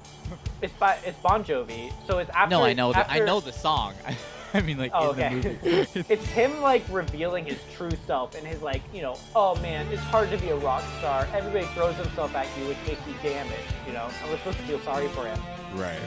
It's 0.62 0.72
by 0.74 0.96
it's 1.04 1.18
Bon 1.18 1.44
Jovi, 1.44 1.92
so 2.06 2.16
it's 2.16 2.30
after. 2.30 2.48
no, 2.56 2.62
I 2.64 2.72
know. 2.72 2.92
The, 2.94 3.10
I 3.10 3.18
know 3.18 3.40
the 3.40 3.52
song. 3.52 3.92
I 4.54 4.60
mean, 4.62 4.78
like 4.78 4.90
Oh, 4.94 5.12
in 5.12 5.20
okay. 5.20 5.40
the 5.40 5.48
movie. 5.70 6.04
it's 6.08 6.24
him 6.28 6.62
like 6.62 6.82
revealing 6.90 7.44
his 7.44 7.58
true 7.76 7.90
self 8.06 8.34
and 8.34 8.46
his 8.46 8.62
like, 8.62 8.80
you 8.94 9.02
know, 9.02 9.16
oh 9.36 9.54
man, 9.56 9.86
it's 9.92 10.00
hard 10.04 10.30
to 10.30 10.38
be 10.38 10.48
a 10.48 10.56
rock 10.56 10.82
star. 10.98 11.28
Everybody 11.34 11.66
throws 11.74 11.94
himself 11.96 12.34
at 12.34 12.46
you, 12.58 12.66
which 12.68 12.78
makes 12.86 13.00
you 13.06 13.12
damaged, 13.22 13.60
you 13.86 13.92
know, 13.92 14.08
and 14.22 14.30
we're 14.30 14.38
supposed 14.38 14.56
to 14.56 14.62
feel 14.64 14.80
sorry 14.80 15.08
for 15.08 15.26
him. 15.26 15.38
Right. 15.74 15.98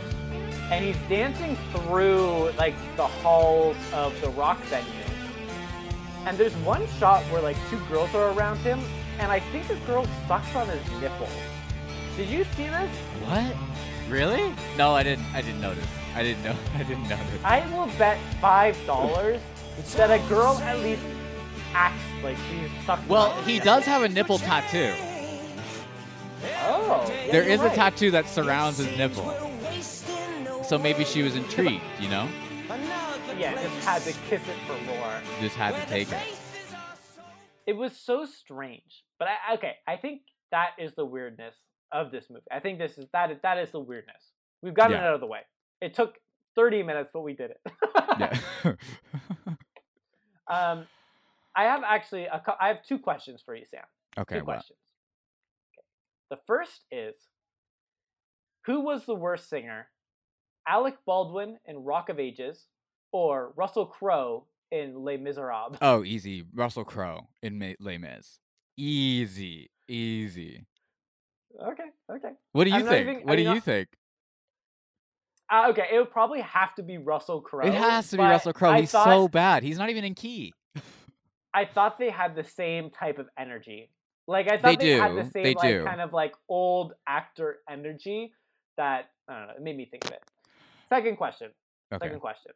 And 0.72 0.84
he's 0.84 0.98
dancing 1.07 1.57
through 1.73 2.52
like 2.57 2.76
the 2.98 3.07
halls 3.07 3.77
of 3.94 4.19
the 4.22 4.30
rock 4.30 4.60
venue. 4.64 4.91
And 6.26 6.38
there's 6.38 6.56
one 6.57 6.85
shot 6.99 7.23
where 7.26 7.41
like 7.41 7.57
two 7.69 7.80
girls 7.89 8.14
are 8.14 8.31
around 8.34 8.57
him, 8.57 8.80
and 9.19 9.31
I 9.31 9.39
think 9.39 9.68
the 9.68 9.76
girl 9.88 10.06
sucks 10.27 10.53
on 10.56 10.68
his 10.68 11.02
nipple. 11.02 11.30
Did 12.18 12.30
you 12.30 12.44
see 12.56 12.68
this? 12.68 12.91
What? 13.26 13.56
Really? 14.10 14.53
No, 14.77 14.94
I 14.94 15.03
didn't. 15.03 15.26
I 15.34 15.41
didn't 15.41 15.61
notice. 15.61 15.88
I 16.15 16.23
didn't 16.23 16.44
know. 16.44 16.56
I 16.76 16.84
didn't 16.84 17.07
notice. 17.07 17.44
I 17.44 17.65
will 17.73 17.88
bet 17.98 18.19
five 18.41 18.77
dollars 18.85 19.39
that 19.95 20.10
a 20.11 20.27
girl 20.27 20.57
at 20.64 20.80
least 20.80 21.02
acts 21.73 22.02
like 22.23 22.38
she's 22.49 22.69
sucking. 22.85 23.07
Well, 23.07 23.31
on 23.31 23.44
he 23.44 23.56
his 23.56 23.64
does 23.64 23.85
have 23.85 24.02
a 24.03 24.10
nipple 24.10 24.39
tattoo. 24.39 24.94
Oh, 26.64 27.06
yeah, 27.07 27.31
There 27.31 27.44
you're 27.44 27.52
is 27.53 27.61
a 27.61 27.69
tattoo 27.69 28.11
that 28.11 28.27
surrounds 28.27 28.77
his 28.77 28.98
nipple. 28.98 29.26
So 30.68 30.77
maybe 30.77 31.06
she 31.06 31.23
was 31.23 31.35
intrigued, 31.35 31.81
you 31.99 32.10
know? 32.10 32.27
Yeah, 33.38 33.53
just 33.61 33.85
had 33.88 34.02
to 34.02 34.11
kiss 34.30 34.41
it 34.41 34.57
for 34.68 34.73
more. 34.85 35.14
Just 35.39 35.56
had 35.56 35.76
to 35.76 35.85
take 35.89 36.11
it. 36.11 36.38
It 37.65 37.73
was 37.73 37.95
so 37.95 38.26
strange, 38.26 39.03
but 39.19 39.27
I 39.27 39.53
okay. 39.56 39.73
I 39.88 39.95
think 39.98 40.22
that 40.52 40.72
is 40.80 40.94
the 40.95 41.06
weirdness 41.06 41.53
of 41.91 42.11
this 42.11 42.26
movie. 42.30 42.44
I 42.52 42.60
think 42.60 42.80
this 42.80 42.98
is 42.98 43.06
that 43.14 43.31
is, 43.31 43.38
that 43.44 43.57
is 43.60 43.72
the 43.72 43.80
weirdness. 43.80 44.31
We've 44.61 44.73
gotten 44.73 44.94
Yeah. 44.94 45.03
it 45.03 45.07
out 45.07 45.14
of 45.15 45.19
the 45.22 45.27
way. 45.27 45.41
It 45.81 45.94
took 45.94 46.15
thirty 46.56 46.81
minutes, 46.84 47.11
but 47.14 47.22
we 47.22 47.34
did 47.34 47.52
it. 47.52 47.61
Yeah. 48.19 48.39
um, 50.48 50.88
I 51.56 51.64
have 51.64 51.84
actually 51.85 52.26
a 52.26 52.41
I 52.60 52.69
have 52.69 52.84
two 52.88 52.98
questions 52.99 53.41
for 53.45 53.53
you, 53.56 53.65
Sam. 53.69 53.84
okay, 54.18 54.39
Two 54.39 54.45
well. 54.45 54.56
questions. 54.56 54.80
Okay. 55.77 55.85
The 56.31 56.39
first 56.48 56.85
is 56.91 57.15
Who 58.65 58.81
was 58.81 59.06
the 59.06 59.15
worst 59.15 59.49
singer? 59.49 59.88
Alec 60.68 60.95
Baldwin 61.06 61.57
in 61.65 61.77
Rock 61.84 62.10
of 62.10 62.19
Ages 62.19 62.68
or 63.11 63.53
Russell 63.56 63.85
Crowe 63.85 64.45
in 64.72 65.03
Les 65.03 65.18
Miserables? 65.18 65.77
Oh, 65.81 66.03
easy. 66.03 66.44
Russell 66.53 66.84
Crowe 66.84 67.27
in 67.41 67.57
Ma- 67.57 67.73
Les 67.80 67.98
Mis. 67.98 68.39
Easy. 68.77 69.69
Easy. 69.88 70.65
Okay, 71.61 71.84
okay. 72.11 72.31
What 72.52 72.65
do 72.65 72.69
you 72.72 72.76
I'm 72.76 72.85
think? 72.85 73.07
even- 73.07 73.15
what 73.23 73.31
I'm 73.31 73.38
do 73.38 73.44
you 73.44 73.53
not- 73.56 73.64
think? 73.64 73.88
Uh, 75.49 75.68
okay, 75.69 75.88
it 75.94 75.98
would 75.98 76.11
probably 76.11 76.41
have 76.41 76.76
to 76.76 76.84
be 76.84 76.98
Russell 76.98 77.39
Crowe. 77.39 77.65
It 77.65 77.73
has 77.73 78.10
to 78.10 78.18
be 78.18 78.23
Russell 78.23 78.52
Crowe. 78.52 78.73
He's 78.73 78.91
thought, 78.91 79.06
so 79.06 79.30
bad. 79.30 79.64
He's 79.64 79.77
not 79.77 79.89
even 79.89 80.03
in 80.03 80.14
key. 80.14 80.53
I 81.53 81.64
thought 81.65 81.98
they 81.98 82.10
had 82.10 82.35
the 82.35 82.44
same 82.44 82.89
type 82.89 83.18
of 83.18 83.30
energy. 83.39 83.89
Like 84.27 84.49
I 84.52 84.57
They 84.57 84.61
thought 84.61 84.80
they, 84.80 84.89
had 84.91 85.15
the 85.15 85.23
same 85.31 85.44
they 85.44 85.53
like 85.56 85.69
do. 85.69 85.85
kind 85.85 86.02
of 86.02 86.11
like 86.11 86.35
old 86.49 86.94
actor 87.07 87.60
energy 87.69 88.34
that 88.76 89.10
I 89.30 89.34
don't 89.39 89.48
know, 89.48 89.53
it 89.56 89.61
made 89.61 89.77
me 89.77 89.85
think 89.85 90.03
of 90.06 90.11
it. 90.11 90.22
Second 90.89 91.18
question. 91.18 91.49
Okay. 91.93 92.05
Second 92.05 92.19
question. 92.19 92.51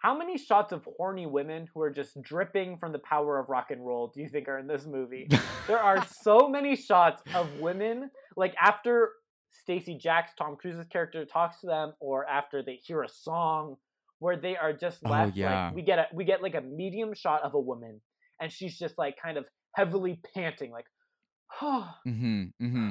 How 0.00 0.16
many 0.16 0.38
shots 0.38 0.72
of 0.72 0.86
horny 0.96 1.26
women 1.26 1.66
who 1.74 1.80
are 1.82 1.90
just 1.90 2.20
dripping 2.22 2.78
from 2.78 2.92
the 2.92 3.00
power 3.00 3.38
of 3.40 3.48
rock 3.48 3.72
and 3.72 3.84
roll 3.84 4.12
do 4.14 4.20
you 4.20 4.28
think 4.28 4.46
are 4.48 4.58
in 4.58 4.68
this 4.68 4.86
movie? 4.86 5.28
there 5.66 5.80
are 5.80 6.04
so 6.22 6.48
many 6.48 6.76
shots 6.76 7.22
of 7.34 7.52
women 7.58 8.10
like 8.36 8.54
after 8.60 9.10
Stacee 9.68 10.00
Jaxx, 10.00 10.26
Tom 10.38 10.56
Cruise's 10.56 10.86
character 10.92 11.24
talks 11.24 11.60
to 11.60 11.66
them, 11.66 11.94
or 12.00 12.26
after 12.28 12.62
they 12.62 12.74
hear 12.84 13.02
a 13.02 13.08
song 13.08 13.76
where 14.20 14.36
they 14.36 14.56
are 14.56 14.72
just 14.72 14.98
Oh, 15.04 15.10
left 15.10 15.36
yeah. 15.36 15.66
like 15.66 15.74
we 15.74 15.82
get 15.82 15.98
a 15.98 16.06
we 16.14 16.24
get 16.24 16.42
like 16.42 16.54
a 16.54 16.60
medium 16.60 17.12
shot 17.14 17.42
of 17.42 17.54
a 17.54 17.60
woman 17.60 18.00
and 18.40 18.52
she's 18.52 18.78
just 18.78 18.98
like 18.98 19.16
kind 19.22 19.36
of 19.38 19.46
heavily 19.74 20.20
panting 20.34 20.70
like 20.70 20.86
oh 21.62 21.88
Mm-hmm. 22.06 22.42
Mm-hmm. 22.64 22.90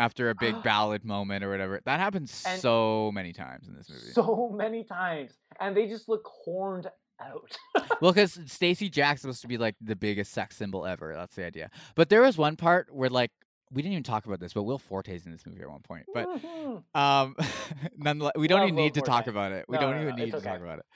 After 0.00 0.30
a 0.30 0.34
big 0.34 0.62
ballad 0.64 1.04
moment 1.04 1.44
or 1.44 1.50
whatever. 1.50 1.80
That 1.84 2.00
happens 2.00 2.42
And- 2.46 2.60
so 2.60 3.10
many 3.12 3.32
times 3.32 3.68
in 3.68 3.74
this 3.76 3.88
movie. 3.88 4.12
so 4.12 4.50
many 4.54 4.82
times 4.82 5.32
and 5.60 5.76
they 5.76 5.86
just 5.86 6.08
look 6.08 6.24
horned 6.26 6.86
out 7.22 7.54
well, 8.00 8.12
because 8.12 8.34
Stacee 8.46 8.90
Jaxx's 8.90 9.20
supposed 9.20 9.42
to 9.42 9.48
be 9.48 9.58
like 9.58 9.74
the 9.82 9.94
biggest 9.94 10.32
sex 10.32 10.56
symbol 10.56 10.86
ever. 10.86 11.14
That's 11.14 11.34
the 11.36 11.44
idea. 11.44 11.70
But 11.94 12.08
there 12.08 12.22
was 12.22 12.38
one 12.38 12.56
part 12.56 12.88
where 12.94 13.10
like 13.10 13.30
we 13.72 13.82
didn't 13.82 13.92
even 13.92 14.02
talk 14.04 14.24
about 14.26 14.40
this, 14.40 14.52
but 14.54 14.62
Will 14.64 14.78
Forte's 14.78 15.26
in 15.26 15.30
this 15.32 15.44
movie 15.46 15.60
at 15.60 15.68
one 15.70 15.82
point. 15.82 16.06
But 16.14 16.26
Mhm. 16.28 16.82
um, 16.94 17.36
nonetheless, 17.96 18.32
we 18.36 18.48
don't 18.48 18.60
Love 18.60 18.68
even 18.68 18.76
Will 18.76 18.84
need 18.84 18.94
to 18.94 19.02
talk 19.02 19.26
about 19.26 19.52
it. 19.52 19.66
We 19.68 19.76
No, 19.76 19.82
don't 19.82 19.96
no, 19.96 20.02
even 20.02 20.16
no, 20.16 20.24
need 20.24 20.32
to 20.32 20.40
talk 20.40 20.60
about 20.60 20.78
it. 20.80 20.86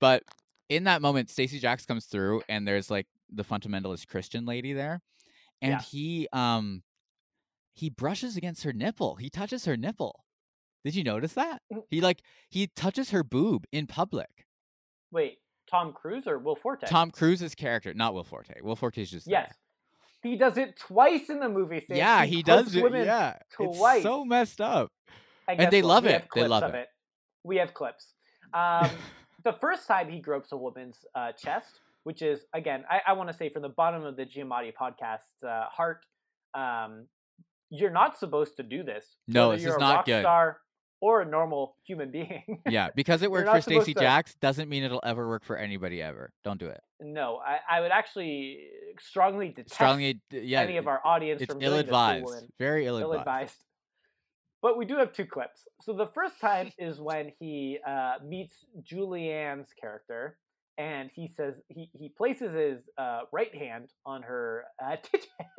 But 0.00 0.22
in 0.68 0.84
that 0.84 1.02
moment, 1.02 1.28
Stacee 1.28 1.60
Jaxx 1.60 1.86
comes 1.86 2.06
through, 2.06 2.42
and 2.48 2.66
there's 2.66 2.88
like 2.90 3.06
the 3.30 3.44
fundamentalist 3.44 4.06
Christian 4.06 4.46
lady 4.46 4.72
there, 4.72 5.02
and 5.60 5.72
Yeah. 5.72 5.80
he 5.80 6.28
um 6.32 6.82
he 7.74 7.90
brushes 7.90 8.36
against 8.36 8.62
her 8.62 8.72
nipple. 8.72 9.16
He 9.16 9.28
touches 9.28 9.64
her 9.64 9.76
nipple. 9.76 10.24
Did 10.84 10.94
you 10.94 11.04
notice 11.04 11.32
that? 11.34 11.62
He 11.90 12.00
like 12.00 12.22
he 12.48 12.66
touches 12.66 13.10
her 13.10 13.24
boob 13.24 13.66
in 13.72 13.86
public. 13.86 14.46
wait 15.10 15.38
tom 15.70 15.94
cruise 15.94 16.26
or 16.26 16.38
will 16.38 16.56
forte 16.56 16.86
Tom 16.86 17.10
Cruise's 17.10 17.54
character, 17.54 17.94
not 17.94 18.12
Will 18.12 18.24
Forte. 18.24 18.60
Will 18.62 18.76
Forte's 18.76 19.10
just 19.10 19.26
there. 19.26 19.46
yes 19.48 19.54
he 20.24 20.36
does 20.36 20.56
it 20.56 20.76
twice 20.76 21.28
in 21.28 21.38
the 21.38 21.48
movie. 21.50 21.84
Yeah, 21.88 22.24
he, 22.24 22.42
does 22.42 22.74
it. 22.74 22.92
Yeah, 22.92 23.36
twice. 23.52 23.96
it's 23.96 24.02
so 24.02 24.24
messed 24.24 24.60
up. 24.60 24.90
And, 25.46 25.70
they 25.70 25.82
love 25.82 26.06
it. 26.06 26.24
They 26.34 26.48
love 26.48 26.62
it. 26.62 26.74
it. 26.74 26.88
We 27.44 27.58
have 27.58 27.74
clips. 27.74 28.08
Um, 28.54 28.88
the 29.42 29.54
first 29.54 29.88
time 29.88 30.08
he 30.08 30.20
gropes 30.20 30.52
a 30.52 30.56
woman's 30.56 31.04
uh, 31.16 31.32
chest, 31.32 31.80
which 32.04 32.22
is 32.22 32.42
again, 32.52 32.84
I, 32.88 33.00
I 33.08 33.12
want 33.14 33.28
to 33.30 33.36
say 33.36 33.48
from 33.48 33.62
the 33.62 33.68
bottom 33.68 34.04
of 34.04 34.14
the 34.16 34.24
Giamatti 34.24 34.72
podcast 34.80 35.44
uh, 35.44 35.64
heart, 35.70 36.06
um, 36.54 37.08
you're 37.74 37.90
not 37.90 38.16
supposed 38.18 38.56
to 38.56 38.62
do 38.62 38.82
this. 38.82 39.04
No, 39.26 39.52
this 39.52 39.62
you're 39.62 39.70
is 39.70 39.76
a 39.76 39.80
not 39.80 39.94
rock 39.96 40.06
good. 40.06 40.22
Star 40.22 40.58
or 41.00 41.20
a 41.20 41.24
normal 41.26 41.76
human 41.86 42.10
being. 42.10 42.62
Yeah, 42.68 42.88
because 42.94 43.22
it 43.22 43.30
worked 43.30 43.48
for 43.48 43.70
Stacee 43.70 43.94
Jaxx 43.94 44.36
doesn't 44.40 44.68
mean 44.70 44.84
it'll 44.84 45.02
ever 45.04 45.28
work 45.28 45.44
for 45.44 45.56
anybody 45.56 46.00
ever. 46.00 46.32
Don't 46.44 46.58
do 46.58 46.66
it. 46.68 46.80
no, 47.00 47.40
I, 47.44 47.58
I 47.76 47.80
would 47.80 47.90
actually 47.90 48.68
strongly 49.00 49.48
detest 49.50 49.74
Strongly, 49.74 50.20
yeah. 50.30 50.62
any 50.62 50.78
of 50.78 50.86
our 50.86 51.00
audience 51.04 51.42
it's 51.42 51.52
from 51.52 51.60
doing 51.60 51.72
this 51.72 51.80
to 51.82 51.86
ill-advised. 51.90 52.46
Very 52.58 52.86
ill-advised. 52.86 53.12
ill-advised. 53.12 53.64
But 54.62 54.78
we 54.78 54.86
do 54.86 54.96
have 54.96 55.12
two 55.12 55.26
clips. 55.26 55.68
So 55.82 55.92
the 55.92 56.08
first 56.14 56.40
time 56.40 56.70
is 56.78 56.98
when 56.98 57.32
he 57.38 57.78
uh, 57.86 58.14
meets 58.24 58.64
Julianne's 58.82 59.68
character, 59.78 60.38
and 60.78 61.10
he 61.14 61.28
says 61.28 61.54
he 61.68 61.90
he 61.92 62.08
places 62.08 62.54
his 62.54 62.78
uh, 62.96 63.22
right 63.30 63.54
hand 63.54 63.90
on 64.06 64.22
her 64.22 64.64
uh, 64.82 64.96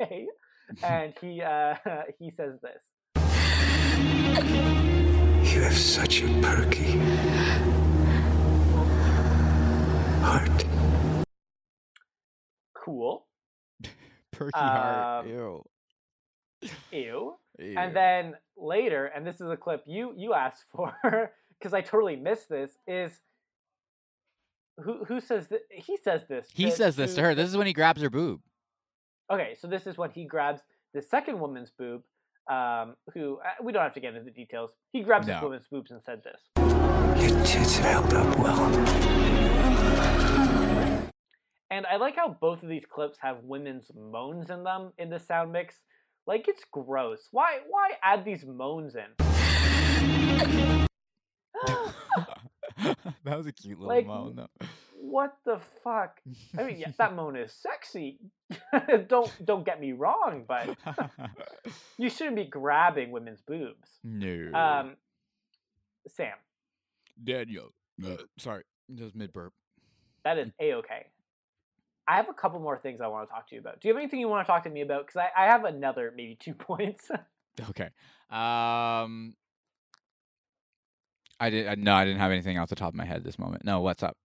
and 0.82 1.14
he 1.20 1.42
uh, 1.42 1.74
he 2.18 2.30
says 2.36 2.58
this. 2.62 2.82
You 5.54 5.62
have 5.62 5.76
such 5.76 6.22
a 6.22 6.40
perky 6.40 6.98
heart. 10.20 10.64
Cool. 12.84 13.26
Perky 14.32 14.58
heart. 14.58 15.24
Um, 15.24 15.30
Ew. 15.30 15.64
Ew. 16.92 17.34
Ew. 17.58 17.78
And 17.78 17.96
then 17.96 18.34
later, 18.56 19.06
and 19.06 19.26
this 19.26 19.40
is 19.40 19.48
a 19.48 19.56
clip 19.56 19.82
you 19.86 20.12
you 20.16 20.34
asked 20.34 20.64
for 20.72 21.30
because 21.58 21.72
I 21.72 21.80
totally 21.80 22.16
missed 22.16 22.48
this. 22.48 22.76
Is 22.86 23.12
who 24.78 25.04
who 25.04 25.20
says 25.20 25.48
that? 25.48 25.60
He 25.70 25.96
says 25.96 26.22
this. 26.28 26.48
he 26.52 26.70
says 26.70 26.96
this 26.96 27.14
to 27.14 27.22
her. 27.22 27.34
This 27.34 27.48
is 27.48 27.56
when 27.56 27.66
he 27.66 27.72
grabs 27.72 28.02
her 28.02 28.10
boob. 28.10 28.40
Okay, 29.30 29.56
so 29.60 29.66
this 29.66 29.86
is 29.88 29.98
when 29.98 30.10
he 30.10 30.24
grabs 30.24 30.60
the 30.94 31.02
second 31.02 31.40
woman's 31.40 31.70
boob. 31.76 32.02
Um, 32.48 32.94
who 33.12 33.38
uh, 33.44 33.60
we 33.60 33.72
don't 33.72 33.82
have 33.82 33.94
to 33.94 34.00
get 34.00 34.14
into 34.14 34.24
the 34.24 34.30
details. 34.30 34.70
He 34.92 35.02
grabs 35.02 35.26
No. 35.26 35.34
this 35.34 35.42
woman's 35.42 35.66
boobs 35.68 35.90
and 35.90 36.00
said 36.00 36.22
this. 36.22 36.40
Your 36.56 37.44
tits 37.44 37.76
held 37.76 38.14
up 38.14 38.38
well. 38.38 38.66
And 41.72 41.84
I 41.86 41.96
like 41.96 42.14
how 42.14 42.28
both 42.40 42.62
of 42.62 42.68
these 42.68 42.84
clips 42.88 43.18
have 43.20 43.38
women's 43.42 43.90
moans 43.96 44.48
in 44.50 44.62
them 44.62 44.92
in 44.96 45.10
the 45.10 45.18
sound 45.18 45.50
mix. 45.52 45.80
Like 46.28 46.46
it's 46.46 46.62
gross. 46.70 47.26
Why 47.32 47.58
why 47.68 47.94
add 48.00 48.24
these 48.24 48.44
moans 48.46 48.94
in? 48.94 49.06
that 53.24 53.36
was 53.36 53.48
a 53.48 53.52
cute 53.52 53.80
little 53.80 53.88
Like, 53.92 54.06
moan, 54.06 54.36
though. 54.36 54.66
What 55.00 55.36
the 55.44 55.58
fuck? 55.84 56.20
I 56.58 56.64
mean, 56.64 56.78
yeah, 56.78 56.92
that 56.98 57.14
moan 57.14 57.36
is 57.36 57.52
sexy. 57.52 58.18
don't 59.08 59.30
don't 59.44 59.64
get 59.64 59.80
me 59.80 59.92
wrong, 59.92 60.44
but 60.46 60.76
you 61.98 62.08
shouldn't 62.10 62.36
be 62.36 62.44
grabbing 62.44 63.10
women's 63.10 63.40
boobs. 63.42 63.88
no. 64.02 64.50
Um, 64.58 64.96
Sam, 66.08 66.34
Daniel. 67.22 67.72
Uh, 68.04 68.16
sorry, 68.38 68.62
that 68.90 69.02
was 69.02 69.14
mid 69.14 69.32
burp. 69.32 69.52
that 70.24 70.38
is 70.38 70.50
a 70.60 70.74
okay. 70.74 71.06
I 72.08 72.16
have 72.16 72.28
a 72.28 72.34
couple 72.34 72.60
more 72.60 72.78
things 72.78 73.00
I 73.00 73.08
want 73.08 73.28
to 73.28 73.34
talk 73.34 73.48
to 73.48 73.54
you 73.56 73.60
about. 73.60 73.80
Do 73.80 73.88
you 73.88 73.94
have 73.94 74.00
anything 74.00 74.20
you 74.20 74.28
want 74.28 74.46
to 74.46 74.52
talk 74.52 74.62
to 74.64 74.70
me 74.70 74.82
about? 74.82 75.06
Because 75.06 75.16
I, 75.16 75.44
I 75.44 75.46
have 75.46 75.64
another 75.64 76.12
maybe 76.16 76.36
two 76.38 76.54
points. 76.68 77.10
Okay. 77.70 77.88
Um. 78.30 79.34
I 81.38 81.50
did. 81.50 81.66
I, 81.66 81.74
no, 81.74 81.94
I 81.94 82.04
didn't 82.04 82.20
have 82.20 82.30
anything 82.32 82.58
off 82.58 82.68
the 82.68 82.76
top 82.76 82.88
of 82.90 82.94
my 82.94 83.04
head 83.04 83.24
this 83.24 83.38
moment. 83.38 83.64
No, 83.64 83.80
what's 83.80 84.02
up? 84.02 84.16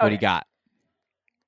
What 0.00 0.08
do 0.08 0.14
you 0.14 0.20
got? 0.20 0.46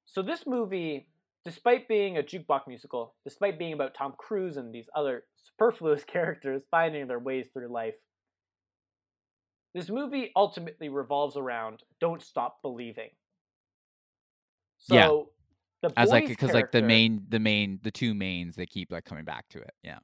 So 0.06 0.22
this 0.22 0.46
movie, 0.46 1.08
despite 1.44 1.88
being 1.88 2.16
a 2.16 2.22
jukebox 2.22 2.68
musical, 2.68 3.16
despite 3.24 3.58
being 3.58 3.72
about 3.72 3.94
Tom 3.94 4.14
Cruise 4.16 4.56
and 4.56 4.72
these 4.72 4.88
other 4.94 5.26
superfluous 5.36 6.04
characters 6.06 6.62
finding 6.70 7.08
their 7.08 7.18
ways 7.18 7.48
through 7.52 7.66
life, 7.68 7.96
this 9.74 9.90
movie 9.90 10.32
ultimately 10.34 10.88
revolves 10.88 11.36
around 11.36 11.82
"Don't 12.00 12.22
Stop 12.22 12.62
Believing." 12.62 13.10
So 14.78 14.96
Yeah. 14.96 15.12
the 15.82 15.90
As 15.96 16.10
like 16.10 16.26
because 16.26 16.54
like 16.54 16.72
the 16.72 16.82
main, 16.82 17.26
the 17.28 17.40
main, 17.40 17.80
the 17.82 17.90
two 17.90 18.14
mains, 18.14 18.56
they 18.56 18.66
keep 18.66 18.92
like 18.92 19.04
coming 19.04 19.24
back 19.24 19.48
to 19.50 19.60
it. 19.60 19.74
Yeah. 19.82 19.98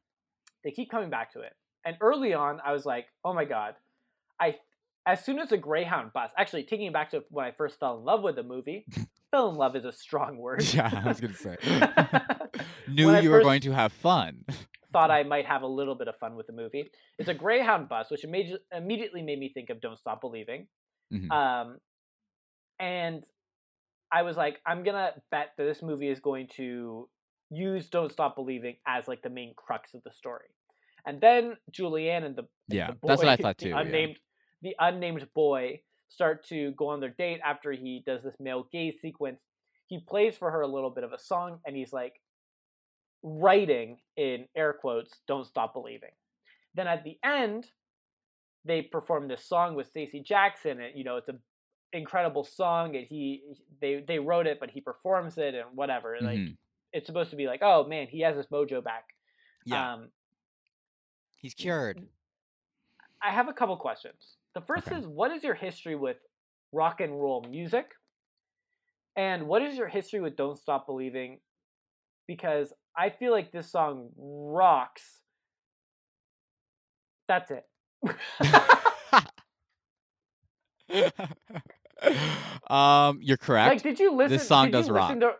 they 0.65 0.70
keep 0.70 0.91
coming 0.91 1.11
back 1.11 1.33
to 1.33 1.41
it. 1.41 1.55
And 1.85 1.97
early 2.01 2.35
on, 2.35 2.61
I 2.61 2.73
was 2.73 2.85
like, 2.85 3.09
"Oh 3.25 3.33
my 3.33 3.45
god!" 3.45 3.77
I 4.41 4.59
as 5.09 5.24
soon 5.24 5.39
as 5.39 5.51
a 5.52 5.56
Greyhound 5.56 6.12
bus, 6.12 6.30
actually 6.36 6.64
taking 6.64 6.86
it 6.86 6.93
back 6.93 7.10
to 7.12 7.24
when 7.30 7.47
I 7.47 7.52
first 7.52 7.80
fell 7.80 7.97
in 7.98 8.05
love 8.05 8.22
with 8.22 8.36
the 8.36 8.43
movie. 8.43 8.85
fell 9.30 9.48
in 9.51 9.56
love 9.56 9.74
is 9.74 9.85
a 9.85 9.93
strong 9.93 10.36
word. 10.39 10.62
Yeah, 10.72 10.90
I 11.05 11.09
was 11.09 11.20
gonna 11.20 11.35
say. 11.35 11.56
Knew 12.89 13.06
When 13.06 13.22
you 13.22 13.30
were 13.30 13.43
going 13.43 13.60
to 13.62 13.72
have 13.72 13.93
fun. 13.93 14.44
thought 14.93 15.10
I 15.10 15.22
might 15.22 15.47
have 15.47 15.62
a 15.62 15.66
little 15.66 15.94
bit 15.94 16.09
of 16.09 16.16
fun 16.18 16.36
with 16.36 16.47
the 16.47 16.52
movie. 16.52 16.90
It's 17.18 17.28
a 17.28 17.35
Greyhound 17.35 17.89
bus, 17.89 18.10
which 18.10 18.22
imme- 18.22 18.56
immediately 18.74 19.22
made 19.22 19.39
me 19.39 19.51
think 19.52 19.70
of 19.70 19.80
Don't 19.80 19.98
Stop 19.98 20.20
Believing. 20.20 20.66
Mhm. 21.12 21.30
Um, 21.30 21.78
and 22.78 23.24
I 24.12 24.22
was 24.22 24.36
like, 24.36 24.60
I'm 24.66 24.85
gonna 24.85 25.12
bet 25.30 25.52
that 25.59 25.64
this 25.64 25.82
movie 25.82 26.09
is 26.09 26.20
going 26.20 26.48
to 26.56 27.09
use 27.51 27.89
Don't 27.89 28.12
Stop 28.12 28.35
Believing 28.36 28.76
as 28.86 29.09
like 29.09 29.22
the 29.22 29.30
main 29.30 29.52
crux 29.56 29.94
of 29.94 30.02
the 30.05 30.12
story. 30.12 30.48
And 31.06 31.20
then 31.20 31.56
Julianne 31.72 32.24
and 32.24 32.36
the 32.36 32.44
Yeah, 32.68 32.89
the 32.89 32.93
boy, 32.94 33.09
that's 33.09 33.18
what 33.22 33.28
I 33.28 33.36
thought 33.36 33.59
too. 33.59 33.74
Unnamed, 33.74 34.18
the 34.62 34.76
unnamed 34.78 35.28
boy 35.35 35.82
start 36.09 36.44
to 36.47 36.72
go 36.72 36.89
on 36.89 37.01
their 37.01 37.10
date 37.10 37.40
after 37.44 37.72
he 37.72 38.02
does 38.06 38.22
this 38.22 38.36
male 38.40 38.64
gaze 38.72 39.01
sequence. 39.01 39.40
He 39.86 40.01
plays 40.01 40.36
for 40.36 40.51
her 40.51 40.60
a 40.62 40.66
little 40.68 40.90
bit 40.90 41.05
of 41.05 41.12
a 41.12 41.18
song, 41.18 41.60
and 41.66 41.76
he's 41.76 41.93
like 41.93 42.20
writing 43.22 44.01
in 44.16 44.48
air 44.56 44.72
quotes, 44.72 45.20
"Don't 45.26 45.47
Stop 45.47 45.72
Believing." 45.74 46.12
Then 46.74 46.86
at 46.89 47.05
the 47.05 47.18
end, 47.24 47.70
they 48.64 48.82
perform 48.82 49.28
this 49.28 49.44
song 49.47 49.74
with 49.74 49.89
Stacey 49.89 50.20
Jackson, 50.20 50.80
and 50.80 50.97
you 50.98 51.05
know 51.05 51.16
it's 51.16 51.28
a 51.28 51.39
incredible 51.93 52.44
song, 52.44 52.97
and 52.97 53.06
he 53.06 53.55
they 53.80 54.02
they 54.02 54.18
wrote 54.18 54.47
it, 54.47 54.60
but 54.60 54.70
he 54.70 54.80
performs 54.80 55.39
it 55.39 55.55
and 55.55 55.76
whatever. 55.76 56.20
Like 56.22 56.39
Mhm. 56.39 56.59
it's 56.93 57.06
supposed 57.06 57.30
to 57.30 57.36
be 57.36 57.47
like, 57.47 57.62
oh 57.62 57.85
man, 57.85 58.09
he 58.09 58.20
has 58.20 58.36
his 58.36 58.47
mojo 58.48 58.82
back. 58.82 59.06
Yeah. 59.64 59.94
Um, 59.94 60.12
He's 61.36 61.55
cured. 61.55 62.09
I 63.22 63.30
have 63.32 63.48
a 63.48 63.52
couple 63.52 63.76
questions. 63.76 64.38
The 64.55 64.61
first 64.62 64.89
Okay. 64.89 64.99
is 64.99 65.07
what 65.07 65.31
is 65.33 65.45
your 65.45 65.55
history 65.55 65.95
with 65.95 66.16
rock 66.73 67.01
and 67.01 67.20
roll 67.20 67.45
music? 67.49 67.93
And 69.16 69.49
what 69.49 69.62
is 69.62 69.77
your 69.77 69.89
history 69.89 70.20
with 70.20 70.37
Don't 70.37 70.59
Stop 70.59 70.87
Believing? 70.87 71.41
Because 72.27 72.73
I 72.97 73.11
feel 73.11 73.33
like 73.33 73.53
this 73.53 73.70
song 73.70 74.11
rocks. 74.16 75.20
That's 77.27 77.51
it. 77.51 77.66
um, 82.70 83.19
you're 83.23 83.37
correct. 83.37 83.69
Like, 83.69 83.83
did 83.83 83.99
you 83.99 84.15
listen? 84.15 84.39
This 84.39 84.49
song 84.49 84.70
does 84.70 84.89
rock. 84.89 85.19
To, 85.19 85.33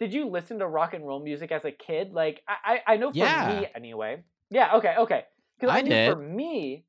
did 0.00 0.12
you 0.12 0.28
listen 0.28 0.58
to 0.58 0.66
rock 0.66 0.94
and 0.94 1.06
roll 1.06 1.22
music 1.22 1.52
as 1.52 1.64
a 1.64 1.70
kid? 1.70 2.12
Like, 2.12 2.42
I, 2.48 2.80
I, 2.86 2.94
I 2.94 2.96
know 2.96 3.12
for 3.12 3.18
Yeah. 3.18 3.48
me 3.48 3.66
anyway. 3.74 4.22
Yeah. 4.50 4.76
Okay. 4.76 4.94
Okay. 4.98 5.24
Because 5.58 5.74
I 5.74 5.78
I, 5.78 5.82
knew 5.82 6.04
for 6.04 6.16
me, 6.16 6.84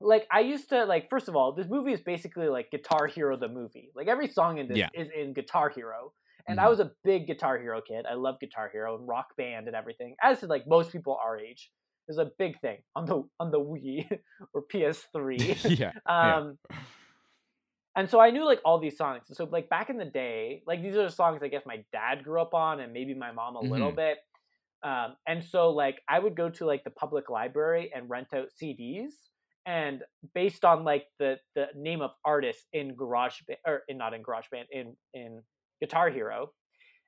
like, 0.00 0.26
I 0.30 0.40
used 0.40 0.68
to 0.70 0.84
like. 0.84 1.08
First 1.10 1.28
of 1.28 1.36
all, 1.36 1.52
this 1.52 1.68
movie 1.68 1.92
is 1.92 2.00
basically 2.00 2.48
like 2.48 2.70
Guitar 2.70 3.06
Hero 3.06 3.36
the 3.36 3.48
movie. 3.48 3.90
Like 3.94 4.08
every 4.08 4.28
song 4.28 4.58
in 4.58 4.68
this 4.68 4.78
Yeah. 4.78 4.88
is 4.94 5.08
in 5.16 5.32
Guitar 5.34 5.70
Hero. 5.70 6.12
And 6.48 6.60
I 6.60 6.64
Mhm. 6.66 6.70
was 6.70 6.80
a 6.80 6.92
big 7.02 7.26
Guitar 7.26 7.58
Hero 7.58 7.80
kid. 7.80 8.06
I 8.06 8.14
love 8.14 8.38
Guitar 8.40 8.68
Hero 8.72 8.96
and 8.96 9.08
Rock 9.08 9.34
Band 9.36 9.66
and 9.66 9.74
everything. 9.76 10.14
As 10.22 10.40
did 10.40 10.48
like 10.50 10.66
most 10.66 10.92
people 10.92 11.18
our 11.22 11.38
age. 11.38 11.70
It 12.08 12.12
was 12.12 12.18
a 12.18 12.30
big 12.38 12.60
thing 12.60 12.78
on 12.94 13.04
the 13.06 13.22
on 13.40 13.50
the 13.50 13.58
Wii 13.58 14.06
or 14.54 14.62
PS3. 14.72 15.38
yeah. 15.80 15.92
yeah. 16.08 16.36
Um, 16.36 16.58
and 17.96 18.08
so 18.10 18.20
I 18.20 18.30
knew 18.30 18.44
like 18.44 18.60
all 18.64 18.78
these 18.78 18.96
songs. 18.96 19.24
So 19.32 19.44
like 19.44 19.68
back 19.68 19.88
in 19.90 19.96
the 19.96 20.04
day, 20.04 20.62
like 20.66 20.82
these 20.82 20.94
are 20.96 21.04
the 21.04 21.10
songs 21.10 21.42
I 21.42 21.48
guess 21.48 21.62
my 21.66 21.84
dad 21.92 22.22
grew 22.22 22.40
up 22.40 22.54
on, 22.54 22.80
and 22.80 22.92
maybe 22.92 23.14
my 23.14 23.32
mom 23.32 23.56
a 23.56 23.60
little 23.60 23.92
Mhm. 23.92 23.96
bit. 23.96 24.18
Um, 24.82 25.16
and 25.26 25.42
so 25.42 25.70
like 25.70 26.02
I 26.08 26.18
would 26.18 26.36
go 26.36 26.50
to 26.50 26.66
like 26.66 26.84
the 26.84 26.90
public 26.90 27.30
library 27.30 27.90
and 27.94 28.08
rent 28.10 28.34
out 28.34 28.50
CDs, 28.52 29.30
and 29.66 30.04
based 30.34 30.64
on 30.64 30.84
like 30.84 31.08
the 31.18 31.38
the 31.54 31.68
name 31.74 32.00
of 32.02 32.12
artists 32.24 32.66
in 32.72 32.94
Garage 32.96 33.42
Band 33.46 33.60
or 33.66 33.82
in 33.88 33.98
not 33.98 34.14
in 34.14 34.22
Garage 34.22 34.48
Band 34.50 34.68
in 34.70 34.96
in 35.14 35.42
Guitar 35.80 36.10
Hero, 36.10 36.52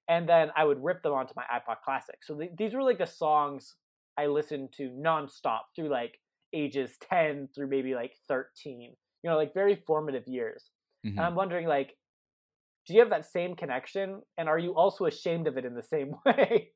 and 0.08 0.28
then 0.28 0.50
I 0.56 0.64
would 0.64 0.82
rip 0.82 1.02
them 1.02 1.12
onto 1.12 1.34
my 1.36 1.44
iPod 1.44 1.82
Classic. 1.84 2.18
So 2.22 2.38
th- 2.38 2.52
these 2.56 2.74
were 2.74 2.82
like 2.82 2.98
the 2.98 3.06
songs 3.06 3.76
I 4.16 4.26
listened 4.26 4.72
to 4.74 4.90
nonstop 4.90 5.62
through 5.76 5.88
like 5.90 6.18
ages 6.54 6.96
10 7.00 7.48
through 7.54 7.68
maybe 7.68 7.94
like 7.94 8.14
13 8.28 8.96
you 9.22 9.30
know 9.30 9.36
like 9.36 9.52
very 9.54 9.76
formative 9.86 10.26
years 10.26 10.70
Mhm. 11.04 11.18
and 11.18 11.26
i'm 11.26 11.34
wondering 11.34 11.66
like 11.66 11.96
do 12.86 12.94
you 12.94 13.00
have 13.00 13.10
that 13.10 13.26
same 13.26 13.54
connection 13.56 14.22
and 14.36 14.48
are 14.48 14.58
you 14.58 14.74
also 14.74 15.06
ashamed 15.06 15.46
of 15.46 15.58
it 15.58 15.64
in 15.64 15.74
the 15.74 15.82
same 15.82 16.14
way 16.26 16.72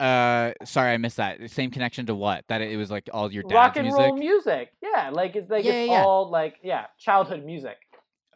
Uh, 0.00 0.52
sorry, 0.64 0.92
I 0.92 0.96
missed 0.98 1.18
that. 1.18 1.50
Same 1.50 1.70
connection 1.70 2.06
to 2.06 2.14
what? 2.14 2.44
That 2.48 2.60
it 2.60 2.76
was 2.76 2.90
like 2.90 3.08
all 3.12 3.32
your 3.32 3.42
dad's 3.44 3.54
rock 3.54 3.76
and 3.76 3.84
music. 3.86 4.00
roll 4.00 4.16
music 4.16 4.70
yeah 4.82 5.10
like 5.12 5.36
it's 5.36 5.50
like 5.50 5.64
Yeah, 5.64 5.72
it's 5.72 5.90
yeah, 5.90 6.02
all 6.02 6.30
like 6.30 6.56
yeah 6.62 6.86
childhood 6.98 7.44
music 7.44 7.76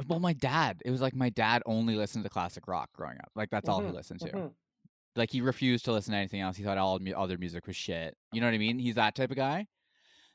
Well, 0.07 0.21
my 0.21 0.33
dad. 0.33 0.81
It 0.85 0.91
was 0.93 1.01
like 1.01 1.15
my 1.15 1.31
dad 1.31 1.63
only 1.67 1.97
listened 1.97 2.23
to 2.25 2.31
classic 2.31 2.69
rock 2.69 2.91
growing 2.95 3.17
up. 3.19 3.31
Like 3.35 3.51
that's 3.51 3.69
all 3.69 3.81
he 3.81 3.89
Mhm, 3.89 3.95
listened 3.95 4.21
to. 4.21 4.29
mhm. 4.29 4.51
Like 5.17 5.31
he 5.33 5.41
refused 5.41 5.85
to 5.87 5.93
listen 5.93 6.13
to 6.13 6.19
anything 6.19 6.41
else. 6.41 6.57
He 6.57 6.63
thought 6.63 6.79
all 6.79 7.01
mu- 7.01 7.13
other 7.15 7.37
music 7.37 7.67
was 7.67 7.75
shit. 7.75 8.17
You 8.33 8.41
know 8.41 8.47
what 8.47 8.55
I 8.55 8.59
mean? 8.59 8.79
He's 8.79 8.95
that 8.95 9.17
type 9.17 9.31
of 9.33 9.37
guy. 9.37 9.67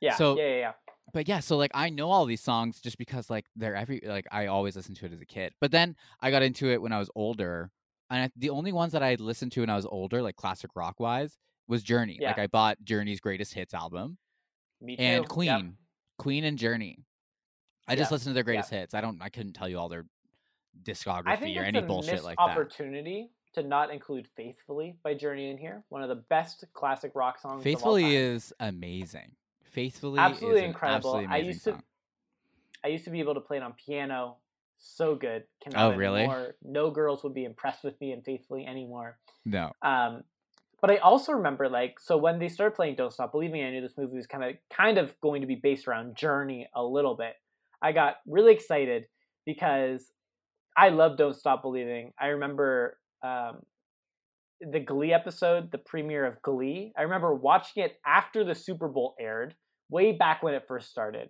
yeah 0.01 0.15
So- 0.15 0.37
yeah 0.37 0.43
yeah 0.49 0.57
yeah 0.57 0.73
But 1.13 1.27
yeah, 1.29 1.39
so 1.39 1.55
like 1.55 1.71
I 1.73 1.89
know 1.89 2.09
all 2.11 2.25
these 2.25 2.41
songs 2.43 2.81
just 2.81 2.97
because 2.97 3.29
like 3.29 3.45
they're 3.55 3.75
every 3.75 4.01
like 4.03 4.25
I 4.31 4.47
always 4.47 4.75
listened 4.75 4.97
to 4.97 5.05
it 5.05 5.13
as 5.13 5.21
a 5.21 5.25
kid. 5.25 5.53
But 5.61 5.71
then 5.71 5.95
I 6.19 6.31
got 6.31 6.43
into 6.43 6.69
it 6.69 6.81
when 6.81 6.91
I 6.91 6.99
was 6.99 7.09
older, 7.15 7.71
and 8.09 8.23
I, 8.23 8.29
the 8.35 8.49
only 8.49 8.71
ones 8.71 8.93
that 8.93 9.03
I 9.03 9.15
listened 9.15 9.51
to 9.53 9.61
when 9.61 9.69
I 9.69 9.75
was 9.75 9.85
older, 9.85 10.21
like 10.21 10.35
classic 10.35 10.71
rock 10.75 10.99
wise, 10.99 11.37
was 11.67 11.83
Journey. 11.83 12.19
Like 12.21 12.39
I 12.39 12.47
bought 12.47 12.77
Journey's 12.83 13.19
greatest 13.19 13.53
hits 13.53 13.73
album 13.73 14.17
me 14.81 14.97
too 14.97 15.03
and 15.03 15.21
Yep. 15.23 15.29
Queen, 15.29 15.77
Queen 16.17 16.43
and 16.43 16.57
Journey. 16.57 16.99
I 17.87 17.95
just 17.95 18.11
listened 18.11 18.31
to 18.31 18.33
their 18.33 18.41
yeah. 18.41 18.57
greatest 18.57 18.69
hits. 18.71 18.93
I 18.93 19.01
don't. 19.01 19.21
I 19.21 19.29
couldn't 19.29 19.53
tell 19.53 19.67
you 19.69 19.77
all 19.79 19.89
their 19.89 20.05
discography 20.83 21.57
or 21.57 21.63
any 21.63 21.81
bullshit 21.81 22.23
like 22.23 22.37
that. 22.37 22.43
opportunity 22.49 23.29
to 23.53 23.61
not 23.63 23.91
include 23.91 24.27
faithfully 24.35 24.95
by 25.03 25.13
journey 25.13 25.51
in 25.51 25.57
here 25.57 25.83
one 25.89 26.01
of 26.01 26.09
the 26.09 26.15
best 26.15 26.65
classic 26.73 27.11
rock 27.13 27.37
songs 27.39 27.51
of 27.53 27.57
all 27.57 27.63
Faithfully 27.63 28.15
is 28.15 28.51
amazing. 28.59 29.31
Faithfully 29.63 30.19
Absolutely 30.19 30.63
incredible. 30.63 31.15
Absolutely 31.17 31.35
I 31.35 31.37
used 31.37 31.63
to- 31.65 31.71
song. 31.71 31.83
I 32.83 32.87
used 32.89 33.05
to 33.05 33.11
be 33.11 33.19
able 33.19 33.35
to 33.35 33.41
play 33.41 33.57
it 33.57 33.63
on 33.63 33.73
piano. 33.73 34.37
So 34.83 35.15
good. 35.15 35.43
Cannot 35.63 35.93
Oh, 35.93 35.97
really? 35.97 36.19
Anymore. 36.21 36.55
No 36.61 36.91
girls 36.91 37.23
would 37.23 37.33
be 37.33 37.45
impressed 37.45 37.83
with 37.83 37.99
me 38.01 38.11
and 38.11 38.23
faithfully 38.23 38.65
anymore. 38.67 39.17
No. 39.45 39.71
Um, 39.81 40.23
but 40.81 40.91
I 40.91 40.97
also 40.97 41.31
remember 41.31 41.69
like 41.69 41.99
so 41.99 42.17
when 42.17 42.37
they 42.37 42.49
started 42.49 42.75
playing 42.75 42.95
Don't 42.95 43.13
Stop 43.13 43.31
Believing, 43.31 43.63
I 43.63 43.71
knew 43.71 43.81
this 43.81 43.97
movie 43.97 44.17
was 44.17 44.27
kind 44.27 44.43
of 44.43 44.55
kind 44.69 44.97
of 44.97 45.19
going 45.21 45.39
to 45.41 45.47
be 45.47 45.55
based 45.55 45.87
around 45.87 46.17
Journey 46.17 46.67
a 46.75 46.83
little 46.83 47.15
bit. 47.15 47.33
I 47.81 47.93
got 47.93 48.17
really 48.27 48.53
excited 48.53 49.07
because 49.45 50.11
I 50.75 50.89
love 50.89 51.17
Don't 51.17 51.35
Stop 51.35 51.61
Believing. 51.61 52.11
I 52.19 52.27
remember 52.27 52.97
um, 53.23 53.61
the 54.59 54.81
Glee 54.81 55.13
episode, 55.13 55.71
the 55.71 55.77
premiere 55.77 56.25
of 56.25 56.41
Glee. 56.41 56.91
I 56.97 57.03
remember 57.03 57.33
watching 57.33 57.83
it 57.83 57.97
after 58.05 58.43
the 58.43 58.55
Super 58.55 58.89
Bowl 58.89 59.15
aired, 59.17 59.55
way 59.89 60.11
back 60.11 60.43
when 60.43 60.53
it 60.53 60.65
first 60.67 60.89
started. 60.89 61.29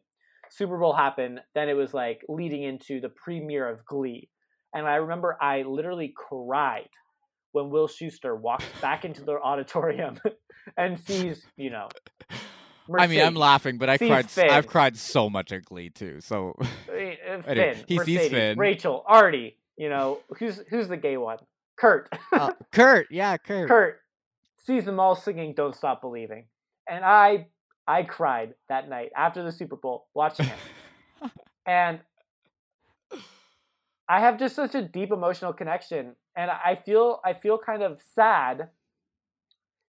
Super 0.55 0.77
Bowl 0.77 0.93
happened, 0.93 1.39
then 1.55 1.67
it 1.67 1.73
was 1.73 1.93
like 1.95 2.23
leading 2.29 2.61
into 2.63 3.01
the 3.01 3.09
premiere 3.09 3.67
of 3.67 3.83
Glee. 3.85 4.29
And 4.73 4.85
I 4.87 4.95
remember 4.95 5.35
I 5.41 5.63
literally 5.63 6.13
cried 6.15 6.89
when 7.53 7.69
Will 7.71 7.87
Schuester 7.87 8.39
walks 8.39 8.65
back 8.81 9.03
into 9.03 9.23
the 9.23 9.33
auditorium 9.33 10.19
and 10.77 10.99
sees, 10.99 11.43
you 11.57 11.71
know, 11.71 11.89
I 12.99 13.07
mean, 13.07 13.21
I'm 13.21 13.33
laughing, 13.35 13.77
but 13.77 13.89
I 13.89 13.97
cried. 13.97 14.25
s- 14.25 14.37
I've 14.37 14.67
cried 14.67 14.97
so 14.97 15.29
much 15.29 15.51
at 15.51 15.63
Glee 15.65 15.89
too. 15.89 16.19
So 16.21 16.55
I 16.59 16.93
mean, 16.95 17.17
uh, 17.27 17.31
Anyway, 17.47 17.73
Finn, 17.75 17.83
he 17.87 17.99
sees 17.99 18.29
Finn. 18.29 18.59
Rachel, 18.59 19.03
Artie. 19.07 19.57
You 19.77 19.89
know 19.89 20.19
who's 20.37 20.61
who's 20.69 20.87
the 20.87 20.97
gay 20.97 21.17
one? 21.17 21.37
Kurt. 21.77 22.09
Uh, 22.31 22.51
Kurt, 22.71 23.07
yeah, 23.09 23.37
Kurt. 23.37 23.67
Kurt 23.69 23.99
sees 24.67 24.85
them 24.85 24.99
all 24.99 25.15
singing 25.15 25.53
"Don't 25.55 25.75
Stop 25.75 26.01
Believing," 26.01 26.45
and 26.87 27.03
I 27.03 27.47
I 27.87 28.03
cried 28.03 28.53
that 28.69 28.89
night 28.89 29.11
after 29.15 29.43
the 29.43 29.51
Super 29.51 29.75
Bowl 29.75 30.07
watching 30.13 30.47
it, 30.47 31.31
and 31.65 31.99
I 34.07 34.19
have 34.19 34.37
just 34.39 34.55
such 34.55 34.75
a 34.75 34.81
deep 34.81 35.11
emotional 35.11 35.53
connection, 35.53 36.15
and 36.35 36.51
I 36.51 36.79
feel 36.85 37.19
I 37.23 37.33
feel 37.33 37.57
kind 37.57 37.83
of 37.83 37.99
sad 38.15 38.69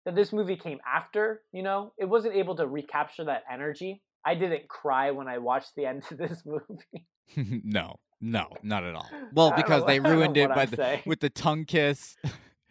that 0.06 0.16
this 0.16 0.34
movie 0.34 0.56
came 0.58 0.80
after. 0.86 1.42
You 1.52 1.64
know, 1.64 1.94
it 1.98 2.06
wasn't 2.06 2.36
able 2.36 2.56
to 2.58 2.68
recapture 2.68 3.26
that 3.26 3.44
energy. 3.52 4.02
I 4.26 4.36
didn't 4.36 4.68
cry 4.68 5.12
when 5.12 5.28
I 5.28 5.38
watched 5.40 5.76
the 5.76 5.86
end 5.86 6.04
of 6.10 6.18
this 6.18 6.44
movie. 6.46 7.06
no, 7.64 7.98
no, 8.22 8.48
not 8.64 8.84
at 8.84 8.96
all. 8.96 9.10
Well, 9.34 9.54
because 9.56 9.86
they 9.86 9.96
I 9.96 9.98
don't 9.98 10.04
know 10.04 10.12
ruined 10.18 10.38
it 10.38 10.50
by 10.50 10.64
I'm 10.64 10.70
the 10.70 10.76
saying. 10.78 11.02
with 11.06 11.20
the 11.20 11.30
tongue 11.30 11.66
kiss. 11.66 12.16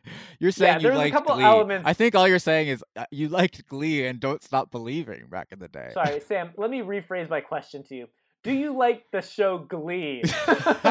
You're 0.39 0.51
saying 0.51 0.83
there 0.83 0.93
you 0.93 0.99
liked 0.99 1.15
couple 1.15 1.37
Glee. 1.37 1.45
elements- 1.45 1.87
I 1.87 1.93
think 1.93 2.15
all 2.15 2.27
you're 2.27 2.39
saying 2.39 2.69
is 2.69 2.85
uh, 2.97 3.05
you 3.11 3.29
liked 3.29 3.67
Glee 3.67 4.07
and 4.07 4.19
don't 4.19 4.43
stop 4.43 4.71
believing 4.71 5.27
back 5.27 5.49
in 5.53 5.59
the 5.59 5.69
day. 5.69 5.91
Sorry, 5.95 6.21
Sam. 6.21 6.51
Let 6.57 6.71
me 6.71 6.81
rephrase 6.81 7.29
my 7.31 7.41
question 7.41 7.85
to 7.85 7.95
you. 7.95 8.09
Do 8.43 8.53
you 8.53 8.77
like 8.77 9.05
the 9.13 9.23
show 9.23 9.59
Glee? 9.59 10.25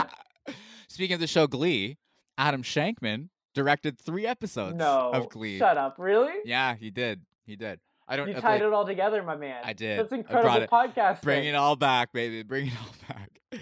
Speaking 0.88 1.16
of 1.16 1.20
the 1.20 1.28
show 1.28 1.48
Glee, 1.48 1.98
Adam 2.38 2.64
Shankman 2.64 3.28
directed 3.54 4.00
three 4.00 4.26
episodes 4.26 4.78
no. 4.78 5.12
of 5.14 5.30
Glee. 5.30 5.60
Shut 5.60 5.78
up. 5.78 5.96
Really? 5.98 6.34
Yeah, 6.46 6.76
he 6.76 6.90
did. 6.90 7.22
He 7.46 7.56
did. 7.56 7.80
I 8.08 8.16
don't. 8.16 8.28
You 8.30 8.36
uh, 8.36 8.42
tied 8.42 8.54
like, 8.56 8.62
it 8.62 8.74
all 8.74 8.86
together, 8.86 9.24
my 9.24 9.36
man. 9.36 9.62
I 9.64 9.74
did. 9.74 10.00
That's 10.00 10.12
incredible 10.12 10.68
podcasting. 10.68 11.22
Bring 11.22 11.46
it 11.46 11.56
all 11.56 11.76
back, 11.76 12.14
baby. 12.14 12.44
Bring 12.44 12.68
it 12.68 12.74
all 12.82 12.96
back. 13.16 13.62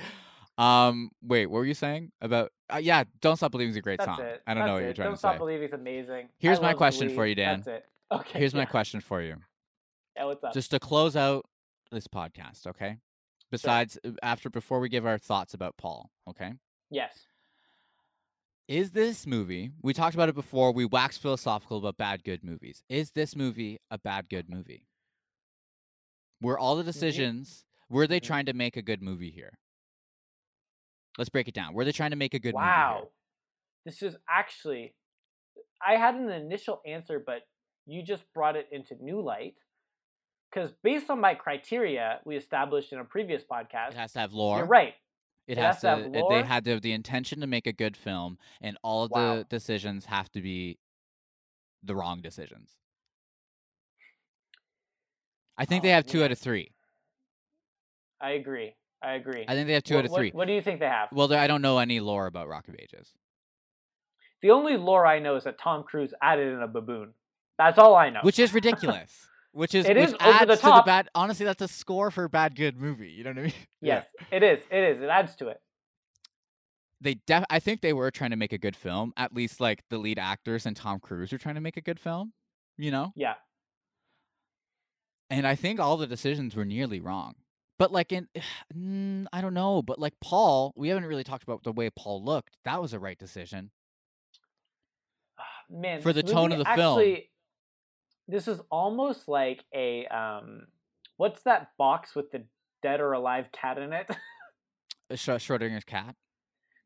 Um, 0.59 1.11
wait, 1.21 1.45
what 1.47 1.57
were 1.59 1.65
you 1.65 1.73
saying 1.73 2.11
about? 2.21 2.51
Uh, 2.71 2.77
yeah, 2.77 3.03
"Don't 3.21 3.37
Stop 3.37 3.51
Believing" 3.51 3.71
is 3.71 3.77
a 3.77 3.81
great 3.81 3.97
That's 3.99 4.17
song. 4.17 4.21
it. 4.25 4.41
I 4.45 4.53
don't 4.53 4.65
know 4.65 4.73
That's 4.73 4.73
what 4.75 4.79
you're 4.81 4.89
it. 4.89 4.95
trying 4.95 5.05
Don't 5.07 5.13
to 5.13 5.19
Stop. 5.19 5.37
Believing 5.37 5.67
is 5.67 5.73
amazing. 5.73 6.29
Here's 6.37 6.59
I 6.59 6.63
my 6.63 6.73
question 6.73 7.09
for 7.15 7.25
you, 7.25 7.35
Dan. 7.35 7.57
That's 7.65 7.67
it. 7.67 7.85
Okay. 8.11 8.39
Here's 8.39 8.55
my 8.55 8.65
question 8.65 9.01
for 9.01 9.21
you. 9.21 9.35
Yeah, 10.15 10.25
what's 10.25 10.43
up? 10.43 10.51
Just 10.51 10.71
to 10.71 10.79
close 10.79 11.15
out 11.15 11.45
this 11.91 12.07
podcast, 12.07 12.65
okay? 12.65 12.97
Besides, 13.51 13.99
uh, 14.03 14.09
after 14.23 14.49
before 14.49 14.79
we 14.79 14.89
give 14.89 15.05
our 15.05 15.19
thoughts 15.19 15.53
about 15.53 15.77
Paul, 15.77 16.09
okay? 16.27 16.53
yes. 16.89 17.13
Is 18.67 18.91
this 18.91 19.25
movie? 19.27 19.71
We 19.83 19.93
talked 19.93 20.13
about 20.15 20.27
it 20.29 20.33
before. 20.35 20.71
We 20.71 20.85
waxed 20.85 21.21
philosophical 21.21 21.77
about 21.77 21.97
bad 21.97 22.23
good 22.23 22.43
movies. 22.43 22.83
Is 22.89 23.11
this 23.11 23.35
movie 23.35 23.79
a 23.91 23.97
bad 23.99 24.27
good 24.29 24.49
movie? 24.49 24.85
Were 26.41 26.57
all 26.57 26.75
the 26.75 26.83
decisions? 26.83 27.63
Were 27.89 28.07
they 28.07 28.19
Mhm. 28.19 28.23
trying 28.23 28.45
to 28.47 28.53
make 28.53 28.75
a 28.77 28.81
good 28.81 29.01
movie 29.01 29.31
here? 29.31 29.57
Let's 31.19 31.27
break 31.29 31.49
it 31.49 31.53
down. 31.53 31.73
Were 31.73 31.83
they 31.83 31.91
trying 31.91 32.11
to 32.11 32.15
make 32.15 32.33
a 32.33 32.39
good 32.39 32.55
movie? 32.55 32.63
wow. 32.65 33.09
This 33.85 34.01
is 34.01 34.15
actually. 34.29 34.93
I 35.85 35.95
had 35.97 36.15
an 36.15 36.29
initial 36.29 36.81
answer, 36.87 37.21
but 37.23 37.41
you 37.85 38.01
just 38.03 38.23
brought 38.33 38.55
it 38.55 38.67
into 38.71 38.95
new 39.03 39.21
light. 39.21 39.55
Because 40.49 40.71
based 40.81 41.09
on 41.09 41.19
my 41.19 41.35
criteria 41.35 42.19
we 42.25 42.37
established 42.37 42.93
in 42.93 42.99
a 42.99 43.03
previous 43.03 43.43
podcast, 43.43 43.89
It 43.91 43.95
has 43.97 44.13
to 44.13 44.19
have 44.19 44.31
lore. 44.33 44.57
you're 44.59 44.65
right. 44.65 44.93
It, 45.47 45.57
It 45.57 45.61
has, 45.61 45.75
has 45.75 45.81
to 45.81 45.87
have 45.89 45.99
it- 46.15 46.25
They 46.29 46.41
had 46.43 46.63
to 46.65 46.71
have 46.71 46.81
the 46.81 46.93
intention 46.93 47.41
to 47.41 47.47
make 47.47 47.67
a 47.67 47.73
good 47.73 47.97
film, 47.97 48.37
and 48.61 48.77
all 48.81 49.03
of 49.03 49.11
Wow. 49.11 49.35
the 49.37 49.43
decisions 49.43 50.05
have 50.05 50.31
to 50.31 50.41
be 50.41 50.79
the 51.83 51.95
wrong 51.95 52.21
decisions. 52.21 52.77
I 55.57 55.65
think 55.65 55.83
they 55.83 55.91
Oh, 55.91 55.95
have 55.95 56.05
two 56.05 56.23
out 56.23 56.31
of 56.31 56.39
three. 56.39 56.71
I 58.21 58.31
agree. 58.31 58.75
I 59.01 59.13
agree. 59.13 59.45
I 59.47 59.53
think 59.53 59.67
they 59.67 59.73
have 59.73 59.83
two 59.83 59.95
What- 59.95 60.05
out 60.05 60.11
of 60.11 60.15
three. 60.15 60.31
What, 60.31 60.47
do 60.47 60.53
you 60.53 60.61
think 60.61 60.79
they 60.79 60.87
have? 60.87 61.09
Well, 61.11 61.31
I 61.33 61.47
don't 61.47 61.61
know 61.61 61.77
any 61.79 61.99
lore 61.99 62.25
about 62.27 62.47
Rock 62.47 62.67
of 62.67 62.75
Ages. 62.77 63.13
The 64.41 64.51
only 64.51 64.77
lore 64.77 65.05
I 65.05 65.19
know 65.19 65.35
is 65.35 65.43
that 65.45 65.57
Tom 65.59 65.83
Cruise 65.83 66.13
added 66.21 66.53
in 66.53 66.61
a 66.61 66.67
baboon. 66.67 67.13
That's 67.57 67.77
all 67.77 67.95
I 67.95 68.09
know. 68.09 68.19
which 68.23 68.39
is 68.39 68.53
ridiculous. 68.53 69.25
Which 69.51 69.73
is 69.73 69.85
It 69.85 69.95
which 69.97 70.09
is 70.09 70.13
over 70.13 70.23
adds 70.23 70.47
the 70.47 70.55
to 70.57 70.61
the 70.77 70.83
bad. 70.85 71.09
Honestly, 71.15 71.45
that's 71.45 71.61
a 71.61 71.67
score 71.67 72.11
for 72.11 72.23
a 72.25 72.29
bad 72.29 72.55
good 72.55 72.77
movie. 72.77 73.09
You 73.09 73.23
know 73.23 73.31
what 73.31 73.39
I 73.39 73.43
mean? 73.43 73.53
yes, 73.81 74.05
it 74.31 74.43
is. 74.43 74.63
It 74.71 74.83
is. 74.97 75.01
It 75.01 75.09
adds 75.09 75.35
to 75.37 75.47
it. 75.47 75.59
They 77.01 77.15
def- 77.25 77.45
I 77.49 77.59
think 77.59 77.81
they 77.81 77.93
were 77.93 78.11
trying 78.11 78.29
to 78.31 78.35
make 78.35 78.53
a 78.53 78.57
good 78.57 78.75
film. 78.75 79.11
At 79.17 79.33
least 79.33 79.59
like 79.59 79.83
the 79.89 79.97
lead 79.97 80.19
actors 80.19 80.65
and 80.65 80.75
Tom 80.75 80.99
Cruise 80.99 81.33
are 81.33 81.37
trying 81.37 81.55
to 81.55 81.61
make 81.61 81.77
a 81.77 81.81
good 81.81 81.99
film. 81.99 82.33
You 82.77 82.91
know, 82.91 83.11
Yeah. 83.15 83.33
and 85.29 85.45
I 85.45 85.55
think 85.55 85.79
all 85.79 85.97
the 85.97 86.07
decisions 86.07 86.55
were 86.55 86.65
nearly 86.65 86.99
wrong. 87.01 87.35
But 87.79 87.91
like 87.91 88.11
in, 88.11 88.27
mm, 88.77 89.25
I 89.33 89.41
don't 89.41 89.55
know. 89.55 89.81
But 89.81 89.97
like 89.97 90.13
Paul, 90.21 90.73
we 90.75 90.89
haven't 90.89 91.05
really 91.05 91.23
talked 91.23 91.43
about 91.43 91.63
the 91.63 91.71
way 91.71 91.89
Paul 91.89 92.23
looked. 92.23 92.57
That 92.65 92.79
was 92.81 92.93
a 92.93 92.99
right 92.99 93.17
decision. 93.17 93.71
Man, 95.69 96.01
For 96.01 96.13
the 96.13 96.23
tone 96.23 96.51
of 96.51 96.57
the 96.59 96.65
film. 96.65 96.99
actually- 96.99 97.29
This 98.27 98.47
is 98.47 98.59
almost 98.71 99.27
like 99.27 99.63
a 99.73 100.05
um, 100.07 100.67
what's 101.17 101.41
that 101.43 101.69
box 101.77 102.15
with 102.15 102.31
the 102.31 102.43
dead 102.83 102.99
or 103.01 103.13
alive 103.13 103.47
cat 103.51 103.77
in 103.79 103.93
it? 103.93 104.07
Uh, 105.11 105.15
Schrodinger's 105.15 105.83
cat. 105.83 106.13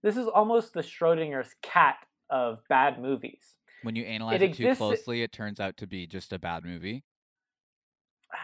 this 0.02 0.16
is 0.16 0.28
almost 0.30 0.74
the 0.74 0.80
Schrodinger's 0.80 1.54
cat 1.62 1.98
of 2.30 2.60
bad 2.70 3.02
movies. 3.02 3.56
When 3.82 3.98
you 3.98 4.06
analyze 4.06 4.36
It 4.42 4.44
it, 4.44 4.54
too 4.54 4.64
exists- 4.64 4.78
closely, 4.78 5.24
it 5.24 5.34
turns 5.34 5.60
out 5.60 5.76
to 5.76 5.88
be 5.88 6.08
just 6.08 6.32
a 6.32 6.40
bad 6.40 6.64
movie. 6.64 7.04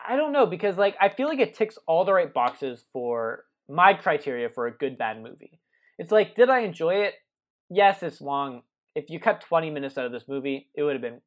I 0.07 0.15
don't 0.15 0.31
know 0.31 0.45
because 0.45 0.77
like 0.77 0.95
I 1.01 1.09
feel 1.09 1.27
like 1.27 1.39
it 1.39 1.53
ticks 1.53 1.77
all 1.87 2.05
the 2.05 2.13
right 2.13 2.33
boxes 2.33 2.85
for 2.93 3.45
my 3.67 3.93
criteria 3.93 4.49
for 4.49 4.67
a 4.67 4.71
good 4.77 4.97
bad 4.97 5.21
movie. 5.21 5.59
It's 5.97 6.11
like, 6.11 6.35
did 6.35 6.49
I 6.49 6.59
enjoy 6.59 6.95
it? 7.03 7.15
Yes, 7.69 8.01
it's 8.03 8.21
long. 8.21 8.63
If 8.95 9.09
you 9.09 9.19
cut 9.19 9.41
20 9.41 9.69
minutes 9.69 9.97
out 9.97 10.05
of 10.05 10.11
this 10.11 10.27
movie, 10.27 10.69
it 10.75 10.83
would 10.83 10.93
have 10.93 11.01
been 11.01 11.21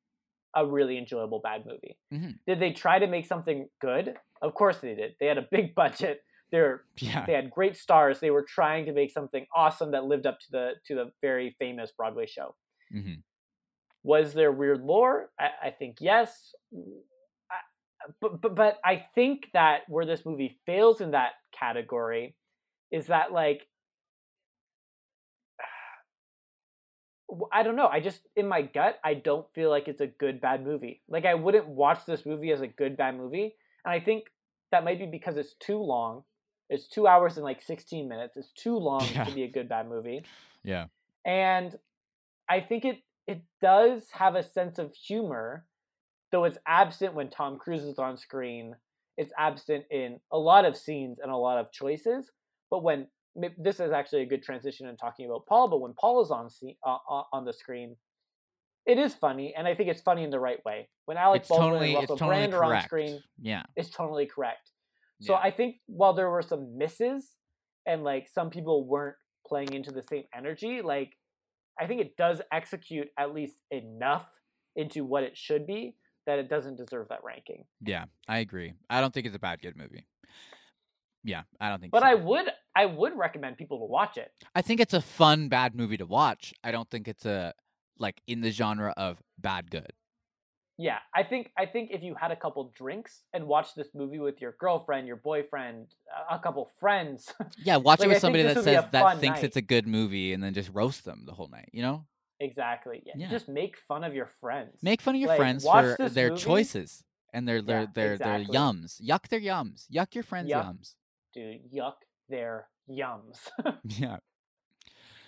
a 0.55 0.67
really 0.67 0.99
enjoyable 0.99 1.41
bad 1.41 1.65
movie. 1.67 1.97
Mhm. 2.13 2.39
Did 2.47 2.61
they 2.61 2.73
try 2.73 2.99
to 2.99 3.07
make 3.07 3.27
something 3.27 3.69
good? 3.81 4.17
Of 4.43 4.55
course 4.55 4.79
they 4.79 4.95
did. 4.95 5.15
They 5.21 5.27
had 5.27 5.39
a 5.39 5.47
big 5.51 5.75
budget. 5.83 6.23
They're 6.51 6.85
Yeah. 6.99 7.25
they 7.27 7.33
had 7.33 7.51
great 7.51 7.77
stars. 7.77 8.21
They 8.21 8.31
were 8.31 8.43
trying 8.45 8.87
to 8.87 8.93
make 8.93 9.11
something 9.11 9.47
awesome 9.55 9.93
that 9.93 10.05
lived 10.05 10.27
up 10.27 10.39
to 10.41 10.47
the 10.51 10.73
to 10.87 10.95
the 10.95 11.13
very 11.23 11.57
famous 11.59 11.93
Broadway 11.93 12.27
show. 12.27 12.55
hmm 12.91 13.15
Was 14.03 14.35
there 14.35 14.53
weird 14.53 14.83
lore? 14.83 15.31
I, 15.39 15.69
I 15.69 15.71
think 15.71 15.99
yes. 16.01 16.55
But, 18.21 18.41
but 18.41 18.55
but 18.55 18.79
I 18.85 19.07
think 19.15 19.49
that 19.53 19.83
where 19.89 20.07
this 20.07 20.25
movie 20.27 20.59
fails 20.67 21.01
in 21.01 21.13
that 21.13 21.33
category 21.59 22.35
is 22.91 23.07
that 23.07 23.33
like 23.33 23.67
I 27.53 27.63
don't 27.63 27.77
know. 27.77 27.87
I 27.89 28.01
just 28.01 28.21
in 28.37 28.47
my 28.47 28.63
gut 28.63 28.99
I 29.05 29.15
don't 29.15 29.47
feel 29.55 29.71
like 29.71 29.89
it's 29.89 30.01
a 30.01 30.07
good 30.07 30.41
bad 30.41 30.65
movie. 30.65 31.01
Like 31.09 31.25
I 31.25 31.35
wouldn't 31.35 31.67
watch 31.69 32.05
this 32.07 32.27
movie 32.27 32.51
as 32.53 32.61
a 32.61 32.67
good 32.67 32.97
bad 32.97 33.17
movie, 33.17 33.55
and 33.85 33.93
I 33.93 34.01
think 34.01 34.25
that 34.71 34.85
might 34.85 34.99
be 34.99 35.07
because 35.07 35.37
it's 35.37 35.55
too 35.55 35.79
long. 35.79 36.25
It's 36.69 36.89
two 36.89 37.07
hours 37.07 37.37
and 37.37 37.45
like 37.45 37.63
sixteen 37.63 38.09
minutes. 38.09 38.37
It's 38.37 38.53
too 38.53 38.77
long 38.79 39.07
Yeah. 39.13 39.25
to 39.25 39.33
be 39.33 39.45
a 39.45 39.49
good 39.51 39.69
bad 39.69 39.89
movie 39.89 40.25
Yeah. 40.63 40.87
and 41.25 41.79
I 42.49 42.61
think 42.61 42.85
it 42.85 42.99
it 43.27 43.43
does 43.63 44.11
have 44.13 44.35
a 44.35 44.43
sense 44.43 44.79
of 44.79 44.93
humor, 44.95 45.65
though 46.33 46.45
it's 46.45 46.59
absent 46.67 47.15
when 47.15 47.31
Tom 47.31 47.59
Cruise 47.59 47.85
is 47.85 47.99
on 47.99 48.17
screen. 48.17 48.75
It's 49.19 49.33
absent 49.39 49.85
in 49.91 50.19
a 50.33 50.39
lot 50.39 50.65
of 50.65 50.77
scenes 50.77 51.19
and 51.23 51.31
a 51.31 51.37
lot 51.37 51.59
of 51.59 51.71
choices. 51.71 52.31
But 52.71 52.83
when 52.83 53.07
this 53.59 53.79
is 53.79 53.93
actually 53.93 54.23
a 54.23 54.27
good 54.27 54.43
transition 54.43 54.89
in 54.89 54.97
talking 54.97 55.27
about 55.27 55.47
Paul, 55.47 55.69
but 55.69 55.81
when 55.81 55.93
Paul 56.01 56.23
is 56.23 56.31
on 56.31 56.51
scene, 56.51 56.77
uh, 56.85 56.97
uh, 57.09 57.23
on 57.33 57.45
the 57.45 57.53
screen, 57.53 57.97
it 58.85 58.99
is 58.99 59.15
funny, 59.15 59.55
and 59.57 59.69
I 59.69 59.77
think 59.77 59.91
it's 59.91 60.01
funny 60.01 60.25
in 60.25 60.31
the 60.31 60.41
right 60.41 60.59
way. 60.65 60.89
When 61.05 61.17
Alec 61.17 61.43
it's 61.43 61.49
Baldwin 61.49 61.71
totally 61.71 61.91
and 61.91 62.01
Russell 62.01 62.17
totally 62.17 62.37
Brand 62.49 62.55
are 62.55 62.65
on 62.65 62.83
screen, 62.83 63.21
Yeah. 63.41 63.63
it's 63.77 63.91
totally 63.91 64.27
correct. 64.27 64.71
So 65.21 65.35
Yeah. 65.35 65.41
I 65.41 65.51
think 65.53 65.77
while 65.87 66.15
there 66.15 66.29
were 66.31 66.43
some 66.43 66.77
misses 66.77 67.37
and 67.87 68.03
like 68.03 68.27
some 68.29 68.51
people 68.51 68.87
weren't 68.87 69.17
playing 69.47 69.73
into 69.73 69.93
the 69.93 70.03
same 70.03 70.25
energy, 70.35 70.83
like 70.83 71.13
I 71.79 71.87
think 71.87 72.01
it 72.01 72.17
does 72.17 72.43
execute 72.51 73.09
at 73.17 73.33
least 73.33 73.57
enough 73.71 74.27
into 74.75 75.05
what 75.05 75.23
it 75.23 75.37
should 75.37 75.65
be 75.67 75.97
that 76.27 76.39
it 76.39 76.49
doesn't 76.49 76.77
deserve 76.77 77.09
that 77.09 77.25
ranking. 77.25 77.65
Yeah, 77.85 78.05
I 78.29 78.39
agree. 78.39 78.75
I 78.91 79.01
don't 79.01 79.13
think 79.13 79.27
it's 79.27 79.37
a 79.37 79.41
bad 79.41 79.61
good 79.63 79.77
movie. 79.77 80.07
Yeah, 81.25 81.43
I 81.61 81.69
don't 81.69 81.81
think 81.81 81.93
But 81.93 82.03
so. 82.03 82.09
I 82.09 82.15
would 82.15 82.47
I 82.75 82.87
would 82.87 83.17
recommend 83.17 83.57
people 83.57 83.79
to 83.79 83.85
watch 83.87 84.17
it. 84.17 84.33
I 84.55 84.63
think 84.63 84.81
it's 84.81 84.95
a 84.95 85.01
fun 85.01 85.49
bad 85.49 85.75
movie 85.75 85.97
to 85.99 86.07
watch. 86.07 86.53
I 86.65 86.73
don't 86.73 86.91
think 86.91 87.07
it's 87.07 87.25
a 87.27 87.55
like 87.99 88.21
in 88.27 88.41
the 88.41 88.51
genre 88.51 88.93
of 88.97 89.23
bad 89.39 89.71
good. 89.71 89.93
Yeah, 90.79 90.99
I 91.15 91.23
think 91.23 91.53
I 91.57 91.67
think 91.67 91.91
if 91.93 92.03
you 92.03 92.17
had 92.19 92.33
a 92.33 92.37
couple 92.37 92.73
drinks 92.77 93.23
and 93.33 93.47
watched 93.47 93.77
this 93.77 93.89
movie 93.95 94.19
with 94.19 94.41
your 94.41 94.57
girlfriend, 94.59 95.07
your 95.07 95.17
boyfriend, 95.17 95.95
a- 96.29 96.39
couple 96.41 96.71
friends, 96.81 97.33
Yeah, 97.59 97.77
watch 97.77 98.01
Like, 98.01 98.07
it 98.07 98.09
with 98.15 98.19
somebody 98.21 98.43
that 98.43 98.57
would 98.57 98.65
be 98.65 98.71
a 98.73 98.83
says 98.83 98.91
that 98.91 99.21
thinks 99.21 99.37
night. 99.39 99.45
it's 99.45 99.57
a 99.57 99.63
good 99.63 99.87
movie 99.87 100.33
and 100.33 100.43
then 100.43 100.55
just 100.55 100.71
roast 100.73 101.05
them 101.05 101.23
the 101.25 101.33
whole 101.35 101.49
night, 101.49 101.69
you 101.73 101.83
know? 101.83 102.05
Exactly. 102.43 103.03
Yeah, 103.07 103.15
Yeah. 103.17 103.29
just 103.31 103.49
make 103.49 103.77
fun 103.89 104.05
of 104.05 104.15
your 104.15 104.27
friends. 104.41 104.83
Make 104.83 105.01
fun 105.01 105.15
of 105.15 105.21
your 105.21 105.29
Like, 105.29 105.39
friends 105.39 105.65
for 105.65 105.97
their 106.09 106.31
movie. 106.31 106.43
choices 106.43 107.05
and 107.33 107.47
their 107.49 107.63
their 107.63 107.81
Yeah, 107.83 107.87
their, 107.95 108.13
exactly. 108.15 108.45
their 108.47 108.55
yums. 108.61 109.01
Yuck 109.01 109.29
their 109.29 109.41
yums. 109.41 109.87
Yuck 109.91 110.15
your 110.15 110.25
friends' 110.25 110.51
Yuck. 110.51 110.65
yums. 110.65 110.95
Dude, 111.33 111.73
yuck 111.73 111.95
their 112.29 112.69
yums. 112.89 113.39
Yeah. 113.85 114.19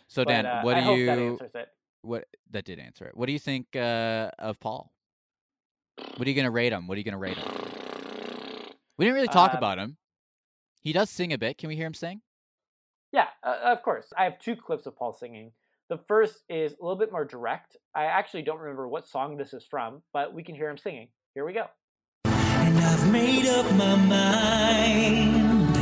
So 0.06 0.22
But, 0.24 0.28
Dan, 0.30 0.46
uh, 0.46 0.62
what 0.62 0.76
I 0.76 0.80
do 0.80 0.84
hope 0.86 0.98
you? 0.98 1.06
that 1.06 1.18
answers 1.18 1.54
it. 1.54 1.68
What 2.02 2.24
that 2.50 2.64
did 2.66 2.78
answer 2.78 3.06
it. 3.06 3.16
What 3.16 3.26
do 3.26 3.32
you 3.32 3.38
think 3.38 3.74
uh, 3.74 4.30
of 4.38 4.60
Paul? 4.60 4.92
What 6.16 6.26
are 6.26 6.30
you 6.30 6.36
gonna 6.36 6.50
rate 6.50 6.72
him? 6.72 6.86
What 6.86 6.96
are 6.96 6.98
you 6.98 7.04
gonna 7.04 7.18
rate 7.18 7.38
him? 7.38 7.48
We 8.96 9.04
didn't 9.06 9.14
really 9.16 9.28
talk 9.28 9.52
Um, 9.52 9.58
about 9.58 9.78
him. 9.78 9.96
He 10.82 10.92
does 10.92 11.10
sing 11.10 11.32
a 11.32 11.38
bit. 11.38 11.58
Can 11.58 11.68
we 11.68 11.74
hear 11.76 11.86
him 11.86 11.94
sing? 11.94 12.20
Yeah, 13.10 13.26
uh, 13.42 13.58
of 13.64 13.82
course. 13.82 14.12
I 14.16 14.22
have 14.24 14.38
two 14.38 14.54
clips 14.54 14.86
of 14.86 14.94
Paul 14.96 15.12
singing. 15.12 15.50
The 15.90 15.98
first 16.08 16.42
is 16.48 16.72
a 16.72 16.82
little 16.82 16.96
bit 16.96 17.12
more 17.12 17.26
direct. 17.26 17.76
I 17.94 18.04
actually 18.04 18.40
don't 18.42 18.58
remember 18.58 18.88
what 18.88 19.06
song 19.06 19.36
this 19.36 19.52
is 19.52 19.66
from, 19.68 20.02
but 20.14 20.32
we 20.32 20.42
can 20.42 20.54
hear 20.54 20.70
him 20.70 20.78
singing. 20.78 21.08
Here 21.34 21.44
we 21.44 21.52
go. 21.52 21.66
And 22.24 22.78
I've 22.78 23.12
made 23.12 23.46
up 23.46 23.70
my 23.74 23.96
mind. 23.96 25.76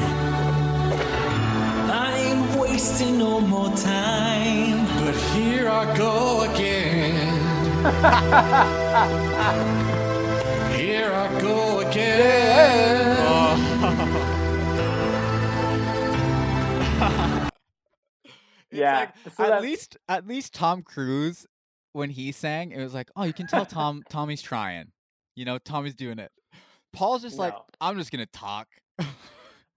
I 1.93 2.19
ain't 2.19 2.61
wasting 2.61 3.19
no 3.19 3.41
more 3.41 3.71
time. 3.77 4.87
But 5.05 5.15
here 5.37 5.69
I 5.69 5.97
go 5.97 6.51
again. 6.53 7.39
Here 10.77 11.13
I 11.13 11.41
go 11.41 11.81
again. 11.81 13.02
Yeah, 18.73 18.99
like, 19.01 19.15
so 19.25 19.29
at 19.29 19.37
that's- 19.49 19.63
least 19.63 19.97
at 20.09 20.27
least 20.27 20.55
Tom 20.55 20.83
Cruise 20.83 21.47
when 21.93 22.11
he 22.11 22.33
sang, 22.33 22.73
it 22.73 22.83
was 22.83 22.95
like, 22.95 23.11
oh, 23.17 23.25
you 23.25 23.33
can 23.33 23.47
tell 23.47 23.67
Tom 23.67 24.03
Tommy's 24.09 24.43
trying. 24.43 24.93
You 25.37 25.45
know, 25.45 25.59
Tommy's 25.59 25.95
doing 25.95 26.19
it. 26.19 26.31
Paul's 26.93 27.23
just 27.23 27.39
like, 27.39 27.55
I'm 27.81 27.97
just 27.99 28.11
gonna 28.13 28.27
talk. 28.27 28.69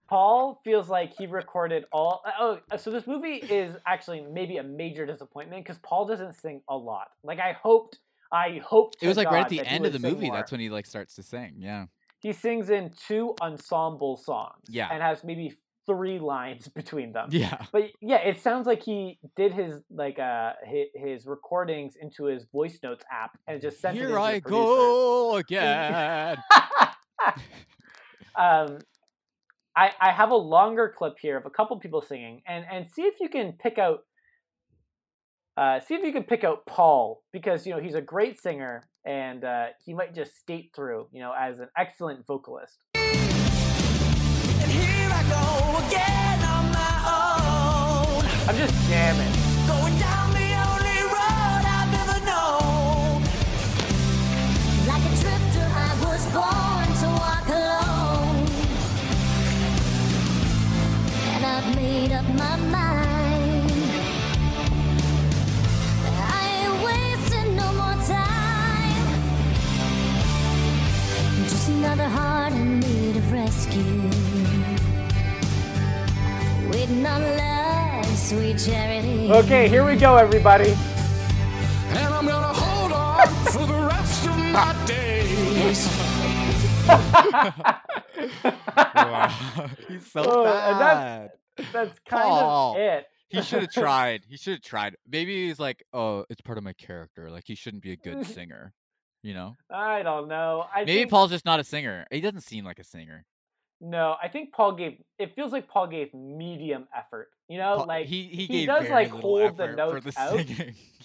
Paul 0.08 0.60
feels 0.64 0.88
like 0.88 1.14
he 1.18 1.26
recorded 1.26 1.84
all. 1.92 2.22
Oh, 2.38 2.60
uh, 2.70 2.76
so 2.76 2.90
this 2.90 3.06
movie 3.06 3.36
is 3.36 3.74
actually 3.86 4.20
maybe 4.20 4.58
a 4.58 4.62
major 4.62 5.04
disappointment 5.04 5.64
because 5.64 5.78
Paul 5.78 6.06
doesn't 6.06 6.34
sing 6.34 6.60
a 6.68 6.76
lot. 6.76 7.08
Like 7.24 7.40
I 7.40 7.56
hoped, 7.60 7.98
I 8.32 8.60
hoped. 8.64 8.98
It 9.02 9.08
was 9.08 9.16
like 9.16 9.30
right 9.30 9.42
at 9.44 9.48
the 9.48 9.66
end 9.66 9.84
of 9.84 9.92
the 9.92 9.98
movie. 9.98 10.26
more. 10.28 10.36
That's 10.36 10.52
when 10.52 10.60
he 10.60 10.70
like 10.70 10.86
starts 10.86 11.14
to 11.16 11.22
sing. 11.24 11.54
Yeah. 11.58 11.86
he 12.20 12.32
sings 12.32 12.70
in 12.70 12.92
two 13.08 13.34
ensemble 13.42 14.16
songs. 14.16 14.62
Yeah. 14.68 14.88
and 14.92 15.02
has 15.02 15.24
maybe 15.24 15.54
three 15.86 16.18
lines 16.18 16.68
between 16.74 17.12
them. 17.12 17.28
Yeah. 17.30 17.64
But 17.72 17.90
yeah, 18.00 18.18
it 18.18 18.40
sounds 18.40 18.66
like 18.66 18.82
he 18.82 19.18
did 19.36 19.52
his 19.52 19.80
like 19.90 20.18
uh 20.18 20.52
his, 20.64 20.86
his 20.94 21.26
recordings 21.26 21.94
into 22.00 22.24
his 22.24 22.44
voice 22.52 22.78
notes 22.82 23.04
app 23.10 23.38
and 23.46 23.60
just 23.60 23.80
sent 23.80 23.96
it 23.96 24.00
Here 24.00 24.18
I 24.18 24.40
go 24.40 25.36
again. 25.36 26.36
um, 28.36 28.78
I 29.76 29.90
I 30.00 30.12
have 30.12 30.30
a 30.30 30.36
longer 30.36 30.92
clip 30.96 31.14
here 31.20 31.36
of 31.36 31.46
a 31.46 31.50
couple 31.50 31.78
people 31.78 32.02
singing, 32.02 32.42
and 32.46 32.64
and 32.70 32.86
see 32.90 33.02
if 33.02 33.14
you 33.20 33.28
can 33.28 33.52
pick 33.52 33.78
out. 33.78 34.00
Uh, 35.56 35.80
see 35.80 35.94
if 35.94 36.02
you 36.04 36.12
can 36.12 36.24
pick 36.24 36.44
out 36.44 36.66
Paul 36.66 37.22
because 37.32 37.66
you 37.66 37.72
know 37.74 37.80
he's 37.80 37.94
a 37.94 38.02
great 38.02 38.38
singer 38.38 38.86
and 39.06 39.42
uh, 39.42 39.68
he 39.82 39.94
might 39.94 40.14
just 40.14 40.38
skate 40.38 40.70
through 40.76 41.06
you 41.12 41.20
know 41.20 41.32
as 41.38 41.60
an 41.60 41.68
excellent 41.78 42.26
vocalist. 42.26 42.84
I'm 48.48 48.54
just 48.56 48.74
jamming. 48.88 49.32
Going 49.66 49.98
down 49.98 50.30
the 50.30 50.50
only 50.70 51.02
road 51.14 51.62
I've 51.66 51.92
ever 52.02 52.18
known. 52.24 53.22
Like 54.86 55.02
a 55.02 55.14
drifter, 55.20 55.66
I 55.74 55.92
was 56.04 56.22
born 56.32 56.86
to 57.02 57.08
walk 57.18 57.48
alone. 57.48 58.46
And 61.34 61.44
I've 61.44 61.74
made 61.74 62.12
up 62.12 62.24
my 62.34 62.56
mind. 62.56 62.75
Charity. 78.66 79.30
Okay, 79.30 79.68
here 79.68 79.84
we 79.86 79.96
go, 79.96 80.16
everybody. 80.16 80.70
And 80.70 82.12
I'm 82.14 82.26
gonna 82.26 82.52
hold 82.52 82.92
on 82.92 83.26
for 83.46 83.66
the 83.66 83.80
rest 83.86 84.26
of 84.26 84.36
my 84.36 84.84
days. 84.86 85.88
wow. 88.94 89.70
He's 89.88 90.10
so 90.12 90.22
Oh, 90.26 90.44
bad. 90.44 91.30
that's 91.56 91.72
that's 91.72 91.98
kind 92.08 92.22
Paul. 92.22 92.72
of 92.74 92.80
it. 92.80 93.06
He 93.28 93.42
should 93.42 93.62
have 93.62 93.72
tried. 93.72 94.22
He 94.28 94.36
should 94.36 94.54
have 94.54 94.62
tried. 94.62 94.96
Maybe 95.10 95.46
he's 95.48 95.58
like, 95.58 95.84
oh, 95.92 96.24
it's 96.30 96.40
part 96.40 96.58
of 96.58 96.64
my 96.64 96.72
character. 96.74 97.30
Like 97.30 97.44
he 97.46 97.54
shouldn't 97.54 97.82
be 97.82 97.92
a 97.92 97.96
good 97.96 98.26
singer. 98.34 98.72
You 99.22 99.34
know? 99.34 99.56
I 99.70 100.02
don't 100.02 100.28
know. 100.28 100.64
I 100.72 100.80
Maybe 100.80 100.98
think, 101.00 101.10
Paul's 101.10 101.30
just 101.32 101.44
not 101.44 101.58
a 101.58 101.64
singer. 101.64 102.06
He 102.12 102.20
doesn't 102.20 102.42
seem 102.42 102.64
like 102.64 102.78
a 102.78 102.84
singer. 102.84 103.24
No, 103.80 104.16
I 104.22 104.28
think 104.28 104.52
Paul 104.52 104.72
gave. 104.72 104.98
It 105.18 105.34
feels 105.34 105.52
like 105.52 105.68
Paul 105.68 105.86
gave 105.88 106.12
medium 106.14 106.88
effort. 106.96 107.28
You 107.48 107.58
know, 107.58 107.76
Paul- 107.78 107.86
like 107.86 108.06
he 108.06 108.24
he, 108.24 108.46
he 108.46 108.66
does 108.66 108.88
like 108.88 109.10
hold 109.10 109.56
the 109.58 109.68
notes 109.68 110.04
the 110.04 110.12
out. 110.20 110.44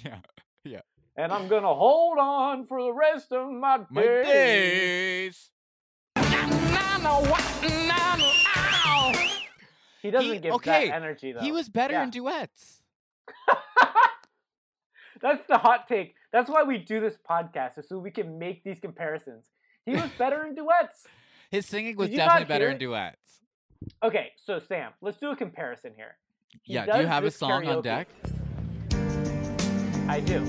yeah. 0.05 0.19
Yeah. 0.63 0.79
and 1.17 1.31
I'm 1.33 1.47
gonna 1.49 1.73
hold 1.73 2.17
on 2.19 2.65
for 2.67 2.81
the 2.81 2.93
rest 2.93 3.31
of 3.33 3.49
my 3.51 3.77
days. 3.77 3.87
My 3.91 4.01
days. 4.23 5.49
He 10.01 10.09
doesn't 10.09 10.33
He- 10.33 10.39
give 10.39 10.53
okay, 10.55 10.87
that 10.89 10.95
energy 10.95 11.31
though. 11.31 11.41
He 11.41 11.51
was 11.51 11.69
better 11.69 11.93
Yeah. 11.93 12.03
in 12.03 12.09
duets. 12.09 12.81
That's 15.21 15.45
the 15.47 15.57
hot 15.59 15.87
take. 15.87 16.15
That's 16.33 16.49
why 16.49 16.63
we 16.63 16.79
do 16.79 16.99
this 16.99 17.15
podcast, 17.29 17.77
is 17.77 17.87
so 17.87 17.99
we 17.99 18.09
can 18.09 18.39
make 18.39 18.63
these 18.63 18.79
comparisons. 18.79 19.45
He 19.85 19.91
was 19.93 20.09
better 20.17 20.45
in 20.45 20.55
duets. 20.55 21.05
His 21.51 21.65
singing 21.65 21.97
was 21.97 22.07
Did 22.07 22.13
you 22.13 22.17
definitely 22.19 22.45
better 22.45 22.69
in 22.69 22.77
duets. 22.77 23.17
Okay, 24.01 24.31
so 24.41 24.57
Sam, 24.59 24.93
let's 25.01 25.17
do 25.17 25.31
a 25.31 25.35
comparison 25.35 25.91
here. 25.97 26.15
He 26.63 26.73
yeah. 26.73 26.85
Do 26.85 27.01
you 27.01 27.07
have 27.07 27.23
a 27.23 27.27
this 27.27 27.35
song 27.35 27.67
on 27.67 27.81
deck? 27.81 28.07
I 30.07 30.21
do. 30.21 30.39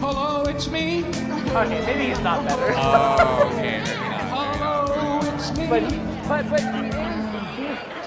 Hello, 0.00 0.42
it's 0.42 0.68
me. 0.68 1.04
Okay, 1.04 1.86
maybe 1.86 2.06
he's 2.08 2.18
not 2.20 2.46
better. 2.48 2.74
Oh, 2.76 3.50
okay. 3.54 3.78
Maybe 3.78 3.96
not. 4.00 4.56
Hello, 4.56 5.34
it's 5.34 5.56
me. 5.56 5.66
but 5.68 5.82
but 6.28 6.50
but 6.50 6.60
he 6.60 6.88
is. 6.88 7.78
He's, 7.78 8.04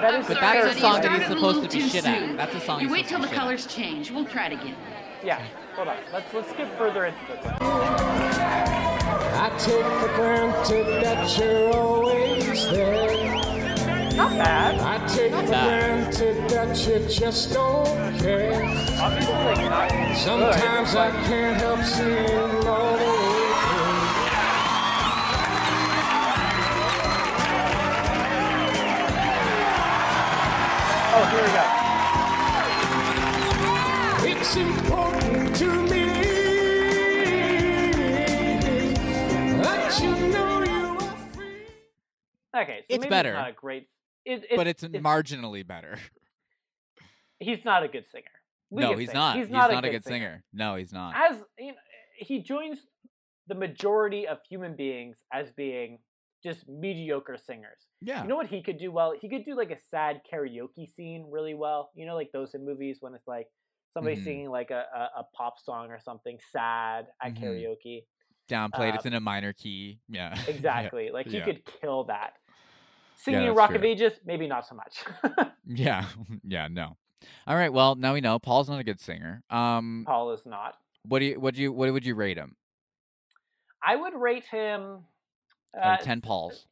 that 0.00 0.14
is 0.14 0.26
But 0.26 0.34
the 0.34 0.34
that's 0.34 0.36
a 0.36 0.38
character. 0.40 0.80
song 0.80 1.02
that 1.02 1.18
he's 1.18 1.26
supposed 1.28 1.62
to 1.70 1.76
be 1.76 1.88
shit 1.88 2.04
soon. 2.04 2.14
at. 2.14 2.36
That's 2.36 2.54
a 2.54 2.60
song 2.60 2.80
You 2.80 2.86
he's 2.86 2.92
wait 2.92 3.06
till 3.08 3.18
supposed 3.18 3.30
the 3.30 3.34
to 3.34 3.34
at. 3.34 3.40
colors 3.40 3.66
change. 3.66 4.10
We'll 4.12 4.26
try 4.26 4.46
it 4.46 4.52
again. 4.52 4.76
Yeah, 5.24 5.44
hold 5.74 5.88
on. 5.88 5.96
Let's 6.12 6.32
let's 6.34 6.50
skip 6.50 6.68
further 6.78 7.06
into 7.06 7.18
the 7.28 7.36
clip. 7.38 7.58
I 9.42 9.48
take 9.58 9.84
for 9.84 10.06
granted 10.14 11.02
that 11.02 11.36
you're 11.36 11.74
always 11.74 12.64
there. 12.68 13.10
Not 14.14 14.38
bad. 14.38 14.78
I 14.78 15.04
take 15.08 15.32
Not 15.32 15.46
for 15.46 15.50
bad. 15.50 16.14
granted 16.14 16.48
that 16.50 16.86
you 16.86 17.08
just 17.08 17.52
don't 17.52 18.20
care. 18.20 18.62
Obviously, 19.00 19.34
like 19.34 19.58
not 19.68 19.90
good. 19.90 20.16
Sometimes 20.16 20.94
I 20.94 21.10
can't 21.26 21.60
help 21.60 21.82
seeing 21.82 22.68
all 22.68 22.96
the 22.96 23.02
way 23.02 23.52
through. 23.66 24.22
Oh, 31.14 31.28
here 31.32 31.42
we 31.42 31.52
go. 31.52 31.81
Okay, 42.56 42.78
so 42.80 42.84
It's 42.88 43.00
maybe 43.02 43.10
better. 43.10 43.30
It's 43.30 43.38
not 43.38 43.50
a 43.50 43.54
great. 43.54 43.88
It, 44.24 44.44
But 44.54 44.66
it's, 44.66 44.84
marginally 44.84 45.66
better. 45.66 45.98
he's 47.38 47.64
not 47.64 47.82
a 47.82 47.88
good 47.88 48.04
singer. 48.12 48.24
We 48.70 48.82
no, 48.82 48.96
he's 48.96 49.12
not. 49.12 49.36
He's, 49.36 49.46
He's, 49.46 49.52
not, 49.52 49.70
not, 49.70 49.84
a, 49.84 49.88
good 49.88 50.02
good 50.02 50.04
singer. 50.04 50.42
No, 50.52 50.76
he's 50.76 50.92
not. 50.92 51.14
As 51.16 51.36
you 51.58 51.68
know, 51.72 51.78
he 52.16 52.42
joins 52.42 52.78
the 53.48 53.54
majority 53.54 54.26
of 54.26 54.38
human 54.48 54.76
beings 54.76 55.16
as 55.32 55.50
being 55.52 55.98
just 56.42 56.66
mediocre 56.68 57.36
singers. 57.36 57.78
Yeah. 58.00 58.22
You 58.22 58.28
know 58.28 58.36
what 58.36 58.46
he 58.46 58.62
could 58.62 58.78
do 58.78 58.90
well? 58.90 59.14
He 59.20 59.28
could 59.28 59.44
do 59.44 59.54
like 59.56 59.70
a 59.70 59.78
sad 59.90 60.22
karaoke 60.32 60.92
scene 60.94 61.26
really 61.30 61.54
well. 61.54 61.90
You 61.94 62.06
know, 62.06 62.14
like 62.14 62.30
those 62.32 62.54
in 62.54 62.64
movies 62.64 62.98
when 63.00 63.14
it's 63.14 63.28
like 63.28 63.46
somebody 63.92 64.16
Mhm. 64.16 64.24
singing 64.24 64.50
like 64.50 64.70
a, 64.70 64.86
a, 64.94 65.20
a 65.20 65.24
pop 65.34 65.60
song 65.60 65.90
or 65.90 66.00
something 66.00 66.38
sad 66.50 67.08
at 67.22 67.34
Mhm. 67.34 67.42
karaoke. 67.42 68.04
Downplayed. 68.48 68.94
it's 68.94 69.06
um, 69.06 69.12
in 69.12 69.14
a 69.16 69.20
minor 69.20 69.52
key. 69.52 70.00
Yeah. 70.08 70.34
Yeah. 70.46 70.50
Exactly. 70.54 71.10
Like 71.12 71.26
he 71.26 71.38
yeah. 71.38 71.44
could 71.44 71.64
kill 71.64 72.04
that. 72.04 72.34
Singing 73.24 73.46
that's 73.46 73.56
Rock 73.56 73.68
true. 73.70 73.78
of 73.78 73.84
Ages, 73.84 74.12
maybe 74.24 74.46
not 74.46 74.66
so 74.66 74.74
much. 74.74 75.04
Yeah. 75.66 76.06
Yeah. 76.44 76.68
No. 76.68 76.96
All 77.46 77.54
right. 77.56 77.72
Well, 77.72 77.94
now 77.94 78.14
we 78.14 78.20
know 78.20 78.38
Paul's 78.38 78.68
not 78.68 78.80
a 78.80 78.84
good 78.84 78.98
singer. 79.00 79.42
Um, 79.48 80.02
Paul 80.06 80.32
is 80.32 80.44
not. 80.44 80.76
what 81.06 81.20
do 81.20 81.26
you? 81.26 81.38
What 81.40 81.54
do 81.54 81.62
you? 81.62 81.72
What 81.72 81.92
would 81.92 82.04
you 82.04 82.14
rate 82.16 82.36
him? 82.36 82.56
I 83.84 83.94
would 83.96 84.14
rate 84.14 84.44
him. 84.50 84.98
Uh, 85.80 85.96
ten 85.98 86.20
Pauls. 86.20 86.66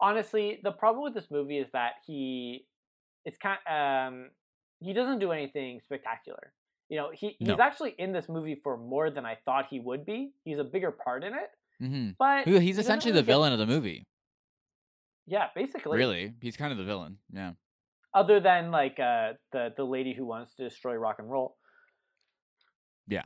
honestly, 0.00 0.60
the 0.62 0.72
problem 0.72 1.04
with 1.04 1.14
this 1.14 1.30
movie 1.30 1.58
is 1.58 1.68
that 1.72 1.92
he 2.06 2.66
it's 3.24 3.38
kind 3.38 3.58
um 3.68 4.30
he 4.80 4.92
doesn't 4.92 5.18
do 5.18 5.32
anything 5.32 5.80
spectacular. 5.84 6.52
You 6.88 6.96
know, 6.98 7.10
he 7.12 7.36
he's 7.38 7.48
No. 7.48 7.56
actually 7.60 7.94
in 7.98 8.12
this 8.12 8.28
movie 8.28 8.60
for 8.62 8.76
more 8.76 9.10
than 9.10 9.24
I 9.24 9.36
thought 9.44 9.66
he 9.70 9.80
would 9.80 10.04
be. 10.04 10.32
He's 10.44 10.58
a 10.58 10.64
bigger 10.64 10.90
part 10.90 11.24
in 11.24 11.32
it, 11.34 11.50
hmm 11.80 12.10
but 12.18 12.46
He's 12.46 12.60
he 12.60 12.70
essentially 12.70 13.12
really 13.12 13.22
the 13.22 13.26
get- 13.26 13.32
villain 13.32 13.52
of 13.52 13.58
the 13.58 13.66
movie. 13.66 14.06
Yeah, 15.26 15.46
basically. 15.54 15.98
Really, 15.98 16.34
he's 16.40 16.56
kind 16.56 16.72
of 16.72 16.78
the 16.78 16.84
villain. 16.84 17.18
Yeah. 17.32 17.52
Other 18.14 18.40
than 18.40 18.70
like 18.70 18.98
uh 18.98 19.32
the 19.52 19.72
the 19.76 19.84
lady 19.84 20.14
who 20.14 20.24
wants 20.24 20.54
to 20.54 20.64
destroy 20.68 20.94
rock 20.94 21.16
and 21.18 21.30
roll. 21.30 21.56
Yeah. 23.08 23.24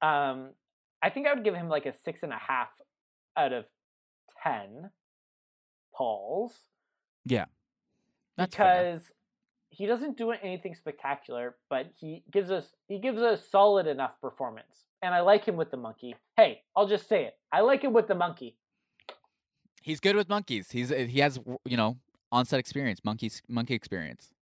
Um, 0.00 0.50
I 1.02 1.10
think 1.10 1.26
I 1.26 1.34
would 1.34 1.44
give 1.44 1.54
him 1.54 1.68
like 1.68 1.86
a 1.86 1.94
six 2.04 2.22
and 2.22 2.32
a 2.32 2.38
half 2.38 2.68
out 3.36 3.52
of 3.52 3.64
ten. 4.42 4.90
Pauls. 5.94 6.54
Yeah. 7.24 7.46
That's 8.36 8.54
fair. 8.54 8.92
because 8.94 9.10
he 9.70 9.86
doesn't 9.86 10.16
do 10.16 10.30
anything 10.30 10.74
spectacular, 10.76 11.56
but 11.68 11.90
he 11.96 12.22
gives 12.32 12.50
us 12.50 12.66
he 12.86 13.00
gives 13.00 13.20
a 13.20 13.36
solid 13.50 13.86
enough 13.86 14.12
performance. 14.20 14.84
And 15.02 15.14
I 15.14 15.20
like 15.20 15.44
him 15.44 15.56
with 15.56 15.70
the 15.70 15.76
monkey. 15.76 16.14
Hey, 16.36 16.62
I'll 16.76 16.88
just 16.88 17.08
say 17.08 17.24
it. 17.24 17.34
I 17.52 17.60
like 17.60 17.82
him 17.82 17.92
with 17.92 18.08
the 18.08 18.14
monkey. 18.14 18.56
He's 19.88 20.00
good 20.00 20.16
with 20.16 20.28
monkeys. 20.28 20.70
He's 20.70 20.90
he 20.90 21.20
has 21.20 21.40
you 21.64 21.78
know 21.78 21.96
on-set 22.30 22.60
experience, 22.60 23.00
monkeys 23.04 23.40
monkey 23.48 23.72
experience. 23.72 24.34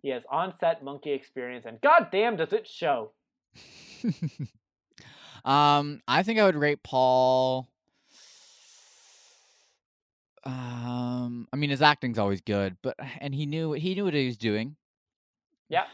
He 0.00 0.10
has 0.10 0.22
on-set 0.30 0.84
monkey 0.84 1.10
experience, 1.10 1.64
and 1.66 1.80
goddamn, 1.80 2.36
does 2.36 2.52
it 2.52 2.66
show! 2.66 3.10
Um, 5.44 6.02
I 6.06 6.24
think 6.24 6.40
I 6.40 6.44
would 6.44 6.56
rate 6.56 6.82
Paul. 6.82 7.68
Um, 10.44 11.46
I 11.52 11.56
mean 11.56 11.70
his 11.70 11.80
acting's 11.80 12.18
always 12.18 12.40
good, 12.40 12.76
but 12.82 12.96
and 13.20 13.34
he 13.34 13.46
knew 13.46 13.72
he 13.72 13.94
knew 13.94 14.04
what 14.04 14.14
he 14.14 14.26
was 14.26 14.36
doing. 14.36 14.76
Yeah, 15.68 15.84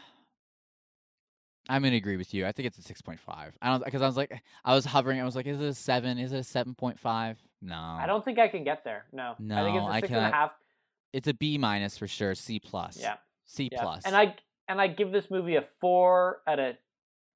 I'm 1.69 1.81
gonna 1.83 1.95
agree 1.95 2.17
with 2.17 2.33
you. 2.33 2.45
I 2.45 2.51
think 2.51 2.67
it's 2.67 2.77
a 2.77 2.81
six 2.81 3.01
point 3.01 3.19
five. 3.19 3.57
I 3.61 3.69
don't 3.71 3.83
because 3.83 4.01
I 4.01 4.05
was 4.07 4.17
like 4.17 4.41
I 4.63 4.75
was 4.75 4.85
hovering. 4.85 5.19
I 5.19 5.23
was 5.25 5.35
like, 5.35 5.47
is 5.47 5.59
it 5.59 5.65
a 5.65 5.73
seven? 5.73 6.17
Is 6.19 6.31
it 6.33 6.37
a 6.37 6.43
seven 6.43 6.75
point 6.75 6.99
five? 6.99 7.37
No, 7.61 7.75
I 7.75 8.05
don't 8.05 8.23
think 8.23 8.37
I 8.39 8.47
can 8.47 8.63
get 8.63 8.83
there. 8.83 9.05
No, 9.11 9.31
I 9.31 9.35
think 9.35 9.75
it's 9.75 9.83
No, 9.83 9.87
a 9.87 9.89
I 9.91 9.99
six 10.01 10.11
and 10.11 10.19
a 10.25 10.29
half. 10.31 10.51
It's 11.13 11.27
a 11.27 11.33
B 11.33 11.57
minus 11.57 11.97
for 11.97 12.07
sure. 12.07 12.35
C 12.35 12.59
plus. 12.59 12.97
Yeah, 12.99 13.15
C 13.45 13.69
yeah. 13.71 13.81
plus. 13.81 14.03
And 14.05 14.15
I 14.15 14.35
and 14.67 14.79
I 14.79 14.87
give 14.87 15.11
this 15.11 15.31
movie 15.31 15.55
a 15.55 15.63
four 15.81 16.41
out 16.47 16.59
of 16.59 16.75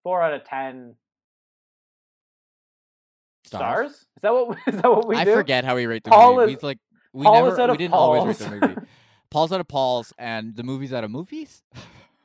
four 0.04 0.22
out 0.22 0.34
of 0.34 0.44
ten 0.46 0.96
stars. 3.46 3.92
Is 3.92 4.06
that 4.22 4.32
what 4.34 4.58
is 4.68 4.76
that 4.76 4.84
what 4.90 5.08
we 5.08 5.16
I 5.16 5.26
do? 5.26 5.34
forget 5.34 5.64
how 5.66 5.76
we 5.76 5.86
rate 5.86 6.04
the 6.04 6.12
Paul 6.12 6.36
movie. 6.36 6.54
is- 6.54 6.62
we 6.62 6.68
like 6.68 6.80
we 7.14 7.24
Paul 7.26 7.46
never 7.46 7.62
out 7.62 7.70
we 7.70 7.74
of 7.74 7.78
didn't 7.80 7.94
always 7.94 8.38
Paul's. 8.38 8.52
rate 8.52 8.62
the 8.62 8.68
movie. 8.68 8.82
Paul's 9.32 9.52
out 9.52 9.60
of 9.62 9.68
Paul's, 9.68 10.12
and 10.18 10.56
the 10.56 10.64
movie's 10.64 10.92
out 10.94 11.04
of 11.04 11.12
movies. 11.12 11.62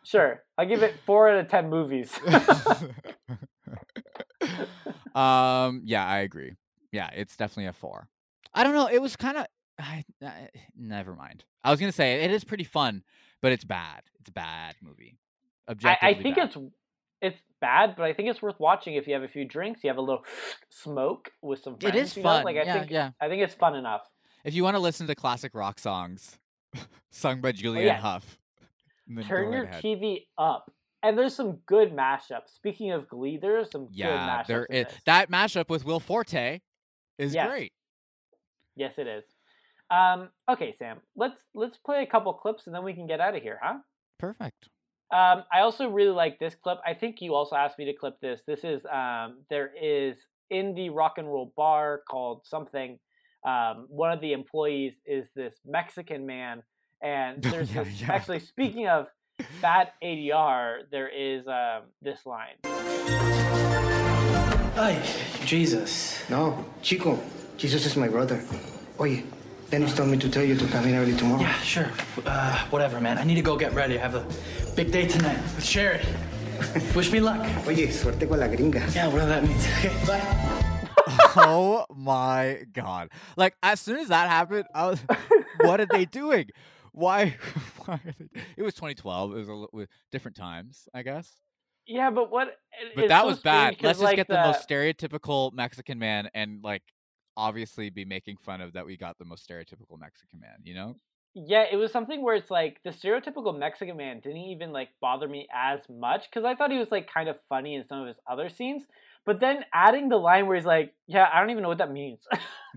Sure, 0.05 0.43
I 0.59 0.65
give 0.67 0.83
it 0.83 0.95
four 1.07 1.29
out 1.31 1.41
of 1.41 1.49
ten 1.49 1.71
movies. 1.71 2.13
um, 5.15 5.83
yeah, 5.85 6.07
I 6.07 6.19
agree. 6.19 6.53
Yeah, 6.93 7.11
it's 7.15 7.37
definitely 7.37 7.67
a 7.67 7.73
four. 7.73 8.09
I 8.53 8.65
don't 8.65 8.75
know. 8.75 8.89
It 8.89 9.01
was 9.01 9.17
kind 9.17 9.39
of. 9.39 9.47
I, 9.79 10.05
I, 10.23 10.49
never 10.77 11.17
mind. 11.17 11.45
I 11.65 11.71
was 11.71 11.81
gonna 11.81 11.93
say 11.93 12.23
it 12.23 12.31
is 12.31 12.45
pretty 12.45 12.65
fun, 12.65 13.03
but 13.43 13.51
it's 13.51 13.65
bad. 13.65 14.03
It's 14.21 14.29
a 14.29 14.33
bad 14.33 14.77
movie. 14.83 15.19
I, 15.69 15.73
Objectively 15.73 16.09
I 16.09 16.23
think 16.23 16.37
bad. 16.37 16.49
it's 16.49 16.57
it's 17.23 17.43
bad, 17.61 17.95
but 17.97 18.05
I 18.05 18.13
think 18.13 18.29
it's 18.29 18.43
worth 18.43 18.61
watching 18.61 18.95
if 18.95 19.07
you 19.09 19.15
have 19.15 19.23
a 19.23 19.29
few 19.29 19.47
drinks. 19.47 19.83
You 19.83 19.89
have 19.89 19.97
a 19.97 20.03
little 20.03 20.25
smoke 20.69 21.31
with 21.43 21.63
some 21.63 21.79
friends. 21.79 21.97
It 21.97 22.01
is 22.01 22.17
you 22.17 22.23
know? 22.23 22.29
fun, 22.29 22.45
Like 22.45 22.57
I 22.57 22.65
yeah, 22.65 22.79
think 22.79 22.91
yeah. 22.91 23.11
I 23.21 23.29
think 23.29 23.43
it's 23.43 23.55
fun 23.55 23.75
enough. 23.75 24.03
If 24.45 24.55
you 24.55 24.63
want 24.63 24.75
to 24.77 24.81
listen 24.81 25.07
to 25.07 25.15
classic 25.15 25.55
rock 25.55 25.79
songs 25.79 26.39
sung 27.11 27.41
by 27.41 27.53
Julianne 27.53 27.77
Oh, 27.77 27.81
yeah. 27.81 28.01
Hough, 28.01 28.39
Turn 29.23 29.53
your 29.53 29.65
ahead. 29.65 29.83
TV 29.83 30.27
up, 30.39 30.71
and 31.03 31.17
there's 31.19 31.35
some 31.35 31.59
good 31.67 31.93
mashups. 31.93 32.49
Speaking 32.55 32.93
of 32.93 33.09
Glee, 33.09 33.39
there's 33.41 33.71
some 33.71 33.87
good 33.87 33.95
Yeah, 33.97 34.39
mashups. 34.43 34.47
there 34.47 34.65
in 34.65 34.87
that 35.07 35.31
mashup 35.31 35.69
with 35.69 35.85
Will 35.85 36.01
Forte 36.01 36.61
is 37.19 37.35
Yes. 37.35 37.49
great. 37.49 37.73
Yes, 38.77 38.95
it 38.99 39.07
is. 39.07 39.25
Um, 39.91 40.31
okay, 40.49 40.75
Sam. 40.79 41.01
Let's 41.15 41.41
let's 41.55 41.77
play 41.79 42.03
a 42.03 42.07
couple 42.07 42.33
clips 42.35 42.67
and 42.67 42.75
then 42.75 42.83
we 42.85 42.95
can 42.95 43.07
get 43.07 43.21
out 43.21 43.37
of 43.37 43.43
here, 43.43 43.61
huh? 43.63 43.79
Perfect. 44.19 44.69
Um, 45.13 45.45
I 45.53 45.61
also 45.61 45.91
really 45.91 46.11
like 46.15 46.39
this 46.39 46.55
clip. 46.57 46.79
I 46.85 46.95
think 46.95 47.21
you 47.21 47.35
also 47.35 47.55
asked 47.55 47.79
me 47.79 47.85
to 47.85 47.93
clip 47.93 48.19
this. 48.21 48.41
This 48.47 48.65
is 48.65 48.85
um, 48.91 49.43
there 49.51 49.71
is 49.81 50.17
in 50.51 50.75
the 50.75 50.89
rock 50.91 51.19
and 51.19 51.29
roll 51.29 51.53
bar 51.57 52.03
called 52.09 52.41
something. 52.47 52.99
Um, 53.47 53.87
one 53.89 54.11
of 54.11 54.21
the 54.21 54.33
employees 54.33 54.95
is 55.07 55.27
this 55.37 55.55
Mexican 55.67 56.25
man, 56.27 56.63
and 57.01 57.43
there's 57.43 57.73
Yeah, 57.75 57.85
this, 57.85 58.01
yeah. 58.01 58.13
actually 58.13 58.41
speaking 58.41 58.87
of 58.89 59.07
bad 59.61 59.91
ADR, 60.03 60.83
there 60.91 61.09
is 61.09 61.47
um, 61.47 61.83
this 62.03 62.25
line. 62.27 62.57
Ay, 64.77 65.01
Jesus. 65.45 66.23
No, 66.29 66.65
Chico, 66.83 67.19
Jesus 67.57 67.87
is 67.87 67.97
my 67.97 68.09
brother. 68.09 68.43
Oye, 69.01 69.23
Dennis 69.71 69.95
told 69.95 70.09
me 70.09 70.19
to 70.19 70.29
tell 70.29 70.43
you 70.45 70.57
to 70.57 70.67
come 70.69 70.85
in 70.87 70.95
early 70.97 71.15
tomorrow. 71.17 71.41
Yeah, 71.43 71.59
sure. 71.61 71.91
Uh, 72.27 72.59
whatever, 72.71 73.01
man. 73.01 73.19
I 73.19 73.25
need 73.25 73.37
to 73.37 73.43
go 73.43 73.57
get 73.57 73.73
ready. 73.75 73.99
I 73.99 74.03
have 74.03 74.15
a 74.17 74.27
big 74.75 74.91
day 74.93 75.07
tonight 75.07 75.39
with 75.55 75.65
Sherrie. 75.65 76.01
Wish 76.95 77.11
me 77.13 77.21
luck. 77.21 77.41
Oye, 77.67 77.91
suerte 77.91 78.27
con 78.29 78.39
la 78.41 78.47
gringa. 78.47 78.81
Yeah, 78.95 79.09
whatever 79.09 79.29
that 79.31 79.45
means. 79.45 79.67
Okay, 79.79 79.93
bye. 80.07 80.21
oh 81.37 81.85
my 81.95 82.61
god! 82.73 83.11
Like 83.37 83.55
as 83.63 83.81
soon 83.81 83.99
as 83.99 84.09
that 84.09 84.29
happened, 84.29 84.65
I 84.75 84.87
was, 84.87 85.01
what 85.61 85.81
are 85.81 85.87
they 85.87 86.05
doing? 86.05 86.51
Why? 86.95 87.37
Why 87.85 87.95
are 87.95 88.15
they? 88.19 88.41
It 88.57 88.63
was 88.63 88.75
2012. 88.75 89.33
It 89.33 89.35
was 89.35 89.49
a 89.49 89.53
li- 89.53 89.69
with 89.73 89.89
different 90.13 90.37
times, 90.37 90.89
I 90.95 91.03
guess. 91.03 91.29
Yeah, 91.87 92.11
but 92.11 92.31
what? 92.31 92.57
But 92.95 93.09
that 93.09 93.23
so 93.23 93.27
was 93.27 93.41
bad. 93.41 93.77
Let's 93.83 93.99
just 93.99 94.03
like, 94.03 94.17
get 94.17 94.29
the, 94.29 94.35
most 94.37 94.67
stereotypical 94.69 95.53
Mexican 95.53 95.99
man 95.99 96.31
and 96.35 96.63
like 96.63 96.83
obviously 97.37 97.91
be 97.91 98.05
making 98.05 98.37
fun 98.37 98.61
of 98.61 98.75
that 98.75 98.87
we 98.87 98.97
got 98.97 99.19
the 99.19 99.25
most 99.25 99.49
stereotypical 99.49 99.99
Mexican 99.99 100.39
man. 100.39 100.59
You 100.63 100.75
know? 100.75 100.97
Yeah, 101.35 101.65
it 101.71 101.75
was 101.75 101.91
something 101.91 102.23
where 102.23 102.37
it's 102.37 102.51
like 102.51 102.79
the 102.85 102.91
stereotypical 102.91 103.59
Mexican 103.59 103.97
man 103.97 104.21
didn't 104.21 104.39
even 104.39 104.71
like 104.71 104.91
bother 105.01 105.27
me 105.27 105.49
as 105.53 105.81
much 105.91 106.27
because 106.31 106.45
I 106.45 106.55
thought 106.55 106.71
he 106.71 106.79
was 106.79 106.93
like 106.93 107.13
kind 107.13 107.29
of 107.29 107.37
funny 107.49 107.75
in 107.75 107.85
some 107.89 108.03
of 108.03 108.07
his 108.07 108.17
other 108.31 108.49
scenes. 108.49 108.85
But 109.27 109.41
then 109.41 109.65
adding 109.73 110.09
the 110.09 110.17
line 110.17 110.47
where 110.47 110.55
he's 110.55 110.67
like, 110.67 110.95
"Yeah, 111.09 111.29
I 111.33 111.41
don't 111.41 111.51
even 111.51 111.63
know 111.63 111.71
what 111.71 111.79
that 111.79 111.91
means." 111.91 112.21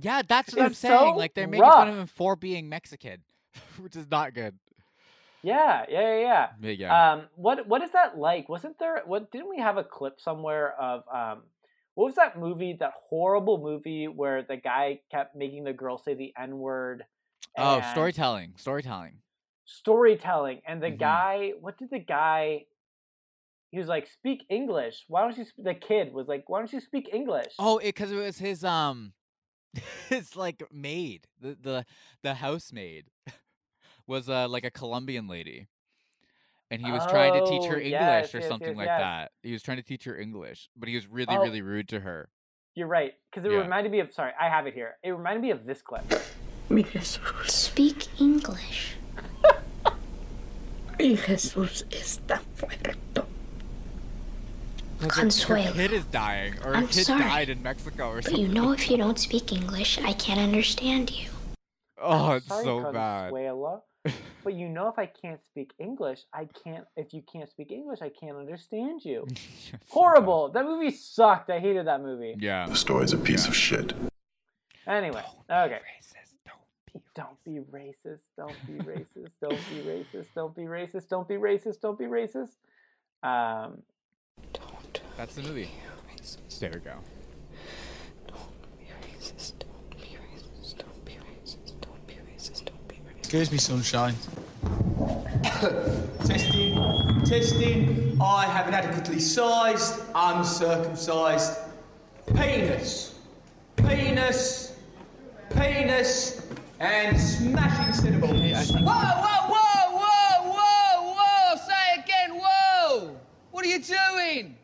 Yeah, 0.02 0.24
that's 0.28 0.56
what 0.56 0.66
I'm 0.66 0.74
saying. 0.74 0.98
so 0.98 1.12
like 1.12 1.36
they're 1.36 1.48
making 1.48 1.70
fun 1.70 1.90
of 1.90 1.98
him 1.98 2.08
for 2.08 2.36
being 2.36 2.68
Mexican, 2.68 3.22
which 3.80 3.96
is 3.96 4.10
not 4.10 4.34
good. 4.34 4.58
yeah, 5.44 5.86
yeah, 5.90 6.16
yeah, 6.20 6.48
yeah. 6.62 6.74
Yeah. 6.74 7.12
Um, 7.12 7.28
what 7.36 7.68
what 7.68 7.82
is 7.84 7.92
that 7.92 8.18
like? 8.18 8.50
Wasn't 8.50 8.78
there? 8.80 9.02
What 9.06 9.32
didn't 9.32 9.50
we 9.50 9.60
have 9.60 9.78
a 9.78 9.84
clip 9.84 10.20
somewhere 10.20 10.74
of 10.80 11.04
um, 11.14 11.44
what 11.96 12.06
was 12.06 12.16
that 12.16 12.38
movie? 12.40 12.76
That 12.80 12.94
horrible 13.10 13.58
movie 13.62 14.08
where 14.08 14.44
the 14.44 14.58
guy 14.58 15.02
kept 15.12 15.36
making 15.36 15.64
the 15.64 15.74
girl 15.74 15.98
say 15.98 16.14
the 16.14 16.34
n 16.40 16.58
word. 16.58 17.06
Oh, 17.58 17.82
storytelling, 17.92 18.54
storytelling. 18.58 19.20
storytelling 19.66 20.62
and 20.66 20.82
the 20.82 20.92
Mhm. 20.92 20.98
guy 21.00 21.52
what 21.60 21.78
did 21.78 21.90
the 21.90 22.00
guy 22.00 22.66
he 23.72 23.78
was 23.78 23.88
like 23.88 24.08
speak 24.08 24.46
english 24.50 25.04
why 25.10 25.22
don't 25.22 25.38
you 25.38 25.46
the 25.58 25.74
kid 25.74 26.14
was 26.14 26.28
like 26.28 26.48
why 26.48 26.60
don't 26.60 26.72
you 26.72 26.80
speak 26.80 27.10
english 27.12 27.54
Oh, 27.60 27.80
because 27.80 28.12
it, 28.12 28.16
was 28.16 28.38
his 28.38 28.64
um, 28.64 29.12
his 30.10 30.36
like 30.36 30.64
maid, 30.74 31.28
the 31.42 31.58
the 31.62 31.86
the 32.24 32.36
housemaid, 32.36 33.06
was 34.08 34.30
uh 34.30 34.48
like 34.48 34.64
a 34.66 34.72
Colombian 34.72 35.28
lady, 35.28 35.68
and 36.72 36.82
he 36.82 36.92
was 36.92 37.06
trying 37.08 37.34
to 37.34 37.46
teach 37.50 37.66
her 37.70 37.76
Oh, 37.78 37.80
English 37.80 37.92
yes, 37.92 38.36
or 38.36 38.40
yes, 38.40 38.48
something 38.48 38.70
yes, 38.70 38.78
like 38.78 38.88
yes. 38.88 39.00
that. 39.02 39.32
He 39.44 39.52
was 39.54 39.62
trying 39.64 39.78
to 39.78 39.84
teach 39.84 40.04
her 40.06 40.18
English, 40.18 40.70
but 40.76 40.90
he 40.90 40.96
was 40.96 41.08
really 41.08 41.36
Oh. 41.38 41.42
really 41.42 41.62
rude 41.62 41.88
to 41.90 42.00
her. 42.02 42.30
you're 42.76 42.88
right 42.88 43.14
because 43.32 43.44
it 43.46 43.52
Yeah. 43.52 43.62
reminded 43.66 43.92
me 43.92 44.00
of 44.02 44.14
sorry 44.14 44.34
i 44.40 44.48
have 44.50 44.68
it 44.68 44.74
here 44.76 44.98
it 45.02 45.10
reminded 45.10 45.42
me 45.42 45.50
of 45.50 45.66
this 45.66 45.82
clip 45.82 46.06
Mi 46.70 46.84
Jesús. 46.84 47.50
Speak 47.50 48.08
English. 48.20 48.98
Mi 51.00 51.16
Jesús 51.16 51.84
está 51.90 52.42
muerto. 52.62 53.26
'Cause 55.00 55.08
her- 55.10 55.16
Her, 55.16 55.22
Consuelo. 55.22 55.74
kid 55.74 55.92
is 55.94 56.06
dying, 56.06 56.54
or 56.64 56.76
I'm 56.76 56.88
kid 56.88 57.06
sorry, 57.06 57.22
died 57.24 57.50
in 57.50 57.62
Mexico 57.64 58.10
or 58.10 58.16
But 58.18 58.26
something. 58.26 58.42
you 58.42 58.48
know 58.48 58.72
if 58.72 58.90
you 58.90 58.98
don't 58.98 59.20
speak 59.20 59.52
English, 59.52 60.00
I 60.00 60.14
can't 60.14 60.40
understand 60.40 61.12
you. 61.12 61.30
oh, 62.02 62.34
it's 62.34 62.48
sorry 62.48 62.64
so 62.64 62.92
bad. 62.92 63.30
Consuelo, 63.30 63.84
but 64.44 64.54
you 64.54 64.70
know 64.70 64.88
if 64.88 64.98
i 64.98 65.06
can't 65.06 65.44
speak 65.44 65.74
english 65.80 66.22
i 66.32 66.48
can't 66.64 66.86
if 66.96 67.14
you 67.14 67.22
can't 67.34 67.50
speak 67.50 67.72
english 67.74 68.00
i 68.02 68.08
can't 68.08 68.38
understand 68.38 69.04
you 69.04 69.28
horrible 69.90 70.48
that 70.50 70.64
movie 70.64 70.92
sucked 70.92 71.50
i 71.50 71.60
hated 71.60 71.86
that 71.88 72.02
movie 72.02 72.34
Yeah. 72.40 72.68
The 72.68 72.76
story's 72.76 73.12
a 73.12 73.18
piece 73.18 73.48
of 73.50 73.56
shit. 73.56 73.92
Anyway, 74.86 75.24
okay. 75.52 75.82
Don't 77.16 77.44
be 77.44 77.60
racist. 77.74 78.20
Don't 78.38 78.56
be 78.66 78.74
racist. 78.84 79.32
Don't 79.42 79.60
be 79.70 79.82
racist. 79.82 80.28
Don't 80.36 80.56
be 80.56 80.64
racist. 80.64 81.10
Don't 81.10 81.28
be 81.28 81.34
racist. 81.36 81.80
Don't 81.82 81.98
be 82.00 82.06
racist. 82.06 82.56
Um, 83.24 83.82
That's 85.18 85.34
the 85.34 85.42
movie. 85.42 85.68
There 86.60 86.70
we 86.72 86.80
go. 86.80 86.94
Excuse 93.18 93.52
me, 93.52 93.58
sunshine. 93.58 94.14
testing, 96.24 96.76
testing. 97.26 98.18
I 98.22 98.46
have 98.46 98.68
an 98.68 98.76
adequately 98.76 99.20
sized, 99.20 100.02
uncircumcised 100.14 101.58
penis. 102.36 103.16
Penis, 103.76 104.76
penis, 105.50 106.48
and 106.80 107.20
smashing 107.20 107.94
cinnamons. 107.94 108.72
Whoa, 108.72 108.82
whoa, 108.84 109.50
whoa, 109.50 109.98
whoa, 109.98 110.54
whoa, 110.54 111.16
whoa! 111.18 111.56
Say 111.68 112.04
again, 112.04 112.40
whoa! 112.40 113.18
What 113.50 113.66
are 113.66 113.68
you 113.68 113.80
doing? 113.80 114.58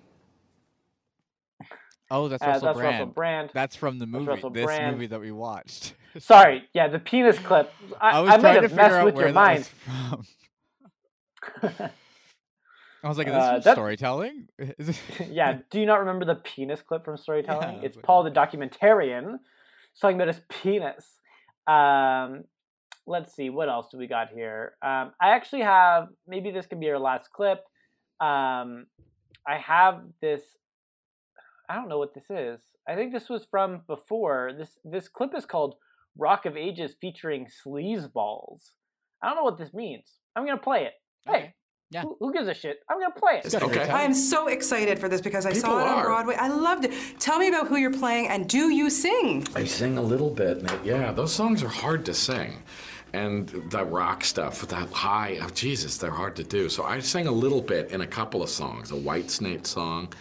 Oh, 2.13 2.27
that's 2.27 2.43
Uh, 2.43 2.47
Russell 2.47 2.65
that's 2.67 2.77
Brand. 2.77 2.93
Russell 2.99 3.05
Brand. 3.13 3.49
That's 3.53 3.75
from 3.75 3.97
the 3.99 4.05
movie. 4.05 4.41
This 4.51 4.65
Brand. 4.65 4.93
movie 4.95 5.07
that 5.07 5.19
we 5.19 5.31
watched. 5.31 5.95
Sorry, 6.19 6.63
yeah, 6.73 6.87
the 6.87 6.99
penis 6.99 7.39
clip. 7.39 7.73
I, 7.99 8.11
I 8.11 8.17
I, 8.17 8.19
was 8.21 8.29
might 8.29 8.39
trying 8.41 8.61
to 8.61 8.69
figure 8.69 8.83
out 8.83 9.05
with 9.05 9.15
where 9.15 9.25
your 9.25 9.33
mind. 9.33 9.65
from. 9.65 10.23
I 13.03 13.09
was 13.09 13.17
like, 13.17 13.27
is 13.27 13.33
this 13.33 13.43
Uh, 13.43 13.61
from 13.61 13.71
storytelling? 13.73 14.47
Yeah, 15.29 15.59
do 15.69 15.79
you 15.79 15.85
not 15.85 15.99
remember 15.99 16.23
the 16.25 16.35
penis 16.35 16.81
clip 16.81 17.03
from 17.03 17.17
storytelling? 17.17 17.77
Yeah, 17.79 17.85
it's 17.85 17.95
but- 17.97 18.05
Paul 18.05 18.23
the 18.23 18.31
documentarian 18.31 19.39
talking 19.99 20.15
about 20.15 20.27
his 20.29 20.41
penis. 20.49 21.19
Um, 21.67 22.43
let's 23.07 23.33
see, 23.35 23.49
what 23.49 23.67
else 23.69 23.89
do 23.91 23.97
we 23.97 24.07
got 24.07 24.29
here? 24.29 24.73
Um, 24.81 25.11
I 25.19 25.29
actually 25.31 25.61
have 25.61 26.07
maybe 26.27 26.51
this 26.51 26.65
can 26.67 26.79
be 26.79 26.89
our 26.89 26.99
last 26.99 27.29
clip. 27.31 27.59
Um, 28.21 28.85
I 29.47 29.57
have 29.65 30.01
this. 30.21 30.41
I 31.69 31.75
don't 31.75 31.89
know 31.89 31.97
what 31.97 32.13
this 32.13 32.29
is. 32.29 32.59
I 32.87 32.95
think 32.95 33.13
this 33.13 33.29
was 33.29 33.45
from 33.49 33.81
before. 33.87 34.51
This 34.57 34.77
this 34.83 35.07
clip 35.07 35.33
is 35.35 35.45
called 35.45 35.75
"Rock 36.17 36.45
of 36.45 36.57
Ages" 36.57 36.95
featuring 36.99 37.47
Sleazeballs. 37.65 38.71
I 39.21 39.27
don't 39.27 39.37
know 39.37 39.43
what 39.43 39.57
this 39.57 39.73
means. 39.73 40.05
I'm 40.35 40.45
gonna 40.45 40.57
play 40.57 40.85
it. 40.85 40.93
Hey, 41.25 41.53
yeah. 41.91 42.01
Who, 42.01 42.17
who 42.19 42.33
gives 42.33 42.47
a 42.47 42.53
shit? 42.53 42.79
I'm 42.89 42.99
gonna 42.99 43.13
play 43.13 43.41
it. 43.43 43.53
Okay. 43.55 43.89
I 43.89 44.01
am 44.01 44.13
so 44.13 44.47
excited 44.47 44.99
for 44.99 45.07
this 45.07 45.21
because 45.21 45.45
I 45.45 45.53
saw 45.53 45.79
it 45.79 45.87
on 45.87 45.99
are. 45.99 46.03
Broadway. 46.05 46.35
I 46.35 46.49
loved 46.49 46.85
it. 46.85 46.91
Tell 47.19 47.37
me 47.39 47.47
about 47.47 47.67
who 47.67 47.77
you're 47.77 47.93
playing 47.93 48.27
and 48.27 48.49
do 48.49 48.69
you 48.69 48.89
sing? 48.89 49.47
I 49.55 49.63
sing 49.65 49.97
a 49.97 50.01
little 50.01 50.29
bit. 50.29 50.57
and 50.57 50.85
Yeah, 50.85 51.11
those 51.11 51.31
songs 51.31 51.63
are 51.63 51.69
hard 51.69 52.03
to 52.05 52.13
sing. 52.13 52.63
And 53.13 53.47
that 53.69 53.91
rock 53.91 54.23
stuff, 54.25 54.67
that 54.67 54.89
high, 54.91 55.37
oh 55.39 55.49
Jesus, 55.49 55.97
they're 55.97 56.09
hard 56.09 56.35
to 56.37 56.43
do. 56.43 56.67
So 56.67 56.83
I 56.83 56.97
sing 56.99 57.27
a 57.27 57.31
little 57.31 57.61
bit 57.61 57.91
in 57.91 58.01
a 58.01 58.07
couple 58.07 58.41
of 58.41 58.49
songs, 58.49 58.91
a 58.91 58.95
Whitesnake 58.95 59.67
song, 59.67 60.11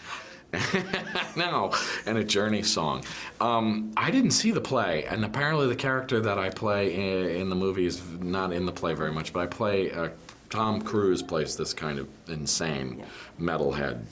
no, 1.35 1.73
and 2.05 2.17
a 2.17 2.23
Journey 2.23 2.63
song. 2.63 3.03
Um, 3.41 3.91
I 3.97 4.11
didn't 4.11 4.31
see 4.31 4.51
the 4.51 4.61
play, 4.61 5.05
and 5.05 5.25
apparently 5.25 5.67
the 5.67 5.75
character 5.75 6.19
that 6.21 6.37
I 6.37 6.49
play 6.49 6.93
in, 6.93 7.41
in 7.41 7.49
the 7.49 7.55
movie 7.55 7.85
is 7.85 8.01
not 8.19 8.53
in 8.53 8.65
the 8.65 8.71
play 8.71 8.93
very 8.93 9.11
much, 9.11 9.33
but 9.33 9.41
I 9.41 9.47
play, 9.47 9.91
uh, 9.91 10.09
Tom 10.49 10.81
Cruise 10.81 11.23
plays 11.23 11.55
this 11.55 11.73
kind 11.73 11.97
of 11.97 12.07
insane 12.27 13.03
metalhead 13.39 14.03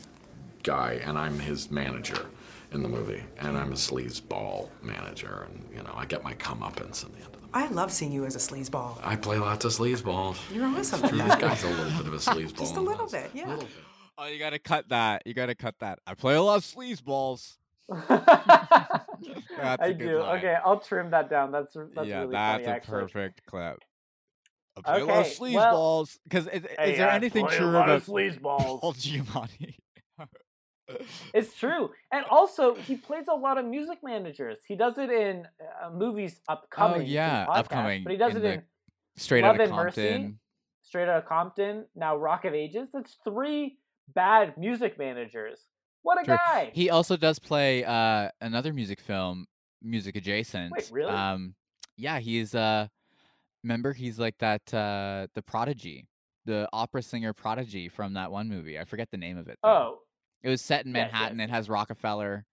guy, 0.63 0.99
and 1.03 1.17
I'm 1.17 1.37
his 1.39 1.69
manager 1.69 2.25
in 2.71 2.81
the 2.81 2.89
movie, 2.89 3.23
and 3.39 3.57
I'm 3.57 3.71
a 3.71 3.75
sleazeball 3.75 4.69
manager, 4.81 5.47
and 5.49 5.65
you 5.75 5.83
know 5.83 5.93
I 5.95 6.05
get 6.05 6.23
my 6.23 6.33
comeuppance 6.35 7.05
in 7.05 7.11
the 7.11 7.19
end. 7.19 7.27
I 7.53 7.67
love 7.67 7.91
seeing 7.91 8.13
you 8.13 8.25
as 8.25 8.35
a 8.35 8.39
sleazeball. 8.39 8.97
I 9.03 9.17
play 9.17 9.37
lots 9.37 9.65
of 9.65 9.73
sleazeballs. 9.73 10.37
You're 10.53 10.65
awesome. 10.65 11.01
this 11.01 11.35
guy's 11.35 11.63
a 11.63 11.67
little 11.67 11.97
bit 11.97 12.07
of 12.07 12.13
a 12.13 12.17
sleazeball. 12.17 12.57
Just 12.59 12.77
a 12.77 12.81
little 12.81 13.07
bit, 13.07 13.29
yeah. 13.33 13.57
Oh, 14.21 14.27
you 14.27 14.37
gotta 14.37 14.59
cut 14.59 14.89
that. 14.89 15.23
You 15.25 15.33
gotta 15.33 15.55
cut 15.55 15.79
that. 15.79 15.97
I 16.05 16.13
play 16.13 16.35
a 16.35 16.41
lot 16.43 16.57
of 16.57 16.63
sleazeballs. 16.63 17.57
That's 17.89 18.21
a 19.81 19.81
I 19.81 19.93
do. 19.93 20.19
line. 20.19 20.37
Okay, 20.37 20.55
I'll 20.63 20.79
trim 20.79 21.09
that 21.09 21.27
down. 21.27 21.51
That's 21.51 21.75
that's 21.95 22.07
yeah, 22.07 22.19
really 22.19 22.31
that's 22.33 22.57
funny. 22.57 22.65
a 22.65 22.75
actually. 22.75 23.01
perfect 23.01 23.45
clip. 23.47 23.79
I 24.77 24.81
play 24.81 25.01
a 25.01 25.05
lot 25.05 25.25
of 25.25 25.25
Okay, 25.25 25.53
well- 25.55 25.73
sleazeballs. 25.73 26.19
Because 26.23 26.47
is, 26.47 26.63
Hey, 26.77 26.91
is 26.91 26.97
there 26.99 27.09
I 27.09 27.15
anything 27.15 27.47
true 27.47 27.65
lot 27.65 27.85
about 27.85 27.89
of 27.97 28.05
sleazeballs. 28.05 28.79
Paul 28.79 28.93
Giamatti? 28.97 29.75
It's 31.33 31.55
true, 31.55 31.89
and 32.11 32.25
also 32.29 32.75
he 32.75 32.97
plays 32.97 33.25
a 33.27 33.33
lot 33.35 33.57
of 33.57 33.65
music 33.65 33.99
managers. 34.03 34.59
He 34.67 34.75
does 34.75 34.97
it 34.99 35.09
in 35.09 35.47
uh, 35.83 35.89
movies 35.89 36.41
upcoming. 36.47 37.01
Oh, 37.01 37.03
yeah, 37.03 37.45
podcast, 37.45 37.57
upcoming 37.57 38.03
But 38.03 38.11
he 38.11 38.17
does 38.17 38.35
in 38.35 38.45
it 38.45 38.53
in 38.53 38.63
Straight 39.15 39.43
Love 39.43 39.59
and 39.59 39.71
Mercy, 39.71 40.09
Compton. 40.09 40.39
Straight 40.83 41.07
Outta 41.07 41.25
Compton. 41.25 41.85
Now 41.95 42.17
Rock 42.17 42.45
of 42.45 42.53
Ages. 42.53 42.89
That's 42.93 43.17
three 43.23 43.77
bad 44.13 44.57
music 44.57 44.97
managers. 44.97 45.59
What 46.03 46.21
a 46.21 46.25
True. 46.25 46.37
guy! 46.37 46.71
He 46.73 46.89
also 46.89 47.15
does 47.15 47.37
play 47.39 47.83
uh, 47.83 48.29
another 48.41 48.73
music 48.73 48.99
film, 48.99 49.45
music 49.81 50.15
adjacent. 50.15 50.71
Wait, 50.71 50.89
really? 50.91 51.11
Um, 51.11 51.53
yeah, 51.95 52.19
he's 52.19 52.55
uh, 52.55 52.87
remember 53.63 53.93
he's 53.93 54.19
like 54.19 54.37
that 54.39 54.73
uh, 54.73 55.27
the 55.35 55.41
prodigy, 55.41 56.07
the 56.45 56.67
opera 56.73 57.03
singer 57.03 57.33
prodigy 57.33 57.87
from 57.87 58.13
that 58.13 58.31
one 58.31 58.49
movie. 58.49 58.79
I 58.79 58.85
forget 58.85 59.09
the 59.11 59.17
name 59.17 59.37
of 59.37 59.47
it. 59.47 59.59
though. 59.63 59.69
oh, 59.69 59.99
it 60.43 60.49
was 60.49 60.61
set 60.61 60.85
in 60.85 60.95
yes, 60.95 61.05
yes. 61.05 61.11
Manhattan. 61.11 61.39
It 61.39 61.49
has 61.49 61.69
Rockefeller 61.69 62.45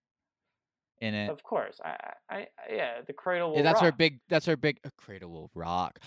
in 1.00 1.14
it. 1.14 1.30
of 1.30 1.42
course. 1.42 1.80
I, 1.84 1.96
I, 2.28 2.36
I 2.36 2.46
yeah. 2.70 2.92
The 3.06 3.12
Cradle 3.12 3.54
Yeah, 3.56 3.62
that's 3.62 3.82
our 3.82 3.92
big. 3.92 4.20
That's 4.28 4.48
our 4.48 4.56
big. 4.56 4.78
Uh, 4.84 4.90
Cradle 4.96 5.30
will 5.30 5.50
rock. 5.54 5.98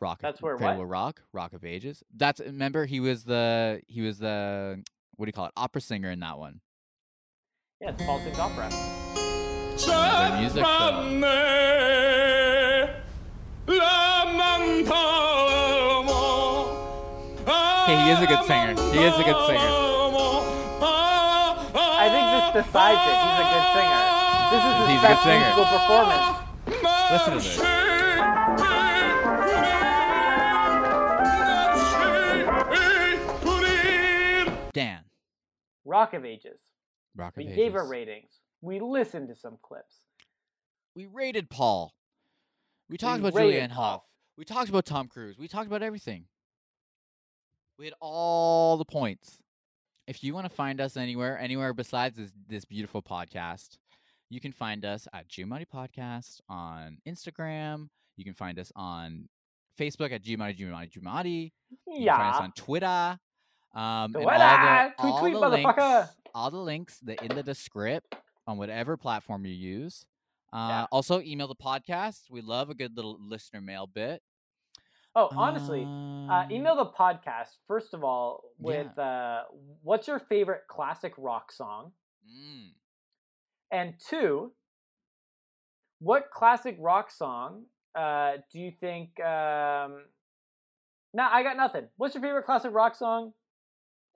Rock. 0.00 0.18
of- 0.18 0.22
That's 0.22 0.40
where 0.42 0.56
Cradle 0.56 0.74
what? 0.74 0.78
will 0.78 0.86
rock. 0.86 1.22
Rock 1.32 1.52
of 1.52 1.64
Ages. 1.64 2.02
That's 2.16 2.40
remember 2.40 2.86
he 2.86 3.00
was 3.00 3.24
the 3.24 3.82
he 3.88 4.00
was 4.02 4.18
the 4.18 4.82
what 5.16 5.26
do 5.26 5.28
you 5.28 5.32
call 5.32 5.46
it? 5.46 5.52
Opera 5.56 5.80
singer 5.80 6.10
in 6.10 6.20
that 6.20 6.38
one. 6.38 6.60
Yeah, 7.80 7.90
it's 7.90 8.02
Paul 8.04 8.20
Sings 8.20 8.38
Opera. 8.38 8.68
The 9.78 10.36
music 10.40 10.64
film. 10.64 11.24
Okay, 17.48 17.96
he 18.04 18.10
is 18.10 18.20
a 18.20 18.26
good 18.26 18.44
singer. 18.44 18.74
He 18.92 19.00
is 19.04 19.14
a 19.14 19.24
good 19.24 19.40
singer. 19.46 19.70
I 22.00 22.06
think 22.12 22.26
this 22.34 22.64
decides 22.64 23.00
it. 23.00 23.16
He's 23.24 23.38
a 23.40 23.46
good 23.48 23.66
singer. 23.76 24.02
This 24.52 24.62
is 24.64 24.72
his 24.78 24.88
He's 24.88 24.98
a 24.98 25.08
good 25.08 25.16
best 25.16 25.22
singer. 25.24 25.48
musical 25.48 25.68
performance. 25.78 26.26
Listen 27.10 27.32
to 27.32 27.40
this. 27.40 27.77
Rock 35.88 36.14
of 36.14 36.24
Ages. 36.24 36.60
Rock 37.16 37.32
of 37.32 37.38
We 37.38 37.44
Ages. 37.44 37.56
gave 37.56 37.74
our 37.74 37.86
ratings. 37.86 38.30
We 38.60 38.78
listened 38.80 39.28
to 39.28 39.34
some 39.34 39.58
clips. 39.62 40.00
We 40.94 41.06
rated 41.06 41.48
Paul. 41.48 41.94
We 42.90 42.96
talked 42.98 43.22
We 43.22 43.28
about 43.28 43.40
Julianne 43.40 43.70
Hough. 43.70 44.04
We 44.36 44.44
talked 44.44 44.68
about 44.68 44.84
Tom 44.84 45.08
Cruise. 45.08 45.38
We 45.38 45.48
talked 45.48 45.66
about 45.66 45.82
everything. 45.82 46.26
We 47.78 47.84
had 47.86 47.94
all 48.00 48.76
the 48.76 48.84
points. 48.84 49.38
If 50.06 50.24
you 50.24 50.34
want 50.34 50.46
to 50.46 50.54
find 50.54 50.80
us 50.80 50.96
anywhere, 50.96 51.38
anywhere 51.38 51.72
besides 51.74 52.16
this, 52.16 52.32
this 52.48 52.64
beautiful 52.64 53.02
podcast, 53.02 53.76
you 54.30 54.40
can 54.40 54.52
find 54.52 54.84
us 54.84 55.06
at 55.12 55.28
Giamatti 55.28 55.66
Podcast 55.72 56.40
on 56.48 56.98
Instagram. 57.06 57.88
You 58.16 58.24
can 58.24 58.34
find 58.34 58.58
us 58.58 58.72
on 58.74 59.28
Facebook 59.78 60.12
at 60.12 60.22
Giamatti 60.22 60.58
Giamatti 60.58 60.92
Giamatti. 60.92 61.52
You 61.70 61.76
can 61.84 62.06
find 62.06 62.08
us 62.08 62.36
Yeah. 62.38 62.38
on 62.44 62.52
Twitter. 62.52 63.18
Um, 63.78 64.16
and 64.16 64.24
all 64.24 64.24
the, 64.24 64.92
Tweet, 64.98 65.12
all 65.12 65.20
tweet, 65.20 65.34
the 65.34 65.48
links, 65.48 66.10
all 66.34 66.50
the 66.50 66.56
links 66.56 67.00
in 67.22 67.36
the 67.36 67.44
descript 67.44 68.12
on 68.46 68.58
whatever 68.58 68.96
platform 68.96 69.46
you 69.46 69.54
use. 69.54 70.04
Uh, 70.52 70.86
Also, 70.90 71.20
email 71.20 71.46
the 71.46 71.54
podcast. 71.54 72.22
We 72.28 72.40
love 72.40 72.70
a 72.70 72.74
good 72.74 72.96
little 72.96 73.16
listener 73.20 73.60
mail 73.60 73.86
bit. 73.86 74.20
Oh, 75.14 75.28
honestly, 75.36 75.84
uh, 75.84 76.46
email 76.50 76.76
the 76.76 76.86
podcast 76.86 77.48
first 77.66 77.94
of 77.94 78.02
all 78.02 78.44
with 78.58 78.98
uh, 78.98 79.42
what's 79.82 80.08
your 80.08 80.18
favorite 80.18 80.62
classic 80.68 81.12
rock 81.16 81.52
song, 81.52 81.92
Mm. 82.28 82.72
and 83.70 83.94
two, 84.08 84.52
what 86.00 86.30
classic 86.30 86.76
rock 86.80 87.10
song 87.10 87.64
uh, 87.94 88.38
do 88.52 88.58
you 88.58 88.72
think? 88.80 89.18
Um... 89.20 90.02
Nah, 91.14 91.28
I 91.32 91.42
got 91.42 91.56
nothing. 91.56 91.88
What's 91.96 92.14
your 92.14 92.22
favorite 92.22 92.44
classic 92.44 92.72
rock 92.72 92.94
song? 92.94 93.32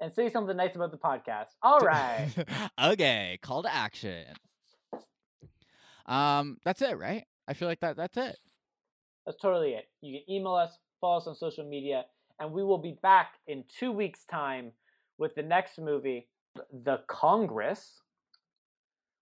And 0.03 0.13
say 0.13 0.29
something 0.29 0.57
nice 0.57 0.75
about 0.75 0.91
the 0.91 0.99
podcast. 0.99 1.47
All 1.63 1.79
right. 1.81 2.29
okay, 2.83 3.39
call 3.41 3.63
to 3.63 3.73
action. 3.73 4.25
Um, 6.07 6.59
that's 6.65 6.83
it, 6.83 6.99
right? 6.99 7.25
I 7.47 7.55
feel 7.55 7.69
like 7.69 7.79
that. 7.81 7.97
That's 7.97 8.17
it. 8.17 8.37
That's 9.25 9.41
totally 9.41 9.75
it. 9.75 9.85
You 10.01 10.19
can 10.19 10.35
email 10.35 10.55
us, 10.55 10.77
follow 11.01 11.19
us 11.19 11.29
on 11.29 11.37
social 11.37 11.65
media, 11.65 12.07
and 12.41 12.51
we 12.51 12.65
will 12.65 12.79
be 12.79 12.99
back 13.01 13.35
in 13.47 13.63
two 13.79 13.93
weeks' 13.93 14.25
time 14.25 14.73
with 15.19 15.37
the 15.37 15.43
next 15.45 15.79
movie, 15.79 16.27
The 16.73 17.03
Congress, 17.07 18.01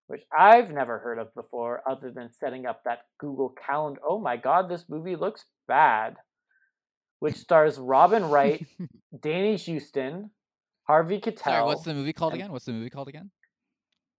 which 0.07 0.23
I've 0.35 0.71
never 0.71 0.97
heard 0.97 1.19
of 1.19 1.31
before, 1.35 1.83
other 1.87 2.09
than 2.09 2.33
setting 2.33 2.65
up 2.65 2.83
that 2.85 3.05
Google 3.19 3.49
Calendar. 3.49 4.01
Oh 4.03 4.19
my 4.19 4.35
God, 4.35 4.67
this 4.67 4.85
movie 4.89 5.15
looks 5.15 5.45
bad. 5.67 6.15
Which 7.19 7.35
stars 7.35 7.77
Robin 7.77 8.25
Wright, 8.25 8.65
Danny 9.21 9.57
Huston, 9.57 10.31
Harvey 10.83 11.19
Keitel. 11.19 11.43
Sorry, 11.43 11.63
what's 11.63 11.83
the 11.83 11.93
movie 11.93 12.13
called 12.13 12.33
again? 12.33 12.51
What's 12.51 12.65
the 12.65 12.73
movie 12.73 12.89
called 12.89 13.07
again? 13.07 13.29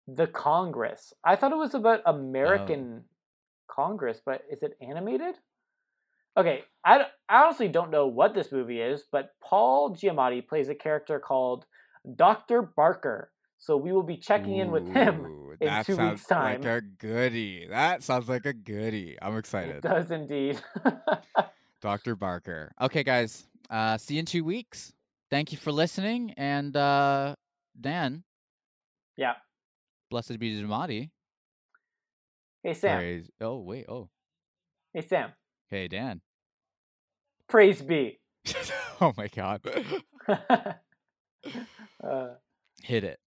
The 0.09 0.26
Congress. 0.26 1.12
I 1.24 1.36
thought 1.36 1.52
it 1.52 1.56
was 1.59 1.74
about 1.74 2.02
Oh. 2.06 2.12
American 2.14 3.05
Congress, 3.68 4.20
but 4.24 4.43
is 4.51 4.62
it 4.62 4.76
animated? 4.80 5.36
Okay, 6.36 6.62
I 6.84 7.06
honestly 7.28 7.68
don't 7.68 7.90
know 7.90 8.06
what 8.06 8.32
this 8.34 8.51
movie 8.52 8.80
is, 8.80 9.05
but 9.12 9.30
Paul 9.43 9.94
Giamatti 9.94 10.47
plays 10.47 10.68
a 10.70 10.74
character 10.74 11.20
called 11.20 11.66
Dr. 12.16 12.62
Barker. 12.62 13.30
So 13.59 13.76
we 13.76 13.93
will 13.93 14.02
be 14.02 14.16
checking 14.16 14.56
in 14.56 14.70
with 14.72 14.89
him 14.89 15.55
in 15.60 15.84
two 15.84 15.97
weeks' 15.97 16.24
time. 16.26 16.62
like 16.62 16.66
a 16.68 16.80
goodie. 16.80 17.66
That 17.68 18.02
sounds 18.02 18.28
like 18.28 18.44
a 18.47 18.52
goodie. 18.55 19.16
I'm 19.22 19.34
It 19.34 19.39
excited. 19.39 19.82
does 19.82 20.10
indeed. 20.10 20.60
Dr. 21.80 22.16
Barker. 22.16 22.72
Okay, 22.80 23.05
guys. 23.05 23.47
Uh, 23.70 23.98
see 23.98 24.14
you 24.14 24.20
in 24.20 24.26
two 24.26 24.43
weeks. 24.43 24.93
Thank 25.32 25.50
you 25.50 25.56
for 25.56 25.72
listening. 25.72 26.34
And 26.36 26.76
uh, 26.76 27.36
Dan, 27.80 28.22
yeah. 29.16 29.32
blessed 30.10 30.38
be 30.38 30.60
Giamatti. 30.62 31.09
Hey 32.62 32.74
Sam. 32.74 32.98
Praise- 32.98 33.30
Oh, 33.40 33.60
wait. 33.60 33.86
Oh, 33.88 34.10
Hey 34.92 35.00
Sam. 35.00 35.32
hey, 35.70 35.88
Dan. 35.88 36.20
Praise 37.48 37.80
be. 37.80 38.20
oh, 39.00 39.14
my 39.16 39.28
God. 39.28 39.62
Uh, 42.04 42.34
Hit 42.82 43.04
it. 43.04 43.18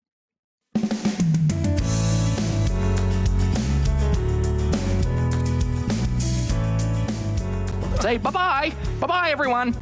Say 8.01 8.17
bye 8.17 8.29
bye. 8.29 8.73
Bye 8.99 9.07
bye, 9.07 9.29
everyone. 9.31 9.75